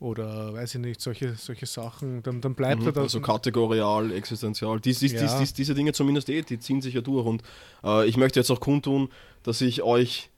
oder 0.00 0.52
weiß 0.52 0.74
ich 0.74 0.80
nicht, 0.80 1.00
solche, 1.00 1.34
solche 1.34 1.66
Sachen, 1.66 2.22
dann, 2.22 2.40
dann 2.40 2.54
bleibt 2.54 2.82
mhm, 2.82 2.88
er 2.88 2.92
da. 2.92 3.02
Also 3.02 3.20
kategorial, 3.20 4.12
existenzial. 4.12 4.80
Dies, 4.80 4.98
dies, 4.98 5.12
ja. 5.12 5.38
dies, 5.38 5.54
diese 5.54 5.74
Dinge 5.74 5.92
zumindest 5.92 6.28
eh, 6.28 6.42
die 6.42 6.58
ziehen 6.58 6.82
sich 6.82 6.94
ja 6.94 7.00
durch. 7.00 7.24
Und 7.24 7.42
äh, 7.82 8.06
ich 8.06 8.16
möchte 8.16 8.38
jetzt 8.38 8.50
auch 8.50 8.60
kundtun, 8.60 9.08
dass 9.44 9.60
ich 9.60 9.82
euch 9.82 10.30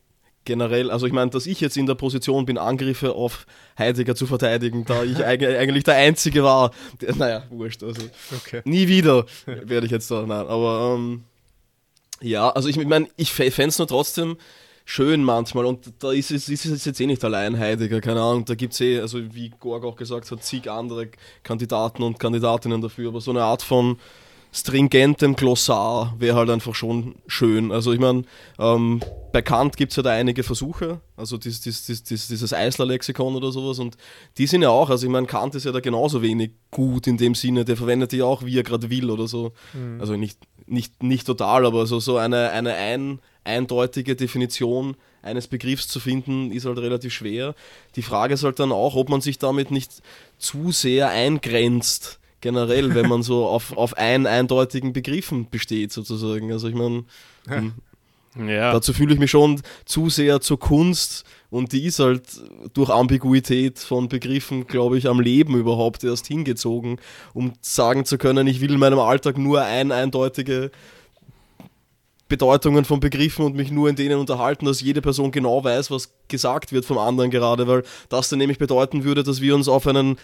generell, 0.45 0.91
also 0.91 1.07
ich 1.07 1.13
meine, 1.13 1.31
dass 1.31 1.47
ich 1.47 1.61
jetzt 1.61 1.77
in 1.77 1.87
der 1.87 1.97
Position 1.97 2.47
bin, 2.47 2.59
Angriffe 2.59 3.13
auf 3.13 3.47
Heidegger 3.79 4.15
zu 4.15 4.27
verteidigen, 4.27 4.85
da 4.85 5.03
ich 5.03 5.25
eigentlich 5.25 5.85
der 5.85 5.97
Einzige 5.97 6.45
war. 6.45 6.71
Der, 7.01 7.17
naja, 7.17 7.43
wurscht. 7.51 7.83
Also 7.83 8.03
okay. 8.37 8.63
nie 8.65 8.87
wieder 8.87 9.27
werde 9.47 9.87
ich 9.87 9.93
jetzt 9.93 10.11
da, 10.11 10.25
nein, 10.25 10.47
aber 10.47 10.95
ähm, 10.95 11.25
ja, 12.21 12.49
also 12.51 12.69
ich 12.69 12.77
meine, 12.77 13.09
ich 13.17 13.33
fände 13.33 13.69
es 13.69 13.79
nur 13.79 13.89
trotzdem 13.89 14.37
schön 14.89 15.25
manchmal 15.25 15.67
und 15.67 15.93
da 15.99 16.13
ist 16.13 16.31
es, 16.31 16.49
ist 16.49 16.65
es 16.65 16.85
jetzt 16.85 17.01
eh 17.01 17.07
nicht 17.07 17.23
allein 17.25 17.59
Heidegger, 17.59 18.01
keine 18.01 18.23
Ahnung, 18.23 18.45
da 18.45 18.55
gibt 18.55 18.73
es 18.73 18.81
eh, 18.81 19.01
also 19.01 19.19
wie 19.35 19.51
Gorg 19.59 19.85
auch 19.85 19.97
gesagt 19.97 20.31
hat, 20.31 20.45
zig 20.45 20.71
andere 20.71 21.09
Kandidaten 21.43 22.05
und 22.05 22.21
Kandidatinnen 22.21 22.81
dafür, 22.81 23.09
aber 23.09 23.21
so 23.21 23.33
eine 23.33 23.43
Art 23.43 23.63
von 23.63 23.99
stringentem 24.53 25.35
Glossar 25.35 26.15
wäre 26.19 26.37
halt 26.37 26.49
einfach 26.49 26.75
schon 26.75 27.17
schön. 27.27 27.73
Also 27.73 27.93
ich 27.93 27.99
meine, 27.99 28.23
ähm, 28.59 29.03
bei 29.33 29.43
Kant 29.43 29.77
gibt 29.77 29.93
es 29.93 29.97
ja 29.97 30.05
da 30.05 30.11
einige 30.11 30.45
Versuche, 30.45 31.01
also 31.17 31.37
dies, 31.37 31.61
dies, 31.61 31.85
dies, 31.85 32.29
dieses 32.29 32.53
Eisler-Lexikon 32.53 33.35
oder 33.35 33.51
sowas 33.51 33.81
und 33.81 33.97
die 34.39 34.47
sind 34.47 34.63
ja 34.63 34.71
auch, 34.71 34.89
also 34.89 35.05
ich 35.05 35.13
meine, 35.13 35.27
Kant 35.27 35.57
ist 35.57 35.65
ja 35.65 35.73
da 35.73 35.81
genauso 35.81 36.23
wenig 36.23 36.53
gut 36.71 37.09
in 37.09 37.17
dem 37.17 37.35
Sinne, 37.35 37.65
der 37.65 37.77
verwendet 37.77 38.13
die 38.13 38.23
auch, 38.23 38.45
wie 38.45 38.57
er 38.57 38.63
gerade 38.63 38.89
will 38.89 39.11
oder 39.11 39.27
so. 39.27 39.53
Mhm. 39.75 40.01
Also 40.01 40.17
nicht, 40.17 40.39
nicht, 40.67 41.03
nicht 41.03 41.27
total, 41.27 41.67
aber 41.67 41.87
so, 41.87 41.99
so 41.99 42.17
eine, 42.17 42.51
eine 42.51 42.75
ein 42.75 43.21
eindeutige 43.47 44.17
Definition 44.17 44.97
eines 45.23 45.49
Begriffs 45.49 45.89
zu 45.89 46.01
finden, 46.01 46.53
ist 46.53 46.67
halt 46.67 46.79
relativ 46.79 47.13
schwer. 47.13 47.55
Die 47.97 48.03
Frage 48.03 48.35
ist 48.35 48.45
halt 48.45 48.59
dann 48.59 48.73
auch, 48.73 48.95
ob 48.95 49.09
man 49.09 49.21
sich 49.21 49.39
damit 49.39 49.71
nicht 49.71 49.91
zu 50.39 50.73
sehr 50.73 51.09
eingrenzt, 51.09 52.19
generell, 52.41 52.95
wenn 52.95 53.09
man 53.09 53.23
so 53.23 53.47
auf, 53.49 53.77
auf 53.77 53.97
einen 53.97 54.27
eindeutigen 54.27 54.93
Begriffen 54.93 55.49
besteht, 55.51 55.93
sozusagen. 55.93 56.53
Also 56.53 56.69
ich 56.69 56.75
meine, 56.75 57.05
hm, 57.49 57.73
ja. 58.49 58.73
dazu 58.73 58.93
fühle 58.93 59.15
ich 59.15 59.21
mich 59.21 59.31
schon 59.31 59.61
zu 59.85 60.11
sehr 60.11 60.41
zur 60.41 60.61
Kunst 60.61 61.25
und 61.51 61.73
die 61.73 61.85
ist 61.85 61.99
halt 61.99 62.23
durch 62.75 62.91
Ambiguität 62.91 63.79
von 63.79 64.09
Begriffen, 64.09 64.67
glaube 64.67 64.99
ich, 64.99 65.09
am 65.09 65.21
Leben 65.21 65.57
überhaupt 65.57 66.05
erst 66.05 66.27
hingezogen, 66.27 66.99
um 67.35 67.53
sagen 67.61 68.05
zu 68.05 68.19
können, 68.19 68.47
ich 68.47 68.61
will 68.61 68.73
in 68.73 68.79
meinem 68.79 68.99
Alltag 68.99 69.39
nur 69.39 69.63
ein 69.63 69.91
eindeutige 69.93 70.71
Bedeutungen 72.29 72.85
von 72.85 73.01
Begriffen 73.01 73.45
und 73.45 73.55
mich 73.55 73.71
nur 73.71 73.89
in 73.89 73.97
denen 73.97 74.19
unterhalten, 74.19 74.67
dass 74.67 74.81
jede 74.81 75.01
Person 75.01 75.31
genau 75.31 75.63
weiß, 75.63 75.91
was 75.91 76.13
gesagt 76.29 76.73
wird 76.73 76.85
vom 76.85 76.99
anderen 76.99 77.31
gerade, 77.31 77.67
weil 77.69 77.85
das 78.09 78.29
dann 78.29 78.39
nämlich 78.39 78.59
bedeuten 78.59 79.05
würde, 79.05 79.23
dass 79.23 79.41
wir 79.41 79.55
uns 79.55 79.69
auf 79.69 79.87
einen 79.87 80.19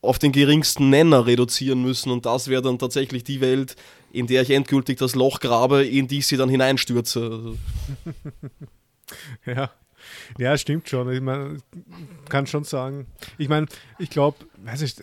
auf 0.00 0.18
den 0.18 0.32
geringsten 0.32 0.90
Nenner 0.90 1.26
reduzieren 1.26 1.80
müssen 1.82 2.10
und 2.10 2.26
das 2.26 2.48
wäre 2.48 2.60
dann 2.60 2.78
tatsächlich 2.78 3.22
die 3.22 3.40
Welt, 3.40 3.76
in 4.12 4.26
der 4.26 4.42
ich 4.42 4.50
endgültig 4.50 4.98
das 4.98 5.14
Loch 5.14 5.38
grabe, 5.38 5.84
in 5.84 6.08
die 6.08 6.18
ich 6.18 6.26
sie 6.26 6.36
dann 6.36 6.48
hineinstürze. 6.48 7.54
Ja. 9.44 9.70
Ja, 10.38 10.56
stimmt 10.56 10.88
schon. 10.88 11.12
Ich 11.12 11.20
meine, 11.20 11.58
kann 12.28 12.46
schon 12.46 12.64
sagen. 12.64 13.06
Ich 13.38 13.48
meine, 13.48 13.66
ich 13.98 14.10
glaube, 14.10 14.38
weiß 14.64 14.82
ich, 14.82 14.94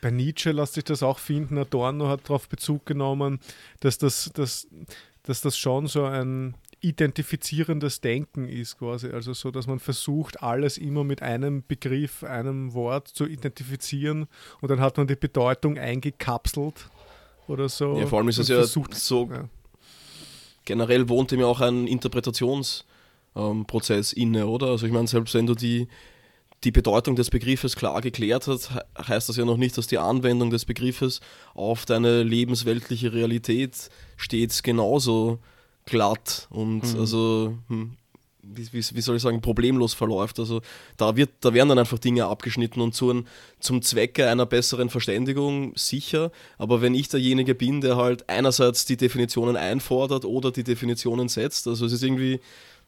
bei 0.00 0.10
Nietzsche 0.10 0.50
lässt 0.52 0.74
sich 0.74 0.84
das 0.84 1.02
auch 1.02 1.18
finden. 1.18 1.56
Adorno 1.56 2.08
hat 2.08 2.24
darauf 2.24 2.48
Bezug 2.48 2.84
genommen, 2.84 3.38
dass 3.80 3.98
das, 3.98 4.30
dass 4.34 4.66
dass 5.24 5.40
das 5.40 5.58
schon 5.58 5.86
so 5.86 6.04
ein 6.04 6.54
identifizierendes 6.80 8.00
Denken 8.00 8.48
ist 8.48 8.78
quasi. 8.78 9.08
Also 9.08 9.32
so, 9.32 9.50
dass 9.50 9.66
man 9.66 9.80
versucht, 9.80 10.42
alles 10.42 10.78
immer 10.78 11.02
mit 11.02 11.22
einem 11.22 11.64
Begriff, 11.66 12.22
einem 12.22 12.74
Wort 12.74 13.08
zu 13.08 13.26
identifizieren 13.26 14.26
und 14.60 14.70
dann 14.70 14.80
hat 14.80 14.98
man 14.98 15.06
die 15.06 15.16
Bedeutung 15.16 15.78
eingekapselt 15.78 16.90
oder 17.48 17.70
so. 17.70 17.98
Ja, 17.98 18.06
vor 18.06 18.18
allem 18.18 18.28
ist 18.28 18.38
es 18.38 18.48
ja 18.48 18.56
versucht, 18.56 18.94
so, 18.94 19.30
ja. 19.32 19.48
generell 20.64 21.08
wohnt 21.08 21.32
ihm 21.32 21.40
ja 21.40 21.46
auch 21.46 21.62
ein 21.62 21.86
Interpretationsprozess 21.86 24.12
ähm, 24.12 24.22
inne, 24.22 24.46
oder? 24.46 24.66
Also 24.68 24.86
ich 24.86 24.92
meine, 24.92 25.08
selbst 25.08 25.34
wenn 25.34 25.46
du 25.46 25.54
die, 25.54 25.88
die 26.64 26.72
Bedeutung 26.72 27.16
des 27.16 27.30
Begriffes 27.30 27.76
klar 27.76 28.00
geklärt 28.00 28.46
hast, 28.46 28.70
heißt 28.98 29.28
das 29.28 29.36
ja 29.36 29.44
noch 29.44 29.56
nicht, 29.56 29.76
dass 29.76 29.86
die 29.86 29.98
Anwendung 29.98 30.50
des 30.50 30.64
Begriffes 30.64 31.20
auf 31.54 31.84
deine 31.84 32.22
lebensweltliche 32.22 33.12
Realität 33.12 33.90
stets 34.16 34.62
genauso 34.62 35.38
glatt 35.84 36.46
und 36.50 36.94
mhm. 36.94 37.00
also 37.00 37.58
hm, 37.68 37.96
wie, 38.42 38.72
wie, 38.72 38.84
wie, 38.96 39.00
soll 39.00 39.16
ich 39.16 39.22
sagen, 39.22 39.40
problemlos 39.40 39.94
verläuft. 39.94 40.38
Also 40.38 40.60
da 40.96 41.16
wird, 41.16 41.30
da 41.40 41.54
werden 41.54 41.70
dann 41.70 41.78
einfach 41.78 41.98
Dinge 41.98 42.26
abgeschnitten 42.26 42.80
und 42.80 42.94
zu, 42.94 43.24
zum 43.58 43.82
Zwecke 43.82 44.28
einer 44.28 44.46
besseren 44.46 44.90
Verständigung 44.90 45.72
sicher. 45.76 46.30
Aber 46.58 46.82
wenn 46.82 46.94
ich 46.94 47.08
derjenige 47.08 47.54
bin, 47.54 47.80
der 47.80 47.96
halt 47.96 48.28
einerseits 48.28 48.84
die 48.84 48.96
Definitionen 48.96 49.56
einfordert 49.56 50.24
oder 50.24 50.50
die 50.50 50.64
Definitionen 50.64 51.28
setzt, 51.28 51.66
also 51.66 51.86
es 51.86 51.92
ist 51.92 52.02
irgendwie. 52.02 52.40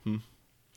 Hm, 0.05 0.23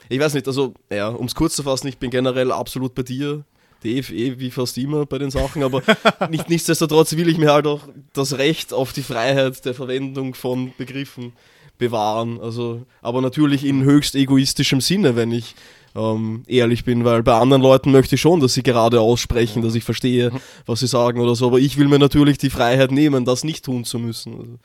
ich 0.10 0.20
weiß 0.20 0.34
nicht, 0.34 0.48
also, 0.48 0.74
ja, 0.90 1.10
um 1.10 1.28
es 1.28 1.36
kurz 1.36 1.56
zu 1.56 1.64
fassen, 1.64 1.88
ich 1.88 1.98
bin 1.98 2.10
generell 2.10 2.52
absolut 2.52 2.96
bei 2.96 3.04
dir, 3.04 3.46
Dave, 3.84 4.14
eh 4.14 4.40
wie 4.40 4.52
fast 4.52 4.78
immer 4.78 5.06
bei 5.06 5.20
den 5.20 5.32
Sachen, 5.32 5.64
aber 5.64 5.82
nicht, 6.30 6.50
nichtsdestotrotz 6.50 7.16
will 7.16 7.30
ich 7.30 7.38
mir 7.38 7.54
halt 7.54 7.68
auch 7.68 7.82
das 8.14 8.38
Recht 8.38 8.74
auf 8.74 8.92
die 8.92 9.04
Freiheit 9.04 9.64
der 9.64 9.74
Verwendung 9.74 10.34
von 10.34 10.74
Begriffen 10.78 11.34
bewahren. 11.78 12.40
Also, 12.42 12.86
aber 13.02 13.22
natürlich 13.22 13.64
in 13.64 13.84
höchst 13.84 14.16
egoistischem 14.16 14.82
Sinne, 14.82 15.16
wenn 15.16 15.32
ich 15.32 15.56
ähm, 15.96 16.44
ehrlich 16.48 16.84
bin, 16.84 17.06
weil 17.06 17.24
bei 17.24 17.34
anderen 17.36 17.62
Leuten 17.62 17.92
möchte 17.92 18.16
ich 18.16 18.22
schon, 18.22 18.40
dass 18.40 18.54
sie 18.54 18.64
gerade 18.64 19.02
aussprechen, 19.02 19.62
dass 19.62 19.76
ich 19.76 19.84
verstehe, 19.84 20.32
was 20.66 20.82
sie 20.82 20.88
sagen 20.88 21.22
oder 21.22 21.36
so, 21.36 21.48
aber 21.48 21.60
ich 21.60 21.78
will 21.78 21.88
mir 21.88 22.00
natürlich 22.00 22.38
die 22.38 22.50
Freiheit 22.50 22.92
nehmen, 22.92 23.26
das 23.26 23.44
nicht 23.44 23.66
tun 23.66 23.86
zu 23.86 23.98
müssen. 23.98 24.34
Also. 24.34 24.60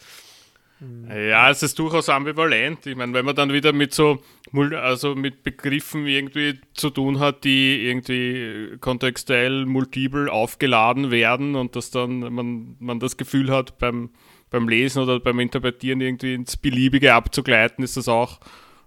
Ja, 1.09 1.51
es 1.51 1.63
ist 1.63 1.79
durchaus 1.79 2.09
ambivalent. 2.09 2.87
Ich 2.87 2.97
meine, 2.97 3.13
wenn 3.15 3.25
man 3.25 3.37
dann 3.37 3.53
wieder 3.53 3.73
mit 3.73 3.95
so, 3.95 4.21
also 4.53 5.15
mit 5.15 5.43
Begriffen 5.43 6.07
irgendwie 6.07 6.61
zu 6.75 6.91
tun 6.91 7.21
hat, 7.21 7.45
die 7.45 7.87
irgendwie 7.87 8.77
kontextuell 8.81 9.67
multiple 9.67 10.31
aufgeladen 10.31 11.11
werden 11.11 11.55
und 11.55 11.77
dass 11.77 11.91
dann 11.91 12.21
man, 12.33 12.77
man 12.81 13.01
das 13.01 13.17
Gefühl 13.17 13.51
hat, 13.51 13.79
beim, 13.79 14.11
beim 14.51 14.69
Lesen 14.69 15.03
oder 15.03 15.21
beim 15.21 15.41
Interpretieren 15.41 16.01
irgendwie 16.01 16.35
ins 16.35 16.57
Beliebige 16.57 17.15
abzugleiten, 17.15 17.85
ist 17.85 17.97
das 17.97 18.09
auch 18.09 18.41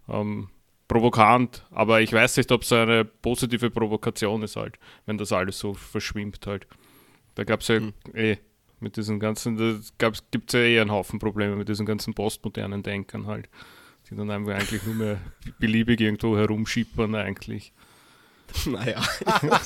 ähm, 0.10 0.50
provokant. 0.88 1.66
Aber 1.72 2.02
ich 2.02 2.14
weiß 2.14 2.38
nicht, 2.38 2.52
ob 2.52 2.64
es 2.64 2.72
eine 2.74 3.06
positive 3.06 3.70
Provokation 3.70 4.44
ist 4.44 4.56
halt, 4.56 4.78
wenn 5.06 5.18
das 5.18 5.32
alles 5.32 5.60
so 5.60 5.74
verschwimmt 5.74 6.46
halt. 6.48 6.68
Da 7.36 7.44
gab 7.44 7.62
es 7.62 7.68
ja 7.68 7.80
mhm. 7.80 7.94
eh 8.16 8.38
mit 8.80 8.98
diesen 8.98 9.20
ganzen, 9.20 9.58
da 9.58 10.12
gibt 10.32 10.54
es 10.54 10.54
ja 10.54 10.60
eh 10.60 10.80
einen 10.80 10.92
Haufen 10.92 11.20
Probleme 11.20 11.56
mit 11.56 11.70
diesen 11.70 11.86
ganzen 11.86 12.14
postmodernen 12.14 12.84
Denkern 12.84 13.28
halt, 13.28 13.50
die 14.10 14.16
dann 14.16 14.30
einfach 14.30 14.54
eigentlich 14.54 14.84
nur 14.84 14.96
mehr 14.96 15.18
beliebig 15.60 16.00
irgendwo 16.02 16.38
herumschippern 16.38 17.16
eigentlich. 17.16 17.74
Naja. 18.66 19.02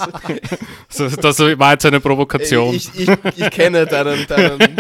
so, 0.90 1.08
das 1.08 1.40
war 1.40 1.74
jetzt 1.74 1.86
eine 1.86 2.00
Provokation. 2.00 2.74
Ich, 2.74 2.90
ich, 3.00 3.10
ich 3.36 3.50
kenne 3.52 3.86
deinen, 3.86 4.26
deinen, 4.28 4.76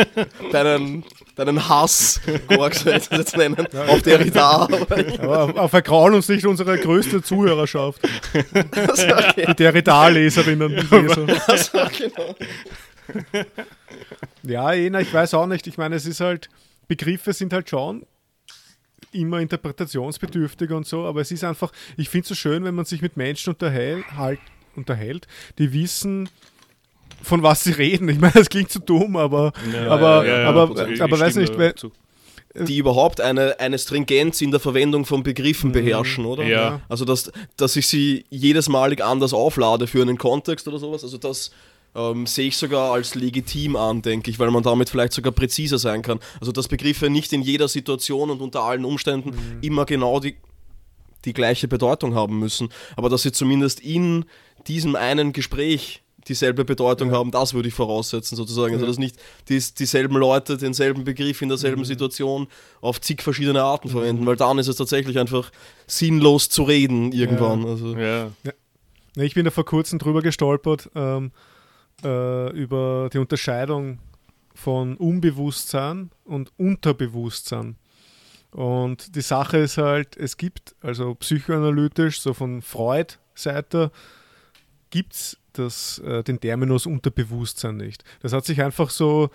deinen, 0.52 1.04
deinen 1.36 1.70
Hass, 1.70 2.20
Gorg 2.48 2.76
soll 2.76 2.94
ich 2.96 3.10
das 3.10 3.18
jetzt 3.18 3.38
nennen, 3.38 3.68
ja, 3.72 3.86
auf 3.86 4.02
Derrida. 4.02 4.68
Aber 5.22 5.62
auf 5.62 5.72
vergrauen 5.72 6.14
uns 6.16 6.28
nicht 6.30 6.46
unsere 6.46 6.78
größte 6.78 7.22
Zuhörerschaft. 7.22 8.02
Okay. 8.34 9.46
Die 9.48 9.56
Derrida-Leserinnen 9.56 10.78
und 10.78 10.92
Leser. 10.92 11.28
Also, 11.48 11.80
genau. 11.98 12.36
Ja, 14.44 14.74
Ena, 14.74 15.02
ich 15.02 15.14
weiß 15.14 15.34
auch 15.34 15.48
nicht. 15.48 15.68
Ich 15.68 15.78
meine, 15.78 15.96
es 15.96 16.06
ist 16.06 16.20
halt, 16.20 16.50
Begriffe 16.88 17.34
sind 17.34 17.54
halt 17.54 17.70
schon 17.70 18.06
immer 19.12 19.40
interpretationsbedürftig 19.40 20.72
und 20.72 20.88
so, 20.88 21.06
aber 21.06 21.22
es 21.22 21.32
ist 21.32 21.44
einfach, 21.44 21.72
ich 21.98 22.10
finde 22.10 22.24
es 22.24 22.30
so 22.30 22.36
schön, 22.36 22.64
wenn 22.64 22.76
man 22.76 22.86
sich 22.86 23.02
mit 23.02 23.18
Menschen 23.18 23.54
unterhält, 23.54 24.06
halt, 24.16 24.40
unterhält 24.76 25.28
die 25.58 25.74
wissen, 25.74 26.30
von 27.22 27.44
was 27.44 27.64
sie 27.64 27.72
reden. 27.72 28.10
Ich 28.10 28.20
meine, 28.20 28.34
das 28.34 28.50
klingt 28.50 28.72
so 28.72 28.80
dumm, 28.80 29.16
aber, 29.18 29.54
ja, 29.74 29.88
aber, 29.88 30.26
ja, 30.26 30.42
ja, 30.42 30.50
aber, 30.50 30.62
aber, 30.62 31.04
aber 31.04 31.20
weiß 31.20 31.36
nicht, 31.36 31.58
weil, 31.58 31.74
die 32.54 32.78
überhaupt 32.78 33.22
eine, 33.22 33.60
eine 33.60 33.80
Stringenz 33.80 34.42
in 34.42 34.52
der 34.52 34.60
Verwendung 34.60 35.06
von 35.06 35.24
Begriffen 35.24 35.70
mhm. 35.70 35.74
beherrschen, 35.74 36.26
oder? 36.26 36.44
Ja. 36.44 36.82
Also, 36.90 37.06
dass, 37.06 37.32
dass 37.56 37.76
ich 37.76 37.88
sie 37.88 38.26
jedes 38.30 38.68
Malig 38.68 39.02
anders 39.02 39.34
auflade 39.34 39.88
für 39.88 40.02
einen 40.02 40.18
Kontext 40.18 40.68
oder 40.68 40.78
sowas. 40.78 41.04
Also, 41.04 41.18
das, 41.18 41.52
ähm, 41.96 42.26
sehe 42.26 42.48
ich 42.48 42.58
sogar 42.58 42.94
als 42.94 43.16
legitim 43.16 43.76
an, 43.76 44.02
denke 44.02 44.32
ich, 44.32 44.40
weil 44.40 44.52
man 44.52 44.64
damit 44.64 44.90
vielleicht 44.90 45.14
sogar 45.14 45.32
präziser 45.32 45.78
sein 45.78 46.02
kann. 46.02 46.20
Also 46.40 46.52
dass 46.52 46.68
Begriffe 46.68 47.10
nicht 47.10 47.34
in 47.34 47.42
jeder 47.42 47.68
Situation 47.68 48.30
und 48.30 48.42
unter 48.42 48.62
allen 48.64 48.86
Umständen 48.86 49.32
mhm. 49.32 49.58
immer 49.62 49.86
genau 49.86 50.20
die, 50.20 50.36
die 51.26 51.34
gleiche 51.34 51.68
Bedeutung 51.68 52.16
haben 52.16 52.40
müssen, 52.40 52.70
aber 52.96 53.10
dass 53.10 53.24
sie 53.24 53.32
zumindest 53.32 53.80
in 53.80 54.26
diesem 54.68 54.96
einen 54.96 55.34
Gespräch 55.34 56.02
dieselbe 56.28 56.66
Bedeutung 56.66 57.10
ja. 57.10 57.18
haben, 57.18 57.32
das 57.32 57.54
würde 57.54 57.68
ich 57.68 57.74
voraussetzen 57.74 58.36
sozusagen. 58.36 58.74
Also, 58.74 58.86
ja. 58.86 58.90
Also 58.90 58.92
dass 58.92 59.00
nicht 59.00 59.18
dies, 59.50 59.74
dieselben 59.74 60.16
Leute 60.16 60.58
denselben 60.58 61.04
Begriff 61.04 61.42
in 61.42 61.50
derselben 61.50 61.82
mhm. 61.82 61.86
Situation 61.86 62.48
auf 62.80 63.02
zig 63.02 63.22
verschiedene 63.22 63.64
Arten 63.64 63.88
mhm. 63.88 63.92
verwenden, 63.92 64.26
weil 64.26 64.36
dann 64.36 64.60
ist 64.60 64.68
es 64.68 64.76
tatsächlich 64.76 65.18
einfach 65.20 65.52
sinnlos 65.88 66.50
zu 66.50 66.64
reden 66.64 67.12
irgendwann. 67.12 67.64
Ja. 67.64 67.70
Also. 67.70 67.98
Ja. 67.98 68.32
Ich 69.16 69.34
bin 69.34 69.46
da 69.46 69.52
vor 69.52 69.66
kurzem 69.66 70.00
drüber 70.00 70.22
gestolpert. 70.22 70.90
Ähm, 70.96 71.32
äh, 72.04 72.50
über 72.52 73.10
die 73.12 73.18
Unterscheidung 73.18 74.00
von 74.54 74.98
Unbewusstsein 74.98 76.12
und 76.26 76.52
Unterbewusstsein. 76.58 77.76
Und 78.52 79.16
die 79.16 79.22
Sache 79.22 79.60
ist 79.60 79.78
halt, 79.78 80.18
es 80.18 80.36
gibt, 80.36 80.76
also 80.82 81.16
psychoanalytisch, 81.16 82.20
so 82.22 82.34
von 82.34 82.62
Freud-Seite, 82.62 83.92
gibt 84.90 85.14
es 85.58 86.00
äh, 86.00 86.24
den 86.24 86.40
Terminus 86.40 86.86
Unterbewusstsein 86.86 87.78
nicht. 87.78 88.04
Das 88.22 88.34
hat 88.34 88.46
sich 88.46 88.62
einfach 88.62 88.90
so 88.90 89.30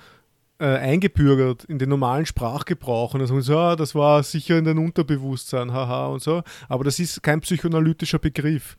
äh, 0.58 0.64
eingebürgert 0.66 1.64
in 1.64 1.78
den 1.78 1.88
normalen 1.88 2.26
Sprachgebrauch 2.26 3.14
und 3.14 3.20
dann 3.20 3.42
so, 3.42 3.58
ah, 3.58 3.76
das 3.76 3.94
war 3.94 4.22
sicher 4.22 4.58
in 4.58 4.64
den 4.64 4.78
Unterbewusstsein, 4.78 5.72
haha 5.72 6.06
und 6.06 6.22
so. 6.22 6.42
Aber 6.68 6.84
das 6.84 6.98
ist 6.98 7.22
kein 7.22 7.40
psychoanalytischer 7.40 8.18
Begriff. 8.18 8.76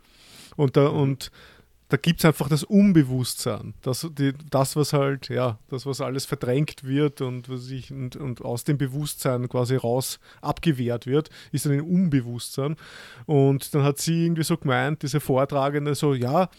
Und, 0.56 0.78
da, 0.78 0.88
und 0.88 1.32
da 1.90 1.98
gibt 1.98 2.20
es 2.20 2.26
einfach 2.26 2.50
das 2.50 2.64
Unbewusstsein. 2.64 3.74
Das, 3.82 4.08
die, 4.18 4.34
das, 4.50 4.76
was 4.76 4.92
halt, 4.92 5.30
ja, 5.30 5.58
das, 5.70 5.86
was 5.86 6.02
alles 6.02 6.26
verdrängt 6.26 6.84
wird 6.84 7.22
und, 7.22 7.48
was 7.48 7.70
ich, 7.70 7.92
und, 7.92 8.16
und 8.18 8.44
aus 8.44 8.66
dem 8.66 8.78
Bewusstsein 8.78 9.48
quasi 9.48 9.78
raus 9.78 10.20
abgewehrt 10.42 11.06
wird, 11.08 11.30
ist 11.52 11.66
dann 11.66 11.74
ein 11.74 11.82
Unbewusstsein. 11.82 12.76
Und 13.26 13.74
dann 13.74 13.84
hat 13.84 14.00
sie 14.00 14.26
irgendwie 14.26 14.44
so 14.44 14.58
gemeint, 14.58 15.02
diese 15.02 15.22
Vortragende, 15.22 15.96
so, 15.96 16.14
ja, 16.14 16.50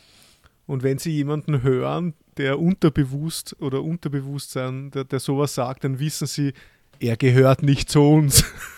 und 0.66 0.82
wenn 0.82 0.98
sie 0.98 1.10
jemanden 1.10 1.62
hören, 1.62 2.14
der 2.36 2.58
unterbewusst 2.58 3.56
oder 3.60 3.82
Unterbewusstsein, 3.82 4.90
der, 4.90 5.04
der 5.04 5.20
sowas 5.20 5.54
sagt, 5.54 5.84
dann 5.84 5.98
wissen 5.98 6.26
sie, 6.26 6.52
er 7.00 7.16
gehört 7.16 7.62
nicht 7.62 7.90
zu 7.90 8.02
uns. 8.02 8.44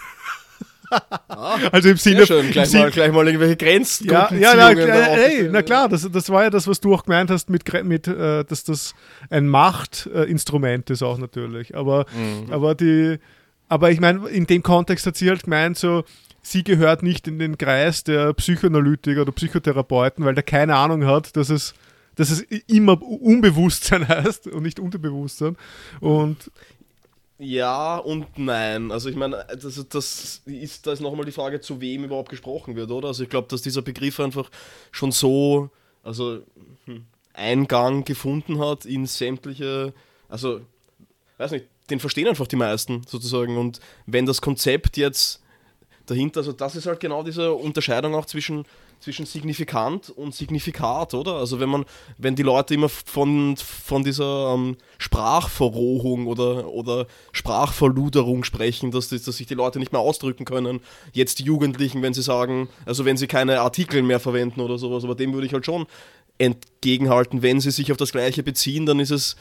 Ah, 1.28 1.58
also 1.72 1.88
im 1.88 1.96
Sinne 1.96 2.26
schön, 2.26 2.50
gleich, 2.50 2.72
mal, 2.72 2.90
gleich 2.90 3.12
mal 3.12 3.26
irgendwelche 3.26 3.56
Grenzen. 3.56 4.08
Ja, 4.08 4.32
ja 4.32 4.54
na, 4.54 4.70
ey, 4.72 5.48
na 5.50 5.62
klar, 5.62 5.88
das, 5.88 6.08
das 6.10 6.28
war 6.30 6.44
ja 6.44 6.50
das, 6.50 6.66
was 6.66 6.80
du 6.80 6.94
auch 6.94 7.04
gemeint 7.04 7.30
hast, 7.30 7.48
mit, 7.48 7.64
mit 7.84 8.08
äh, 8.08 8.44
dass 8.44 8.64
das 8.64 8.94
ein 9.30 9.46
Machtinstrument 9.48 10.90
ist 10.90 11.02
auch 11.02 11.18
natürlich. 11.18 11.76
Aber, 11.76 12.06
mhm. 12.12 12.52
aber 12.52 12.74
die, 12.74 13.18
aber 13.68 13.90
ich 13.90 14.00
meine, 14.00 14.28
in 14.28 14.46
dem 14.46 14.62
Kontext 14.62 15.06
hat 15.06 15.16
sie 15.16 15.28
halt 15.28 15.44
gemeint, 15.44 15.78
so, 15.78 16.04
sie 16.42 16.64
gehört 16.64 17.02
nicht 17.02 17.28
in 17.28 17.38
den 17.38 17.56
Kreis 17.58 18.04
der 18.04 18.32
Psychoanalytiker 18.34 19.22
oder 19.22 19.32
Psychotherapeuten, 19.32 20.24
weil 20.24 20.34
der 20.34 20.42
keine 20.42 20.76
Ahnung 20.76 21.06
hat, 21.06 21.36
dass 21.36 21.50
es 21.50 21.74
dass 22.16 22.30
es 22.30 22.42
immer 22.66 23.00
Unbewusstsein 23.00 24.06
heißt 24.08 24.48
und 24.48 24.62
nicht 24.62 24.78
Unterbewusstsein. 24.78 25.56
Und 26.00 26.50
ja 27.40 27.96
und 27.96 28.38
nein. 28.38 28.92
Also 28.92 29.08
ich 29.08 29.16
meine, 29.16 29.46
das, 29.48 29.86
das 29.88 30.42
ist, 30.44 30.86
da 30.86 30.92
ist 30.92 31.00
nochmal 31.00 31.24
die 31.24 31.32
Frage, 31.32 31.60
zu 31.60 31.80
wem 31.80 32.04
überhaupt 32.04 32.28
gesprochen 32.28 32.76
wird, 32.76 32.90
oder? 32.90 33.08
Also 33.08 33.22
ich 33.22 33.30
glaube, 33.30 33.48
dass 33.48 33.62
dieser 33.62 33.82
Begriff 33.82 34.20
einfach 34.20 34.50
schon 34.92 35.10
so, 35.10 35.70
also 36.02 36.40
hm, 36.84 37.06
Eingang 37.32 38.04
gefunden 38.04 38.58
hat 38.58 38.84
in 38.84 39.06
sämtliche, 39.06 39.94
also 40.28 40.60
weiß 41.38 41.52
nicht, 41.52 41.66
den 41.88 42.00
verstehen 42.00 42.28
einfach 42.28 42.46
die 42.46 42.56
meisten 42.56 43.02
sozusagen. 43.06 43.56
Und 43.56 43.80
wenn 44.06 44.26
das 44.26 44.40
Konzept 44.40 44.96
jetzt 44.96 45.42
dahinter, 46.06 46.40
also 46.40 46.52
das 46.52 46.76
ist 46.76 46.86
halt 46.86 47.00
genau 47.00 47.22
diese 47.22 47.52
Unterscheidung 47.52 48.14
auch 48.14 48.26
zwischen 48.26 48.64
zwischen 49.00 49.26
signifikant 49.26 50.10
und 50.10 50.34
signifikat, 50.34 51.14
oder? 51.14 51.34
Also 51.34 51.58
wenn 51.58 51.68
man, 51.70 51.84
wenn 52.18 52.36
die 52.36 52.42
Leute 52.42 52.74
immer 52.74 52.88
von, 52.88 53.56
von 53.56 54.04
dieser 54.04 54.54
ähm, 54.54 54.76
Sprachverrohung 54.98 56.26
oder, 56.26 56.68
oder 56.68 57.06
Sprachverluderung 57.32 58.44
sprechen, 58.44 58.90
dass, 58.90 59.08
dass 59.08 59.24
sich 59.24 59.46
die 59.46 59.54
Leute 59.54 59.78
nicht 59.78 59.92
mehr 59.92 60.00
ausdrücken 60.00 60.44
können, 60.44 60.80
jetzt 61.12 61.38
die 61.38 61.44
Jugendlichen, 61.44 62.02
wenn 62.02 62.14
sie 62.14 62.22
sagen, 62.22 62.68
also 62.84 63.04
wenn 63.06 63.16
sie 63.16 63.26
keine 63.26 63.60
Artikel 63.60 64.02
mehr 64.02 64.20
verwenden 64.20 64.60
oder 64.60 64.78
sowas, 64.78 65.02
aber 65.02 65.14
dem 65.14 65.32
würde 65.32 65.46
ich 65.46 65.54
halt 65.54 65.64
schon 65.66 65.86
entgegenhalten, 66.38 67.42
wenn 67.42 67.60
sie 67.60 67.70
sich 67.70 67.90
auf 67.90 67.98
das 67.98 68.12
Gleiche 68.12 68.42
beziehen, 68.42 68.86
dann 68.86 69.00
ist 69.00 69.10
es 69.10 69.36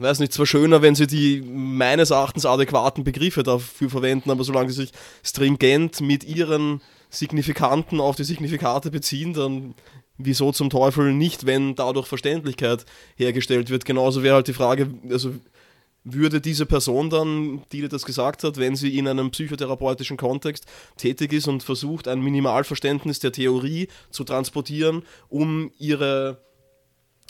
weiß 0.00 0.20
nicht, 0.20 0.32
zwar 0.32 0.46
schöner, 0.46 0.82
wenn 0.82 0.94
sie 0.94 1.06
die 1.06 1.42
meines 1.42 2.10
Erachtens 2.10 2.46
adäquaten 2.46 3.04
Begriffe 3.04 3.42
dafür 3.42 3.90
verwenden, 3.90 4.30
aber 4.30 4.44
solange 4.44 4.70
sie 4.70 4.82
sich 4.82 4.92
stringent 5.22 6.00
mit 6.00 6.24
ihren 6.24 6.80
Signifikanten 7.10 8.00
auf 8.00 8.16
die 8.16 8.24
Signifikate 8.24 8.90
beziehen, 8.90 9.34
dann 9.34 9.74
wieso 10.16 10.52
zum 10.52 10.70
Teufel 10.70 11.12
nicht, 11.12 11.46
wenn 11.46 11.74
dadurch 11.74 12.06
Verständlichkeit 12.06 12.84
hergestellt 13.16 13.70
wird. 13.70 13.84
Genauso 13.84 14.22
wäre 14.22 14.36
halt 14.36 14.48
die 14.48 14.52
Frage, 14.52 14.90
also 15.10 15.32
würde 16.04 16.40
diese 16.40 16.66
Person 16.66 17.10
dann, 17.10 17.62
die 17.72 17.86
das 17.86 18.04
gesagt 18.04 18.44
hat, 18.44 18.56
wenn 18.56 18.74
sie 18.74 18.96
in 18.96 19.06
einem 19.06 19.30
psychotherapeutischen 19.30 20.16
Kontext 20.16 20.64
tätig 20.96 21.32
ist 21.32 21.46
und 21.46 21.62
versucht, 21.62 22.08
ein 22.08 22.22
Minimalverständnis 22.22 23.18
der 23.18 23.32
Theorie 23.32 23.88
zu 24.10 24.24
transportieren, 24.24 25.02
um 25.28 25.70
ihre, 25.78 26.38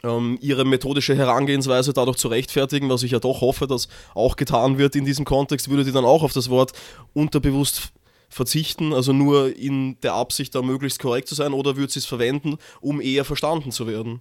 ähm, 0.05 0.39
ihre 0.41 0.64
methodische 0.64 1.16
Herangehensweise 1.16 1.93
dadurch 1.93 2.18
zu 2.18 2.28
rechtfertigen, 2.28 2.89
was 2.89 3.03
ich 3.03 3.11
ja 3.11 3.18
doch 3.18 3.41
hoffe, 3.41 3.66
dass 3.66 3.89
auch 4.14 4.37
getan 4.37 4.78
wird 4.78 4.95
in 4.95 5.05
diesem 5.05 5.24
Kontext, 5.24 5.68
würde 5.68 5.85
die 5.85 5.93
dann 5.93 6.05
auch 6.05 6.22
auf 6.22 6.33
das 6.33 6.49
Wort 6.49 6.72
unterbewusst 7.12 7.93
verzichten, 8.31 8.95
also 8.95 9.12
nur 9.12 9.55
in 9.57 10.01
der 10.01 10.14
Absicht, 10.14 10.55
da 10.55 10.62
möglichst 10.62 11.01
korrekt 11.01 11.28
zu 11.28 11.35
sein, 11.35 11.53
oder 11.53 11.76
würde 11.76 11.93
sie 11.93 11.99
es 11.99 12.07
verwenden, 12.07 12.57
um 12.81 13.01
eher 13.01 13.24
verstanden 13.24 13.72
zu 13.72 13.87
werden? 13.87 14.20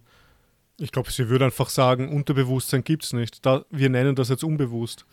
Ich 0.78 0.92
glaube, 0.92 1.12
sie 1.12 1.30
würde 1.30 1.46
einfach 1.46 1.70
sagen, 1.70 2.10
Unterbewusstsein 2.10 2.84
gibt 2.84 3.04
es 3.04 3.14
nicht. 3.14 3.46
Da, 3.46 3.66
wir 3.70 3.90
nennen 3.90 4.16
das 4.16 4.30
jetzt 4.30 4.44
unbewusst. 4.44 5.06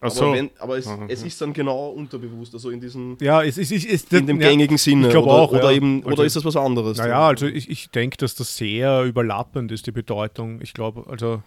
Ach 0.00 0.10
so. 0.10 0.26
aber, 0.26 0.34
wenn, 0.34 0.50
aber 0.60 0.78
es, 0.78 0.88
es, 1.08 1.24
ist 1.24 1.40
dann 1.40 1.52
genau 1.52 1.88
unterbewusst, 1.88 2.54
also 2.54 2.70
in 2.70 2.80
diesem 2.80 3.16
ja, 3.20 3.42
es, 3.42 3.58
es, 3.58 3.72
es, 3.72 4.04
in 4.04 4.28
dem 4.28 4.38
gängigen 4.38 4.76
ja, 4.76 4.78
Sinne. 4.78 5.06
Ich 5.08 5.12
glaube 5.12 5.30
auch. 5.30 5.50
Oder, 5.50 5.70
ja. 5.70 5.76
eben, 5.76 6.02
oder 6.02 6.10
also, 6.10 6.22
ist 6.22 6.36
das 6.36 6.44
was 6.44 6.54
anderes? 6.54 6.98
Naja, 6.98 7.26
also 7.26 7.46
ich, 7.46 7.68
ich 7.68 7.90
denke, 7.90 8.16
dass 8.18 8.36
das 8.36 8.56
sehr 8.56 9.02
überlappend 9.02 9.72
ist, 9.72 9.88
die 9.88 9.92
Bedeutung. 9.92 10.60
Ich 10.60 10.72
glaube, 10.72 11.10
also 11.10 11.42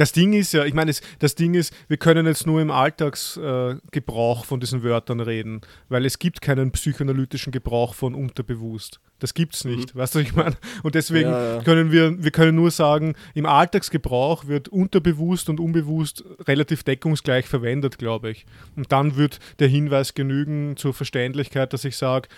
das 0.00 0.12
Ding 0.12 0.32
ist 0.32 0.54
ja, 0.54 0.64
ich 0.64 0.72
meine, 0.72 0.94
das 1.18 1.34
Ding 1.34 1.52
ist, 1.52 1.74
wir 1.88 1.98
können 1.98 2.24
jetzt 2.24 2.46
nur 2.46 2.62
im 2.62 2.70
Alltagsgebrauch 2.70 4.42
äh, 4.44 4.46
von 4.46 4.58
diesen 4.58 4.82
Wörtern 4.82 5.20
reden, 5.20 5.60
weil 5.90 6.06
es 6.06 6.18
gibt 6.18 6.40
keinen 6.40 6.70
psychoanalytischen 6.72 7.52
Gebrauch 7.52 7.92
von 7.92 8.14
unterbewusst. 8.14 8.98
Das 9.18 9.34
gibt 9.34 9.56
es 9.56 9.66
nicht, 9.66 9.94
mhm. 9.94 9.98
weißt 9.98 10.14
du, 10.14 10.20
ich 10.20 10.34
meine? 10.34 10.56
Und 10.82 10.94
deswegen 10.94 11.28
ja, 11.28 11.56
ja. 11.56 11.62
können 11.62 11.92
wir, 11.92 12.24
wir 12.24 12.30
können 12.30 12.56
nur 12.56 12.70
sagen, 12.70 13.14
im 13.34 13.44
Alltagsgebrauch 13.44 14.46
wird 14.46 14.70
unterbewusst 14.70 15.50
und 15.50 15.60
unbewusst 15.60 16.24
relativ 16.48 16.82
deckungsgleich 16.82 17.46
verwendet, 17.46 17.98
glaube 17.98 18.30
ich. 18.30 18.46
Und 18.76 18.92
dann 18.92 19.16
wird 19.16 19.38
der 19.58 19.68
Hinweis 19.68 20.14
genügen 20.14 20.78
zur 20.78 20.94
Verständlichkeit, 20.94 21.74
dass 21.74 21.84
ich 21.84 21.98
sage, 21.98 22.30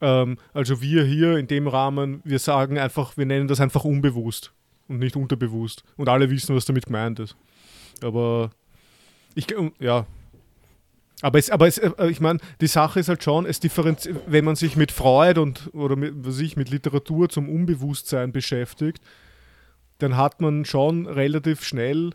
ähm, 0.00 0.38
also 0.54 0.80
wir 0.80 1.02
hier 1.02 1.38
in 1.38 1.48
dem 1.48 1.66
Rahmen, 1.66 2.20
wir 2.22 2.38
sagen 2.38 2.78
einfach, 2.78 3.16
wir 3.16 3.26
nennen 3.26 3.48
das 3.48 3.60
einfach 3.60 3.84
unbewusst 3.84 4.52
und 4.90 4.98
nicht 4.98 5.16
unterbewusst. 5.16 5.84
Und 5.96 6.08
alle 6.08 6.28
wissen, 6.30 6.54
was 6.54 6.66
damit 6.66 6.86
gemeint 6.86 7.20
ist. 7.20 7.36
Aber 8.02 8.50
ich, 9.34 9.46
ja. 9.78 10.06
Aber, 11.22 11.38
es, 11.38 11.50
aber 11.50 11.66
es, 11.66 11.78
äh, 11.78 11.92
ich 12.08 12.20
meine, 12.20 12.40
die 12.60 12.66
Sache 12.66 13.00
ist 13.00 13.08
halt 13.08 13.22
schon, 13.22 13.46
es 13.46 13.60
wenn 14.26 14.44
man 14.44 14.56
sich 14.56 14.76
mit 14.76 14.90
Freud 14.90 15.38
und 15.38 15.70
oder 15.72 15.94
mit, 15.96 16.12
was 16.24 16.40
ich, 16.40 16.56
mit 16.56 16.70
Literatur 16.70 17.28
zum 17.28 17.48
Unbewusstsein 17.48 18.32
beschäftigt, 18.32 19.02
dann 19.98 20.16
hat 20.16 20.40
man 20.40 20.64
schon 20.64 21.06
relativ 21.06 21.62
schnell 21.62 22.10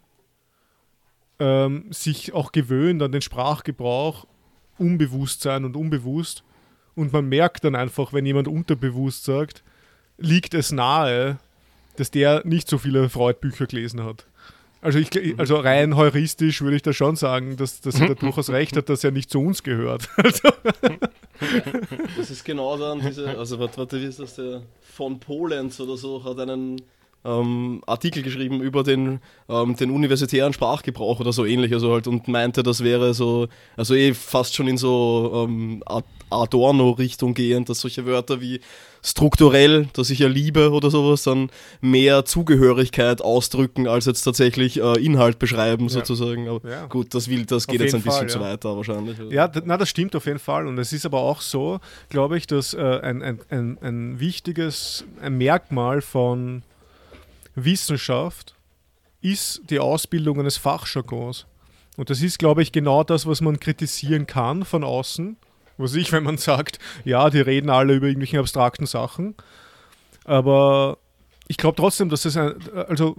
ähm, 1.40 1.86
sich 1.92 2.34
auch 2.34 2.52
gewöhnt 2.52 3.02
an 3.02 3.12
den 3.12 3.22
Sprachgebrauch, 3.22 4.26
Unbewusstsein 4.78 5.64
und 5.64 5.78
unbewusst. 5.78 6.44
Und 6.96 7.14
man 7.14 7.30
merkt 7.30 7.64
dann 7.64 7.76
einfach, 7.76 8.12
wenn 8.12 8.26
jemand 8.26 8.48
unterbewusst 8.48 9.24
sagt, 9.24 9.64
liegt 10.18 10.54
es 10.54 10.72
nahe, 10.72 11.38
dass 11.96 12.12
der 12.12 12.46
nicht 12.46 12.70
so 12.70 12.78
viele 12.78 13.10
Freud-Bücher 13.10 13.66
gelesen 13.68 14.04
hat. 14.04 14.26
Also, 14.82 15.00
ich, 15.00 15.12
mhm. 15.14 15.40
also 15.40 15.56
rein 15.56 15.96
heuristisch 15.96 16.62
würde 16.62 16.76
ich 16.76 16.84
da 16.84 16.94
schon 16.94 17.16
sagen, 17.16 17.58
dass, 17.58 17.82
dass 17.82 18.00
er 18.00 18.10
da 18.10 18.14
durchaus 18.20 18.50
recht 18.50 18.78
hat, 18.78 18.88
dass 18.88 19.04
er 19.04 19.12
nicht 19.12 19.32
zu 19.32 19.40
uns 19.40 19.64
gehört. 19.64 20.10
Also. 20.18 20.50
Das 22.16 22.32
ist 22.32 22.46
genau 22.46 22.78
dann 22.78 23.02
diese, 23.02 23.38
also 23.38 23.60
warte, 23.60 24.00
wie 24.00 24.06
ist 24.06 24.20
das, 24.20 24.36
der 24.36 24.62
von 24.82 25.20
Polenz 25.20 25.82
oder 25.82 25.98
so 25.98 26.24
hat 26.24 26.40
einen 26.40 26.82
ähm, 27.26 27.82
Artikel 27.86 28.24
geschrieben 28.24 28.62
über 28.62 28.84
den, 28.84 29.20
ähm, 29.50 29.76
den 29.76 29.92
universitären 29.92 30.54
Sprachgebrauch 30.54 31.20
oder 31.20 31.34
so 31.34 31.46
ähnlich, 31.46 31.74
also 31.74 31.92
halt 31.92 32.08
und 32.08 32.28
meinte, 32.28 32.64
das 32.64 32.84
wäre 32.84 33.14
so, 33.14 33.48
also 33.76 33.96
eh 33.96 34.14
fast 34.14 34.56
schon 34.56 34.68
in 34.68 34.78
so 34.78 35.48
ähm, 35.48 35.84
Adorno-Richtung 36.30 37.34
gehend, 37.34 37.70
dass 37.70 37.82
solche 37.82 38.06
Wörter 38.06 38.42
wie 38.42 38.60
strukturell, 39.06 39.88
dass 39.94 40.10
ich 40.10 40.20
ja 40.20 40.28
liebe 40.28 40.72
oder 40.72 40.90
sowas, 40.90 41.24
dann 41.24 41.50
mehr 41.80 42.26
Zugehörigkeit 42.26 43.22
ausdrücken, 43.22 43.88
als 43.88 44.06
jetzt 44.06 44.24
tatsächlich 44.24 44.82
äh, 44.82 45.04
Inhalt 45.04 45.38
beschreiben, 45.38 45.84
ja. 45.84 45.90
sozusagen. 45.90 46.50
Aber 46.50 46.68
ja. 46.68 46.86
gut, 46.88 47.14
das, 47.14 47.30
will, 47.30 47.46
das 47.46 47.68
geht 47.68 47.82
jetzt 47.82 47.94
ein 47.94 48.02
bisschen 48.02 48.30
Fall, 48.30 48.30
zu 48.30 48.40
weit 48.40 48.64
wahrscheinlich. 48.64 49.18
Ja, 49.30 49.50
na, 49.64 49.78
das 49.78 49.90
stimmt 49.90 50.16
auf 50.16 50.26
jeden 50.26 50.40
Fall. 50.40 50.66
Und 50.66 50.78
es 50.80 50.92
ist 50.92 51.06
aber 51.06 51.20
auch 51.20 51.42
so, 51.42 51.80
glaube 52.10 52.38
ich, 52.38 52.48
dass 52.48 52.74
äh, 52.74 52.82
ein, 52.82 53.22
ein, 53.22 53.40
ein, 53.50 53.78
ein 53.82 54.20
wichtiges 54.20 55.06
ein 55.22 55.38
Merkmal 55.38 56.02
von 56.02 56.64
Wissenschaft 57.56 58.56
ist 59.22 59.62
die 59.70 59.80
Ausbildung 59.80 60.40
eines 60.40 60.58
Fachjargons. 60.58 61.48
Und 61.98 62.10
das 62.10 62.22
ist, 62.22 62.40
glaube 62.40 62.62
ich, 62.62 62.72
genau 62.72 63.04
das, 63.04 63.26
was 63.26 63.42
man 63.42 63.60
kritisieren 63.60 64.28
kann 64.28 64.66
von 64.66 64.84
außen. 64.84 65.38
Was 65.78 65.96
ich, 65.96 66.12
wenn 66.12 66.24
man 66.24 66.38
sagt, 66.38 66.80
ja, 67.04 67.30
die 67.30 67.40
reden 67.40 67.70
alle 67.70 67.96
über 67.96 68.08
irgendwelche 68.08 68.40
abstrakten 68.40 68.86
Sachen. 68.86 69.36
Aber 70.24 70.98
ich 71.48 71.58
glaube 71.58 71.76
trotzdem, 71.76 72.10
dass 72.10 72.26
es 72.26 72.38
ein, 72.38 72.56
also 72.88 73.16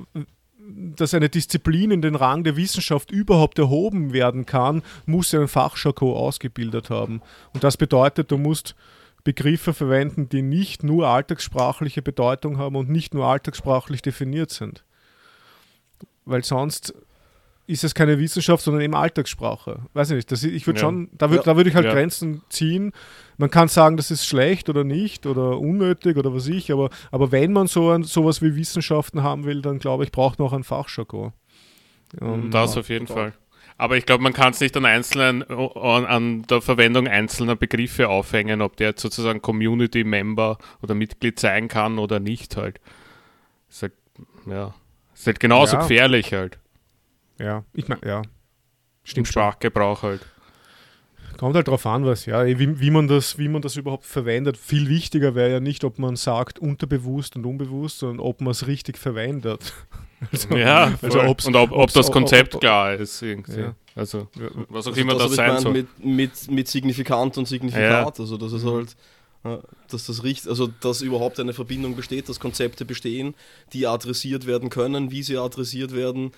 dass 0.68 1.14
eine 1.14 1.28
Disziplin 1.28 1.90
in 1.90 2.02
den 2.02 2.16
Rang 2.16 2.44
der 2.44 2.56
Wissenschaft 2.56 3.10
überhaupt 3.10 3.58
erhoben 3.58 4.12
werden 4.12 4.46
kann, 4.46 4.82
muss 5.04 5.32
ein 5.34 5.48
Fachjargon 5.48 6.16
ausgebildet 6.16 6.90
haben. 6.90 7.22
Und 7.52 7.62
das 7.62 7.76
bedeutet, 7.76 8.30
du 8.30 8.38
musst 8.38 8.74
Begriffe 9.26 9.74
verwenden, 9.74 10.28
die 10.28 10.40
nicht 10.40 10.84
nur 10.84 11.08
alltagssprachliche 11.08 12.00
Bedeutung 12.00 12.58
haben 12.58 12.76
und 12.76 12.88
nicht 12.88 13.12
nur 13.12 13.26
alltagssprachlich 13.26 14.00
definiert 14.00 14.50
sind. 14.50 14.84
Weil 16.24 16.44
sonst 16.44 16.94
ist 17.66 17.82
es 17.82 17.92
keine 17.92 18.20
Wissenschaft, 18.20 18.62
sondern 18.62 18.82
eben 18.82 18.94
Alltagssprache. 18.94 19.80
Weiß 19.94 20.10
ich 20.10 20.14
nicht, 20.14 20.30
das, 20.30 20.44
ich 20.44 20.64
würde 20.68 20.78
ja. 20.78 20.86
schon, 20.86 21.08
da 21.12 21.28
würde 21.30 21.44
ja. 21.44 21.56
würd 21.56 21.66
ich 21.66 21.74
halt 21.74 21.86
ja. 21.86 21.92
Grenzen 21.92 22.42
ziehen. 22.50 22.92
Man 23.36 23.50
kann 23.50 23.66
sagen, 23.66 23.96
das 23.96 24.12
ist 24.12 24.24
schlecht 24.24 24.68
oder 24.68 24.84
nicht 24.84 25.26
oder 25.26 25.58
unnötig 25.58 26.16
oder 26.16 26.32
was 26.32 26.46
ich, 26.46 26.70
aber, 26.70 26.90
aber 27.10 27.32
wenn 27.32 27.52
man 27.52 27.66
so 27.66 27.90
ein, 27.90 28.04
sowas 28.04 28.42
wie 28.42 28.54
Wissenschaften 28.54 29.24
haben 29.24 29.44
will, 29.44 29.60
dann 29.60 29.80
glaube 29.80 30.04
ich, 30.04 30.12
braucht 30.12 30.38
man 30.38 30.46
auch 30.46 30.52
ein 30.52 30.62
Fachjargon. 30.62 31.32
das 32.52 32.76
auf 32.76 32.88
jeden 32.88 33.08
Fall. 33.08 33.32
Aber 33.78 33.96
ich 33.96 34.06
glaube, 34.06 34.22
man 34.22 34.32
kann 34.32 34.52
es 34.52 34.60
nicht 34.60 34.76
an 34.76 34.86
einzelnen, 34.86 35.42
an, 35.42 36.06
an, 36.06 36.42
der 36.44 36.62
Verwendung 36.62 37.08
einzelner 37.08 37.56
Begriffe 37.56 38.08
aufhängen, 38.08 38.62
ob 38.62 38.76
der 38.76 38.88
jetzt 38.88 39.02
sozusagen 39.02 39.42
Community-Member 39.42 40.56
oder 40.82 40.94
Mitglied 40.94 41.38
sein 41.38 41.68
kann 41.68 41.98
oder 41.98 42.18
nicht 42.18 42.56
halt. 42.56 42.80
Ist 43.68 43.82
halt, 43.82 43.92
ja. 44.46 44.74
Ist 45.14 45.26
halt 45.26 45.40
genauso 45.40 45.76
ja. 45.76 45.82
gefährlich 45.82 46.32
halt. 46.32 46.58
Ja, 47.38 47.64
ich 47.74 47.86
meine, 47.88 48.00
ja. 48.06 48.22
Stimmt. 49.04 49.26
Im 49.26 49.30
Sprachgebrauch 49.30 50.02
halt. 50.02 50.26
Kommt 51.36 51.54
halt 51.54 51.68
drauf 51.68 51.84
an, 51.84 52.06
was, 52.06 52.24
ja, 52.24 52.46
wie, 52.46 52.80
wie, 52.80 52.90
man 52.90 53.08
das, 53.08 53.36
wie 53.36 53.48
man 53.48 53.60
das 53.60 53.76
überhaupt 53.76 54.06
verwendet. 54.06 54.56
Viel 54.56 54.88
wichtiger 54.88 55.34
wäre 55.34 55.52
ja 55.52 55.60
nicht, 55.60 55.84
ob 55.84 55.98
man 55.98 56.16
sagt 56.16 56.58
unterbewusst 56.58 57.36
und 57.36 57.44
unbewusst, 57.44 57.98
sondern 57.98 58.20
ob 58.20 58.40
man 58.40 58.52
es 58.52 58.66
richtig 58.66 58.96
verwendet. 58.96 59.74
Also, 60.32 60.56
ja, 60.56 60.98
also 61.02 61.20
und 61.20 61.56
ob, 61.56 61.72
ob 61.72 61.92
das 61.92 62.10
Konzept 62.10 62.54
ob, 62.54 62.56
ob, 62.56 62.60
klar 62.62 62.94
ist. 62.94 63.20
Ja. 63.20 63.74
Also, 63.94 64.28
was 64.68 64.86
auch 64.86 64.90
also 64.90 65.00
immer 65.00 65.14
das, 65.14 65.28
das 65.28 65.36
sein 65.36 65.60
soll. 65.60 65.72
Mit, 65.72 66.04
mit, 66.04 66.50
mit 66.50 66.68
Signifikant 66.68 67.36
und 67.36 67.46
Signifikat, 67.46 68.18
ja. 68.18 68.22
also 68.22 68.36
das 68.38 68.52
ist 68.52 68.64
halt 68.64 68.96
dass 69.88 70.06
das 70.06 70.22
richtig, 70.24 70.48
also 70.48 70.66
dass 70.66 71.02
überhaupt 71.02 71.38
eine 71.40 71.52
Verbindung 71.52 71.96
besteht, 71.96 72.28
dass 72.28 72.40
Konzepte 72.40 72.84
bestehen, 72.84 73.34
die 73.72 73.86
adressiert 73.86 74.46
werden 74.46 74.70
können, 74.70 75.10
wie 75.10 75.22
sie 75.22 75.36
adressiert 75.36 75.94
werden, 75.94 76.32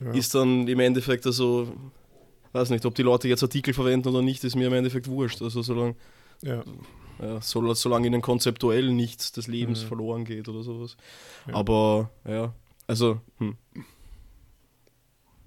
ja. 0.00 0.12
ist 0.12 0.34
dann 0.34 0.66
im 0.68 0.80
Endeffekt 0.80 1.26
also, 1.26 1.72
weiß 2.52 2.70
nicht, 2.70 2.86
ob 2.86 2.94
die 2.94 3.02
Leute 3.02 3.28
jetzt 3.28 3.42
Artikel 3.42 3.74
verwenden 3.74 4.08
oder 4.08 4.22
nicht, 4.22 4.44
ist 4.44 4.56
mir 4.56 4.68
im 4.68 4.74
Endeffekt 4.74 5.08
wurscht. 5.08 5.42
Also 5.42 5.62
solange, 5.62 5.94
ja. 6.42 6.62
Ja, 7.22 7.40
solange 7.40 8.08
ihnen 8.08 8.22
konzeptuell 8.22 8.90
nichts 8.90 9.30
des 9.30 9.46
Lebens 9.46 9.82
ja. 9.82 9.88
verloren 9.88 10.24
geht 10.24 10.48
oder 10.48 10.64
sowas. 10.64 10.96
Aber 11.52 12.10
ja, 12.26 12.52
also, 12.86 13.20
hm. 13.38 13.56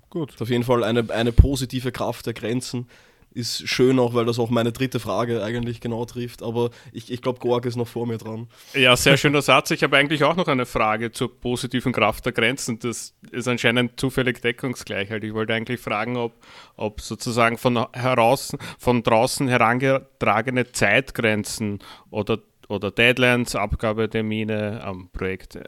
Gut. 0.10 0.42
Auf 0.42 0.50
jeden 0.50 0.64
Fall 0.64 0.84
eine, 0.84 1.06
eine 1.10 1.32
positive 1.32 1.92
Kraft 1.92 2.26
der 2.26 2.34
Grenzen. 2.34 2.88
Ist 3.34 3.68
schön 3.68 4.00
auch, 4.00 4.16
weil 4.16 4.26
das 4.26 4.40
auch 4.40 4.50
meine 4.50 4.72
dritte 4.72 5.00
Frage 5.00 5.44
eigentlich 5.44 5.80
genau 5.80 6.06
trifft. 6.06 6.42
Aber 6.42 6.72
ich, 6.92 7.12
ich 7.12 7.22
glaube, 7.22 7.40
Gorg 7.40 7.66
ist 7.66 7.76
noch 7.76 7.88
vor 7.88 8.08
mir 8.08 8.18
dran. 8.18 8.48
Ja, 8.74 8.96
sehr 8.96 9.16
schöner 9.16 9.44
Satz. 9.44 9.70
Ich 9.70 9.84
habe 9.84 9.96
eigentlich 9.96 10.24
auch 10.24 10.36
noch 10.36 10.48
eine 10.48 10.66
Frage 10.66 11.12
zur 11.12 11.40
positiven 11.40 11.92
Kraft 11.92 12.26
der 12.26 12.32
Grenzen. 12.32 12.80
Das 12.80 13.14
ist 13.30 13.48
anscheinend 13.48 14.00
zufällig 14.00 14.42
Deckungsgleichheit. 14.42 15.24
Ich 15.24 15.36
wollte 15.36 15.54
eigentlich 15.54 15.80
fragen, 15.80 16.18
ob, 16.18 16.34
ob 16.78 17.02
sozusagen 17.02 17.60
von, 17.60 17.86
heraus, 17.94 18.58
von 18.80 19.04
draußen 19.04 19.48
herangetragene 19.48 20.72
Zeitgrenzen 20.72 21.80
oder, 22.10 22.40
oder 22.70 22.90
Deadlines, 22.90 23.56
Abgabetermine 23.56 24.82
am 24.84 25.10
Projekt 25.12 25.60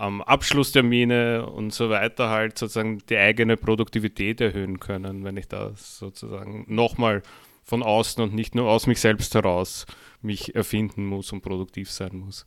ähm, 0.00 0.22
Abschlusstermine 0.22 1.46
und 1.46 1.72
so 1.72 1.90
weiter 1.90 2.30
halt 2.30 2.58
sozusagen 2.58 3.02
die 3.08 3.16
eigene 3.16 3.56
Produktivität 3.56 4.40
erhöhen 4.40 4.80
können, 4.80 5.24
wenn 5.24 5.36
ich 5.36 5.48
da 5.48 5.72
sozusagen 5.76 6.64
nochmal 6.68 7.22
von 7.64 7.82
außen 7.82 8.22
und 8.22 8.34
nicht 8.34 8.54
nur 8.54 8.68
aus 8.68 8.86
mich 8.86 9.00
selbst 9.00 9.34
heraus 9.34 9.86
mich 10.22 10.54
erfinden 10.54 11.06
muss 11.06 11.32
und 11.32 11.42
produktiv 11.42 11.90
sein 11.90 12.16
muss. 12.16 12.46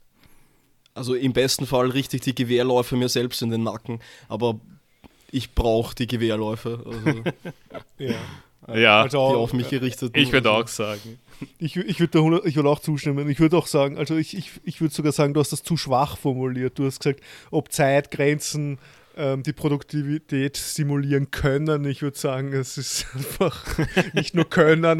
Also 0.96 1.16
im 1.16 1.34
besten 1.34 1.66
Fall 1.66 1.90
richte 1.90 2.18
ich 2.18 2.22
die 2.22 2.36
Gewehrläufe 2.36 2.96
mir 2.96 3.10
selbst 3.10 3.42
in 3.42 3.50
den 3.50 3.64
Nacken, 3.64 4.00
aber 4.28 4.60
ich 5.32 5.56
brauche 5.56 5.96
die 5.96 6.06
Gewehrläufe. 6.06 6.84
Also, 6.86 7.24
ja. 7.98 8.78
ja, 8.78 9.02
also, 9.02 9.30
die 9.30 9.36
auf 9.36 9.54
mich 9.54 9.70
gerichtet 9.70 10.16
Ich 10.16 10.32
würde 10.32 10.52
auch 10.52 10.68
sagen. 10.68 11.20
Ich, 11.58 11.76
ich 11.78 12.00
würde 12.00 12.14
würd 12.22 12.66
auch 12.66 12.80
zustimmen. 12.80 13.30
Ich 13.30 13.40
würde 13.40 13.58
auch 13.58 13.68
sagen, 13.68 13.98
also 13.98 14.16
ich, 14.16 14.38
ich, 14.38 14.52
ich 14.64 14.82
würde 14.82 14.94
sogar 14.94 15.12
sagen, 15.12 15.34
du 15.34 15.40
hast 15.40 15.52
das 15.52 15.64
zu 15.64 15.78
schwach 15.78 16.18
formuliert. 16.18 16.78
Du 16.80 16.86
hast 16.86 17.00
gesagt, 17.00 17.22
ob 17.52 17.72
Zeitgrenzen 17.72 18.80
ähm, 19.16 19.44
die 19.44 19.54
Produktivität 19.54 20.58
simulieren 20.58 21.32
können. 21.32 21.86
Ich 21.86 22.02
würde 22.02 22.18
sagen, 22.18 22.54
es 22.54 22.78
ist 22.78 23.06
einfach 23.14 23.66
nicht 24.14 24.34
nur 24.36 24.50
können, 24.50 25.00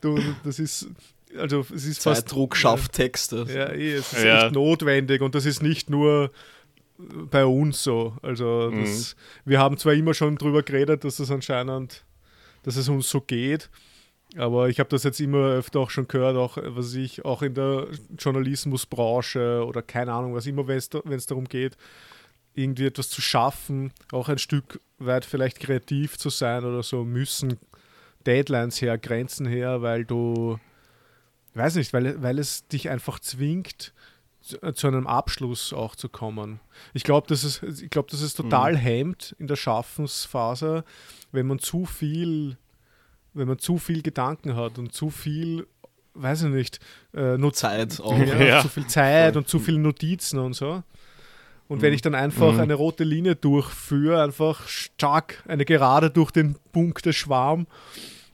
du, 0.00 0.18
das 0.44 0.58
ist 0.58 0.88
also 1.38 1.64
es 1.74 1.86
ist 1.86 2.02
fast 2.02 2.30
Druck 2.30 2.56
schafft 2.56 2.92
Texte. 2.92 3.46
Ja, 3.48 3.70
eh, 3.70 3.94
es 3.94 4.12
ist 4.12 4.24
ja. 4.24 4.44
echt 4.44 4.54
notwendig 4.54 5.22
und 5.22 5.34
das 5.34 5.46
ist 5.46 5.62
nicht 5.62 5.90
nur 5.90 6.30
bei 7.30 7.44
uns 7.44 7.82
so. 7.82 8.14
Also 8.22 8.70
das, 8.70 9.16
mhm. 9.44 9.50
wir 9.50 9.58
haben 9.58 9.76
zwar 9.76 9.94
immer 9.94 10.14
schon 10.14 10.36
drüber 10.36 10.62
geredet, 10.62 11.04
dass 11.04 11.18
es 11.18 11.30
anscheinend, 11.30 12.04
dass 12.62 12.76
es 12.76 12.88
uns 12.88 13.08
so 13.08 13.20
geht. 13.20 13.70
Aber 14.36 14.68
ich 14.68 14.80
habe 14.80 14.88
das 14.88 15.02
jetzt 15.02 15.20
immer 15.20 15.50
öfter 15.50 15.80
auch 15.80 15.90
schon 15.90 16.08
gehört, 16.08 16.36
auch 16.36 16.56
was 16.60 16.94
ich 16.94 17.24
auch 17.24 17.42
in 17.42 17.54
der 17.54 17.88
Journalismusbranche 18.18 19.64
oder 19.66 19.82
keine 19.82 20.12
Ahnung, 20.12 20.34
was 20.34 20.46
immer, 20.46 20.66
wenn 20.66 20.78
es 20.78 21.26
darum 21.26 21.44
geht, 21.44 21.76
irgendwie 22.54 22.86
etwas 22.86 23.10
zu 23.10 23.20
schaffen, 23.20 23.92
auch 24.10 24.28
ein 24.28 24.38
Stück 24.38 24.80
weit 24.98 25.24
vielleicht 25.24 25.60
kreativ 25.60 26.18
zu 26.18 26.30
sein 26.30 26.64
oder 26.64 26.82
so, 26.82 27.04
müssen 27.04 27.58
Deadlines 28.26 28.80
her, 28.80 28.98
Grenzen 28.98 29.46
her, 29.46 29.82
weil 29.82 30.04
du, 30.04 30.58
weiß 31.54 31.74
nicht, 31.76 31.92
weil, 31.92 32.22
weil 32.22 32.38
es 32.38 32.66
dich 32.68 32.88
einfach 32.88 33.18
zwingt, 33.18 33.92
zu, 34.74 34.86
einem 34.88 35.06
Abschluss 35.06 35.72
auch 35.72 35.94
zu 35.94 36.08
kommen. 36.08 36.58
Ich 36.94 37.04
glaube, 37.04 37.28
dass 37.28 37.44
es, 37.44 37.62
ich 37.62 37.90
glaube, 37.90 38.10
dass 38.10 38.22
es 38.22 38.34
total 38.34 38.72
mhm. 38.72 38.78
hemmt 38.78 39.36
in 39.38 39.46
der 39.46 39.54
Schaffensphase, 39.54 40.84
wenn 41.30 41.46
man 41.46 41.60
zu 41.60 41.84
viel 41.84 42.56
wenn 43.34 43.48
man 43.48 43.58
zu 43.58 43.78
viel 43.78 44.02
Gedanken 44.02 44.56
hat 44.56 44.78
und 44.78 44.92
zu 44.92 45.10
viel, 45.10 45.66
weiß 46.14 46.44
ich 46.44 46.48
nicht, 46.50 46.80
äh, 47.14 47.36
Not 47.38 47.56
Zeit 47.56 48.00
auch. 48.00 48.18
Ja, 48.18 48.42
ja. 48.42 48.62
Zu 48.62 48.68
viel 48.68 48.86
Zeit 48.86 49.36
und 49.36 49.48
zu 49.48 49.58
viele 49.58 49.78
Notizen 49.78 50.38
und 50.38 50.54
so. 50.54 50.82
Und 51.68 51.78
mhm. 51.78 51.82
wenn 51.82 51.94
ich 51.94 52.02
dann 52.02 52.14
einfach 52.14 52.52
mhm. 52.52 52.60
eine 52.60 52.74
rote 52.74 53.04
Linie 53.04 53.36
durchführe, 53.36 54.22
einfach 54.22 54.68
stark 54.68 55.42
eine 55.48 55.64
Gerade 55.64 56.10
durch 56.10 56.30
den 56.30 56.56
Punkt 56.72 57.06
des 57.06 57.16
Schwarm 57.16 57.66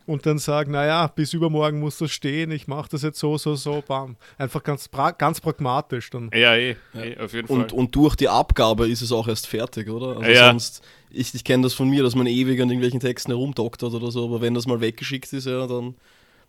und 0.08 0.24
dann 0.24 0.38
sagen, 0.38 0.72
naja, 0.72 1.06
bis 1.06 1.34
übermorgen 1.34 1.80
muss 1.80 1.98
das 1.98 2.10
stehen, 2.10 2.50
ich 2.50 2.66
mache 2.66 2.88
das 2.90 3.02
jetzt 3.02 3.18
so, 3.18 3.36
so, 3.36 3.54
so, 3.56 3.84
bam. 3.86 4.16
Einfach 4.38 4.62
ganz, 4.62 4.88
pra 4.88 5.10
ganz 5.10 5.38
pragmatisch 5.40 6.08
dann. 6.08 6.30
Ja, 6.32 6.56
eh, 6.56 6.76
eh 6.94 7.18
auf 7.18 7.34
jeden 7.34 7.46
Fall. 7.46 7.58
Und, 7.58 7.72
und 7.74 7.94
durch 7.94 8.16
die 8.16 8.28
Abgabe 8.28 8.88
ist 8.88 9.02
es 9.02 9.12
auch 9.12 9.28
erst 9.28 9.46
fertig, 9.46 9.90
oder? 9.90 10.16
Also 10.16 10.30
ja. 10.30 10.48
sonst, 10.48 10.82
ich, 11.10 11.34
ich 11.34 11.44
kenne 11.44 11.62
das 11.62 11.74
von 11.74 11.88
mir, 11.88 12.02
dass 12.02 12.14
man 12.14 12.26
ewig 12.26 12.60
an 12.60 12.68
irgendwelchen 12.68 13.00
Texten 13.00 13.32
herumdoktert 13.32 13.92
oder 13.92 14.10
so, 14.10 14.24
aber 14.24 14.40
wenn 14.40 14.54
das 14.54 14.66
mal 14.66 14.80
weggeschickt 14.80 15.32
ist, 15.32 15.46
ja, 15.46 15.66
dann, 15.66 15.94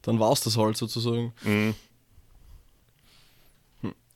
dann 0.02 0.19
war 0.19 0.31
es 0.31 0.41
das 0.41 0.57
halt 0.57 0.77
sozusagen. 0.77 1.34
Mhm. 1.44 1.76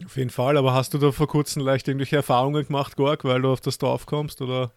Auf 0.05 0.17
jeden 0.17 0.29
Fall, 0.29 0.57
aber 0.57 0.73
hast 0.73 0.93
du 0.93 0.97
da 0.97 1.11
vor 1.11 1.27
kurzem 1.27 1.63
leicht 1.63 1.87
irgendwelche 1.87 2.17
Erfahrungen 2.17 2.65
gemacht, 2.65 2.95
Gorg, 2.97 3.23
weil 3.23 3.41
du 3.41 3.51
auf 3.51 3.61
das 3.61 3.77
drauf 3.77 4.05
kommst? 4.05 4.41
Oder? 4.41 4.71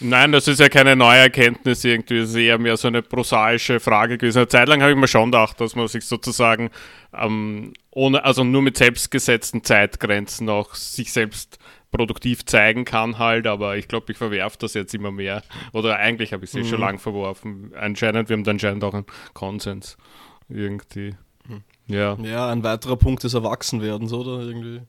Nein, 0.00 0.32
das 0.32 0.48
ist 0.48 0.60
ja 0.60 0.68
keine 0.68 0.96
neue 0.96 1.18
Erkenntnis 1.18 1.84
irgendwie, 1.84 2.20
das 2.20 2.30
ist 2.30 2.36
eher 2.36 2.58
mehr 2.58 2.76
so 2.76 2.88
eine 2.88 3.02
prosaische 3.02 3.80
Frage 3.80 4.18
gewesen. 4.18 4.38
Eine 4.38 4.48
Zeit 4.48 4.68
lang 4.68 4.82
habe 4.82 4.92
ich 4.92 4.98
mir 4.98 5.08
schon 5.08 5.30
gedacht, 5.30 5.60
dass 5.60 5.76
man 5.76 5.86
sich 5.88 6.04
sozusagen 6.04 6.70
ähm, 7.14 7.72
ohne, 7.90 8.24
also 8.24 8.42
nur 8.42 8.62
mit 8.62 8.76
selbstgesetzten 8.76 9.62
Zeitgrenzen 9.62 10.48
auch 10.48 10.74
sich 10.74 11.12
selbst 11.12 11.58
produktiv 11.92 12.44
zeigen 12.46 12.84
kann 12.84 13.18
halt, 13.18 13.46
aber 13.46 13.76
ich 13.76 13.86
glaube, 13.86 14.10
ich 14.10 14.18
verwerfe 14.18 14.56
das 14.58 14.74
jetzt 14.74 14.94
immer 14.94 15.12
mehr. 15.12 15.42
Oder 15.72 15.96
eigentlich 15.96 16.32
habe 16.32 16.44
ich 16.44 16.52
es 16.52 16.56
mhm. 16.56 16.68
schon 16.68 16.80
lange 16.80 16.98
verworfen. 16.98 17.72
Anscheinend, 17.78 18.28
wir 18.28 18.36
haben 18.36 18.44
dann 18.44 18.56
anscheinend 18.56 18.82
auch 18.82 18.94
einen 18.94 19.06
Konsens 19.34 19.96
irgendwie. 20.48 21.14
Ja. 21.86 22.16
Ja, 22.22 22.50
ein 22.50 22.62
weiterer 22.62 22.96
Punkt 22.96 23.24
des 23.24 23.34
Erwachsenwerdens, 23.34 24.12
oder? 24.12 24.40
Irgendwie. 24.40 24.82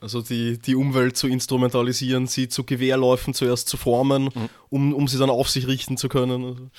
Also 0.00 0.20
die, 0.20 0.58
die 0.58 0.74
Umwelt 0.74 1.16
zu 1.16 1.28
instrumentalisieren, 1.28 2.26
sie 2.26 2.48
zu 2.48 2.64
Gewehrläufen 2.64 3.34
zuerst 3.34 3.68
zu 3.68 3.76
formen, 3.76 4.24
mhm. 4.24 4.48
um, 4.68 4.94
um 4.94 5.06
sie 5.06 5.18
dann 5.18 5.30
auf 5.30 5.48
sich 5.48 5.68
richten 5.68 5.96
zu 5.96 6.08
können. 6.08 6.44
Also 6.44 6.70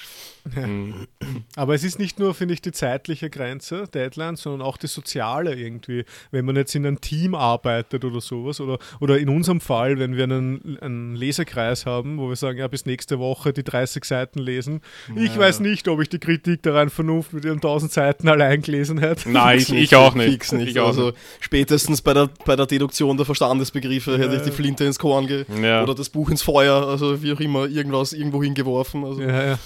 Mhm. 0.55 1.07
Aber 1.55 1.73
es 1.73 1.83
ist 1.83 1.99
nicht 1.99 2.19
nur, 2.19 2.33
finde 2.33 2.53
ich, 2.53 2.61
die 2.61 2.71
zeitliche 2.71 3.29
Grenze, 3.29 3.85
Deadline, 3.93 4.35
sondern 4.35 4.61
auch 4.61 4.77
die 4.77 4.87
soziale 4.87 5.55
irgendwie. 5.55 6.05
Wenn 6.31 6.45
man 6.45 6.55
jetzt 6.55 6.75
in 6.75 6.85
einem 6.85 6.99
Team 6.99 7.33
arbeitet 7.35 8.03
oder 8.03 8.19
sowas, 8.21 8.59
oder, 8.59 8.77
oder 8.99 9.17
in 9.17 9.29
unserem 9.29 9.61
Fall, 9.61 9.99
wenn 9.99 10.17
wir 10.17 10.25
einen, 10.25 10.77
einen 10.81 11.15
Lesekreis 11.15 11.85
haben, 11.85 12.17
wo 12.17 12.29
wir 12.29 12.35
sagen, 12.35 12.57
ja, 12.57 12.67
bis 12.67 12.85
nächste 12.85 13.19
Woche 13.19 13.53
die 13.53 13.63
30 13.63 14.03
Seiten 14.03 14.39
lesen. 14.39 14.81
Ja. 15.15 15.23
Ich 15.23 15.37
weiß 15.37 15.61
nicht, 15.61 15.87
ob 15.87 16.01
ich 16.01 16.09
die 16.09 16.19
Kritik 16.19 16.61
daran 16.63 16.89
Vernunft 16.89 17.33
mit 17.33 17.45
ihren 17.45 17.57
1000 17.57 17.91
Seiten 17.91 18.27
allein 18.27 18.61
gelesen 18.61 18.97
hätte. 18.97 19.29
Nein, 19.29 19.59
ich, 19.59 19.71
ich 19.71 19.95
auch 19.95 20.15
nicht. 20.15 20.29
Fix 20.29 20.51
nicht. 20.51 20.69
Ich 20.69 20.81
also 20.81 21.07
nicht. 21.07 21.17
spätestens 21.39 22.01
bei 22.01 22.13
der, 22.13 22.29
bei 22.45 22.55
der 22.55 22.65
Deduktion 22.65 23.15
der 23.15 23.25
Verstandesbegriffe 23.25 24.11
ja. 24.11 24.17
hätte 24.17 24.35
ich 24.35 24.41
die 24.41 24.51
Flinte 24.51 24.83
ins 24.83 24.99
Korn 24.99 25.27
ge 25.27 25.45
ja. 25.61 25.83
oder 25.83 25.95
das 25.95 26.09
Buch 26.09 26.29
ins 26.29 26.41
Feuer, 26.41 26.87
also 26.87 27.21
wie 27.23 27.31
auch 27.31 27.39
immer, 27.39 27.65
irgendwas 27.67 28.13
irgendwo 28.13 28.43
hingeworfen. 28.43 29.05
Also. 29.05 29.21
Ja, 29.21 29.45
ja. 29.45 29.59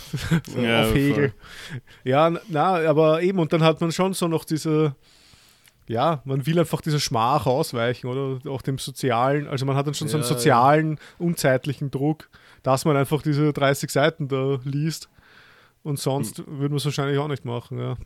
Ja, 0.67 0.83
auf 0.83 0.95
Hegel. 0.95 1.33
Ja, 2.03 2.31
na, 2.47 2.87
aber 2.87 3.21
eben, 3.21 3.39
und 3.39 3.53
dann 3.53 3.63
hat 3.63 3.81
man 3.81 3.91
schon 3.91 4.13
so 4.13 4.27
noch 4.27 4.45
diese, 4.45 4.95
ja, 5.87 6.21
man 6.25 6.45
will 6.45 6.59
einfach 6.59 6.81
dieser 6.81 6.99
Schmach 6.99 7.45
ausweichen 7.45 8.07
oder 8.07 8.39
auch 8.51 8.61
dem 8.61 8.77
sozialen, 8.77 9.47
also 9.47 9.65
man 9.65 9.75
hat 9.75 9.87
dann 9.87 9.93
schon 9.93 10.07
ja, 10.07 10.11
so 10.11 10.17
einen 10.17 10.25
sozialen, 10.25 10.91
ja. 10.91 10.97
unzeitlichen 11.19 11.91
Druck, 11.91 12.29
dass 12.63 12.85
man 12.85 12.97
einfach 12.97 13.21
diese 13.21 13.53
30 13.53 13.89
Seiten 13.89 14.27
da 14.27 14.59
liest 14.63 15.09
und 15.83 15.99
sonst 15.99 16.39
hm. 16.39 16.45
würde 16.47 16.69
man 16.69 16.77
es 16.77 16.85
wahrscheinlich 16.85 17.17
auch 17.17 17.29
nicht 17.29 17.45
machen, 17.45 17.79
ja. 17.79 17.97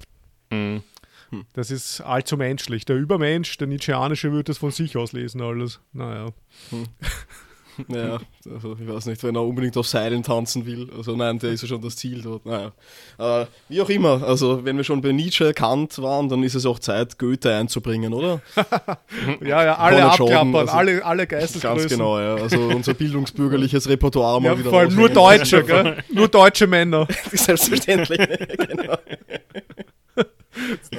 Hm. 0.51 0.83
hm. 1.29 1.45
Das 1.53 1.71
ist 1.71 2.01
allzu 2.01 2.37
menschlich. 2.37 2.85
Der 2.85 2.95
Übermensch, 2.95 3.57
der 3.57 3.67
Nietzscheanische, 3.67 4.31
würde 4.31 4.45
das 4.45 4.59
von 4.59 4.71
sich 4.71 4.97
aus 4.97 5.13
lesen, 5.13 5.41
alles. 5.41 5.79
Naja. 5.93 6.29
Hm. 6.69 6.85
Naja, 7.87 8.19
also 8.51 8.75
ich 8.79 8.87
weiß 8.87 9.05
nicht, 9.07 9.23
wenn 9.23 9.35
er 9.35 9.43
unbedingt 9.43 9.77
auf 9.77 9.87
Seilen 9.87 10.23
tanzen 10.23 10.65
will. 10.65 10.89
Also 10.95 11.15
nein, 11.15 11.39
der 11.39 11.51
ist 11.51 11.61
ja 11.61 11.67
schon 11.67 11.81
das 11.81 11.95
Ziel 11.95 12.21
dort. 12.21 12.45
Naja. 12.45 12.71
Äh, 13.17 13.45
wie 13.69 13.81
auch 13.81 13.89
immer, 13.89 14.23
also 14.23 14.63
wenn 14.65 14.77
wir 14.77 14.83
schon 14.83 15.01
bei 15.01 15.11
Nietzsche 15.11 15.45
erkannt 15.45 16.01
waren, 16.01 16.29
dann 16.29 16.43
ist 16.43 16.55
es 16.55 16.65
auch 16.65 16.79
Zeit, 16.79 17.17
Goethe 17.17 17.53
einzubringen, 17.53 18.13
oder? 18.13 18.41
ja, 19.41 19.63
ja, 19.63 19.75
alle 19.77 20.05
abklappern, 20.05 20.55
also, 20.55 20.73
alle, 20.73 21.05
alle 21.05 21.27
Geistesgrößen. 21.27 21.77
Ganz 21.77 21.91
genau, 21.91 22.19
ja. 22.19 22.35
Also 22.35 22.59
unser 22.59 22.93
bildungsbürgerliches 22.93 23.87
Repertoire 23.89 24.41
mal 24.41 24.49
ja, 24.49 24.59
wieder 24.59 24.69
Vor 24.69 24.79
allem 24.79 24.95
nur 24.95 25.09
Deutsche, 25.09 25.63
gell? 25.63 26.03
Nur 26.11 26.27
deutsche 26.27 26.67
Männer. 26.67 27.07
Selbstverständlich, 27.31 28.19
genau. 28.67 28.97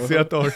Sehr 0.07 0.28
toll. 0.28 0.53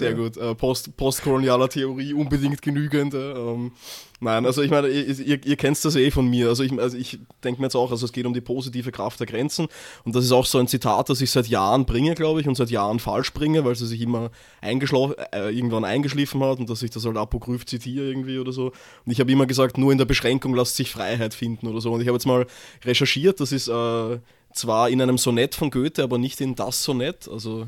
Sehr 0.00 0.10
ja. 0.12 0.16
gut. 0.16 0.36
Äh, 0.36 0.54
Post, 0.54 0.96
postkolonialer 0.96 1.68
Theorie 1.68 2.14
unbedingt 2.14 2.62
genügend. 2.62 3.12
Ähm, 3.14 3.72
nein, 4.18 4.46
also 4.46 4.62
ich 4.62 4.70
meine, 4.70 4.88
ihr, 4.88 5.18
ihr, 5.18 5.44
ihr 5.44 5.56
kennt 5.56 5.84
das 5.84 5.94
eh 5.94 6.10
von 6.10 6.26
mir. 6.26 6.48
Also 6.48 6.62
ich, 6.62 6.72
also 6.78 6.96
ich 6.96 7.18
denke 7.44 7.60
mir 7.60 7.66
jetzt 7.66 7.74
auch, 7.76 7.90
also 7.90 8.06
es 8.06 8.12
geht 8.12 8.24
um 8.24 8.32
die 8.32 8.40
positive 8.40 8.90
Kraft 8.92 9.20
der 9.20 9.26
Grenzen. 9.26 9.68
Und 10.04 10.16
das 10.16 10.24
ist 10.24 10.32
auch 10.32 10.46
so 10.46 10.58
ein 10.58 10.68
Zitat, 10.68 11.10
das 11.10 11.20
ich 11.20 11.30
seit 11.30 11.48
Jahren 11.48 11.84
bringe, 11.84 12.14
glaube 12.14 12.40
ich, 12.40 12.48
und 12.48 12.54
seit 12.54 12.70
Jahren 12.70 12.98
falsch 12.98 13.34
bringe, 13.34 13.64
weil 13.64 13.72
es 13.72 13.80
sich 13.80 14.00
immer 14.00 14.30
äh, 14.62 15.54
irgendwann 15.54 15.84
eingeschliffen 15.84 16.42
hat 16.42 16.58
und 16.58 16.70
dass 16.70 16.82
ich 16.82 16.90
das 16.90 17.04
halt 17.04 17.18
apokryph 17.18 17.66
zitiere 17.66 18.06
irgendwie 18.06 18.38
oder 18.38 18.52
so. 18.52 18.72
Und 19.04 19.12
ich 19.12 19.20
habe 19.20 19.30
immer 19.30 19.46
gesagt, 19.46 19.76
nur 19.76 19.92
in 19.92 19.98
der 19.98 20.06
Beschränkung 20.06 20.54
lässt 20.54 20.76
sich 20.76 20.90
Freiheit 20.90 21.34
finden 21.34 21.66
oder 21.66 21.82
so. 21.82 21.92
Und 21.92 22.00
ich 22.00 22.08
habe 22.08 22.16
jetzt 22.16 22.26
mal 22.26 22.46
recherchiert, 22.84 23.38
das 23.40 23.52
ist 23.52 23.68
äh, 23.68 24.18
zwar 24.54 24.88
in 24.88 25.02
einem 25.02 25.18
Sonett 25.18 25.54
von 25.54 25.70
Goethe, 25.70 26.02
aber 26.02 26.16
nicht 26.16 26.40
in 26.40 26.54
das 26.54 26.82
Sonett. 26.82 27.28
Also 27.28 27.66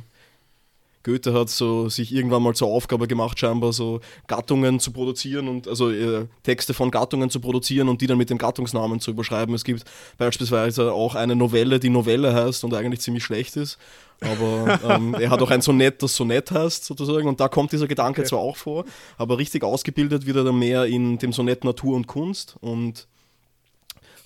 Goethe 1.05 1.35
hat 1.35 1.49
so 1.49 1.89
sich 1.89 2.15
irgendwann 2.15 2.43
mal 2.43 2.55
zur 2.55 2.69
Aufgabe 2.69 3.09
gemacht, 3.09 3.39
scheinbar 3.39 3.73
so 3.73 4.01
Gattungen 4.27 4.79
zu 4.81 4.93
produzieren 4.93 5.49
und 5.49 5.67
also 5.67 5.91
äh, 5.91 6.27
Texte 6.43 6.75
von 6.75 6.91
Gattungen 6.91 7.31
zu 7.31 7.41
produzieren 7.41 7.89
und 7.89 8.01
die 8.01 8.07
dann 8.07 8.19
mit 8.19 8.31
dem 8.31 8.39
Gattungsnamen 8.39 9.01
zu 9.01 9.11
überschreiben. 9.11 9.55
Es 9.55 9.65
gibt 9.65 9.85
beispielsweise 10.19 10.93
auch 10.93 11.15
eine 11.15 11.35
Novelle, 11.35 11.81
die 11.81 11.91
Novelle 11.91 12.35
heißt 12.35 12.65
und 12.65 12.75
eigentlich 12.75 13.01
ziemlich 13.01 13.25
schlecht 13.25 13.57
ist. 13.57 13.79
Aber 14.21 14.81
ähm, 14.89 15.15
er 15.15 15.31
hat 15.31 15.43
auch 15.43 15.51
ein 15.51 15.61
Sonett, 15.61 16.03
das 16.03 16.15
Sonett 16.15 16.51
heißt 16.51 16.85
sozusagen. 16.85 17.29
Und 17.29 17.41
da 17.41 17.49
kommt 17.49 17.73
dieser 17.73 17.89
Gedanke 17.89 18.21
okay. 18.21 18.29
zwar 18.29 18.39
auch 18.39 18.57
vor, 18.57 18.85
aber 19.19 19.39
richtig 19.39 19.65
ausgebildet 19.65 20.27
wird 20.27 20.37
er 20.37 20.45
dann 20.45 20.59
mehr 20.59 20.85
in 20.85 21.19
dem 21.19 21.33
Sonett 21.33 21.65
Natur 21.65 21.97
und 21.97 22.07
Kunst. 22.07 22.57
Und 22.61 23.09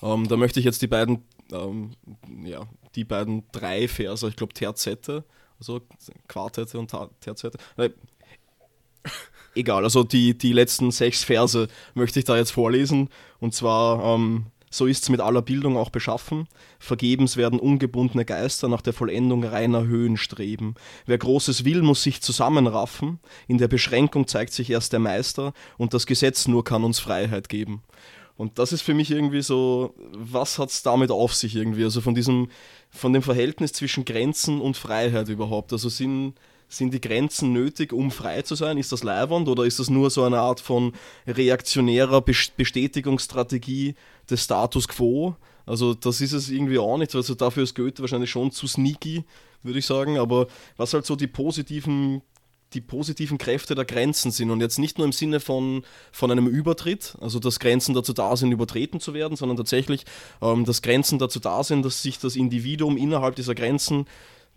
ähm, 0.03 0.29
da 0.29 0.37
möchte 0.37 0.61
ich 0.61 0.67
jetzt 0.67 0.83
die 0.83 0.87
beiden, 0.87 1.25
ähm, 1.53 1.93
ja, 2.45 2.67
die 2.95 3.05
beiden 3.05 3.45
drei 3.53 3.89
Verse, 3.89 4.29
ich 4.29 4.37
glaube 4.37 4.55
Terzette, 4.55 5.25
also 5.59 5.81
Quartette 6.29 6.79
und 6.79 6.95
Terzette. 7.21 7.59
Egal, 9.55 9.85
also 9.85 10.05
die, 10.05 10.37
die 10.37 10.53
letzten 10.53 10.91
sechs 10.91 11.25
Verse 11.25 11.69
möchte 11.95 12.19
ich 12.19 12.25
da 12.27 12.37
jetzt 12.37 12.51
vorlesen. 12.51 13.09
Und 13.41 13.55
zwar, 13.55 14.15
ähm, 14.15 14.47
so 14.71 14.87
ist's 14.87 15.09
mit 15.09 15.21
aller 15.21 15.41
Bildung 15.41 15.77
auch 15.77 15.89
beschaffen. 15.89 16.47
Vergebens 16.79 17.39
werden 17.39 17.59
ungebundene 17.59 18.27
Geister 18.27 18.69
nach 18.69 18.83
der 18.83 18.93
Vollendung 18.93 19.45
reiner 19.45 19.87
Höhen 19.87 20.19
streben. 20.19 20.75
Wer 21.07 21.17
Großes 21.17 21.65
will, 21.65 21.83
muss 21.83 22.03
sich 22.03 22.21
zusammenraffen. 22.21 23.19
In 23.49 23.57
der 23.57 23.69
Beschränkung 23.69 24.27
zeigt 24.27 24.53
sich 24.53 24.69
erst 24.69 24.93
der 24.93 25.01
Meister 25.01 25.55
und 25.79 25.95
das 25.95 26.07
Gesetz 26.07 26.47
nur 26.49 26.65
kann 26.65 26.85
uns 26.85 26.99
Freiheit 26.99 27.49
geben. 27.49 27.83
Und 28.37 28.59
das 28.59 28.73
ist 28.73 28.83
für 28.83 28.93
mich 28.93 29.11
irgendwie 29.11 29.41
so, 29.41 29.95
was 30.13 30.59
hat 30.59 30.69
es 30.69 30.83
damit 30.83 31.11
auf 31.11 31.35
sich 31.35 31.57
irgendwie? 31.57 31.85
Also 31.85 32.03
von 32.03 32.15
diesem, 32.15 32.51
von 32.97 33.13
dem 33.13 33.23
Verhältnis 33.23 33.73
zwischen 33.73 34.05
Grenzen 34.05 34.61
und 34.61 34.77
Freiheit 34.77 35.29
überhaupt. 35.29 35.73
Also 35.73 35.89
sind, 35.89 36.35
sind 36.69 36.93
die 36.93 37.01
Grenzen 37.01 37.53
nötig, 37.53 37.93
um 37.93 38.11
frei 38.11 38.43
zu 38.43 38.55
sein? 38.55 38.79
Ist 38.79 38.93
das 38.93 39.05
leiwand 39.05 39.49
oder 39.49 39.65
ist 39.65 39.79
das 39.79 39.91
nur 39.91 40.11
so 40.11 40.25
eine 40.25 40.39
Art 40.39 40.61
von 40.61 40.93
reaktionärer 41.27 42.23
Bestätigungsstrategie 42.23 43.95
des 44.29 44.45
Status 44.45 44.89
quo? 44.89 45.37
Also 45.67 45.95
das 45.95 46.21
ist 46.21 46.33
es 46.33 46.49
irgendwie 46.49 46.79
auch 46.79 46.97
nicht. 46.97 47.15
Also 47.15 47.35
dafür 47.35 47.65
ist 47.65 47.75
Goethe 47.75 48.03
wahrscheinlich 48.03 48.31
schon 48.31 48.53
zu 48.53 48.67
sneaky, 48.67 49.25
würde 49.63 49.79
ich 49.79 49.87
sagen. 49.87 50.19
Aber 50.19 50.47
was 50.77 50.95
halt 50.95 51.07
so 51.07 51.17
die 51.17 51.27
positiven 51.27 52.23
die 52.77 52.81
positiven 52.81 53.39
Kräfte 53.39 53.75
der 53.75 53.85
Grenzen 53.85 54.31
sind 54.31 54.51
und 54.51 54.61
jetzt 54.61 54.79
nicht 54.79 54.99
nur 54.99 55.07
im 55.07 55.13
Sinne 55.13 55.41
von, 55.41 55.83
von 56.13 56.31
einem 56.31 56.47
Übertritt, 56.47 57.17
also 57.21 57.41
dass 57.41 57.59
Grenzen 57.59 57.95
dazu 57.95 58.13
da 58.13 58.37
sind, 58.37 58.53
übertreten 58.53 59.01
zu 59.01 59.15
werden, 59.15 59.37
sondern 59.37 59.57
tatsächlich, 59.57 60.05
ähm, 60.43 60.65
dass 60.65 60.83
Grenzen 60.83 61.19
dazu 61.19 61.41
da 61.41 61.65
sind, 61.65 61.85
dass 61.85 62.03
sich 62.03 62.19
das 62.19 62.37
Individuum 62.37 62.97
innerhalb 62.97 63.35
dieser 63.35 63.55
Grenzen 63.55 64.07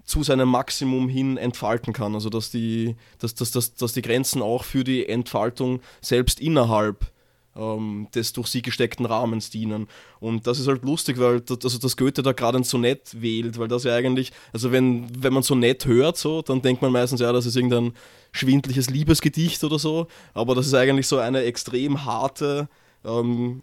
zu 0.03 0.23
seinem 0.23 0.49
Maximum 0.49 1.07
hin 1.07 1.37
entfalten 1.37 1.93
kann. 1.93 2.13
Also 2.13 2.29
dass 2.29 2.51
die, 2.51 2.95
dass, 3.19 3.35
dass, 3.35 3.51
dass, 3.51 3.75
dass 3.75 3.93
die 3.93 4.01
Grenzen 4.01 4.41
auch 4.41 4.63
für 4.63 4.83
die 4.83 5.07
Entfaltung 5.07 5.81
selbst 6.01 6.39
innerhalb 6.39 7.11
ähm, 7.59 8.07
des 8.15 8.33
durch 8.33 8.47
sie 8.47 8.61
gesteckten 8.61 9.05
Rahmens 9.05 9.49
dienen. 9.49 9.87
Und 10.19 10.47
das 10.47 10.59
ist 10.59 10.67
halt 10.67 10.83
lustig, 10.83 11.19
weil 11.19 11.41
das, 11.41 11.59
also 11.63 11.77
das 11.77 11.97
Goethe 11.97 12.23
da 12.23 12.31
gerade 12.31 12.57
ein 12.57 12.63
Sonett 12.63 13.21
wählt, 13.21 13.59
weil 13.59 13.67
das 13.67 13.83
ja 13.83 13.95
eigentlich, 13.95 14.31
also 14.53 14.71
wenn, 14.71 15.07
wenn 15.21 15.33
man 15.33 15.43
Sonett 15.43 15.85
hört, 15.85 16.17
so, 16.17 16.41
dann 16.41 16.61
denkt 16.61 16.81
man 16.81 16.91
meistens, 16.91 17.21
ja, 17.21 17.31
das 17.31 17.45
ist 17.45 17.55
irgendein 17.55 17.93
schwindliches 18.31 18.89
Liebesgedicht 18.89 19.63
oder 19.63 19.79
so, 19.79 20.07
aber 20.33 20.55
das 20.55 20.67
ist 20.67 20.73
eigentlich 20.73 21.07
so 21.07 21.17
eine 21.17 21.43
extrem 21.43 22.05
harte 22.05 22.69
ähm, 23.03 23.61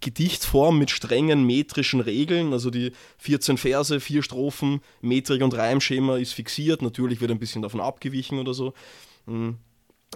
Gedichtform 0.00 0.78
mit 0.78 0.90
strengen 0.90 1.44
metrischen 1.44 2.00
Regeln, 2.00 2.52
also 2.52 2.70
die 2.70 2.92
14 3.18 3.56
Verse, 3.56 3.98
vier 4.00 4.22
Strophen, 4.22 4.80
Metrik 5.00 5.42
und 5.42 5.56
Reimschema 5.56 6.16
ist 6.16 6.32
fixiert, 6.32 6.82
natürlich 6.82 7.20
wird 7.20 7.30
ein 7.30 7.38
bisschen 7.38 7.62
davon 7.62 7.80
abgewichen 7.80 8.38
oder 8.38 8.54
so. 8.54 8.74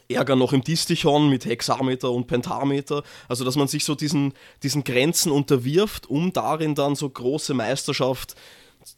Ärger 0.09 0.37
noch 0.37 0.53
im 0.53 0.63
Distichon 0.63 1.29
mit 1.29 1.45
Hexameter 1.45 2.11
und 2.11 2.27
Pentameter. 2.27 3.03
Also, 3.29 3.45
dass 3.45 3.57
man 3.57 3.69
sich 3.69 3.85
so 3.85 3.95
diesen, 3.95 4.35
diesen 4.63 4.85
Grenzen 4.85 5.33
unterwirft, 5.33 6.09
um 6.09 6.33
darin 6.33 6.75
dann 6.75 6.95
so 6.95 7.09
große 7.09 7.55
Meisterschaft 7.55 8.35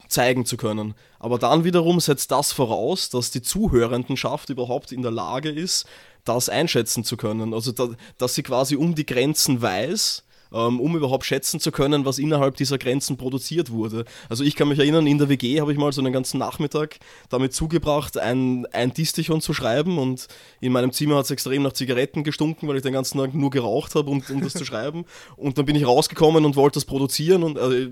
zeigen 0.08 0.46
zu 0.46 0.56
können. 0.56 0.94
Aber 1.18 1.38
dann 1.38 1.64
wiederum 1.64 2.00
setzt 2.00 2.30
das 2.30 2.52
voraus, 2.52 3.10
dass 3.10 3.30
die 3.30 3.42
Zuhörendenschaft 3.42 4.50
überhaupt 4.50 4.92
in 4.92 5.02
der 5.02 5.10
Lage 5.10 5.50
ist, 5.50 5.86
das 6.24 6.48
einschätzen 6.48 7.04
zu 7.04 7.16
können. 7.16 7.52
Also, 7.54 7.72
da, 7.72 7.90
dass 8.18 8.34
sie 8.34 8.42
quasi 8.42 8.76
um 8.76 8.94
die 8.94 9.06
Grenzen 9.06 9.60
weiß 9.60 10.24
um 10.52 10.96
überhaupt 10.96 11.24
schätzen 11.24 11.60
zu 11.60 11.72
können, 11.72 12.04
was 12.04 12.18
innerhalb 12.18 12.56
dieser 12.56 12.78
Grenzen 12.78 13.16
produziert 13.16 13.70
wurde. 13.70 14.04
Also 14.28 14.44
ich 14.44 14.56
kann 14.56 14.68
mich 14.68 14.78
erinnern, 14.78 15.06
in 15.06 15.18
der 15.18 15.28
WG 15.28 15.60
habe 15.60 15.72
ich 15.72 15.78
mal 15.78 15.92
so 15.92 16.00
einen 16.00 16.12
ganzen 16.12 16.38
Nachmittag 16.38 16.98
damit 17.28 17.54
zugebracht, 17.54 18.18
ein, 18.18 18.66
ein 18.72 18.92
Distichon 18.92 19.40
zu 19.40 19.54
schreiben 19.54 19.98
und 19.98 20.28
in 20.60 20.72
meinem 20.72 20.92
Zimmer 20.92 21.16
hat 21.16 21.24
es 21.24 21.30
extrem 21.30 21.62
nach 21.62 21.72
Zigaretten 21.72 22.24
gestunken, 22.24 22.68
weil 22.68 22.76
ich 22.76 22.82
den 22.82 22.92
ganzen 22.92 23.18
Tag 23.18 23.34
nur 23.34 23.50
geraucht 23.50 23.94
habe, 23.94 24.10
um, 24.10 24.22
um 24.28 24.40
das 24.40 24.52
zu 24.52 24.64
schreiben. 24.64 25.04
Und 25.36 25.58
dann 25.58 25.64
bin 25.64 25.76
ich 25.76 25.86
rausgekommen 25.86 26.44
und 26.44 26.56
wollte 26.56 26.74
das 26.74 26.84
produzieren 26.84 27.42
und 27.42 27.58
äh, 27.58 27.88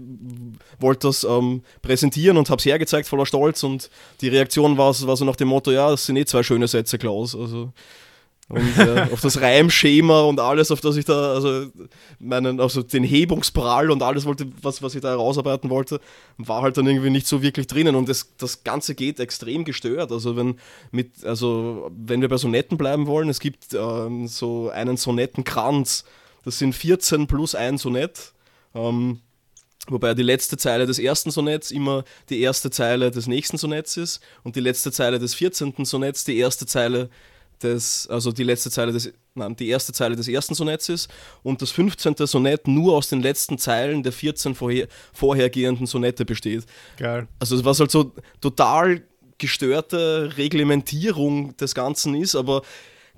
wollte 0.78 1.08
das 1.08 1.24
ähm, 1.24 1.62
präsentieren 1.82 2.36
und 2.36 2.50
habe 2.50 2.58
es 2.58 2.66
hergezeigt 2.66 3.08
voller 3.08 3.26
Stolz 3.26 3.62
und 3.62 3.90
die 4.20 4.28
Reaktion 4.28 4.78
war, 4.78 4.94
war 5.02 5.16
so 5.16 5.24
nach 5.24 5.36
dem 5.36 5.48
Motto, 5.48 5.70
ja, 5.70 5.90
das 5.90 6.06
sind 6.06 6.16
eh 6.16 6.24
zwei 6.24 6.42
schöne 6.42 6.68
Sätze, 6.68 6.98
Klaus. 6.98 7.34
Also 7.34 7.72
und 8.50 8.78
äh, 8.78 9.06
auf 9.12 9.20
das 9.20 9.40
Reimschema 9.40 10.22
und 10.22 10.40
alles, 10.40 10.70
auf 10.70 10.80
das 10.80 10.96
ich 10.96 11.04
da, 11.04 11.34
also 11.34 11.66
meinen, 12.18 12.60
also 12.60 12.82
den 12.82 13.04
Hebungsprall 13.04 13.90
und 13.90 14.02
alles 14.02 14.26
wollte, 14.26 14.46
was, 14.60 14.82
was 14.82 14.94
ich 14.94 15.00
da 15.00 15.10
herausarbeiten 15.10 15.70
wollte, 15.70 16.00
war 16.36 16.62
halt 16.62 16.76
dann 16.76 16.86
irgendwie 16.86 17.10
nicht 17.10 17.26
so 17.26 17.42
wirklich 17.42 17.68
drinnen 17.68 17.94
und 17.94 18.08
das, 18.08 18.34
das 18.36 18.64
Ganze 18.64 18.94
geht 18.94 19.20
extrem 19.20 19.64
gestört. 19.64 20.10
Also 20.10 20.36
wenn 20.36 20.58
mit, 20.90 21.24
also 21.24 21.90
wenn 21.96 22.20
wir 22.20 22.28
bei 22.28 22.36
Sonetten 22.36 22.76
bleiben 22.76 23.06
wollen, 23.06 23.28
es 23.28 23.38
gibt 23.38 23.72
ähm, 23.72 24.26
so 24.26 24.68
einen 24.68 24.96
Sonettenkranz, 24.96 26.04
das 26.44 26.58
sind 26.58 26.74
14 26.74 27.28
plus 27.28 27.54
ein 27.54 27.78
Sonett. 27.78 28.32
Ähm, 28.74 29.20
Wobei 29.88 30.14
die 30.14 30.22
letzte 30.22 30.56
Zeile 30.56 30.86
des 30.86 30.98
ersten 30.98 31.30
Sonetts 31.30 31.70
immer 31.70 32.04
die 32.28 32.40
erste 32.42 32.70
Zeile 32.70 33.10
des 33.10 33.26
nächsten 33.26 33.56
Sonetts 33.56 33.96
ist 33.96 34.20
und 34.44 34.54
die 34.54 34.60
letzte 34.60 34.92
Zeile 34.92 35.18
des 35.18 35.34
14. 35.34 35.84
Sonetts 35.84 36.24
die 36.24 36.36
erste 36.36 36.66
Zeile 36.66 37.08
des, 37.62 38.06
also 38.08 38.32
die 38.32 38.44
letzte 38.44 38.70
Zeile 38.70 38.92
des, 38.92 39.12
nein, 39.34 39.56
die 39.56 39.68
erste 39.68 39.92
Zeile 39.92 40.16
des 40.16 40.28
ersten 40.28 40.54
Sonetts 40.54 40.88
ist 40.88 41.08
und 41.42 41.62
das 41.62 41.70
15. 41.70 42.14
Sonett 42.18 42.66
nur 42.68 42.94
aus 42.94 43.08
den 43.08 43.20
letzten 43.20 43.58
Zeilen 43.58 44.02
der 44.02 44.12
14 44.12 44.54
vorher, 44.54 44.88
vorhergehenden 45.12 45.86
Sonette 45.86 46.24
besteht. 46.24 46.64
Geil. 46.96 47.28
Also 47.38 47.64
was 47.64 47.80
halt 47.80 47.90
so 47.90 48.12
total 48.40 49.02
gestörte 49.38 50.36
Reglementierung 50.36 51.56
des 51.56 51.74
Ganzen 51.74 52.14
ist, 52.14 52.34
aber 52.36 52.62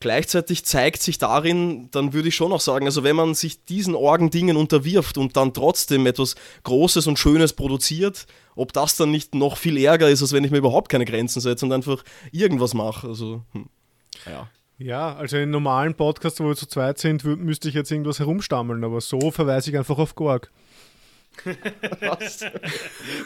gleichzeitig 0.03 0.65
zeigt 0.65 1.01
sich 1.01 1.19
darin, 1.19 1.89
dann 1.93 2.13
würde 2.13 2.29
ich 2.29 2.35
schon 2.35 2.53
auch 2.53 2.61
sagen, 2.61 2.87
also 2.87 3.05
wenn 3.05 3.17
man 3.17 3.35
sich 3.35 3.65
diesen 3.65 3.95
Orgendingen 3.95 4.57
unterwirft 4.57 5.17
und 5.17 5.37
dann 5.37 5.55
trotzdem 5.55 6.07
etwas 6.07 6.35
Großes 6.65 7.07
und 7.07 7.19
Schönes 7.19 7.53
produziert, 7.53 8.27
ob 8.55 8.73
das 8.73 8.97
dann 8.97 9.11
nicht 9.11 9.35
noch 9.35 9.57
viel 9.57 9.79
ärger 9.79 10.11
ist, 10.11 10.21
als 10.21 10.33
wenn 10.33 10.45
ich 10.45 10.51
mir 10.51 10.59
überhaupt 10.59 10.91
keine 10.91 11.05
Grenzen 11.05 11.41
setze 11.41 11.65
und 11.65 11.73
einfach 11.73 12.03
irgendwas 12.33 12.75
mache. 12.75 13.09
Also, 13.09 13.43
hm. 13.53 13.67
Ja. 14.27 14.49
Ja, 14.79 15.15
also 15.15 15.37
in 15.37 15.51
normalen 15.51 15.95
Podcasts, 15.95 16.41
wo 16.41 16.49
wir 16.49 16.57
zu 16.57 16.67
zweit 16.67 16.99
sind, 16.99 17.25
müsste 17.25 17.69
ich 17.69 17.75
jetzt 17.75 17.93
irgendwas 17.93 18.19
herumstammeln, 18.19 18.83
aber 18.83 19.01
so 19.01 19.31
verweise 19.31 19.71
ich 19.71 19.79
einfach 19.79 19.99
auf 19.99 20.17
Gorg. 20.17 20.51
was? 22.01 22.45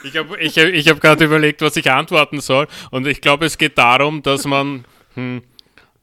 Ich 0.05 0.17
habe 0.17 0.39
ich, 0.39 0.57
ich 0.57 0.89
hab 0.89 1.01
gerade 1.01 1.25
überlegt, 1.25 1.63
was 1.63 1.77
ich 1.77 1.91
antworten 1.91 2.41
soll. 2.41 2.69
Und 2.91 3.07
ich 3.07 3.21
glaube, 3.21 3.47
es 3.47 3.59
geht 3.59 3.79
darum, 3.79 4.23
dass 4.23 4.45
man. 4.45 4.85
Hm, 5.15 5.43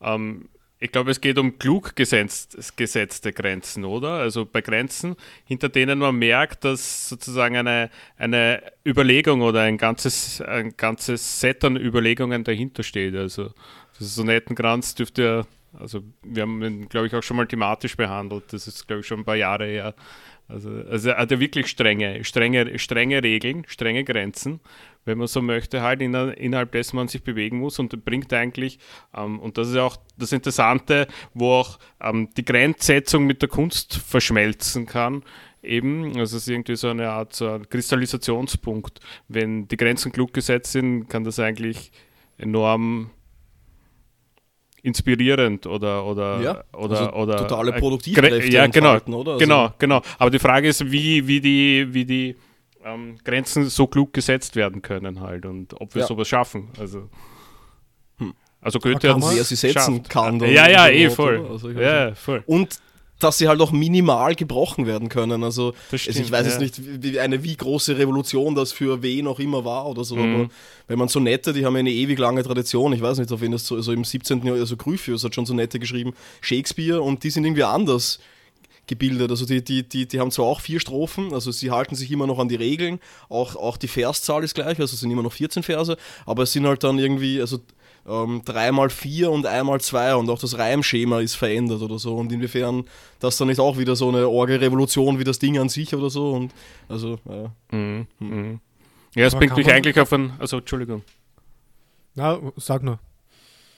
ähm, 0.02 0.50
ich 0.80 0.92
glaube, 0.92 1.12
es 1.12 1.22
geht 1.22 1.38
um 1.38 1.58
klug 1.60 1.96
gesetzt, 1.96 2.76
gesetzte 2.76 3.32
Grenzen, 3.32 3.86
oder? 3.86 4.16
Also 4.16 4.46
bei 4.46 4.60
Grenzen, 4.60 5.16
hinter 5.46 5.70
denen 5.70 5.98
man 6.00 6.18
merkt, 6.18 6.66
dass 6.66 7.08
sozusagen 7.08 7.56
eine, 7.56 7.90
eine 8.18 8.62
Überlegung 8.86 9.44
oder 9.44 9.62
ein 9.62 9.78
ganzes, 9.78 10.42
ein 10.42 10.76
ganzes 10.76 11.40
Set 11.40 11.64
an 11.64 11.78
Überlegungen 11.78 12.44
dahinter 12.44 12.84
steht. 12.84 13.16
Also 13.16 13.54
das 13.98 14.16
Sonettenkranz 14.16 14.96
dürfte 14.96 15.24
ja, 15.24 15.80
also 15.80 16.04
wir 16.24 16.44
haben 16.44 16.64
ihn, 16.64 16.90
glaube 16.90 17.08
ich, 17.08 17.16
auch 17.16 17.24
schon 17.24 17.38
mal 17.38 17.48
thematisch 17.48 17.98
behandelt. 17.98 18.54
Das 18.54 18.68
ist, 18.68 18.88
glaube 18.88 19.02
ich, 19.02 19.08
schon 19.08 19.22
ein 19.22 19.26
paar 19.26 19.36
Jahre 19.36 19.66
her. 19.66 19.96
Also, 20.48 20.70
also 20.70 21.10
er 21.10 21.18
hat 21.18 21.32
ja 21.32 21.40
wirklich 21.40 21.68
strenge, 21.68 22.24
strenge, 22.24 22.78
strenge 22.78 23.24
Regeln, 23.24 23.64
strenge 23.68 24.04
Grenzen, 24.04 24.60
wenn 25.06 25.18
man 25.18 25.28
so 25.28 25.42
möchte, 25.42 25.82
halt 25.82 26.02
in, 26.02 26.14
innerhalb 26.14 26.74
dessen 26.74 26.98
man 26.98 27.08
sich 27.08 27.24
bewegen 27.24 27.60
muss 27.60 27.80
und 27.80 28.04
bringt 28.04 28.32
eigentlich, 28.34 28.78
ähm, 29.16 29.40
und 29.40 29.58
das 29.58 29.70
ist 29.70 29.76
ja 29.76 29.84
auch 29.84 29.98
das 30.18 30.32
Interessante, 30.32 31.08
wo 31.34 31.54
auch 31.54 31.80
ähm, 32.02 32.30
die 32.36 32.46
Grenzsetzung 32.46 33.26
mit 33.26 33.42
der 33.42 33.50
Kunst 33.50 33.96
verschmelzen 33.96 34.86
kann, 34.86 35.24
eben, 35.64 36.08
also 36.18 36.36
es 36.38 36.44
ist 36.44 36.50
irgendwie 36.50 36.76
so 36.76 36.90
eine 36.90 37.10
Art 37.10 37.34
so 37.34 37.50
ein 37.50 37.68
Kristallisationspunkt. 37.70 39.00
Wenn 39.30 39.68
die 39.70 39.78
Grenzen 39.78 40.12
klug 40.12 40.34
gesetzt 40.34 40.74
sind, 40.74 41.08
kann 41.08 41.24
das 41.24 41.40
eigentlich 41.40 41.92
enorm 42.38 43.12
inspirierend 44.84 45.66
oder 45.66 46.06
oder 46.06 46.42
ja, 46.42 46.64
oder, 46.74 47.00
also 47.00 47.14
oder 47.14 47.38
totale 47.38 47.72
Produktivkräfte 47.74 48.52
ja 48.52 48.68
genau 48.68 48.98
oder? 49.08 49.32
Also 49.34 49.38
genau 49.38 49.74
genau 49.80 50.02
aber 50.20 50.30
die 50.30 50.40
Frage 50.40 50.68
ist 50.68 50.92
wie 50.92 51.26
wie 51.26 51.40
die 51.40 51.88
wie 51.92 52.06
die 52.06 52.36
ähm, 52.84 53.18
Grenzen 53.24 53.70
so 53.70 53.88
klug 53.88 54.12
gesetzt 54.12 54.58
werden 54.58 54.82
können 54.82 55.22
halt 55.22 55.46
und 55.46 55.80
ob 55.80 55.96
wir 55.96 56.02
ja. 56.02 56.08
sowas 56.08 56.28
schaffen 56.28 56.68
also 56.78 57.10
hm. 58.18 58.34
also 58.60 58.80
Goethe 58.80 59.16
hat 59.16 59.24
sie 59.24 59.56
setzen 59.56 59.96
schafft. 59.96 60.10
kann 60.10 60.40
ja 60.42 60.68
ja 60.68 60.90
eh 60.90 61.10
voll 61.10 61.48
also 61.50 61.70
ja 61.70 62.14
voll 62.14 62.44
und 62.46 62.78
dass 63.24 63.38
sie 63.38 63.48
halt 63.48 63.62
auch 63.62 63.72
minimal 63.72 64.36
gebrochen 64.36 64.86
werden 64.86 65.10
können. 65.10 65.44
Also, 65.44 65.74
stimmt, 65.88 66.08
also 66.08 66.22
ich 66.22 66.32
weiß 66.32 66.46
ja. 66.46 66.52
jetzt 66.52 66.62
nicht, 66.62 67.04
wie, 67.04 67.20
eine 67.20 67.44
wie 67.44 67.56
große 67.56 67.98
Revolution 67.98 68.56
das 68.56 68.72
für 68.72 69.02
wen 69.02 69.28
auch 69.28 69.40
immer 69.40 69.64
war 69.66 69.88
oder 69.88 70.04
so, 70.04 70.16
mhm. 70.16 70.36
aber 70.36 70.50
wenn 70.88 71.00
man 71.00 71.08
so 71.08 71.20
nette, 71.20 71.54
die 71.54 71.66
haben 71.66 71.76
ja 71.76 71.80
eine 71.80 71.92
ewig 71.92 72.20
lange 72.20 72.44
Tradition, 72.44 72.94
ich 72.94 73.02
weiß 73.02 73.20
nicht, 73.20 73.32
auf 73.32 73.42
wen 73.42 73.52
das 73.52 73.66
so, 73.66 73.76
also 73.76 73.92
im 73.94 74.04
17. 74.04 74.46
Jahr, 74.46 74.56
also 74.56 74.76
Gryphius 74.76 75.24
hat 75.24 75.36
schon 75.36 75.46
so 75.46 75.54
nette 75.54 75.80
geschrieben, 75.80 76.14
Shakespeare 76.42 77.02
und 77.02 77.24
die 77.24 77.30
sind 77.30 77.46
irgendwie 77.46 77.64
anders 77.64 78.20
gebildet. 78.88 79.32
Also 79.32 79.46
die, 79.46 79.64
die, 79.64 79.88
die, 79.88 80.08
die 80.08 80.20
haben 80.20 80.32
zwar 80.32 80.46
auch 80.46 80.60
vier 80.60 80.80
Strophen, 80.80 81.34
also 81.34 81.52
sie 81.52 81.72
halten 81.72 81.96
sich 81.96 82.12
immer 82.12 82.28
noch 82.28 82.40
an 82.40 82.50
die 82.50 82.56
Regeln, 82.56 83.00
auch, 83.30 83.56
auch 83.56 83.78
die 83.78 83.88
Verszahl 83.88 84.44
ist 84.44 84.56
gleich, 84.56 84.80
also 84.80 84.94
es 84.94 85.00
sind 85.00 85.12
immer 85.12 85.24
noch 85.24 85.34
14 85.34 85.64
Verse, 85.64 85.98
aber 86.26 86.44
es 86.44 86.52
sind 86.52 86.68
halt 86.68 86.84
dann 86.84 87.00
irgendwie, 87.00 87.40
also 87.40 87.60
ähm, 88.08 88.42
3x4 88.42 89.28
und 89.28 89.48
1x2 89.48 90.14
und 90.16 90.30
auch 90.30 90.40
das 90.40 90.58
Reimschema 90.58 91.20
ist 91.20 91.36
verändert 91.36 91.82
oder 91.82 92.00
so. 92.00 92.16
Und 92.16 92.32
inwiefern 92.32 92.86
das 93.20 93.38
dann 93.38 93.48
nicht 93.48 93.60
auch 93.60 93.78
wieder 93.78 93.96
so 93.96 94.10
eine 94.10 94.28
Orgelrevolution 94.28 95.20
wie 95.20 95.24
das 95.24 95.40
Ding 95.40 95.58
an 95.58 95.70
sich 95.70 95.94
oder 95.96 96.10
so. 96.10 96.32
Und 96.32 96.54
also, 96.90 97.20
ja. 97.26 97.52
Mhm. 97.72 98.08
Mhm. 98.20 98.60
Ja, 99.16 99.28
es 99.28 99.36
bringt 99.36 99.56
mich 99.56 99.72
eigentlich 99.72 100.00
auf 100.00 100.12
ein. 100.12 100.34
Also, 100.40 100.58
Entschuldigung. 100.58 101.04
Na, 102.16 102.40
sag 102.58 102.84
nur. 102.84 103.00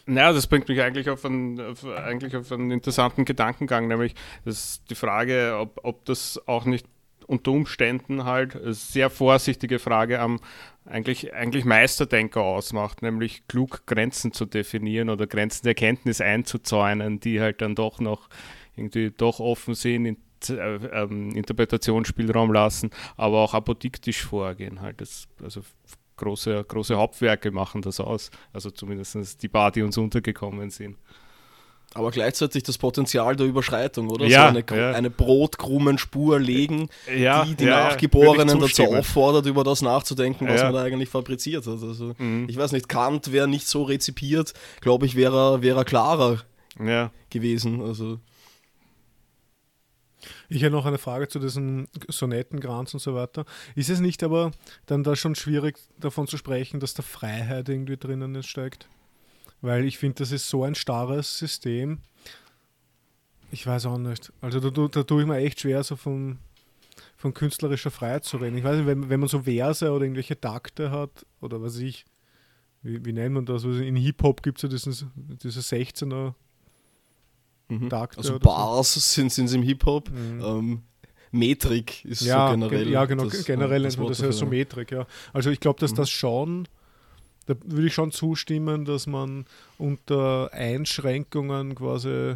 Naja, 0.07 0.33
das 0.33 0.45
bringt 0.45 0.67
mich 0.67 0.81
eigentlich 0.81 1.09
auf 1.09 1.25
einen, 1.25 1.59
auf, 1.59 1.83
eigentlich 1.85 2.35
auf 2.35 2.51
einen 2.51 2.69
interessanten 2.69 3.25
Gedankengang, 3.25 3.87
nämlich 3.87 4.13
das 4.43 4.81
die 4.89 4.95
Frage, 4.95 5.57
ob, 5.59 5.79
ob 5.83 6.05
das 6.05 6.39
auch 6.45 6.65
nicht 6.65 6.85
unter 7.27 7.51
Umständen 7.51 8.25
halt 8.25 8.57
sehr 8.63 9.09
vorsichtige 9.09 9.79
Frage 9.79 10.19
am 10.19 10.39
eigentlich, 10.85 11.33
eigentlich 11.33 11.65
Meisterdenker 11.65 12.41
ausmacht, 12.41 13.01
nämlich 13.01 13.47
klug 13.47 13.85
Grenzen 13.87 14.31
zu 14.33 14.45
definieren 14.45 15.09
oder 15.09 15.25
Grenzen 15.27 15.63
der 15.63 15.71
Erkenntnis 15.71 16.21
einzuzäunen, 16.21 17.19
die 17.19 17.41
halt 17.41 17.61
dann 17.61 17.75
doch 17.75 17.99
noch 17.99 18.29
irgendwie 18.75 19.11
doch 19.11 19.39
offen 19.39 19.73
sind, 19.73 20.05
in, 20.05 20.17
äh, 20.49 20.75
ähm, 20.75 21.31
Interpretationsspielraum 21.31 22.53
lassen, 22.53 22.91
aber 23.17 23.39
auch 23.39 23.53
apodiktisch 23.53 24.23
vorgehen. 24.23 24.81
Halt 24.81 25.01
das, 25.01 25.27
also 25.41 25.61
große, 26.17 26.63
große 26.63 26.95
Hauptwerke 26.95 27.51
machen 27.51 27.81
das 27.81 27.99
aus, 27.99 28.29
also 28.53 28.69
zumindest 28.69 29.41
die 29.41 29.49
paar, 29.49 29.71
die 29.71 29.81
uns 29.81 29.97
untergekommen 29.97 30.69
sind. 30.69 30.97
Aber 31.95 32.11
gleichzeitig 32.11 32.63
das 32.63 32.77
Potenzial 32.77 33.37
der 33.37 33.47
Überschreitung, 33.47 34.09
oder? 34.09 34.25
Ja, 34.25 34.51
so 34.51 34.57
eine, 34.57 34.65
ja. 34.69 34.91
eine 34.91 35.09
Brotkrumenspur 35.09 36.41
legen, 36.41 36.89
ja, 37.07 37.45
die 37.45 37.55
die 37.55 37.63
ja, 37.63 37.85
Nachgeborenen 37.85 38.59
dazu 38.59 38.83
auffordert, 38.83 39.45
über 39.45 39.63
das 39.63 39.81
nachzudenken, 39.81 40.45
was 40.45 40.61
man 40.61 40.73
da 40.73 40.83
eigentlich 40.83 41.07
fabriziert 41.07 41.65
hat. 41.65 41.81
Also, 41.81 42.13
mhm. 42.17 42.47
Ich 42.49 42.57
weiß 42.57 42.73
nicht, 42.73 42.89
Kant 42.89 43.31
wäre 43.31 43.47
nicht 43.47 43.65
so 43.67 43.83
rezipiert, 43.83 44.53
glaube 44.81 45.05
ich, 45.05 45.15
wäre 45.15 45.57
er 45.63 45.85
klarer 45.85 46.41
gewesen. 47.29 47.81
Also. 47.81 48.19
Ich 50.49 50.63
hätte 50.63 50.75
noch 50.75 50.85
eine 50.85 50.97
Frage 50.97 51.29
zu 51.29 51.39
diesen 51.39 51.87
Sonetten, 52.09 52.59
Granz 52.59 52.93
und 52.93 52.99
so 52.99 53.15
weiter. 53.15 53.45
Ist 53.75 53.89
es 53.89 54.01
nicht 54.01 54.21
aber 54.21 54.51
dann 54.85 55.03
da 55.03 55.15
schon 55.15 55.35
schwierig 55.35 55.77
davon 55.97 56.27
zu 56.27 56.35
sprechen, 56.35 56.81
dass 56.81 56.93
da 56.93 57.03
Freiheit 57.03 57.69
irgendwie 57.69 57.95
drinnen 57.95 58.43
steckt? 58.43 58.89
Weil 59.65 59.85
ich 59.85 59.97
finde, 59.97 60.19
das 60.19 60.31
ist 60.31 60.47
so 60.47 60.63
ein 60.63 60.75
starres 60.75 61.39
System. 61.39 61.97
Ich 63.51 63.65
weiß 63.65 63.87
auch 63.87 63.97
nicht. 63.97 64.31
Also 64.39 64.59
da, 64.59 64.69
da, 64.69 64.87
da 64.87 65.03
tue 65.03 65.21
ich 65.21 65.27
mir 65.27 65.37
echt 65.37 65.61
schwer, 65.61 65.83
so 65.83 65.95
von, 65.95 66.37
von 67.17 67.33
künstlerischer 67.33 67.89
Freiheit 67.89 68.25
zu 68.25 68.37
reden. 68.37 68.57
Ich 68.57 68.63
weiß 68.63 68.77
nicht, 68.77 68.85
wenn, 68.85 69.09
wenn 69.09 69.19
man 69.19 69.27
so 69.27 69.41
Verse 69.41 69.91
oder 69.91 70.03
irgendwelche 70.03 70.39
Takte 70.39 70.91
hat, 70.91 71.25
oder 71.41 71.63
was 71.63 71.77
ich, 71.77 72.05
wie, 72.83 73.03
wie 73.05 73.13
nennt 73.13 73.33
man 73.33 73.45
das? 73.45 73.65
Also 73.65 73.81
in 73.81 73.95
Hip-Hop 73.95 74.43
gibt 74.43 74.59
es 74.59 74.63
ja 74.63 74.69
diesen, 74.69 75.11
diese 75.15 75.61
16er 75.61 76.33
mhm. 77.69 77.89
Takte. 77.89 78.19
Also 78.19 78.37
Bars 78.37 78.93
so. 78.93 78.99
sind 78.99 79.31
es 79.31 79.53
im 79.53 79.63
Hip-Hop. 79.63 80.11
Mhm. 80.11 80.41
Ähm, 80.43 80.81
Metrik 81.31 82.05
ist 82.05 82.21
ja, 82.21 82.47
so 82.47 82.53
generell. 82.53 82.87
Ja, 82.87 83.05
genau, 83.05 83.25
das, 83.25 83.43
generell 83.45 83.81
nennt 83.81 83.97
man 83.97 84.07
das 84.09 84.21
ja 84.21 84.31
so 84.31 84.45
Metrik, 84.45 84.91
ja. 84.91 85.07
Also 85.33 85.49
ich 85.49 85.59
glaube, 85.59 85.79
dass 85.79 85.91
mhm. 85.91 85.95
das 85.95 86.09
schon, 86.11 86.67
da 87.45 87.55
würde 87.63 87.87
ich 87.87 87.93
schon 87.93 88.11
zustimmen, 88.11 88.85
dass 88.85 89.07
man 89.07 89.45
unter 89.77 90.51
Einschränkungen 90.53 91.75
quasi 91.75 92.35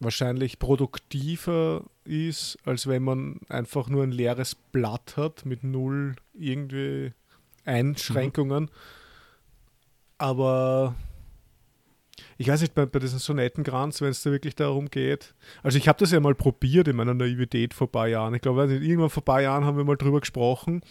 wahrscheinlich 0.00 0.58
produktiver 0.58 1.84
ist, 2.04 2.58
als 2.64 2.86
wenn 2.86 3.02
man 3.02 3.40
einfach 3.48 3.88
nur 3.88 4.02
ein 4.02 4.12
leeres 4.12 4.54
Blatt 4.54 5.16
hat 5.16 5.46
mit 5.46 5.62
null 5.62 6.16
irgendwie 6.34 7.12
Einschränkungen. 7.64 8.64
Mhm. 8.64 8.70
Aber 10.18 10.94
ich 12.38 12.48
weiß 12.48 12.60
nicht, 12.60 12.74
bei, 12.74 12.86
bei 12.86 12.98
diesen 12.98 13.18
Sonettengranz, 13.18 14.00
wenn 14.00 14.10
es 14.10 14.22
da 14.22 14.30
wirklich 14.30 14.54
darum 14.54 14.90
geht. 14.90 15.34
Also 15.62 15.78
ich 15.78 15.88
habe 15.88 15.98
das 15.98 16.10
ja 16.10 16.20
mal 16.20 16.34
probiert 16.34 16.88
in 16.88 16.96
meiner 16.96 17.14
Naivität 17.14 17.74
vor 17.74 17.86
ein 17.86 17.92
paar 17.92 18.08
Jahren. 18.08 18.34
Ich 18.34 18.42
glaube, 18.42 18.64
irgendwann 18.64 19.10
vor 19.10 19.22
ein 19.22 19.24
paar 19.24 19.42
Jahren 19.42 19.64
haben 19.64 19.76
wir 19.76 19.84
mal 19.84 19.96
drüber 19.96 20.20
gesprochen. 20.20 20.82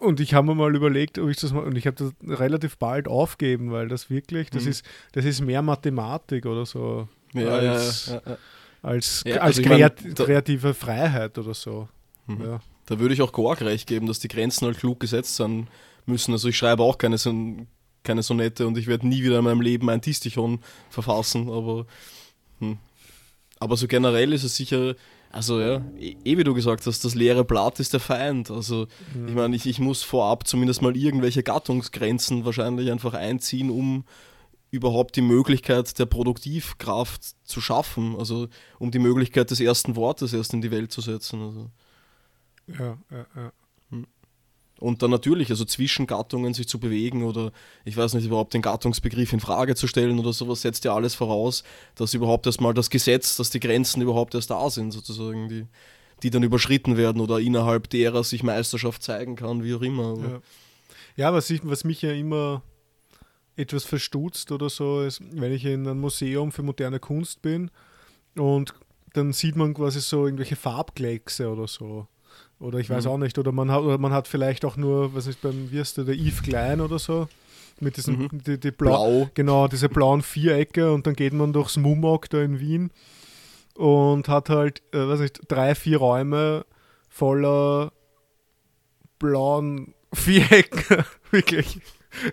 Und 0.00 0.18
ich 0.18 0.32
habe 0.32 0.46
mir 0.46 0.54
mal 0.54 0.74
überlegt, 0.74 1.18
ob 1.18 1.28
ich 1.28 1.36
das 1.36 1.52
mal, 1.52 1.62
und 1.62 1.76
ich 1.76 1.86
habe 1.86 1.94
das 1.94 2.12
relativ 2.26 2.78
bald 2.78 3.06
aufgeben, 3.06 3.70
weil 3.70 3.86
das 3.86 4.08
wirklich, 4.08 4.48
das 4.48 4.64
mhm. 4.64 4.70
ist, 4.70 4.84
das 5.12 5.26
ist 5.26 5.42
mehr 5.42 5.60
Mathematik 5.60 6.46
oder 6.46 6.64
so. 6.64 7.06
Ja, 7.34 7.50
als, 7.50 8.06
ja, 8.06 8.22
ja, 8.24 8.38
als, 8.82 9.22
als 9.26 9.38
also 9.38 9.62
kreat 9.62 10.02
mein, 10.02 10.14
kreative 10.14 10.72
Freiheit 10.72 11.36
oder 11.36 11.52
so. 11.52 11.86
Mhm. 12.26 12.60
Da 12.86 12.98
würde 12.98 13.12
ich 13.12 13.20
auch 13.20 13.32
Gorg 13.32 13.60
recht 13.60 13.86
geben, 13.86 14.06
dass 14.06 14.20
die 14.20 14.28
Grenzen 14.28 14.64
halt 14.64 14.78
klug 14.78 15.00
gesetzt 15.00 15.36
sein 15.36 15.68
müssen. 16.06 16.32
Also 16.32 16.48
ich 16.48 16.56
schreibe 16.56 16.82
auch 16.82 16.96
keine, 16.96 17.18
keine 18.02 18.22
Sonette 18.22 18.66
und 18.66 18.78
ich 18.78 18.86
werde 18.86 19.06
nie 19.06 19.22
wieder 19.22 19.38
in 19.38 19.44
meinem 19.44 19.60
Leben 19.60 19.90
ein 19.90 20.00
Distichon 20.00 20.60
verfassen, 20.88 21.50
aber, 21.50 21.84
hm. 22.58 22.78
aber 23.58 23.76
so 23.76 23.86
generell 23.86 24.32
ist 24.32 24.44
es 24.44 24.56
sicher, 24.56 24.94
also 25.30 25.60
ja, 25.60 25.82
eh, 25.96 26.16
eh 26.24 26.38
wie 26.38 26.44
du 26.44 26.54
gesagt 26.54 26.86
hast, 26.86 27.04
das 27.04 27.14
leere 27.14 27.44
Blatt 27.44 27.78
ist 27.80 27.92
der 27.92 28.00
Feind. 28.00 28.50
Also 28.50 28.86
mhm. 29.14 29.28
ich 29.28 29.34
meine, 29.34 29.56
ich, 29.56 29.66
ich 29.66 29.78
muss 29.78 30.02
vorab 30.02 30.46
zumindest 30.46 30.82
mal 30.82 30.96
irgendwelche 30.96 31.42
Gattungsgrenzen 31.42 32.44
wahrscheinlich 32.44 32.90
einfach 32.90 33.14
einziehen, 33.14 33.70
um 33.70 34.04
überhaupt 34.72 35.16
die 35.16 35.22
Möglichkeit 35.22 35.98
der 35.98 36.06
Produktivkraft 36.06 37.34
zu 37.44 37.60
schaffen, 37.60 38.16
also 38.16 38.48
um 38.78 38.90
die 38.90 38.98
Möglichkeit 38.98 39.50
des 39.50 39.60
ersten 39.60 39.96
Wortes 39.96 40.32
erst 40.32 40.52
in 40.52 40.60
die 40.60 40.70
Welt 40.70 40.92
zu 40.92 41.00
setzen. 41.00 41.42
Also. 41.42 41.70
Ja, 42.66 42.98
ja, 43.10 43.26
ja. 43.36 43.52
Und 44.80 45.02
dann 45.02 45.10
natürlich, 45.10 45.50
also 45.50 45.64
zwischen 45.66 46.06
Gattungen 46.06 46.54
sich 46.54 46.66
zu 46.66 46.80
bewegen 46.80 47.22
oder 47.22 47.52
ich 47.84 47.96
weiß 47.96 48.14
nicht, 48.14 48.24
überhaupt 48.24 48.54
den 48.54 48.62
Gattungsbegriff 48.62 49.32
in 49.32 49.40
Frage 49.40 49.74
zu 49.74 49.86
stellen 49.86 50.18
oder 50.18 50.32
sowas, 50.32 50.62
setzt 50.62 50.84
ja 50.84 50.94
alles 50.94 51.14
voraus, 51.14 51.62
dass 51.94 52.14
überhaupt 52.14 52.46
erstmal 52.46 52.72
das 52.72 52.88
Gesetz, 52.88 53.36
dass 53.36 53.50
die 53.50 53.60
Grenzen 53.60 54.00
überhaupt 54.00 54.34
erst 54.34 54.50
da 54.50 54.70
sind, 54.70 54.92
sozusagen, 54.92 55.50
die, 55.50 55.66
die 56.22 56.30
dann 56.30 56.42
überschritten 56.42 56.96
werden 56.96 57.20
oder 57.20 57.40
innerhalb 57.40 57.90
derer 57.90 58.24
sich 58.24 58.42
Meisterschaft 58.42 59.02
zeigen 59.02 59.36
kann, 59.36 59.62
wie 59.62 59.74
auch 59.74 59.82
immer. 59.82 60.18
Ja, 60.18 60.40
ja 61.16 61.32
was, 61.34 61.50
ich, 61.50 61.60
was 61.62 61.84
mich 61.84 62.00
ja 62.00 62.12
immer 62.12 62.62
etwas 63.56 63.84
verstutzt 63.84 64.50
oder 64.50 64.70
so, 64.70 65.02
ist, 65.02 65.20
wenn 65.32 65.52
ich 65.52 65.66
in 65.66 65.86
einem 65.86 66.00
Museum 66.00 66.52
für 66.52 66.62
moderne 66.62 67.00
Kunst 67.00 67.42
bin 67.42 67.70
und 68.34 68.74
dann 69.12 69.34
sieht 69.34 69.56
man 69.56 69.74
quasi 69.74 70.00
so 70.00 70.24
irgendwelche 70.24 70.56
Farbkleckse 70.56 71.50
oder 71.50 71.66
so. 71.68 72.06
Oder 72.60 72.78
ich 72.78 72.90
weiß 72.90 73.06
mhm. 73.06 73.10
auch 73.10 73.18
nicht, 73.18 73.38
oder 73.38 73.52
man 73.52 73.70
hat, 73.70 73.82
oder 73.82 73.96
man 73.96 74.12
hat 74.12 74.28
vielleicht 74.28 74.66
auch 74.66 74.76
nur, 74.76 75.14
was 75.14 75.26
ist 75.26 75.40
beim, 75.40 75.70
wie 75.72 75.80
heißt 75.80 75.96
der, 75.96 76.04
der 76.04 76.14
Yves 76.14 76.42
Klein 76.42 76.82
oder 76.82 76.98
so, 76.98 77.26
mit 77.80 77.96
diesem, 77.96 78.18
mhm. 78.18 78.28
die, 78.32 78.60
die 78.60 78.70
Blau, 78.70 78.90
Blau, 78.90 79.30
genau, 79.32 79.66
diese 79.66 79.88
blauen 79.88 80.22
Vierecke 80.22 80.92
und 80.92 81.06
dann 81.06 81.14
geht 81.14 81.32
man 81.32 81.54
durchs 81.54 81.78
Mumok 81.78 82.28
da 82.28 82.42
in 82.42 82.60
Wien 82.60 82.90
und 83.74 84.28
hat 84.28 84.50
halt, 84.50 84.82
äh, 84.92 84.98
weiß 84.98 85.20
nicht, 85.20 85.40
drei, 85.48 85.74
vier 85.74 85.96
Räume 85.96 86.66
voller 87.08 87.92
blauen 89.18 89.94
Vierecken, 90.12 91.04
wirklich. 91.30 91.80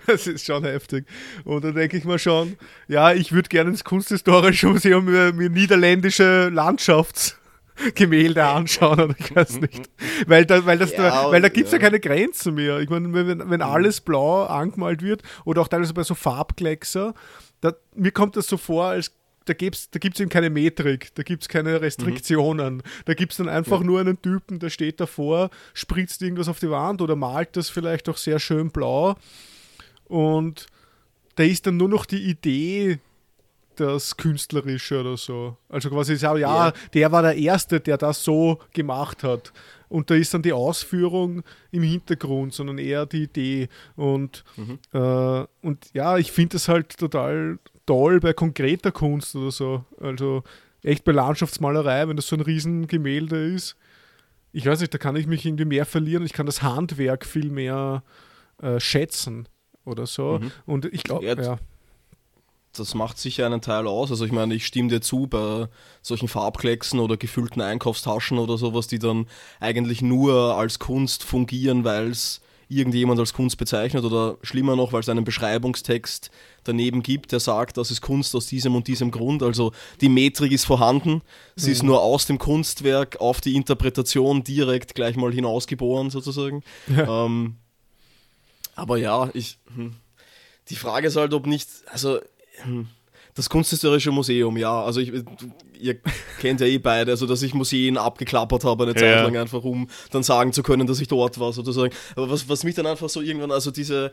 Das 0.08 0.26
ist 0.26 0.44
schon 0.44 0.64
heftig. 0.64 1.06
Und 1.46 1.64
da 1.64 1.72
denke 1.72 1.98
ich 1.98 2.04
mir 2.04 2.18
schon, 2.18 2.58
ja, 2.88 3.14
ich 3.14 3.32
würde 3.32 3.48
gerne 3.48 3.70
ins 3.70 3.84
Kunsthistorische 3.84 4.68
Museum 4.68 5.06
mir, 5.06 5.32
mir 5.32 5.52
niederländische 5.52 6.50
Landschafts- 6.52 7.36
Gemälde 7.96 8.44
anschauen 8.44 9.00
oder 9.00 9.16
ich 9.18 9.36
weiß 9.36 9.62
nicht. 9.62 9.90
Weil 10.26 10.46
da, 10.46 10.66
weil 10.66 10.78
das 10.78 10.92
ja, 10.92 10.98
da, 10.98 11.32
weil 11.32 11.42
da 11.42 11.50
gibt 11.50 11.68
es 11.68 11.72
ja. 11.72 11.78
ja. 11.78 11.84
keine 11.84 12.00
Grenzen 12.00 12.56
mehr. 12.56 12.80
Ich 12.80 12.90
meine, 12.90 13.14
wenn, 13.14 13.50
wenn 13.50 13.60
mhm. 13.60 13.62
alles 13.62 14.02
blau 14.02 14.44
angemalt 14.44 15.02
wird 15.02 15.24
oder 15.46 15.62
auch 15.62 15.68
teilweise 15.68 15.94
bei 15.94 16.04
so 16.04 16.16
Farbkleckser, 16.16 17.14
da, 17.62 17.74
mir 17.96 18.12
kommt 18.12 18.36
das 18.36 18.48
so 18.48 18.58
vor, 18.58 18.86
als 18.86 19.12
da 19.46 19.54
gibt 19.54 19.76
es 19.76 19.90
da 19.90 20.00
gibt's 20.00 20.20
eben 20.20 20.30
keine 20.30 20.50
Metrik, 20.50 21.16
da 21.16 21.24
gibt 21.24 21.44
es 21.44 21.50
keine 21.50 21.80
Restriktionen. 21.82 22.76
Mhm. 22.76 22.82
Da 23.06 23.14
gibt 23.14 23.32
es 23.32 23.38
dann 23.38 23.50
einfach 23.50 23.80
ja. 23.80 23.86
nur 23.86 24.00
einen 24.00 24.22
Typen, 24.22 24.60
der 24.60 24.70
steht 24.70 25.00
davor, 25.00 25.50
spritzt 25.74 26.22
irgendwas 26.22 26.50
auf 26.50 26.60
die 26.60 26.70
Wand 26.70 27.02
oder 27.02 27.16
malt 27.16 27.56
das 27.56 27.70
vielleicht 27.70 28.10
auch 28.10 28.18
sehr 28.18 28.40
schön 28.40 28.72
blau. 28.72 29.16
Und 30.06 30.68
da 31.36 31.44
ist 31.44 31.68
dann 31.68 31.78
nur 31.78 31.90
noch 31.90 32.06
die 32.06 32.24
Idee 32.24 33.00
das 33.80 34.18
Künstlerische 34.18 35.00
oder 35.00 35.18
so. 35.18 35.58
Also 35.70 35.90
quasi 35.90 36.16
sagen, 36.16 36.40
ja, 36.40 36.68
ja, 36.68 36.74
der 36.94 37.12
war 37.12 37.22
der 37.22 37.36
Erste, 37.36 37.80
der 37.80 37.98
das 37.98 38.24
so 38.24 38.60
gemacht 38.74 39.24
hat. 39.24 39.54
Und 39.90 40.10
da 40.10 40.16
ist 40.16 40.34
dann 40.34 40.42
die 40.42 40.54
Ausführung 40.54 41.44
im 41.72 41.84
Hintergrund, 41.84 42.54
sondern 42.54 42.78
eher 42.78 43.06
die 43.06 43.24
Idee. 43.24 43.70
Und, 43.96 44.44
mhm. 44.58 44.80
äh, 44.94 45.46
und 45.62 45.86
ja, 45.94 46.18
ich 46.18 46.32
finde 46.32 46.54
das 46.54 46.68
halt 46.68 46.98
total 46.98 47.60
toll 47.86 48.20
bei 48.20 48.34
konkreter 48.34 48.92
Kunst 48.92 49.36
oder 49.36 49.52
so. 49.52 49.86
Also 50.00 50.44
echt 50.84 51.06
bei 51.06 51.14
Landschaftsmalerei, 51.14 52.08
wenn 52.08 52.18
das 52.18 52.28
so 52.28 52.36
ein 52.36 52.42
Riesengemälde 52.42 53.54
ist. 53.54 53.78
Ich 54.52 54.66
weiß 54.66 54.82
nicht, 54.82 54.94
da 54.94 54.98
kann 54.98 55.16
ich 55.16 55.28
mich 55.28 55.46
irgendwie 55.46 55.66
mehr 55.66 55.86
verlieren. 55.86 56.26
Ich 56.26 56.34
kann 56.34 56.46
das 56.46 56.62
Handwerk 56.62 57.26
viel 57.26 57.50
mehr 57.50 58.04
äh, 58.62 58.80
schätzen 58.80 59.48
oder 59.86 60.06
so. 60.06 60.40
Mhm. 60.40 60.52
Und 60.66 60.86
ich 60.86 61.04
glaube, 61.04 61.26
ja 61.26 61.60
das 62.80 62.94
macht 62.94 63.18
sicher 63.18 63.46
einen 63.46 63.62
Teil 63.62 63.88
aus. 63.88 64.12
Also 64.12 64.26
ich 64.26 64.32
meine, 64.32 64.54
ich 64.56 64.66
stimme 64.66 64.90
dir 64.90 65.02
zu 65.02 65.28
bei 65.28 65.68
solchen 66.02 66.28
Farbklecksen 66.28 67.00
oder 67.00 67.18
gefüllten 67.18 67.62
Einkaufstaschen 67.62 68.38
oder 68.38 68.58
sowas, 68.58 68.88
die 68.88 69.00
dann 69.00 69.28
eigentlich 69.60 70.02
nur 70.02 70.56
als 70.56 70.80
Kunst 70.80 71.24
fungieren, 71.24 71.84
weil 71.84 72.12
es 72.12 72.42
irgendjemand 72.70 73.20
als 73.20 73.34
Kunst 73.34 73.58
bezeichnet 73.58 74.04
oder 74.04 74.38
schlimmer 74.42 74.76
noch, 74.76 74.92
weil 74.92 75.00
es 75.00 75.10
einen 75.10 75.24
Beschreibungstext 75.24 76.32
daneben 76.66 77.02
gibt, 77.02 77.32
der 77.32 77.40
sagt, 77.40 77.78
das 77.78 77.92
ist 77.92 78.02
Kunst 78.02 78.36
aus 78.36 78.48
diesem 78.48 78.76
und 78.76 78.88
diesem 78.88 79.12
Grund. 79.12 79.42
Also 79.42 79.72
die 80.02 80.10
Metrik 80.10 80.52
ist 80.52 80.66
vorhanden, 80.66 81.22
sie 81.56 81.70
mhm. 81.70 81.74
ist 81.74 81.84
nur 81.84 82.02
aus 82.02 82.26
dem 82.26 82.38
Kunstwerk 82.40 83.22
auf 83.22 83.40
die 83.40 83.56
Interpretation 83.56 84.44
direkt 84.44 84.96
gleich 84.96 85.16
mal 85.16 85.32
hinausgeboren 85.32 86.10
sozusagen. 86.10 86.64
Ja. 86.88 87.26
Ähm, 87.26 87.56
aber 88.76 88.98
ja, 88.98 89.30
ich... 89.34 89.58
Hm. 89.76 89.96
Die 90.70 90.76
Frage 90.76 91.08
ist 91.08 91.16
halt, 91.16 91.34
ob 91.34 91.46
nicht, 91.46 91.70
also. 91.86 92.20
Das 93.36 93.50
Kunsthistorische 93.50 94.12
Museum, 94.12 94.58
ja. 94.58 94.84
Also 94.84 95.00
ich, 95.00 95.12
ihr 95.80 96.00
kennt 96.40 96.60
ja 96.60 96.66
eh 96.66 96.80
beide, 96.80 97.12
also 97.12 97.28
dass 97.28 97.44
ich 97.44 97.54
Museen 97.54 97.98
abgeklappert 97.98 98.64
habe 98.64 98.84
eine 98.84 98.96
Zeit 98.96 99.24
lang 99.24 99.38
einfach, 99.38 99.64
um 99.64 99.88
dann 100.12 100.24
sagen 100.24 100.54
zu 100.54 100.64
können, 100.64 100.88
dass 100.88 101.00
ich 101.00 101.08
dort 101.08 101.40
war, 101.40 101.54
sozusagen. 101.54 101.94
Aber 102.16 102.30
was, 102.30 102.50
was 102.50 102.64
mich 102.64 102.76
dann 102.76 102.88
einfach 102.88 103.10
so 103.10 103.22
irgendwann, 103.22 103.52
also 103.52 103.70
diese, 103.70 104.12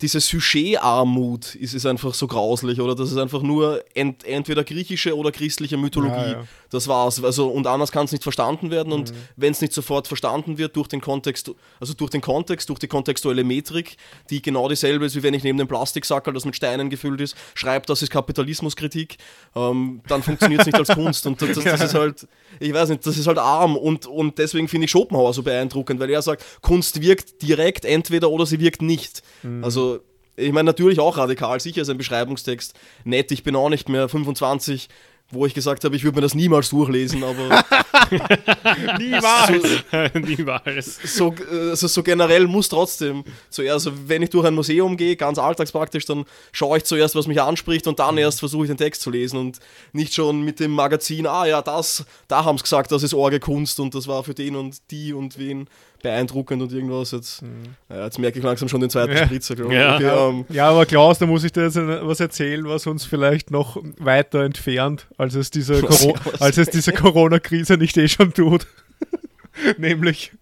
diese 0.00 0.20
Sujet-Armut 0.20 1.54
ist, 1.54 1.74
ist 1.74 1.86
einfach 1.86 2.14
so 2.14 2.26
grauslich, 2.26 2.80
oder? 2.80 2.94
Das 2.94 3.10
ist 3.10 3.16
einfach 3.16 3.42
nur 3.42 3.82
ent, 3.94 4.24
entweder 4.24 4.62
griechische 4.64 5.16
oder 5.16 5.32
christliche 5.32 5.76
Mythologie. 5.76 6.14
Ja, 6.14 6.32
ja. 6.32 6.44
Das 6.70 6.86
war's. 6.86 7.22
Also, 7.22 7.48
und 7.48 7.66
anders 7.66 7.92
kann 7.92 8.04
es 8.04 8.12
nicht 8.12 8.22
verstanden 8.22 8.70
werden. 8.70 8.92
Und 8.92 9.12
mhm. 9.12 9.16
wenn 9.36 9.52
es 9.52 9.60
nicht 9.60 9.72
sofort 9.72 10.06
verstanden 10.06 10.58
wird 10.58 10.76
durch 10.76 10.88
den 10.88 11.00
Kontext, 11.00 11.50
also 11.80 11.94
durch 11.94 12.10
den 12.10 12.20
Kontext, 12.20 12.68
durch 12.68 12.78
die 12.78 12.88
kontextuelle 12.88 13.44
Metrik, 13.44 13.96
die 14.30 14.42
genau 14.42 14.68
dieselbe 14.68 15.06
ist, 15.06 15.16
wie 15.16 15.22
wenn 15.22 15.34
ich 15.34 15.44
neben 15.44 15.58
dem 15.58 15.68
Plastiksackerl, 15.68 16.34
das 16.34 16.44
mit 16.44 16.56
Steinen 16.56 16.90
gefüllt 16.90 17.20
ist, 17.20 17.36
schreibe, 17.54 17.86
das 17.86 18.02
ist 18.02 18.10
Kapitalismuskritik, 18.10 19.16
ähm, 19.56 20.02
dann 20.08 20.22
funktioniert 20.22 20.60
es 20.60 20.66
nicht 20.66 20.78
als 20.78 20.88
Kunst. 20.88 21.26
Und 21.26 21.40
das, 21.40 21.52
das, 21.52 21.64
das, 21.64 21.80
ist 21.80 21.94
halt, 21.94 22.28
ich 22.60 22.72
weiß 22.72 22.90
nicht, 22.90 23.06
das 23.06 23.16
ist 23.16 23.26
halt 23.26 23.38
arm. 23.38 23.76
Und, 23.76 24.06
und 24.06 24.38
deswegen 24.38 24.68
finde 24.68 24.84
ich 24.84 24.90
Schopenhauer 24.90 25.32
so 25.32 25.42
beeindruckend, 25.42 26.00
weil 26.00 26.10
er 26.10 26.22
sagt, 26.22 26.44
Kunst 26.60 27.00
wirkt 27.00 27.40
direkt 27.42 27.84
entweder 27.84 28.30
oder 28.30 28.44
sie 28.44 28.60
wirkt 28.60 28.82
nicht. 28.82 29.22
Mhm. 29.42 29.64
Also 29.64 30.00
ich 30.38 30.52
meine, 30.52 30.66
natürlich 30.66 31.00
auch 31.00 31.16
radikal, 31.16 31.58
sicher 31.60 31.82
ist 31.82 31.88
ein 31.88 31.98
Beschreibungstext 31.98 32.74
nett. 33.04 33.32
Ich 33.32 33.42
bin 33.42 33.56
auch 33.56 33.68
nicht 33.68 33.88
mehr 33.88 34.08
25, 34.08 34.88
wo 35.30 35.44
ich 35.44 35.52
gesagt 35.52 35.84
habe, 35.84 35.94
ich 35.94 36.04
würde 36.04 36.16
mir 36.16 36.22
das 36.22 36.34
niemals 36.34 36.70
durchlesen, 36.70 37.22
aber. 37.22 37.64
niemals! 38.98 39.84
So, 39.90 40.18
niemals. 40.18 40.98
So, 41.04 41.34
also 41.50 41.86
so 41.86 42.02
generell 42.02 42.46
muss 42.46 42.68
trotzdem 42.68 43.24
zuerst, 43.50 43.86
also 43.86 43.92
wenn 44.06 44.22
ich 44.22 44.30
durch 44.30 44.46
ein 44.46 44.54
Museum 44.54 44.96
gehe, 44.96 45.16
ganz 45.16 45.38
alltagspraktisch, 45.38 46.06
dann 46.06 46.24
schaue 46.52 46.78
ich 46.78 46.84
zuerst, 46.84 47.14
was 47.14 47.26
mich 47.26 47.40
anspricht 47.40 47.86
und 47.86 47.98
dann 47.98 48.16
erst 48.16 48.40
versuche 48.40 48.64
ich 48.64 48.70
den 48.70 48.76
Text 48.76 49.02
zu 49.02 49.10
lesen 49.10 49.38
und 49.38 49.60
nicht 49.92 50.14
schon 50.14 50.42
mit 50.42 50.60
dem 50.60 50.72
Magazin, 50.72 51.26
ah 51.26 51.46
ja, 51.46 51.62
das, 51.62 52.04
da 52.28 52.44
haben 52.44 52.58
sie 52.58 52.62
gesagt, 52.62 52.92
das 52.92 53.02
ist 53.02 53.14
Orge 53.14 53.40
Kunst 53.40 53.80
und 53.80 53.94
das 53.94 54.06
war 54.08 54.24
für 54.24 54.34
den 54.34 54.56
und 54.56 54.78
die 54.90 55.12
und 55.12 55.38
wen 55.38 55.68
beeindruckend 56.02 56.62
und 56.62 56.72
irgendwas. 56.72 57.12
Jetzt, 57.12 57.42
mhm. 57.42 57.74
ja, 57.88 58.04
jetzt 58.04 58.18
merke 58.18 58.38
ich 58.38 58.44
langsam 58.44 58.68
schon 58.68 58.80
den 58.80 58.90
zweiten 58.90 59.12
ja. 59.12 59.24
Spritzer, 59.24 59.56
glaube 59.56 59.72
ich. 59.72 59.80
Ja. 59.80 59.96
Okay. 59.96 60.28
Um, 60.28 60.46
ja, 60.48 60.68
aber 60.68 60.86
Klaus, 60.86 61.18
da 61.18 61.26
muss 61.26 61.44
ich 61.44 61.52
dir 61.52 61.64
jetzt 61.64 61.76
was 61.76 62.20
erzählen, 62.20 62.64
was 62.66 62.86
uns 62.86 63.04
vielleicht 63.04 63.50
noch 63.50 63.76
weiter 63.98 64.44
entfernt, 64.44 65.06
als 65.16 65.34
es 65.34 65.50
diese, 65.50 65.80
Coro 65.80 66.14
als 66.40 66.58
es 66.58 66.70
diese 66.70 66.92
Corona-Krise 66.92 67.76
nicht 67.76 67.96
eh 67.96 68.08
schon 68.08 68.32
tut. 68.32 68.66
Nämlich, 69.78 70.32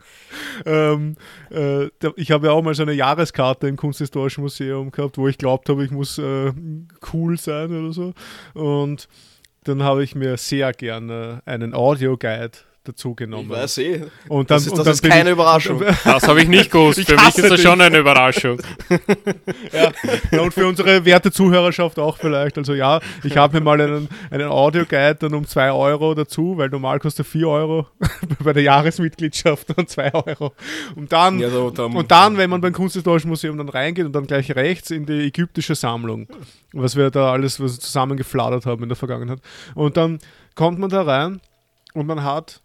ähm, 0.67 1.17
äh, 1.51 1.87
ich 2.17 2.31
habe 2.31 2.49
ja 2.49 2.53
auch 2.53 2.63
mal 2.63 2.75
so 2.75 2.83
eine 2.83 2.93
Jahreskarte 2.93 3.67
im 3.67 3.77
Kunsthistorischen 3.77 4.43
Museum 4.43 4.91
gehabt, 4.91 5.17
wo 5.17 5.27
ich 5.27 5.39
glaubt 5.39 5.69
habe, 5.71 5.85
ich 5.85 5.91
muss 5.91 6.19
äh, 6.19 6.53
cool 7.13 7.39
sein 7.39 7.71
oder 7.71 7.93
so. 7.93 8.13
Und 8.53 9.09
dann 9.65 9.83
habe 9.83 10.05
ich 10.05 10.15
mir 10.15 10.37
sehr 10.37 10.73
gerne 10.73 11.43
einen 11.47 11.75
Audioguide 11.75 12.59
dazu 12.89 13.15
genommen. 13.15 13.51
Ich 13.51 13.57
weiß 13.57 13.79
eh. 13.79 14.03
Und 14.29 14.51
dann, 14.51 14.57
das 14.57 14.67
ist, 14.67 14.73
das 14.73 14.79
und 14.79 14.87
dann 14.87 14.93
ist 14.95 15.03
keine 15.03 15.31
Überraschung. 15.31 15.83
Das 16.05 16.29
habe 16.29 16.41
ich 16.41 16.49
nicht 16.49 16.71
gewusst. 16.71 17.01
Für 17.01 17.15
mich 17.15 17.39
ist 17.39 17.51
das 17.51 17.61
schon 17.61 17.81
eine 17.81 17.99
Überraschung. 17.99 18.61
ja. 20.33 20.41
und 20.41 20.55
für 20.55 20.67
unsere 20.67 21.05
werte 21.05 21.31
Zuhörerschaft 21.31 21.99
auch 21.99 22.17
vielleicht. 22.17 22.59
Also 22.59 22.75
ja, 22.75 23.01
ich 23.25 23.37
habe 23.37 23.59
mir 23.59 23.65
mal 23.65 23.81
einen, 23.81 24.09
einen 24.31 24.49
Audioguide 24.49 25.17
dann 25.17 25.35
um 25.35 25.47
2 25.47 25.73
Euro 25.73 26.15
dazu, 26.15 26.57
weil 26.57 26.69
normal 26.69 26.99
kostet 26.99 27.27
4 27.27 27.49
Euro 27.49 27.87
bei 28.45 28.53
der 28.53 28.63
Jahresmitgliedschaft 28.63 29.77
und 29.77 29.89
2 29.89 30.15
Euro. 30.15 30.53
Und 30.95 31.13
dann, 31.13 31.39
ja, 31.39 31.51
so, 31.51 31.71
dann, 31.71 31.95
und 31.95 32.11
dann, 32.11 32.37
wenn 32.37 32.51
man 32.51 32.61
beim 32.61 32.73
Kunsthistorischen 32.73 33.31
Museum 33.31 33.59
dann 33.59 33.69
reingeht 33.69 34.07
und 34.07 34.13
dann 34.13 34.27
gleich 34.27 34.55
rechts 34.55 34.91
in 34.91 35.07
die 35.07 35.27
ägyptische 35.27 35.75
Sammlung, 35.75 36.29
was 36.73 36.97
wir 36.97 37.11
da 37.11 37.33
alles 37.33 37.61
was 37.61 37.79
zusammengefladert 37.79 38.67
haben 38.67 38.83
in 38.83 38.89
der 38.89 38.97
Vergangenheit. 38.97 39.41
Und 39.75 39.97
dann 39.97 40.19
kommt 40.55 40.79
man 40.79 40.91
da 40.91 41.03
rein 41.03 41.41
und 41.95 42.07
man 42.07 42.23
hat 42.23 42.61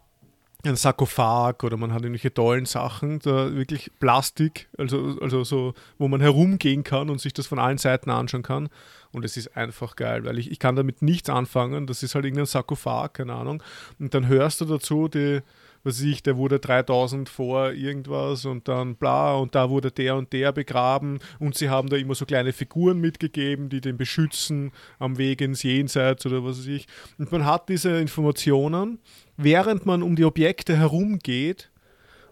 ein 0.64 0.76
Sarkophag 0.76 1.64
oder 1.64 1.76
man 1.76 1.92
hat 1.92 2.02
irgendwelche 2.02 2.32
tollen 2.32 2.66
Sachen, 2.66 3.18
da 3.18 3.52
wirklich 3.54 3.90
Plastik, 3.98 4.68
also, 4.78 5.18
also 5.20 5.42
so, 5.44 5.74
wo 5.98 6.08
man 6.08 6.20
herumgehen 6.20 6.84
kann 6.84 7.10
und 7.10 7.20
sich 7.20 7.32
das 7.32 7.46
von 7.46 7.58
allen 7.58 7.78
Seiten 7.78 8.10
anschauen 8.10 8.42
kann. 8.42 8.68
Und 9.10 9.24
es 9.24 9.36
ist 9.36 9.56
einfach 9.56 9.96
geil, 9.96 10.24
weil 10.24 10.38
ich, 10.38 10.50
ich 10.50 10.58
kann 10.58 10.76
damit 10.76 11.02
nichts 11.02 11.28
anfangen. 11.28 11.86
Das 11.86 12.02
ist 12.02 12.14
halt 12.14 12.24
irgendein 12.24 12.46
Sarkophag, 12.46 13.14
keine 13.14 13.34
Ahnung. 13.34 13.62
Und 13.98 14.14
dann 14.14 14.26
hörst 14.26 14.60
du 14.60 14.64
dazu 14.64 15.08
die, 15.08 15.40
was 15.84 16.00
ich, 16.00 16.22
der 16.22 16.36
wurde 16.36 16.58
3000 16.58 17.28
vor 17.28 17.72
irgendwas 17.72 18.44
und 18.44 18.68
dann 18.68 18.96
bla 18.96 19.34
und 19.34 19.54
da 19.54 19.70
wurde 19.70 19.90
der 19.90 20.16
und 20.16 20.32
der 20.32 20.52
begraben 20.52 21.18
und 21.38 21.56
sie 21.56 21.68
haben 21.68 21.88
da 21.88 21.96
immer 21.96 22.14
so 22.14 22.24
kleine 22.24 22.52
Figuren 22.52 23.00
mitgegeben, 23.00 23.68
die 23.68 23.80
den 23.80 23.96
beschützen 23.96 24.72
am 24.98 25.18
Weg 25.18 25.40
ins 25.40 25.62
Jenseits 25.62 26.24
oder 26.26 26.44
was 26.44 26.58
weiß 26.58 26.66
ich. 26.66 26.86
Und 27.18 27.32
man 27.32 27.44
hat 27.44 27.68
diese 27.68 27.98
Informationen 27.98 28.98
während 29.36 29.86
man 29.86 30.02
um 30.02 30.16
die 30.16 30.24
Objekte 30.24 30.76
herumgeht. 30.76 31.70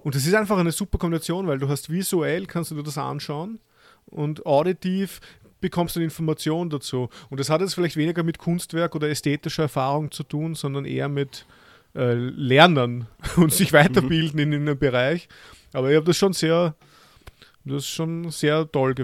Und 0.02 0.14
das 0.14 0.26
ist 0.26 0.34
einfach 0.34 0.58
eine 0.58 0.72
super 0.72 0.98
Kombination, 0.98 1.46
weil 1.46 1.58
du 1.58 1.68
hast 1.68 1.90
visuell, 1.90 2.46
kannst 2.46 2.70
du 2.70 2.74
dir 2.74 2.82
das 2.82 2.98
anschauen 2.98 3.60
und 4.06 4.46
auditiv 4.46 5.20
bekommst 5.60 5.94
du 5.96 6.00
Informationen 6.00 6.70
dazu. 6.70 7.10
Und 7.28 7.38
das 7.38 7.50
hat 7.50 7.60
jetzt 7.60 7.74
vielleicht 7.74 7.96
weniger 7.96 8.22
mit 8.22 8.38
Kunstwerk 8.38 8.94
oder 8.94 9.10
ästhetischer 9.10 9.64
Erfahrung 9.64 10.10
zu 10.10 10.22
tun, 10.22 10.54
sondern 10.54 10.86
eher 10.86 11.08
mit 11.08 11.44
äh, 11.94 12.14
Lernen 12.14 13.06
und 13.36 13.52
sich 13.52 13.72
weiterbilden 13.72 14.38
in, 14.38 14.52
in 14.52 14.62
einem 14.62 14.78
Bereich. 14.78 15.28
Aber 15.72 15.90
ich 15.90 15.96
habe 15.96 16.06
das 16.06 16.16
schon 16.16 16.32
sehr, 16.32 16.74
das 17.64 17.86
schon 17.86 18.30
sehr 18.30 18.70
toll 18.70 18.94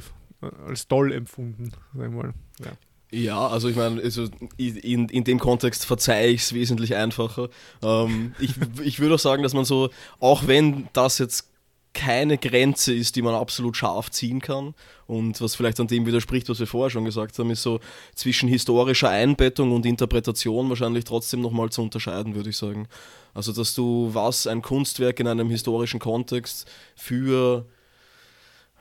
als 0.66 0.86
toll 0.86 1.12
empfunden, 1.12 1.72
sag 1.94 2.12
mal. 2.12 2.32
Ja. 2.60 2.72
Ja, 3.12 3.46
also 3.46 3.68
ich 3.68 3.76
meine, 3.76 4.02
also 4.02 4.26
in, 4.56 5.08
in 5.08 5.22
dem 5.22 5.38
Kontext 5.38 5.86
verzeihe 5.86 6.28
ich 6.28 6.42
es 6.42 6.52
wesentlich 6.52 6.96
einfacher. 6.96 7.48
Ähm, 7.80 8.34
ich, 8.40 8.54
ich 8.82 8.98
würde 8.98 9.14
auch 9.14 9.20
sagen, 9.20 9.44
dass 9.44 9.54
man 9.54 9.64
so, 9.64 9.90
auch 10.18 10.48
wenn 10.48 10.88
das 10.92 11.18
jetzt 11.18 11.52
keine 11.96 12.36
Grenze 12.36 12.94
ist, 12.94 13.16
die 13.16 13.22
man 13.22 13.34
absolut 13.34 13.76
scharf 13.76 14.10
ziehen 14.10 14.40
kann. 14.40 14.74
Und 15.06 15.40
was 15.40 15.54
vielleicht 15.54 15.80
an 15.80 15.86
dem 15.86 16.04
widerspricht, 16.04 16.48
was 16.48 16.60
wir 16.60 16.66
vorher 16.66 16.90
schon 16.90 17.06
gesagt 17.06 17.38
haben, 17.38 17.50
ist 17.50 17.62
so 17.62 17.80
zwischen 18.14 18.48
historischer 18.48 19.08
Einbettung 19.08 19.72
und 19.72 19.86
Interpretation 19.86 20.68
wahrscheinlich 20.68 21.04
trotzdem 21.04 21.40
nochmal 21.40 21.70
zu 21.70 21.82
unterscheiden, 21.82 22.34
würde 22.34 22.50
ich 22.50 22.58
sagen. 22.58 22.86
Also, 23.32 23.52
dass 23.52 23.74
du 23.74 24.10
was 24.12 24.46
ein 24.46 24.60
Kunstwerk 24.60 25.20
in 25.20 25.26
einem 25.26 25.48
historischen 25.48 25.98
Kontext 25.98 26.68
für 26.94 27.64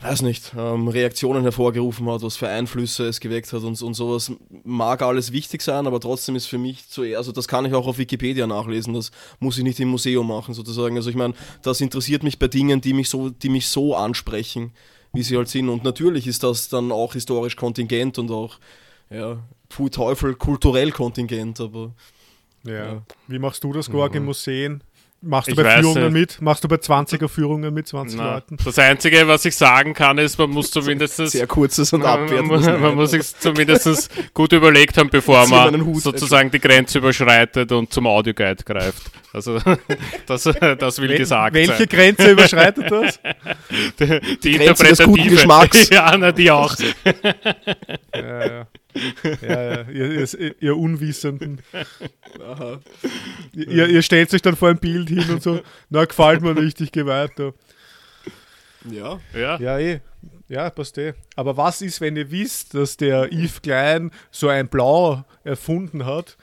weiß 0.06 0.22
nicht, 0.22 0.53
ähm, 0.57 0.88
Reaktionen 0.88 1.44
hervorgerufen 1.44 2.07
hat, 2.10 2.22
was 2.22 2.38
für 2.38 2.48
Einflüsse 2.48 3.07
es 3.07 3.19
geweckt 3.19 3.52
hat 3.53 3.64
und, 3.64 3.82
und 3.82 3.94
sowas 3.94 4.32
mag 4.64 5.02
alles 5.02 5.32
wichtig 5.32 5.61
sein, 5.61 5.88
aber 5.88 5.99
trotzdem 5.99 6.36
ist 6.36 6.45
für 6.45 6.57
mich 6.57 6.88
zuerst, 6.88 7.18
also 7.18 7.32
das 7.32 7.48
kann 7.48 7.65
ich 7.65 7.73
auch 7.73 7.88
auf 7.88 7.98
Wikipedia 7.98 8.45
nachlesen, 8.45 8.94
das 8.94 9.11
muss 9.40 9.57
ich 9.57 9.64
nicht 9.64 9.80
im 9.80 9.90
Museum 9.90 10.27
machen 10.27 10.53
sozusagen. 10.53 10.95
Also 10.95 11.10
ich 11.10 11.15
meine, 11.15 11.34
das 11.61 11.82
interessiert 11.82 12.23
mich 12.23 12.38
bei 12.38 12.48
Dingen, 12.48 12.82
die 12.82 12.94
mich 12.94 13.10
so, 13.10 13.30
die 13.30 13.49
mich 13.49 13.68
so 13.68 13.95
ansprechen, 13.95 14.73
wie 15.14 15.23
sie 15.23 15.38
halt 15.38 15.49
sind. 15.49 15.69
Und 15.69 15.84
natürlich 15.84 16.27
ist 16.27 16.44
das 16.44 16.69
dann 16.69 16.91
auch 16.91 17.14
historisch 17.14 17.56
kontingent 17.56 18.19
und 18.19 18.30
auch, 18.32 18.60
ja, 19.10 19.40
Pfui 19.69 19.90
Teufel, 19.90 20.36
kulturell 20.36 20.91
kontingent, 20.91 21.60
aber. 21.60 21.94
Ja. 22.64 22.73
ja. 22.73 23.06
Wie 23.27 23.40
machst 23.40 23.64
du 23.64 23.73
das, 23.73 23.90
Gorg, 23.90 24.14
ja. 24.14 24.19
in 24.19 24.26
Museen? 24.26 24.84
Machst 25.27 25.47
du 25.47 25.52
ich 25.53 25.57
bei 25.57 25.81
Führungen 25.81 26.14
mit? 26.14 26.39
Machst 26.39 26.64
du 26.64 26.68
bei 26.68 26.76
20er 26.76 27.27
Führungen 27.27 27.73
mit 27.73 27.88
20 27.88 28.18
Na, 28.18 28.35
Leuten? 28.35 28.57
Das 28.64 28.77
Einzige, 28.77 29.27
was 29.27 29.43
ich 29.45 29.56
sagen 29.56 29.95
kann, 29.95 30.19
ist, 30.19 30.38
man 30.38 30.52
muss 30.52 30.69
zumindest. 30.69 31.15
Sehr 31.27 31.47
kurzes 31.47 31.91
und 31.93 32.03
abwertendes. 32.03 32.65
Man, 32.65 32.81
man 32.81 32.95
muss 32.95 33.11
sich 33.11 33.35
zumindest 33.35 34.11
gut 34.35 34.53
überlegt 34.53 34.97
haben, 34.97 35.10
bevor 35.10 35.47
man 35.47 35.95
sozusagen 35.95 36.52
die 36.52 36.60
Grenze 36.60 36.99
überschreitet 36.99 37.72
und 37.72 37.91
zum 37.91 38.06
Audioguide 38.06 38.64
greift. 38.64 39.02
Also, 39.34 39.60
das, 40.27 40.43
das 40.43 41.02
will 41.02 41.10
Wel 41.10 41.18
gesagt 41.18 41.56
welche 41.56 41.72
sein. 41.72 41.80
Welche 41.80 41.95
Grenze 41.95 42.31
überschreitet 42.31 42.91
das? 42.91 43.19
Die, 43.99 44.06
die, 44.06 44.38
die 44.43 44.56
interpretative. 44.56 45.30
Geschmacks. 45.30 45.89
ja, 45.89 46.15
na, 46.18 46.31
die 46.31 46.52
auch. 46.52 46.76
ja, 48.14 48.45
ja. 48.45 48.68
Ja, 49.41 49.61
ja. 49.61 49.89
Ihr, 49.89 50.34
ihr, 50.34 50.55
ihr 50.59 50.77
Unwissenden. 50.77 51.61
Ihr, 53.53 53.88
ihr, 53.88 54.01
stellt 54.01 54.30
sich 54.30 54.41
dann 54.41 54.55
vor 54.55 54.69
ein 54.69 54.77
Bild 54.77 55.09
hin 55.09 55.30
und 55.30 55.43
so, 55.43 55.61
na, 55.89 56.05
gefällt 56.05 56.41
mir 56.41 56.53
nicht, 56.53 56.80
ich 56.81 56.91
gehe 56.91 57.05
weiter. 57.05 57.53
Ja. 58.89 59.19
Ja, 59.34 59.59
ja 59.59 59.80
eh. 59.80 59.99
Ja, 60.47 60.69
passt 60.69 60.97
eh. 60.97 61.13
Aber 61.35 61.57
was 61.57 61.81
ist, 61.81 62.01
wenn 62.01 62.15
ihr 62.15 62.30
wisst, 62.30 62.76
dass 62.76 62.97
der 62.97 63.31
Yves 63.31 63.61
Klein 63.61 64.11
so 64.30 64.47
ein 64.47 64.67
Blau 64.67 65.23
erfunden 65.43 66.05
hat, 66.05 66.38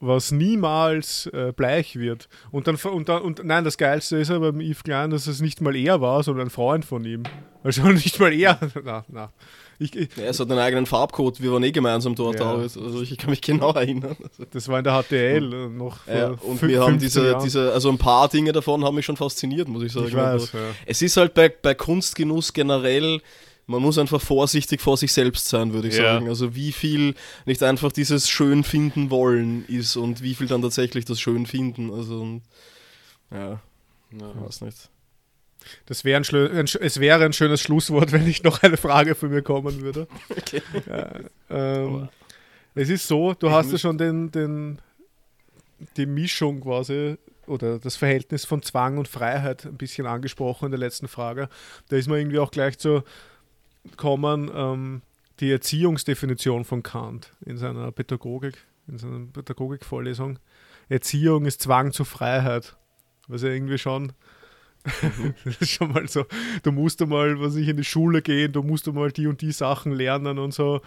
was 0.00 0.30
niemals 0.30 1.26
äh, 1.32 1.52
bleich 1.56 1.96
wird? 1.96 2.28
Und 2.50 2.66
dann, 2.66 2.76
und 2.76 3.08
dann, 3.08 3.22
und 3.22 3.44
nein, 3.44 3.64
das 3.64 3.78
Geilste 3.78 4.18
ist 4.18 4.30
aber 4.30 4.52
beim 4.52 4.60
Yves 4.60 4.82
Klein, 4.82 5.10
dass 5.10 5.26
es 5.26 5.40
nicht 5.40 5.60
mal 5.60 5.74
er 5.74 6.00
war, 6.00 6.22
sondern 6.22 6.48
ein 6.48 6.50
Freund 6.50 6.84
von 6.84 7.04
ihm. 7.04 7.22
Also 7.62 7.82
nicht 7.88 8.20
mal 8.20 8.32
er. 8.32 8.58
na, 8.84 9.04
na. 9.08 9.32
Ich, 9.80 9.94
ja, 9.94 10.24
es 10.24 10.40
hat 10.40 10.50
einen 10.50 10.58
eigenen 10.58 10.86
Farbcode, 10.86 11.40
wir 11.40 11.52
waren 11.52 11.62
eh 11.62 11.70
gemeinsam 11.70 12.16
dort. 12.16 12.40
Ja. 12.40 12.54
Also 12.54 13.00
ich 13.00 13.16
kann 13.16 13.30
mich 13.30 13.40
genau 13.40 13.72
erinnern. 13.72 14.16
Also 14.20 14.44
das 14.50 14.68
war 14.68 14.78
in 14.78 14.84
der 14.84 15.02
HTL 15.02 15.52
äh, 15.52 15.68
noch 15.68 15.98
vor 15.98 16.14
ja, 16.14 16.28
Und 16.30 16.62
wir 16.62 16.82
haben 16.82 16.98
diese, 16.98 17.38
diese, 17.42 17.72
also 17.72 17.88
ein 17.88 17.98
paar 17.98 18.28
Dinge 18.28 18.50
davon 18.50 18.84
haben 18.84 18.96
mich 18.96 19.06
schon 19.06 19.16
fasziniert, 19.16 19.68
muss 19.68 19.84
ich 19.84 19.92
sagen. 19.92 20.08
Ich 20.08 20.16
weiß, 20.16 20.52
ja. 20.52 20.58
Es 20.84 21.00
ist 21.00 21.16
halt 21.16 21.34
bei, 21.34 21.48
bei 21.48 21.74
Kunstgenuss 21.74 22.52
generell, 22.52 23.20
man 23.66 23.80
muss 23.80 23.98
einfach 23.98 24.20
vorsichtig 24.20 24.80
vor 24.80 24.96
sich 24.96 25.12
selbst 25.12 25.48
sein, 25.48 25.72
würde 25.72 25.88
ich 25.88 25.96
ja. 25.96 26.14
sagen. 26.14 26.28
Also 26.28 26.56
wie 26.56 26.72
viel 26.72 27.14
nicht 27.46 27.62
einfach 27.62 27.92
dieses 27.92 28.28
schön 28.28 28.64
finden 28.64 29.10
wollen 29.10 29.64
ist 29.68 29.94
und 29.94 30.22
wie 30.22 30.34
viel 30.34 30.48
dann 30.48 30.62
tatsächlich 30.62 31.04
das 31.04 31.20
schön 31.20 31.46
finden. 31.46 31.92
Also 31.92 32.20
und, 32.20 32.42
ja, 33.30 33.60
ja. 34.10 34.44
weiß 34.44 34.62
nicht. 34.62 34.88
Das 35.86 36.04
wäre 36.04 36.20
ein, 36.20 36.66
es 36.80 37.00
wäre 37.00 37.24
ein 37.24 37.32
schönes 37.32 37.60
Schlusswort, 37.60 38.12
wenn 38.12 38.24
nicht 38.24 38.44
noch 38.44 38.62
eine 38.62 38.76
Frage 38.76 39.14
von 39.14 39.30
mir 39.30 39.42
kommen 39.42 39.80
würde. 39.80 40.06
Okay. 40.30 40.62
Ja, 40.88 41.10
ähm, 41.50 42.08
es 42.74 42.88
ist 42.88 43.08
so, 43.08 43.34
du 43.34 43.50
hast 43.50 43.72
ja 43.72 43.78
schon 43.78 43.98
den, 43.98 44.30
den, 44.30 44.78
die 45.96 46.06
Mischung 46.06 46.60
quasi 46.60 47.16
oder 47.46 47.78
das 47.78 47.96
Verhältnis 47.96 48.44
von 48.44 48.62
Zwang 48.62 48.98
und 48.98 49.08
Freiheit 49.08 49.64
ein 49.64 49.76
bisschen 49.76 50.06
angesprochen 50.06 50.66
in 50.66 50.70
der 50.70 50.80
letzten 50.80 51.08
Frage. 51.08 51.48
Da 51.88 51.96
ist 51.96 52.08
man 52.08 52.18
irgendwie 52.18 52.38
auch 52.38 52.50
gleich 52.50 52.78
zu 52.78 53.02
kommen, 53.96 54.50
ähm, 54.54 55.02
die 55.40 55.50
Erziehungsdefinition 55.50 56.64
von 56.64 56.82
Kant 56.82 57.32
in 57.44 57.56
seiner 57.56 57.90
Pädagogik, 57.92 58.58
in 58.86 58.98
seiner 58.98 59.26
Pädagogikvorlesung. 59.26 60.38
Erziehung 60.88 61.46
ist 61.46 61.62
Zwang 61.62 61.92
zur 61.92 62.06
Freiheit. 62.06 62.76
Was 63.28 63.42
ja 63.42 63.50
irgendwie 63.50 63.78
schon 63.78 64.12
das 65.44 65.56
ist 65.58 65.70
schon 65.70 65.92
mal 65.92 66.08
so, 66.08 66.24
du 66.62 66.72
musst 66.72 67.00
einmal, 67.02 67.40
was 67.40 67.56
ich 67.56 67.68
in 67.68 67.76
die 67.76 67.84
Schule 67.84 68.22
gehen, 68.22 68.52
du 68.52 68.62
musst 68.62 68.88
einmal 68.88 69.10
die 69.10 69.26
und 69.26 69.40
die 69.40 69.52
Sachen 69.52 69.92
lernen 69.92 70.38
und 70.38 70.52
so, 70.52 70.80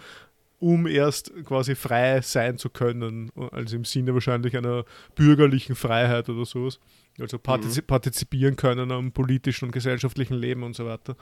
um 0.58 0.86
erst 0.86 1.32
quasi 1.44 1.74
frei 1.74 2.20
sein 2.20 2.56
zu 2.56 2.70
können. 2.70 3.30
Also 3.50 3.76
im 3.76 3.84
Sinne 3.84 4.14
wahrscheinlich 4.14 4.56
einer 4.56 4.84
bürgerlichen 5.14 5.74
Freiheit 5.74 6.28
oder 6.28 6.44
sowas. 6.44 6.78
Also 7.18 7.38
partizip 7.38 7.84
mhm. 7.84 7.88
partizipieren 7.88 8.56
können 8.56 8.92
am 8.92 9.12
politischen 9.12 9.66
und 9.66 9.72
gesellschaftlichen 9.72 10.34
Leben 10.34 10.62
und 10.62 10.76
so 10.76 10.86
weiter. 10.86 11.16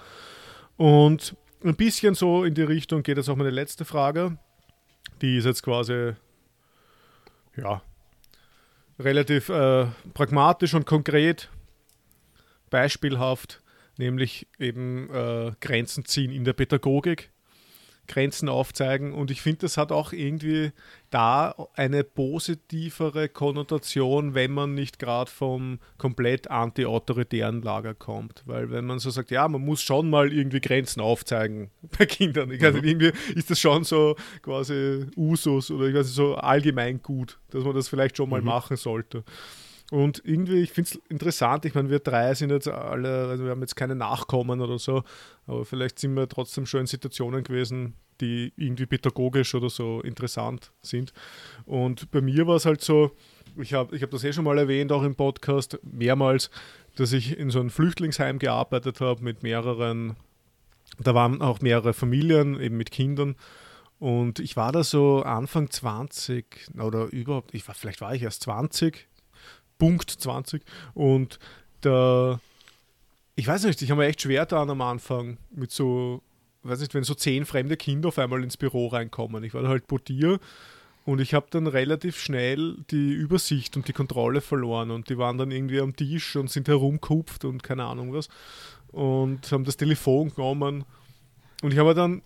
Und 0.76 1.36
ein 1.64 1.74
bisschen 1.74 2.14
so 2.14 2.44
in 2.44 2.54
die 2.54 2.62
Richtung 2.62 3.02
geht 3.02 3.16
jetzt 3.16 3.28
auch 3.28 3.36
meine 3.36 3.50
letzte 3.50 3.84
Frage. 3.84 4.38
Die 5.22 5.36
ist 5.36 5.44
jetzt 5.44 5.62
quasi, 5.62 6.12
ja, 7.56 7.82
relativ 8.98 9.48
äh, 9.48 9.86
pragmatisch 10.14 10.74
und 10.74 10.86
konkret 10.86 11.50
beispielhaft, 12.70 13.62
nämlich 13.98 14.46
eben 14.58 15.10
äh, 15.10 15.52
Grenzen 15.60 16.04
ziehen 16.04 16.32
in 16.32 16.44
der 16.44 16.52
Pädagogik. 16.52 17.30
Grenzen 18.10 18.48
aufzeigen. 18.48 19.12
Und 19.14 19.30
ich 19.30 19.40
finde, 19.40 19.60
das 19.60 19.76
hat 19.76 19.92
auch 19.92 20.12
irgendwie 20.12 20.72
da 21.10 21.54
eine 21.74 22.02
positivere 22.02 23.28
Konnotation, 23.28 24.34
wenn 24.34 24.50
man 24.50 24.74
nicht 24.74 24.98
gerade 24.98 25.30
vom 25.30 25.78
komplett 25.96 26.50
anti-autoritären 26.50 27.62
Lager 27.62 27.94
kommt. 27.94 28.42
Weil 28.46 28.70
wenn 28.70 28.84
man 28.84 28.98
so 28.98 29.10
sagt, 29.10 29.30
ja, 29.30 29.46
man 29.46 29.64
muss 29.64 29.80
schon 29.80 30.10
mal 30.10 30.32
irgendwie 30.32 30.60
Grenzen 30.60 31.00
aufzeigen 31.00 31.70
bei 31.98 32.04
Kindern. 32.04 32.50
Ich 32.50 32.60
weiß 32.60 32.74
nicht, 32.74 32.84
irgendwie 32.84 33.12
ist 33.34 33.50
das 33.50 33.60
schon 33.60 33.84
so 33.84 34.16
quasi 34.42 35.06
Usus 35.16 35.70
oder 35.70 35.86
ich 35.86 35.94
weiß 35.94 36.06
nicht, 36.06 36.16
so 36.16 36.34
allgemein 36.34 37.00
gut, 37.02 37.38
dass 37.50 37.62
man 37.62 37.76
das 37.76 37.88
vielleicht 37.88 38.16
schon 38.16 38.28
mal 38.28 38.40
mhm. 38.40 38.48
machen 38.48 38.76
sollte. 38.76 39.24
Und 39.90 40.22
irgendwie, 40.24 40.62
ich 40.62 40.70
finde 40.70 40.90
es 40.90 41.00
interessant, 41.08 41.64
ich 41.64 41.74
meine, 41.74 41.90
wir 41.90 41.98
drei 41.98 42.32
sind 42.34 42.50
jetzt 42.50 42.68
alle, 42.68 43.26
also 43.26 43.44
wir 43.44 43.50
haben 43.50 43.60
jetzt 43.60 43.74
keine 43.74 43.96
Nachkommen 43.96 44.60
oder 44.60 44.78
so, 44.78 45.02
aber 45.46 45.64
vielleicht 45.64 45.98
sind 45.98 46.14
wir 46.14 46.28
trotzdem 46.28 46.64
schon 46.64 46.82
in 46.82 46.86
Situationen 46.86 47.42
gewesen, 47.42 47.94
die 48.20 48.52
irgendwie 48.56 48.86
pädagogisch 48.86 49.54
oder 49.54 49.68
so 49.68 50.00
interessant 50.02 50.70
sind. 50.82 51.12
Und 51.66 52.10
bei 52.12 52.20
mir 52.20 52.46
war 52.46 52.56
es 52.56 52.66
halt 52.66 52.82
so, 52.82 53.10
ich 53.56 53.74
habe 53.74 53.96
ich 53.96 54.02
hab 54.02 54.10
das 54.10 54.22
eh 54.22 54.32
schon 54.32 54.44
mal 54.44 54.58
erwähnt, 54.58 54.92
auch 54.92 55.02
im 55.02 55.16
Podcast, 55.16 55.78
mehrmals, 55.82 56.50
dass 56.96 57.12
ich 57.12 57.36
in 57.36 57.50
so 57.50 57.58
einem 57.58 57.70
Flüchtlingsheim 57.70 58.38
gearbeitet 58.38 59.00
habe 59.00 59.24
mit 59.24 59.42
mehreren, 59.42 60.16
da 60.98 61.14
waren 61.14 61.42
auch 61.42 61.60
mehrere 61.60 61.94
Familien, 61.94 62.60
eben 62.60 62.76
mit 62.76 62.92
Kindern. 62.92 63.34
Und 63.98 64.38
ich 64.38 64.56
war 64.56 64.72
da 64.72 64.82
so 64.82 65.22
Anfang 65.22 65.68
20 65.70 66.68
oder 66.80 67.12
überhaupt, 67.12 67.54
ich 67.54 67.66
war, 67.68 67.74
vielleicht 67.74 68.00
war 68.00 68.14
ich 68.14 68.22
erst 68.22 68.42
20, 68.44 69.08
Punkt 69.80 70.08
20. 70.10 70.62
Und 70.94 71.40
da, 71.80 72.38
ich 73.34 73.48
weiß 73.48 73.64
nicht, 73.64 73.82
ich 73.82 73.90
habe 73.90 74.02
mir 74.02 74.06
echt 74.06 74.22
schwer 74.22 74.46
da 74.46 74.62
am 74.62 74.80
Anfang 74.80 75.38
mit 75.50 75.72
so, 75.72 76.22
weiß 76.62 76.78
nicht, 76.78 76.94
wenn 76.94 77.02
so 77.02 77.14
zehn 77.14 77.44
fremde 77.44 77.76
Kinder 77.76 78.08
auf 78.08 78.18
einmal 78.20 78.44
ins 78.44 78.56
Büro 78.56 78.86
reinkommen. 78.86 79.42
Ich 79.42 79.54
war 79.54 79.66
halt 79.66 79.88
Portier 79.88 80.38
und 81.04 81.20
ich 81.20 81.34
habe 81.34 81.46
dann 81.50 81.66
relativ 81.66 82.18
schnell 82.20 82.76
die 82.90 83.10
Übersicht 83.12 83.76
und 83.76 83.88
die 83.88 83.92
Kontrolle 83.92 84.40
verloren 84.40 84.90
und 84.90 85.08
die 85.08 85.18
waren 85.18 85.38
dann 85.38 85.50
irgendwie 85.50 85.80
am 85.80 85.96
Tisch 85.96 86.36
und 86.36 86.50
sind 86.50 86.68
herumkupft 86.68 87.44
und 87.44 87.62
keine 87.62 87.84
Ahnung 87.84 88.12
was 88.12 88.28
und 88.92 89.50
haben 89.50 89.64
das 89.64 89.78
Telefon 89.78 90.34
genommen 90.34 90.84
und 91.62 91.72
ich 91.72 91.78
habe 91.78 91.94
dann 91.94 92.22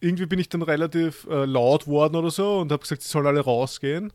irgendwie 0.00 0.26
bin 0.26 0.38
ich 0.38 0.48
dann 0.48 0.62
relativ 0.62 1.26
äh, 1.28 1.46
laut 1.46 1.86
worden 1.86 2.16
oder 2.16 2.30
so 2.30 2.58
und 2.60 2.70
habe 2.70 2.82
gesagt, 2.82 3.02
sie 3.02 3.08
sollen 3.08 3.26
alle 3.26 3.40
rausgehen 3.40 4.12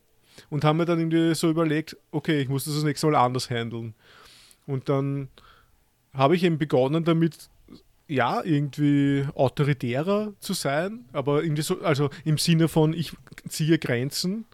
und 0.49 0.63
haben 0.63 0.77
mir 0.77 0.85
dann 0.85 0.99
irgendwie 0.99 1.33
so 1.35 1.49
überlegt, 1.49 1.97
okay, 2.11 2.41
ich 2.41 2.49
muss 2.49 2.65
das 2.65 2.75
das 2.75 2.83
nächste 2.83 3.07
Mal 3.07 3.15
anders 3.15 3.49
handeln. 3.49 3.93
Und 4.65 4.89
dann 4.89 5.29
habe 6.13 6.35
ich 6.35 6.43
eben 6.43 6.57
begonnen 6.57 7.03
damit, 7.03 7.49
ja, 8.07 8.41
irgendwie 8.43 9.25
autoritärer 9.35 10.33
zu 10.39 10.53
sein, 10.53 11.05
aber 11.13 11.43
irgendwie 11.43 11.61
so, 11.61 11.81
also 11.81 12.09
im 12.25 12.37
Sinne 12.37 12.67
von, 12.67 12.93
ich 12.93 13.13
ziehe 13.47 13.77
Grenzen. 13.77 14.45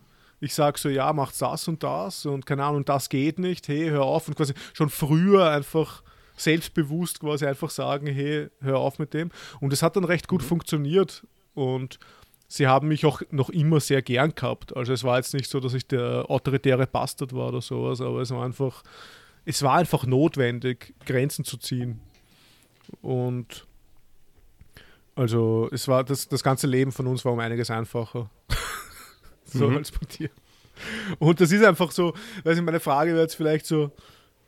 Ich 0.42 0.54
sage 0.54 0.78
so, 0.78 0.90
ja, 0.90 1.14
macht 1.14 1.42
das 1.42 1.68
und 1.68 1.82
das 1.82 2.26
und 2.26 2.46
keine 2.46 2.66
Ahnung, 2.66 2.84
das 2.84 3.08
geht 3.08 3.40
nicht, 3.40 3.68
hey, 3.70 3.90
hör 3.90 4.04
auf 4.04 4.28
und 4.28 4.36
quasi 4.36 4.54
schon 4.74 4.90
früher 4.90 5.50
einfach 5.50 6.04
selbstbewusst 6.36 7.22
quasi 7.22 7.46
einfach 7.46 7.70
sagen, 7.70 8.08
hey, 8.08 8.50
hör 8.60 8.80
auf 8.80 9.00
mit 9.00 9.14
dem. 9.14 9.32
Und 9.62 9.74
es 9.74 9.82
hat 9.82 9.96
dann 9.96 10.04
recht 10.04 10.28
gut 10.28 10.42
mhm. 10.42 10.48
funktioniert 10.48 11.24
und 11.54 12.00
sie 12.56 12.68
haben 12.68 12.88
mich 12.88 13.06
auch 13.06 13.22
noch 13.32 13.50
immer 13.50 13.80
sehr 13.80 14.02
gern 14.02 14.34
gehabt. 14.34 14.76
Also 14.76 14.94
es 14.94 15.04
war 15.04 15.18
jetzt 15.18 15.34
nicht 15.34 15.50
so, 15.50 15.60
dass 15.60 15.74
ich 15.74 15.88
der 15.88 16.30
autoritäre 16.30 16.88
Bastard 16.88 17.34
war 17.34 17.50
oder 17.50 17.62
sowas, 17.62 18.00
aber 18.00 18.22
es 18.22 18.32
war 18.32 18.46
einfach, 18.46 18.84
es 19.44 19.62
war 19.62 19.76
einfach 19.76 20.06
notwendig, 20.06 20.94
Grenzen 21.06 21.44
zu 21.44 21.58
ziehen. 21.58 22.00
Und 23.02 23.68
also 25.16 25.70
es 25.72 25.88
war 25.88 26.04
das, 26.04 26.30
das 26.30 26.44
ganze 26.44 26.68
Leben 26.68 26.92
von 26.92 27.08
uns 27.08 27.26
war 27.26 27.34
um 27.34 27.40
einiges 27.40 27.70
einfacher. 27.70 28.30
so 29.46 29.70
mhm. 29.70 29.78
als 29.78 29.92
bei 29.92 30.06
dir. 30.06 30.30
Und 31.20 31.42
das 31.42 31.52
ist 31.52 31.64
einfach 31.64 31.92
so, 31.92 32.14
weiß 32.44 32.58
ich, 32.58 32.64
meine 32.64 32.80
Frage 32.80 33.12
wäre 33.12 33.24
jetzt 33.24 33.36
vielleicht 33.36 33.66
so, 33.66 33.92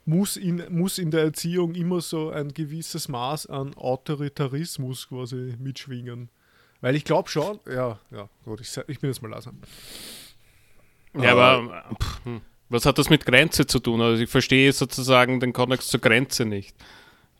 muss 0.06 0.38
in, 0.38 0.62
muss 0.70 0.96
in 0.96 1.10
der 1.10 1.24
Erziehung 1.24 1.74
immer 1.74 2.00
so 2.00 2.30
ein 2.30 2.54
gewisses 2.54 3.08
Maß 3.08 3.46
an 3.46 3.74
Autoritarismus 3.74 5.08
quasi 5.08 5.56
mitschwingen? 5.58 6.30
Weil 6.80 6.94
ich 6.94 7.04
glaube 7.04 7.28
schon, 7.28 7.58
ja, 7.66 7.98
ja, 8.10 8.28
gut, 8.44 8.60
ich, 8.60 8.76
ich 8.86 9.00
bin 9.00 9.10
jetzt 9.10 9.22
mal 9.22 9.30
langsam. 9.30 9.58
Ja, 11.14 11.32
aber 11.32 11.84
pff, 12.00 12.24
hm, 12.24 12.40
was 12.68 12.86
hat 12.86 12.98
das 12.98 13.10
mit 13.10 13.26
Grenze 13.26 13.66
zu 13.66 13.80
tun? 13.80 14.00
Also 14.00 14.22
ich 14.22 14.30
verstehe 14.30 14.72
sozusagen 14.72 15.40
den 15.40 15.52
Kontext 15.52 15.90
zur 15.90 16.00
Grenze 16.00 16.44
nicht. 16.44 16.76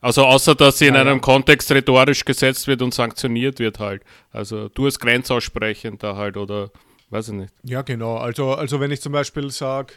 Also 0.01 0.25
außer, 0.25 0.55
dass 0.55 0.79
sie 0.79 0.87
in 0.87 0.97
einem. 0.97 1.21
Kontext 1.21 1.71
rhetorisch 1.73 2.25
gesetzt 2.25 2.67
wird 2.67 2.83
und 2.83 2.95
sanktioniert 2.95 3.59
wird 3.59 3.79
halt. 3.79 4.03
Also 4.31 4.69
du 4.69 4.85
als 4.85 4.99
Grenzaussprechender 4.99 6.17
halt 6.17 6.37
oder 6.37 6.71
weiß 7.11 7.29
ich 7.29 7.35
nicht. 7.35 7.53
Ja, 7.65 7.83
genau. 7.83 8.17
Also, 8.17 8.55
also 8.55 8.81
wenn 8.81 8.91
ich 8.91 9.01
zum 9.01 9.13
Beispiel 9.13 9.51
sage, 9.51 9.95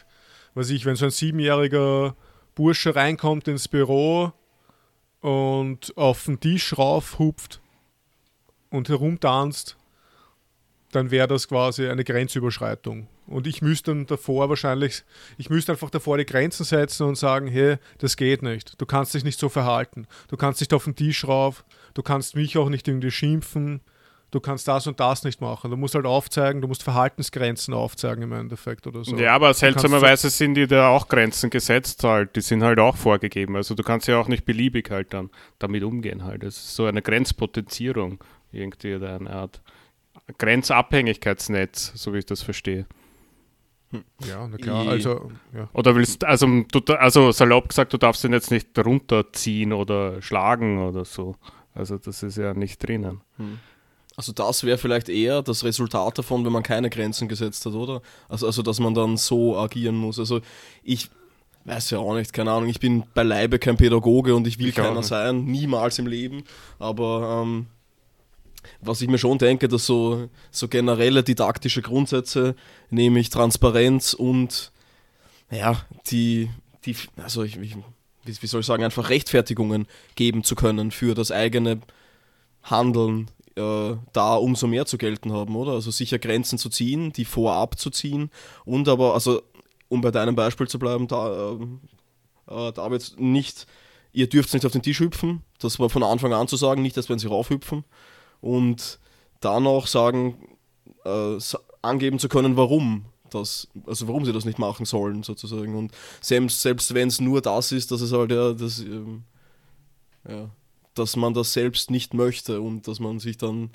was 0.54 0.70
ich, 0.70 0.84
wenn 0.84 0.96
so 0.96 1.04
ein 1.04 1.10
siebenjähriger 1.10 2.16
Bursche 2.54 2.94
reinkommt 2.94 3.48
ins 3.48 3.68
Büro 3.68 4.32
und 5.20 5.96
auf 5.96 6.24
den 6.24 6.40
Tisch 6.40 6.76
raufhupft 6.76 7.61
und 8.72 8.88
herumtanzt, 8.88 9.76
dann 10.92 11.10
wäre 11.10 11.28
das 11.28 11.48
quasi 11.48 11.88
eine 11.88 12.04
Grenzüberschreitung. 12.04 13.08
Und 13.26 13.46
ich 13.46 13.62
müsste 13.62 13.92
dann 13.92 14.06
davor 14.06 14.48
wahrscheinlich, 14.48 15.04
ich 15.38 15.48
müsste 15.48 15.72
einfach 15.72 15.90
davor 15.90 16.18
die 16.18 16.26
Grenzen 16.26 16.64
setzen 16.64 17.06
und 17.06 17.16
sagen, 17.16 17.46
hey, 17.46 17.76
das 17.98 18.16
geht 18.16 18.42
nicht. 18.42 18.80
Du 18.80 18.84
kannst 18.84 19.14
dich 19.14 19.24
nicht 19.24 19.38
so 19.38 19.48
verhalten. 19.48 20.06
Du 20.28 20.36
kannst 20.36 20.60
nicht 20.60 20.74
auf 20.74 20.84
den 20.84 20.96
Tisch 20.96 21.26
rauf. 21.26 21.64
Du 21.94 22.02
kannst 22.02 22.34
mich 22.34 22.58
auch 22.58 22.68
nicht 22.68 22.88
irgendwie 22.88 23.10
schimpfen. 23.10 23.80
Du 24.32 24.40
kannst 24.40 24.66
das 24.66 24.86
und 24.86 24.98
das 24.98 25.24
nicht 25.24 25.42
machen. 25.42 25.70
Du 25.70 25.76
musst 25.76 25.94
halt 25.94 26.06
aufzeigen, 26.06 26.62
du 26.62 26.68
musst 26.68 26.82
Verhaltensgrenzen 26.82 27.74
aufzeigen 27.74 28.22
im 28.22 28.32
Endeffekt 28.32 28.86
oder 28.86 29.04
so. 29.04 29.14
Ja, 29.16 29.34
aber 29.34 29.52
seltsamerweise 29.52 30.30
sind 30.30 30.54
die 30.54 30.66
da 30.66 30.88
auch 30.88 31.08
Grenzen 31.08 31.50
gesetzt 31.50 32.02
halt. 32.02 32.34
Die 32.34 32.40
sind 32.40 32.62
halt 32.62 32.78
auch 32.78 32.96
vorgegeben. 32.96 33.56
Also 33.56 33.74
du 33.74 33.82
kannst 33.82 34.08
ja 34.08 34.18
auch 34.18 34.28
nicht 34.28 34.46
beliebig 34.46 34.90
halt 34.90 35.12
dann 35.12 35.30
damit 35.58 35.84
umgehen 35.84 36.24
halt. 36.24 36.42
Das 36.42 36.56
ist 36.56 36.74
so 36.74 36.86
eine 36.86 37.02
Grenzpotenzierung 37.02 38.24
irgendwie 38.52 38.94
oder 38.94 39.14
eine 39.14 39.30
Art 39.30 39.62
Grenzabhängigkeitsnetz, 40.38 41.92
so 41.94 42.12
wie 42.12 42.18
ich 42.18 42.26
das 42.26 42.42
verstehe. 42.42 42.86
Hm. 43.90 44.04
Ja, 44.26 44.48
na 44.48 44.56
klar, 44.56 44.88
also. 44.88 45.30
Ja. 45.54 45.68
Oder 45.72 45.94
willst 45.94 46.24
also, 46.24 46.46
du, 46.70 46.80
also 46.94 47.30
salopp 47.30 47.68
gesagt, 47.68 47.92
du 47.92 47.98
darfst 47.98 48.24
ihn 48.24 48.32
jetzt 48.32 48.50
nicht 48.50 48.78
runterziehen 48.78 49.72
oder 49.72 50.22
schlagen 50.22 50.78
oder 50.78 51.04
so. 51.04 51.36
Also 51.74 51.98
das 51.98 52.22
ist 52.22 52.36
ja 52.36 52.54
nicht 52.54 52.86
drinnen. 52.86 53.20
Hm. 53.36 53.58
Also 54.16 54.32
das 54.32 54.64
wäre 54.64 54.78
vielleicht 54.78 55.08
eher 55.08 55.42
das 55.42 55.64
Resultat 55.64 56.18
davon, 56.18 56.44
wenn 56.44 56.52
man 56.52 56.62
keine 56.62 56.90
Grenzen 56.90 57.28
gesetzt 57.28 57.64
hat, 57.64 57.72
oder? 57.72 58.02
Also, 58.28 58.46
also 58.46 58.62
dass 58.62 58.78
man 58.78 58.94
dann 58.94 59.16
so 59.16 59.56
agieren 59.56 59.96
muss. 59.96 60.18
Also 60.18 60.40
ich 60.82 61.10
weiß 61.64 61.90
ja 61.90 61.98
auch 61.98 62.14
nicht, 62.14 62.32
keine 62.32 62.50
Ahnung, 62.50 62.68
ich 62.68 62.80
bin 62.80 63.04
beileibe 63.14 63.58
kein 63.58 63.76
Pädagoge 63.76 64.34
und 64.34 64.46
ich 64.46 64.58
will 64.58 64.68
ich 64.68 64.74
keiner 64.74 65.02
sein, 65.02 65.44
niemals 65.44 65.98
im 65.98 66.06
Leben. 66.06 66.44
Aber 66.78 67.42
ähm, 67.42 67.66
was 68.80 69.00
ich 69.00 69.08
mir 69.08 69.18
schon 69.18 69.38
denke, 69.38 69.68
dass 69.68 69.86
so, 69.86 70.28
so 70.50 70.68
generelle 70.68 71.22
didaktische 71.22 71.82
Grundsätze, 71.82 72.54
nämlich 72.90 73.30
Transparenz 73.30 74.14
und 74.14 74.72
ja, 75.50 75.84
die, 76.10 76.50
die 76.84 76.96
also 77.16 77.42
ich, 77.42 77.58
ich, 77.58 77.76
wie 78.24 78.46
soll 78.46 78.60
ich 78.60 78.66
sagen, 78.66 78.84
einfach 78.84 79.10
Rechtfertigungen 79.10 79.86
geben 80.14 80.44
zu 80.44 80.54
können 80.54 80.90
für 80.90 81.14
das 81.14 81.30
eigene 81.30 81.80
Handeln 82.62 83.28
äh, 83.56 83.96
da 84.12 84.34
umso 84.36 84.66
mehr 84.66 84.86
zu 84.86 84.98
gelten 84.98 85.32
haben, 85.32 85.54
oder? 85.56 85.72
Also 85.72 85.90
sicher 85.90 86.18
Grenzen 86.18 86.58
zu 86.58 86.70
ziehen, 86.70 87.12
die 87.12 87.24
vorab 87.24 87.78
zu 87.78 87.90
ziehen 87.90 88.30
und 88.64 88.88
aber, 88.88 89.14
also 89.14 89.42
um 89.88 90.00
bei 90.00 90.10
deinem 90.10 90.34
Beispiel 90.34 90.68
zu 90.68 90.78
bleiben, 90.78 91.06
da, 91.06 91.52
äh, 91.52 92.68
äh, 92.68 92.72
David, 92.72 93.14
nicht, 93.18 93.66
ihr 94.12 94.28
dürft 94.28 94.54
nicht 94.54 94.64
auf 94.64 94.72
den 94.72 94.82
Tisch 94.82 95.00
hüpfen, 95.00 95.42
das 95.58 95.78
war 95.78 95.90
von 95.90 96.02
Anfang 96.02 96.32
an 96.32 96.48
zu 96.48 96.56
sagen, 96.56 96.80
nicht 96.82 96.96
erst 96.96 97.10
wenn 97.10 97.18
sie 97.18 97.28
raufhüpfen 97.28 97.84
und 98.42 98.98
dann 99.40 99.66
auch 99.66 99.86
sagen, 99.86 100.36
äh, 101.04 101.38
angeben 101.80 102.18
zu 102.18 102.28
können, 102.28 102.56
warum 102.58 103.06
das, 103.30 103.68
also 103.86 104.08
warum 104.08 104.26
sie 104.26 104.32
das 104.32 104.44
nicht 104.44 104.58
machen 104.58 104.84
sollen, 104.84 105.22
sozusagen. 105.22 105.74
Und 105.74 105.92
selbst, 106.20 106.60
selbst 106.60 106.92
wenn 106.92 107.08
es 107.08 107.20
nur 107.20 107.40
das 107.40 107.72
ist, 107.72 107.90
dass 107.90 108.02
es 108.02 108.12
halt 108.12 108.30
ja, 108.30 108.52
das, 108.52 108.80
ähm, 108.80 109.22
ja, 110.28 110.50
dass 110.94 111.16
man 111.16 111.32
das 111.32 111.54
selbst 111.54 111.90
nicht 111.90 112.12
möchte 112.12 112.60
und 112.60 112.86
dass 112.86 113.00
man 113.00 113.18
sich 113.18 113.38
dann, 113.38 113.70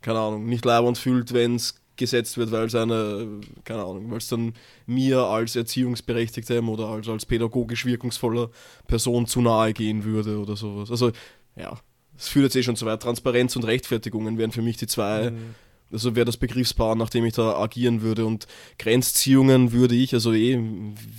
keine 0.00 0.18
Ahnung, 0.18 0.46
nicht 0.46 0.64
leibend 0.64 0.98
fühlt, 0.98 1.32
wenn 1.32 1.54
es 1.54 1.80
gesetzt 1.96 2.36
wird, 2.38 2.50
weil 2.50 2.66
es 2.66 2.74
eine, 2.74 3.40
keine 3.64 3.82
Ahnung, 3.82 4.10
weil 4.10 4.18
es 4.18 4.28
dann 4.28 4.54
mir 4.86 5.20
als 5.20 5.56
Erziehungsberechtigtem 5.56 6.68
oder 6.68 6.86
als, 6.88 7.08
als 7.08 7.26
pädagogisch 7.26 7.84
wirkungsvoller 7.84 8.50
Person 8.86 9.26
zu 9.26 9.40
nahe 9.40 9.72
gehen 9.72 10.04
würde 10.04 10.38
oder 10.38 10.56
sowas. 10.56 10.90
Also, 10.90 11.12
ja, 11.56 11.78
es 12.18 12.28
führt 12.28 12.44
jetzt 12.44 12.56
eh 12.56 12.62
schon 12.62 12.76
zu 12.76 12.84
weit. 12.86 13.02
Transparenz 13.02 13.56
und 13.56 13.64
Rechtfertigungen 13.64 14.38
wären 14.38 14.52
für 14.52 14.62
mich 14.62 14.76
die 14.76 14.86
zwei, 14.86 15.30
mhm. 15.30 15.54
also 15.92 16.16
wäre 16.16 16.26
das 16.26 16.36
Begriffspaar, 16.36 16.96
nach 16.96 17.10
dem 17.10 17.24
ich 17.24 17.34
da 17.34 17.58
agieren 17.58 18.02
würde. 18.02 18.26
Und 18.26 18.46
Grenzziehungen 18.78 19.72
würde 19.72 19.94
ich, 19.94 20.12
also 20.14 20.32
eh, 20.32 20.58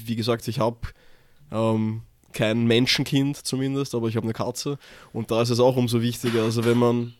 wie 0.06 0.16
gesagt, 0.16 0.48
ich 0.48 0.60
habe 0.60 0.80
ähm, 1.52 2.02
kein 2.34 2.66
Menschenkind 2.66 3.38
zumindest, 3.38 3.96
aber 3.96 4.08
ich 4.08 4.16
habe 4.16 4.26
eine 4.26 4.34
Katze 4.34 4.78
und 5.14 5.32
da 5.32 5.42
ist 5.42 5.50
es 5.50 5.60
auch 5.60 5.78
umso 5.78 6.02
wichtiger. 6.02 6.44
Also 6.44 6.66
wenn 6.66 6.78
man 6.78 7.14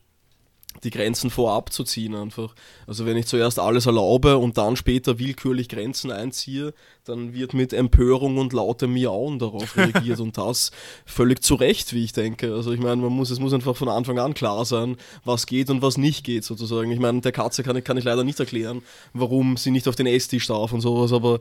die 0.84 0.92
Grenzen 0.92 1.30
vorab 1.30 1.74
zu 1.74 1.84
ziehen 1.84 2.16
einfach. 2.16 2.56
Also 2.88 3.06
wenn 3.06 3.18
ich 3.18 3.26
zuerst 3.26 3.60
alles 3.60 3.86
erlaube 3.86 4.38
und 4.38 4.58
dann 4.58 4.76
später 4.76 5.20
willkürlich 5.20 5.68
Grenzen 5.68 6.12
einziehe, 6.12 6.74
dann 7.04 7.34
wird 7.34 7.54
mit 7.54 7.74
Empörung 7.74 8.38
und 8.38 8.54
lautem 8.54 8.94
Miauen 8.94 9.40
darauf 9.40 9.76
reagiert 9.78 10.20
und 10.20 10.38
das 10.38 10.72
völlig 11.06 11.44
zu 11.44 11.56
Recht, 11.56 11.94
wie 11.94 12.04
ich 12.04 12.14
denke. 12.14 12.54
Also 12.54 12.72
ich 12.72 12.80
meine, 12.80 13.02
man 13.02 13.12
muss, 13.12 13.30
es 13.30 13.40
muss 13.40 13.54
einfach 13.54 13.76
von 13.76 13.90
Anfang 13.90 14.20
an 14.20 14.34
klar 14.34 14.64
sein, 14.64 14.96
was 15.26 15.48
geht 15.48 15.70
und 15.70 15.82
was 15.82 15.98
nicht 15.98 16.24
geht 16.24 16.44
sozusagen. 16.44 16.92
Ich 16.92 17.00
meine, 17.00 17.22
der 17.22 17.32
Katze 17.32 17.64
kann 17.64 17.76
ich, 17.76 17.84
kann 17.84 17.98
ich 17.98 18.04
leider 18.04 18.24
nicht 18.24 18.40
erklären, 18.40 18.82
warum 19.14 19.58
sie 19.58 19.72
nicht 19.72 19.88
auf 19.88 19.96
den 19.96 20.08
Esstisch 20.08 20.48
darf 20.48 20.72
und 20.72 20.82
sowas, 20.82 21.12
aber 21.12 21.40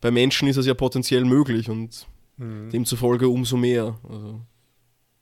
bei 0.00 0.10
Menschen 0.10 0.48
ist 0.48 0.56
es 0.56 0.66
ja 0.66 0.74
potenziell 0.74 1.24
möglich 1.24 1.68
und 1.68 2.06
mhm. 2.38 2.70
demzufolge 2.70 3.28
umso 3.28 3.56
mehr. 3.56 3.98
Also. 4.08 4.40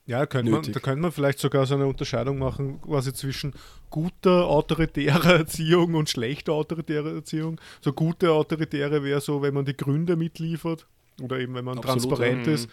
Ja, 0.09 0.25
könnte 0.25 0.51
man, 0.51 0.63
da 0.63 0.81
könnte 0.81 1.03
man 1.03 1.13
vielleicht 1.13 1.39
sogar 1.39 1.67
so 1.67 1.75
eine 1.75 1.87
Unterscheidung 1.87 2.39
machen, 2.39 2.81
quasi 2.81 3.13
zwischen 3.13 3.53
guter 3.91 4.47
autoritärer 4.47 5.35
Erziehung 5.41 5.95
und 5.95 6.09
schlechter 6.09 6.55
autoritärer 6.55 7.15
Erziehung. 7.15 7.61
So 7.83 7.93
gute 7.93 8.33
autoritäre 8.33 9.05
wäre 9.05 9.21
so, 9.21 9.43
wenn 9.43 9.53
man 9.53 9.67
die 9.67 9.77
Gründe 9.77 10.17
mitliefert 10.17 10.87
oder 11.21 11.39
eben 11.39 11.55
wenn 11.55 11.65
man 11.67 11.77
Absolut, 11.77 12.09
transparent 12.09 12.47
ja. 12.47 12.55
ist. 12.55 12.71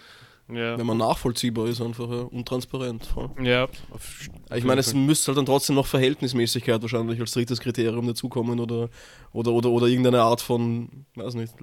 Ja. 0.47 0.77
Wenn 0.77 0.85
man 0.85 0.97
nachvollziehbar 0.97 1.67
ist, 1.67 1.81
einfach 1.81 2.09
ja, 2.09 2.21
und 2.21 2.47
transparent. 2.47 3.13
Ja. 3.41 3.67
Ich 4.55 4.63
meine, 4.63 4.79
es 4.79 4.93
müsste 4.93 5.27
halt 5.27 5.39
dann 5.39 5.45
trotzdem 5.45 5.75
noch 5.75 5.87
Verhältnismäßigkeit 5.87 6.81
wahrscheinlich 6.81 7.19
als 7.19 7.31
drittes 7.31 7.59
Kriterium 7.59 8.07
dazukommen 8.07 8.61
oder, 8.61 8.89
oder, 9.33 9.51
oder, 9.51 9.71
oder 9.71 9.87
irgendeine 9.87 10.21
Art 10.21 10.39
von, 10.39 11.05
weiß 11.15 11.33
nicht, 11.33 11.53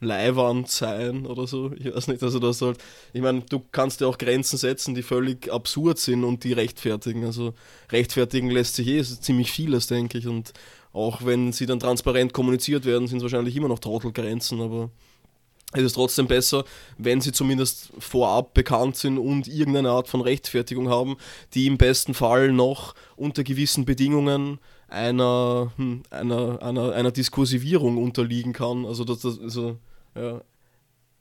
Leihwand 0.00 0.68
sein 0.70 1.26
oder 1.26 1.46
so. 1.46 1.72
Ich 1.72 1.94
weiß 1.94 2.08
nicht, 2.08 2.22
also 2.22 2.38
das 2.38 2.60
halt, 2.60 2.78
ich 3.12 3.22
meine, 3.22 3.42
du 3.42 3.60
kannst 3.72 4.00
ja 4.00 4.06
auch 4.06 4.18
Grenzen 4.18 4.58
setzen, 4.58 4.94
die 4.94 5.02
völlig 5.02 5.50
absurd 5.50 5.98
sind 5.98 6.24
und 6.24 6.44
die 6.44 6.52
rechtfertigen. 6.52 7.24
Also 7.24 7.54
rechtfertigen 7.90 8.50
lässt 8.50 8.74
sich 8.74 8.88
eh 8.88 9.02
ziemlich 9.02 9.50
vieles, 9.50 9.86
denke 9.86 10.18
ich. 10.18 10.26
Und 10.26 10.52
auch 10.92 11.24
wenn 11.24 11.52
sie 11.52 11.66
dann 11.66 11.80
transparent 11.80 12.32
kommuniziert 12.32 12.84
werden, 12.84 13.08
sind 13.08 13.18
es 13.18 13.22
wahrscheinlich 13.22 13.56
immer 13.56 13.68
noch 13.68 13.78
Trottelgrenzen, 13.78 14.60
aber 14.60 14.90
es 15.72 15.82
ist 15.82 15.94
trotzdem 15.94 16.26
besser, 16.26 16.64
wenn 16.96 17.20
sie 17.20 17.32
zumindest 17.32 17.90
vorab 17.98 18.54
bekannt 18.54 18.96
sind 18.96 19.18
und 19.18 19.48
irgendeine 19.48 19.90
Art 19.90 20.08
von 20.08 20.20
Rechtfertigung 20.20 20.88
haben, 20.88 21.16
die 21.54 21.66
im 21.66 21.76
besten 21.76 22.14
Fall 22.14 22.52
noch 22.52 22.94
unter 23.16 23.44
gewissen 23.44 23.84
Bedingungen 23.84 24.58
einer, 24.88 25.72
hm, 25.76 26.02
einer, 26.10 26.62
einer, 26.62 26.92
einer 26.92 27.10
Diskursivierung 27.10 27.98
unterliegen 27.98 28.52
kann. 28.52 28.86
Also, 28.86 29.04
dass 29.04 29.20
das, 29.20 29.40
also, 29.40 29.76
ja, 30.16 30.40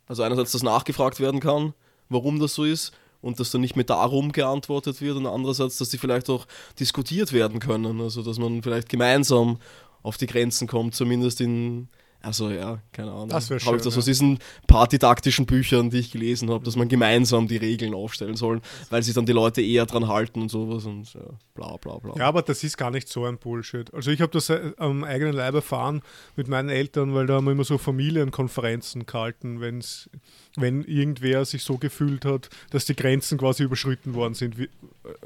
also 0.07 0.23
einerseits, 0.23 0.51
dass 0.51 0.63
nachgefragt 0.63 1.19
werden 1.19 1.39
kann, 1.39 1.73
warum 2.09 2.39
das 2.39 2.53
so 2.53 2.63
ist 2.63 2.93
und 3.21 3.39
dass 3.39 3.51
dann 3.51 3.61
nicht 3.61 3.75
mehr 3.75 3.85
darum 3.85 4.31
geantwortet 4.31 5.01
wird 5.01 5.17
und 5.17 5.25
andererseits, 5.25 5.77
dass 5.77 5.89
sie 5.89 5.97
vielleicht 5.97 6.29
auch 6.29 6.45
diskutiert 6.79 7.33
werden 7.33 7.59
können. 7.59 7.99
Also, 8.01 8.21
dass 8.21 8.37
man 8.37 8.61
vielleicht 8.61 8.89
gemeinsam 8.89 9.57
auf 10.03 10.17
die 10.17 10.27
Grenzen 10.27 10.67
kommt, 10.67 10.93
zumindest 10.93 11.41
in 11.41 11.87
also 12.25 12.49
ja, 12.49 12.79
keine 12.91 13.11
Ahnung. 13.11 13.29
Das 13.29 13.51
wäre 13.51 13.59
schön. 13.59 13.67
Habe 13.67 13.77
ich 13.77 13.83
das 13.83 13.95
aus 13.95 14.05
diesen 14.05 14.39
paar 14.65 14.87
didaktischen 14.87 15.45
Büchern, 15.45 15.91
die 15.91 15.99
ich 15.99 16.11
gelesen 16.11 16.49
habe, 16.49 16.65
dass 16.65 16.75
man 16.75 16.87
gemeinsam 16.87 17.47
die 17.47 17.57
Regeln 17.57 17.93
aufstellen 17.93 18.35
soll, 18.35 18.61
weil 18.89 19.03
sich 19.03 19.13
dann 19.13 19.27
die 19.27 19.31
Leute 19.31 19.61
eher 19.61 19.85
dran 19.85 20.07
halten 20.07 20.41
und 20.41 20.49
sowas 20.49 20.85
und 20.85 21.13
ja, 21.13 21.21
bla 21.53 21.77
bla 21.77 21.99
bla. 21.99 22.15
Ja, 22.17 22.27
aber 22.27 22.41
das 22.41 22.63
ist 22.63 22.77
gar 22.77 22.89
nicht 22.89 23.09
so 23.09 23.25
ein 23.25 23.37
Bullshit. 23.37 23.93
Also 23.93 24.09
ich 24.09 24.21
habe 24.21 24.31
das 24.31 24.49
äh, 24.49 24.71
am 24.77 25.03
eigenen 25.03 25.33
Leib 25.33 25.53
erfahren 25.53 26.01
mit 26.35 26.47
meinen 26.47 26.69
Eltern, 26.69 27.13
weil 27.13 27.27
da 27.27 27.35
haben 27.35 27.45
wir 27.45 27.51
immer 27.51 27.63
so 27.63 27.77
Familienkonferenzen 27.77 29.05
gehalten, 29.05 29.61
wenn's, 29.61 30.09
wenn 30.55 30.83
irgendwer 30.83 31.45
sich 31.45 31.63
so 31.63 31.77
gefühlt 31.77 32.25
hat, 32.25 32.49
dass 32.71 32.85
die 32.85 32.95
Grenzen 32.95 33.37
quasi 33.37 33.61
überschritten 33.61 34.15
worden 34.15 34.33
sind, 34.33 34.57
wie, 34.57 34.63
äh, 34.63 34.69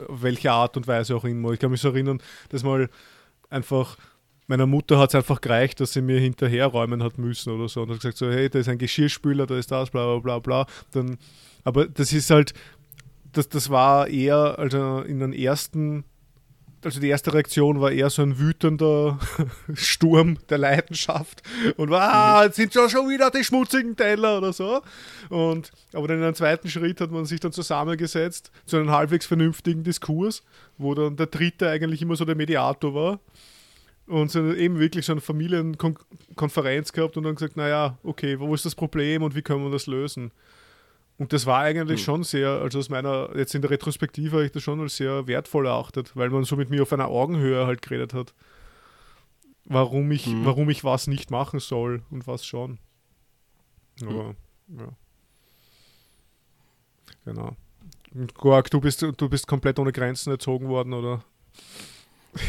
welche 0.10 0.52
Art 0.52 0.76
und 0.76 0.86
Weise 0.86 1.16
auch 1.16 1.24
immer. 1.24 1.52
Ich 1.52 1.60
kann 1.60 1.72
mich 1.72 1.80
so 1.80 1.88
erinnern, 1.88 2.22
dass 2.50 2.64
mal 2.64 2.90
einfach 3.50 3.96
meiner 4.50 4.66
Mutter 4.66 4.98
hat 4.98 5.10
es 5.10 5.16
einfach 5.16 5.42
gereicht, 5.42 5.80
dass 5.80 5.94
sie 5.94 6.02
mir 6.02 6.20
hinterherräumen 6.20 7.04
hat 7.04 7.18
müssen 7.20 7.54
oder 7.54 7.70
so. 7.70 7.84
Und 7.84 7.90
hat 7.92 7.98
gesagt 7.98 8.18
so, 8.18 8.30
hey, 8.30 8.50
da 8.50 8.60
ist 8.60 8.68
ein 8.68 8.80
Geschirrspüler, 8.80 9.46
da 9.46 9.58
ist 9.58 9.72
das, 9.72 9.92
bla 9.92 10.06
bla 10.06 10.20
bla 10.20 10.40
bla. 10.40 10.66
Dann, 10.92 11.18
aber 11.64 11.86
das 11.86 12.12
ist 12.12 12.32
halt, 12.32 12.54
das, 13.32 13.48
das 13.48 13.70
war 13.70 14.08
eher, 14.08 14.58
also 14.58 15.02
in 15.02 15.20
den 15.20 15.34
ersten, 15.34 16.04
also 16.84 17.00
die 17.00 17.10
erste 17.10 17.32
Reaktion 17.32 17.80
war 17.80 17.92
eher 17.92 18.10
so 18.10 18.24
ein 18.24 18.40
wütender 18.40 19.20
Sturm 19.76 20.40
der 20.50 20.58
Leidenschaft 20.58 21.44
und 21.78 21.92
war, 21.92 22.12
ah, 22.12 22.44
jetzt 22.46 22.56
sind 22.56 22.74
schon, 22.74 22.90
schon 22.90 23.08
wieder 23.08 23.30
die 23.30 23.44
schmutzigen 23.44 23.96
Teller 23.96 24.40
oder 24.40 24.52
so. 24.52 24.82
Und, 25.30 25.72
aber 25.94 26.08
dann 26.08 26.18
in 26.18 26.24
einem 26.24 26.34
zweiten 26.34 26.70
Schritt 26.70 27.02
hat 27.02 27.12
man 27.12 27.26
sich 27.26 27.40
dann 27.40 27.52
zusammengesetzt 27.52 28.52
zu 28.66 28.78
einem 28.78 28.90
halbwegs 28.90 29.28
vernünftigen 29.28 29.84
Diskurs, 29.84 30.42
wo 30.80 30.96
dann 30.96 31.18
der 31.18 31.28
dritte 31.28 31.70
eigentlich 31.70 32.02
immer 32.02 32.16
so 32.16 32.26
der 32.26 32.36
Mediator 32.36 32.96
war 32.96 33.20
und 34.10 34.32
so 34.32 34.54
eben 34.54 34.80
wirklich 34.80 35.06
so 35.06 35.12
eine 35.14 35.22
Familienkonferenz 35.22 36.92
gehabt 36.92 37.16
und 37.18 37.24
dann 37.24 37.36
gesagt, 37.36 37.56
naja, 37.58 37.98
okay, 38.04 38.40
wo 38.40 38.54
ist 38.54 38.66
das 38.66 38.76
Problem 38.76 39.24
und 39.24 39.36
wie 39.36 39.42
können 39.42 39.64
wir 39.64 39.72
das 39.72 39.88
lösen? 39.88 40.32
Und 41.18 41.34
das 41.34 41.46
war 41.46 41.60
eigentlich 41.60 42.00
mhm. 42.02 42.04
schon 42.04 42.24
sehr, 42.24 42.50
also 42.50 42.80
aus 42.80 42.90
meiner, 42.90 43.30
jetzt 43.36 43.54
in 43.54 43.62
der 43.62 43.72
Retrospektive 43.72 44.38
habe 44.38 44.46
ich 44.46 44.52
das 44.52 44.64
schon 44.64 44.80
als 44.80 44.96
sehr 44.96 45.28
wertvoll 45.28 45.68
erachtet, 45.68 46.16
weil 46.16 46.30
man 46.30 46.46
so 46.46 46.56
mit 46.56 46.70
mir 46.70 46.82
auf 46.82 46.94
einer 46.94 47.08
Augenhöhe 47.08 47.68
halt 47.68 47.82
geredet 47.82 48.14
hat. 48.14 48.34
Warum 49.66 50.10
ich, 50.12 50.28
mhm. 50.28 50.46
warum 50.46 50.70
ich 50.70 50.84
was 50.84 51.08
nicht 51.08 51.30
machen 51.30 51.60
soll 51.60 52.04
und 52.10 52.26
was 52.26 52.46
schon. 52.46 52.80
Aber, 54.02 54.36
mhm. 54.68 54.80
ja. 54.80 54.88
Genau. 57.26 57.56
Und 58.16 58.34
Gorg, 58.34 58.72
du 58.72 58.80
bist, 58.80 59.02
du 59.02 59.30
bist 59.30 59.46
komplett 59.46 59.78
ohne 59.78 59.92
Grenzen 59.92 60.32
erzogen 60.32 60.68
worden, 60.68 60.94
oder? 60.94 61.24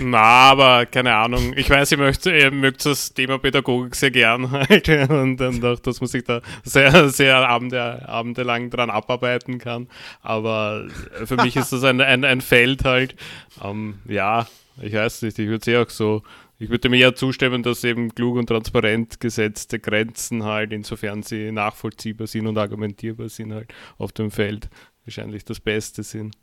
Na, 0.01 0.51
aber 0.51 0.87
keine 0.87 1.15
Ahnung. 1.15 1.55
Ich 1.57 1.71
weiß, 1.71 1.93
ihr 1.93 1.99
mögt, 1.99 2.27
ihr 2.27 2.51
mögt 2.51 2.85
das 2.85 3.15
Thema 3.15 3.39
Pädagogik 3.39 3.95
sehr 3.95 4.11
gern 4.11 4.51
halt, 4.51 4.89
und, 5.11 5.41
und 5.41 5.65
auch, 5.65 5.79
dass 5.81 6.01
man 6.01 6.09
sich 6.09 6.25
da 6.25 6.43
sehr, 6.65 7.09
sehr 7.09 7.49
Abende, 7.49 8.07
abendelang 8.09 8.71
dran 8.71 8.91
abarbeiten 8.91 9.59
kann. 9.59 9.89
Aber 10.23 10.87
für 11.25 11.37
mich 11.37 11.57
ist 11.57 11.73
das 11.73 11.83
ein, 11.85 12.01
ein, 12.01 12.25
ein 12.25 12.41
Feld 12.41 12.85
halt. 12.85 13.17
Ähm, 13.63 14.01
ja, 14.07 14.47
ich 14.81 14.93
weiß 14.93 15.23
nicht, 15.23 15.39
ich 15.39 15.49
würde 15.49 15.61
es 15.63 15.67
eh 15.67 15.77
auch 15.79 15.91
so. 15.91 16.23
Ich 16.59 16.69
würde 16.69 16.91
mir 16.91 16.99
eher 16.99 17.15
zustimmen, 17.15 17.63
dass 17.63 17.83
eben 17.85 18.15
klug 18.15 18.37
und 18.37 18.47
transparent 18.47 19.19
gesetzte 19.19 19.79
Grenzen 19.79 20.45
halt, 20.45 20.75
insofern 20.75 21.23
sie 21.23 21.53
nachvollziehbar 21.53 22.27
sind 22.27 22.47
und 22.47 22.59
argumentierbar 22.59 23.31
sind, 23.31 23.55
halt 23.55 23.73
auf 23.97 24.13
dem 24.13 24.31
Feld 24.31 24.69
wahrscheinlich 25.07 25.47
das 25.47 25.59
Beste 25.59 26.03
sind. 26.03 26.37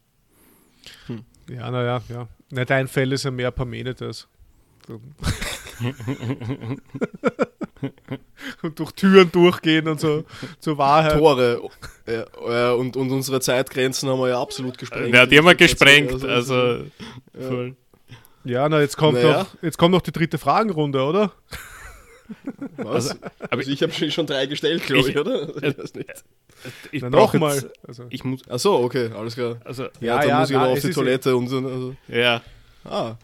Hm. 1.05 1.23
Ja, 1.49 1.69
naja, 1.69 2.01
ja. 2.09 2.27
Na, 2.49 2.65
dein 2.65 2.87
Fell 2.87 3.11
ist 3.11 3.23
ja 3.23 3.31
mehr 3.31 3.51
Parmenides. 3.51 4.27
und 8.63 8.79
durch 8.79 8.91
Türen 8.93 9.31
durchgehen 9.31 9.87
und 9.87 9.99
so 9.99 10.23
zur 10.59 10.77
Wahrheit. 10.77 11.17
Tore. 11.17 11.69
Ja, 12.07 12.71
und, 12.71 12.95
und 12.95 13.11
unsere 13.11 13.41
Zeitgrenzen 13.41 14.09
haben 14.09 14.19
wir 14.19 14.29
ja 14.29 14.41
absolut 14.41 14.77
gesprengt. 14.77 15.13
Ja, 15.13 15.25
die 15.25 15.37
haben 15.37 15.45
wir 15.45 15.55
gesprengt. 15.55 16.23
Also, 16.23 16.85
also 17.33 17.63
ja. 17.63 17.73
ja, 18.45 18.69
na, 18.69 18.79
jetzt 18.79 18.95
kommt, 18.95 19.21
naja. 19.21 19.39
noch, 19.39 19.61
jetzt 19.61 19.77
kommt 19.77 19.91
noch 19.91 20.01
die 20.01 20.13
dritte 20.13 20.37
Fragenrunde, 20.37 21.03
oder? 21.03 21.33
Was? 22.77 23.09
Also, 23.09 23.15
aber 23.39 23.57
also 23.57 23.71
ich 23.71 23.83
habe 23.83 23.93
schon 23.93 24.25
drei 24.25 24.45
gestellt, 24.45 24.83
glaube 24.83 25.09
ich, 25.09 25.15
ich, 25.15 25.17
oder? 25.17 25.49
Ich 25.63 25.77
weiß 25.77 25.95
nicht. 25.95 26.23
Ich 26.91 27.02
brauche 27.03 27.38
mal. 27.39 27.72
Also. 27.88 28.06
Ich 28.10 28.23
muss. 28.23 28.41
Ach 28.49 28.60
so, 28.60 28.76
okay, 28.80 29.10
alles 29.15 29.35
klar. 29.35 29.57
Also, 29.64 29.84
ja, 29.84 29.89
ja, 29.99 30.19
dann 30.19 30.30
ja, 30.30 30.39
muss 30.39 30.49
ich 30.49 30.56
na, 30.56 30.65
auf 30.65 30.80
die 30.80 30.89
Toilette 30.89 31.35
und 31.35 31.48
so. 31.48 31.57
Also. 31.57 31.95
Ja. 32.07 32.41
Ah. 32.84 33.15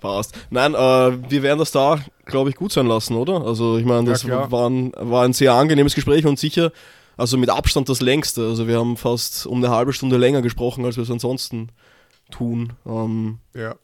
Passt. 0.00 0.34
Nein, 0.48 0.74
äh, 0.74 1.30
wir 1.30 1.42
werden 1.42 1.58
das 1.58 1.72
da, 1.72 1.98
glaube 2.24 2.50
ich, 2.50 2.56
gut 2.56 2.72
sein 2.72 2.86
lassen, 2.86 3.14
oder? 3.16 3.44
Also, 3.44 3.76
ich 3.76 3.84
meine, 3.84 4.10
das 4.10 4.22
ja, 4.22 4.50
war, 4.50 4.68
ein, 4.68 4.92
war 4.96 5.24
ein 5.24 5.34
sehr 5.34 5.52
angenehmes 5.52 5.94
Gespräch 5.94 6.24
und 6.24 6.38
sicher, 6.38 6.72
also 7.18 7.36
mit 7.36 7.50
Abstand 7.50 7.88
das 7.88 8.00
längste. 8.00 8.46
Also, 8.46 8.66
wir 8.66 8.78
haben 8.78 8.96
fast 8.96 9.46
um 9.46 9.62
eine 9.62 9.74
halbe 9.74 9.92
Stunde 9.92 10.16
länger 10.16 10.40
gesprochen, 10.40 10.84
als 10.86 10.96
wir 10.96 11.02
es 11.02 11.10
ansonsten 11.10 11.68
tun. 12.30 12.72
Ähm, 12.86 13.38
ja. 13.54 13.62
ja. 13.62 13.76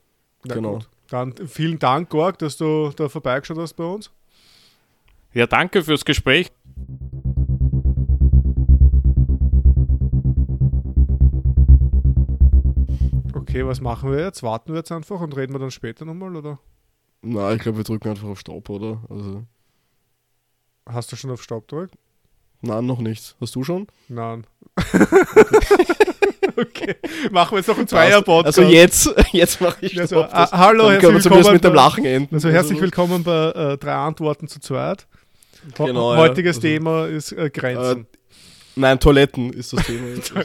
genau. 0.54 0.74
Gut. 0.74 0.88
Dann 1.08 1.34
vielen 1.46 1.78
Dank, 1.78 2.08
Gorg, 2.08 2.38
dass 2.38 2.56
du 2.56 2.90
da 2.96 3.08
vorbeigeschaut 3.08 3.58
hast 3.58 3.74
bei 3.74 3.84
uns. 3.84 4.10
Ja, 5.34 5.46
danke 5.46 5.84
fürs 5.84 6.04
Gespräch. 6.04 6.50
Okay, 13.56 13.66
was 13.66 13.80
machen 13.80 14.12
wir 14.12 14.22
jetzt? 14.22 14.42
Warten 14.42 14.74
wir 14.74 14.80
jetzt 14.80 14.92
einfach 14.92 15.18
und 15.18 15.34
reden 15.34 15.54
wir 15.54 15.58
dann 15.58 15.70
später 15.70 16.04
nochmal, 16.04 16.36
oder? 16.36 16.58
Nein, 17.22 17.56
ich 17.56 17.62
glaube, 17.62 17.78
wir 17.78 17.84
drücken 17.84 18.10
einfach 18.10 18.28
auf 18.28 18.38
Stopp, 18.38 18.68
oder? 18.68 19.00
Also. 19.08 19.44
Hast 20.86 21.10
du 21.10 21.16
schon 21.16 21.30
auf 21.30 21.42
Stopp 21.42 21.66
gedrückt? 21.66 21.94
Nein, 22.60 22.84
noch 22.84 22.98
nicht. 22.98 23.34
Hast 23.40 23.54
du 23.54 23.64
schon? 23.64 23.86
Nein. 24.08 24.46
okay. 26.56 26.96
Machen 27.30 27.52
wir 27.52 27.56
jetzt 27.60 27.68
noch 27.68 27.78
einen 27.78 27.88
Zweier-Podcast. 27.88 28.58
Also 28.58 28.70
jetzt, 28.70 29.14
jetzt 29.32 29.58
mache 29.62 29.86
ich 29.86 29.98
also, 29.98 30.16
Stopp. 30.16 30.34
Also, 30.34 30.52
hallo, 30.54 30.90
herzlich 30.90 31.24
willkommen. 31.24 31.52
mit 31.54 31.64
dem 31.64 31.74
Lachen 31.74 32.04
enden. 32.04 32.34
Also 32.34 32.50
herzlich 32.50 32.78
willkommen 32.78 33.24
bei 33.24 33.52
äh, 33.52 33.78
drei 33.78 33.94
Antworten 33.94 34.48
zu 34.48 34.60
zweit. 34.60 35.06
Genau, 35.78 36.14
Heutiges 36.14 36.56
ja. 36.56 36.58
also, 36.58 36.60
Thema 36.60 37.06
ist 37.06 37.32
äh, 37.32 37.48
Grenzen. 37.48 38.06
Nein, 38.74 39.00
Toiletten 39.00 39.50
ist 39.54 39.72
das 39.72 39.86
Thema. 39.86 40.08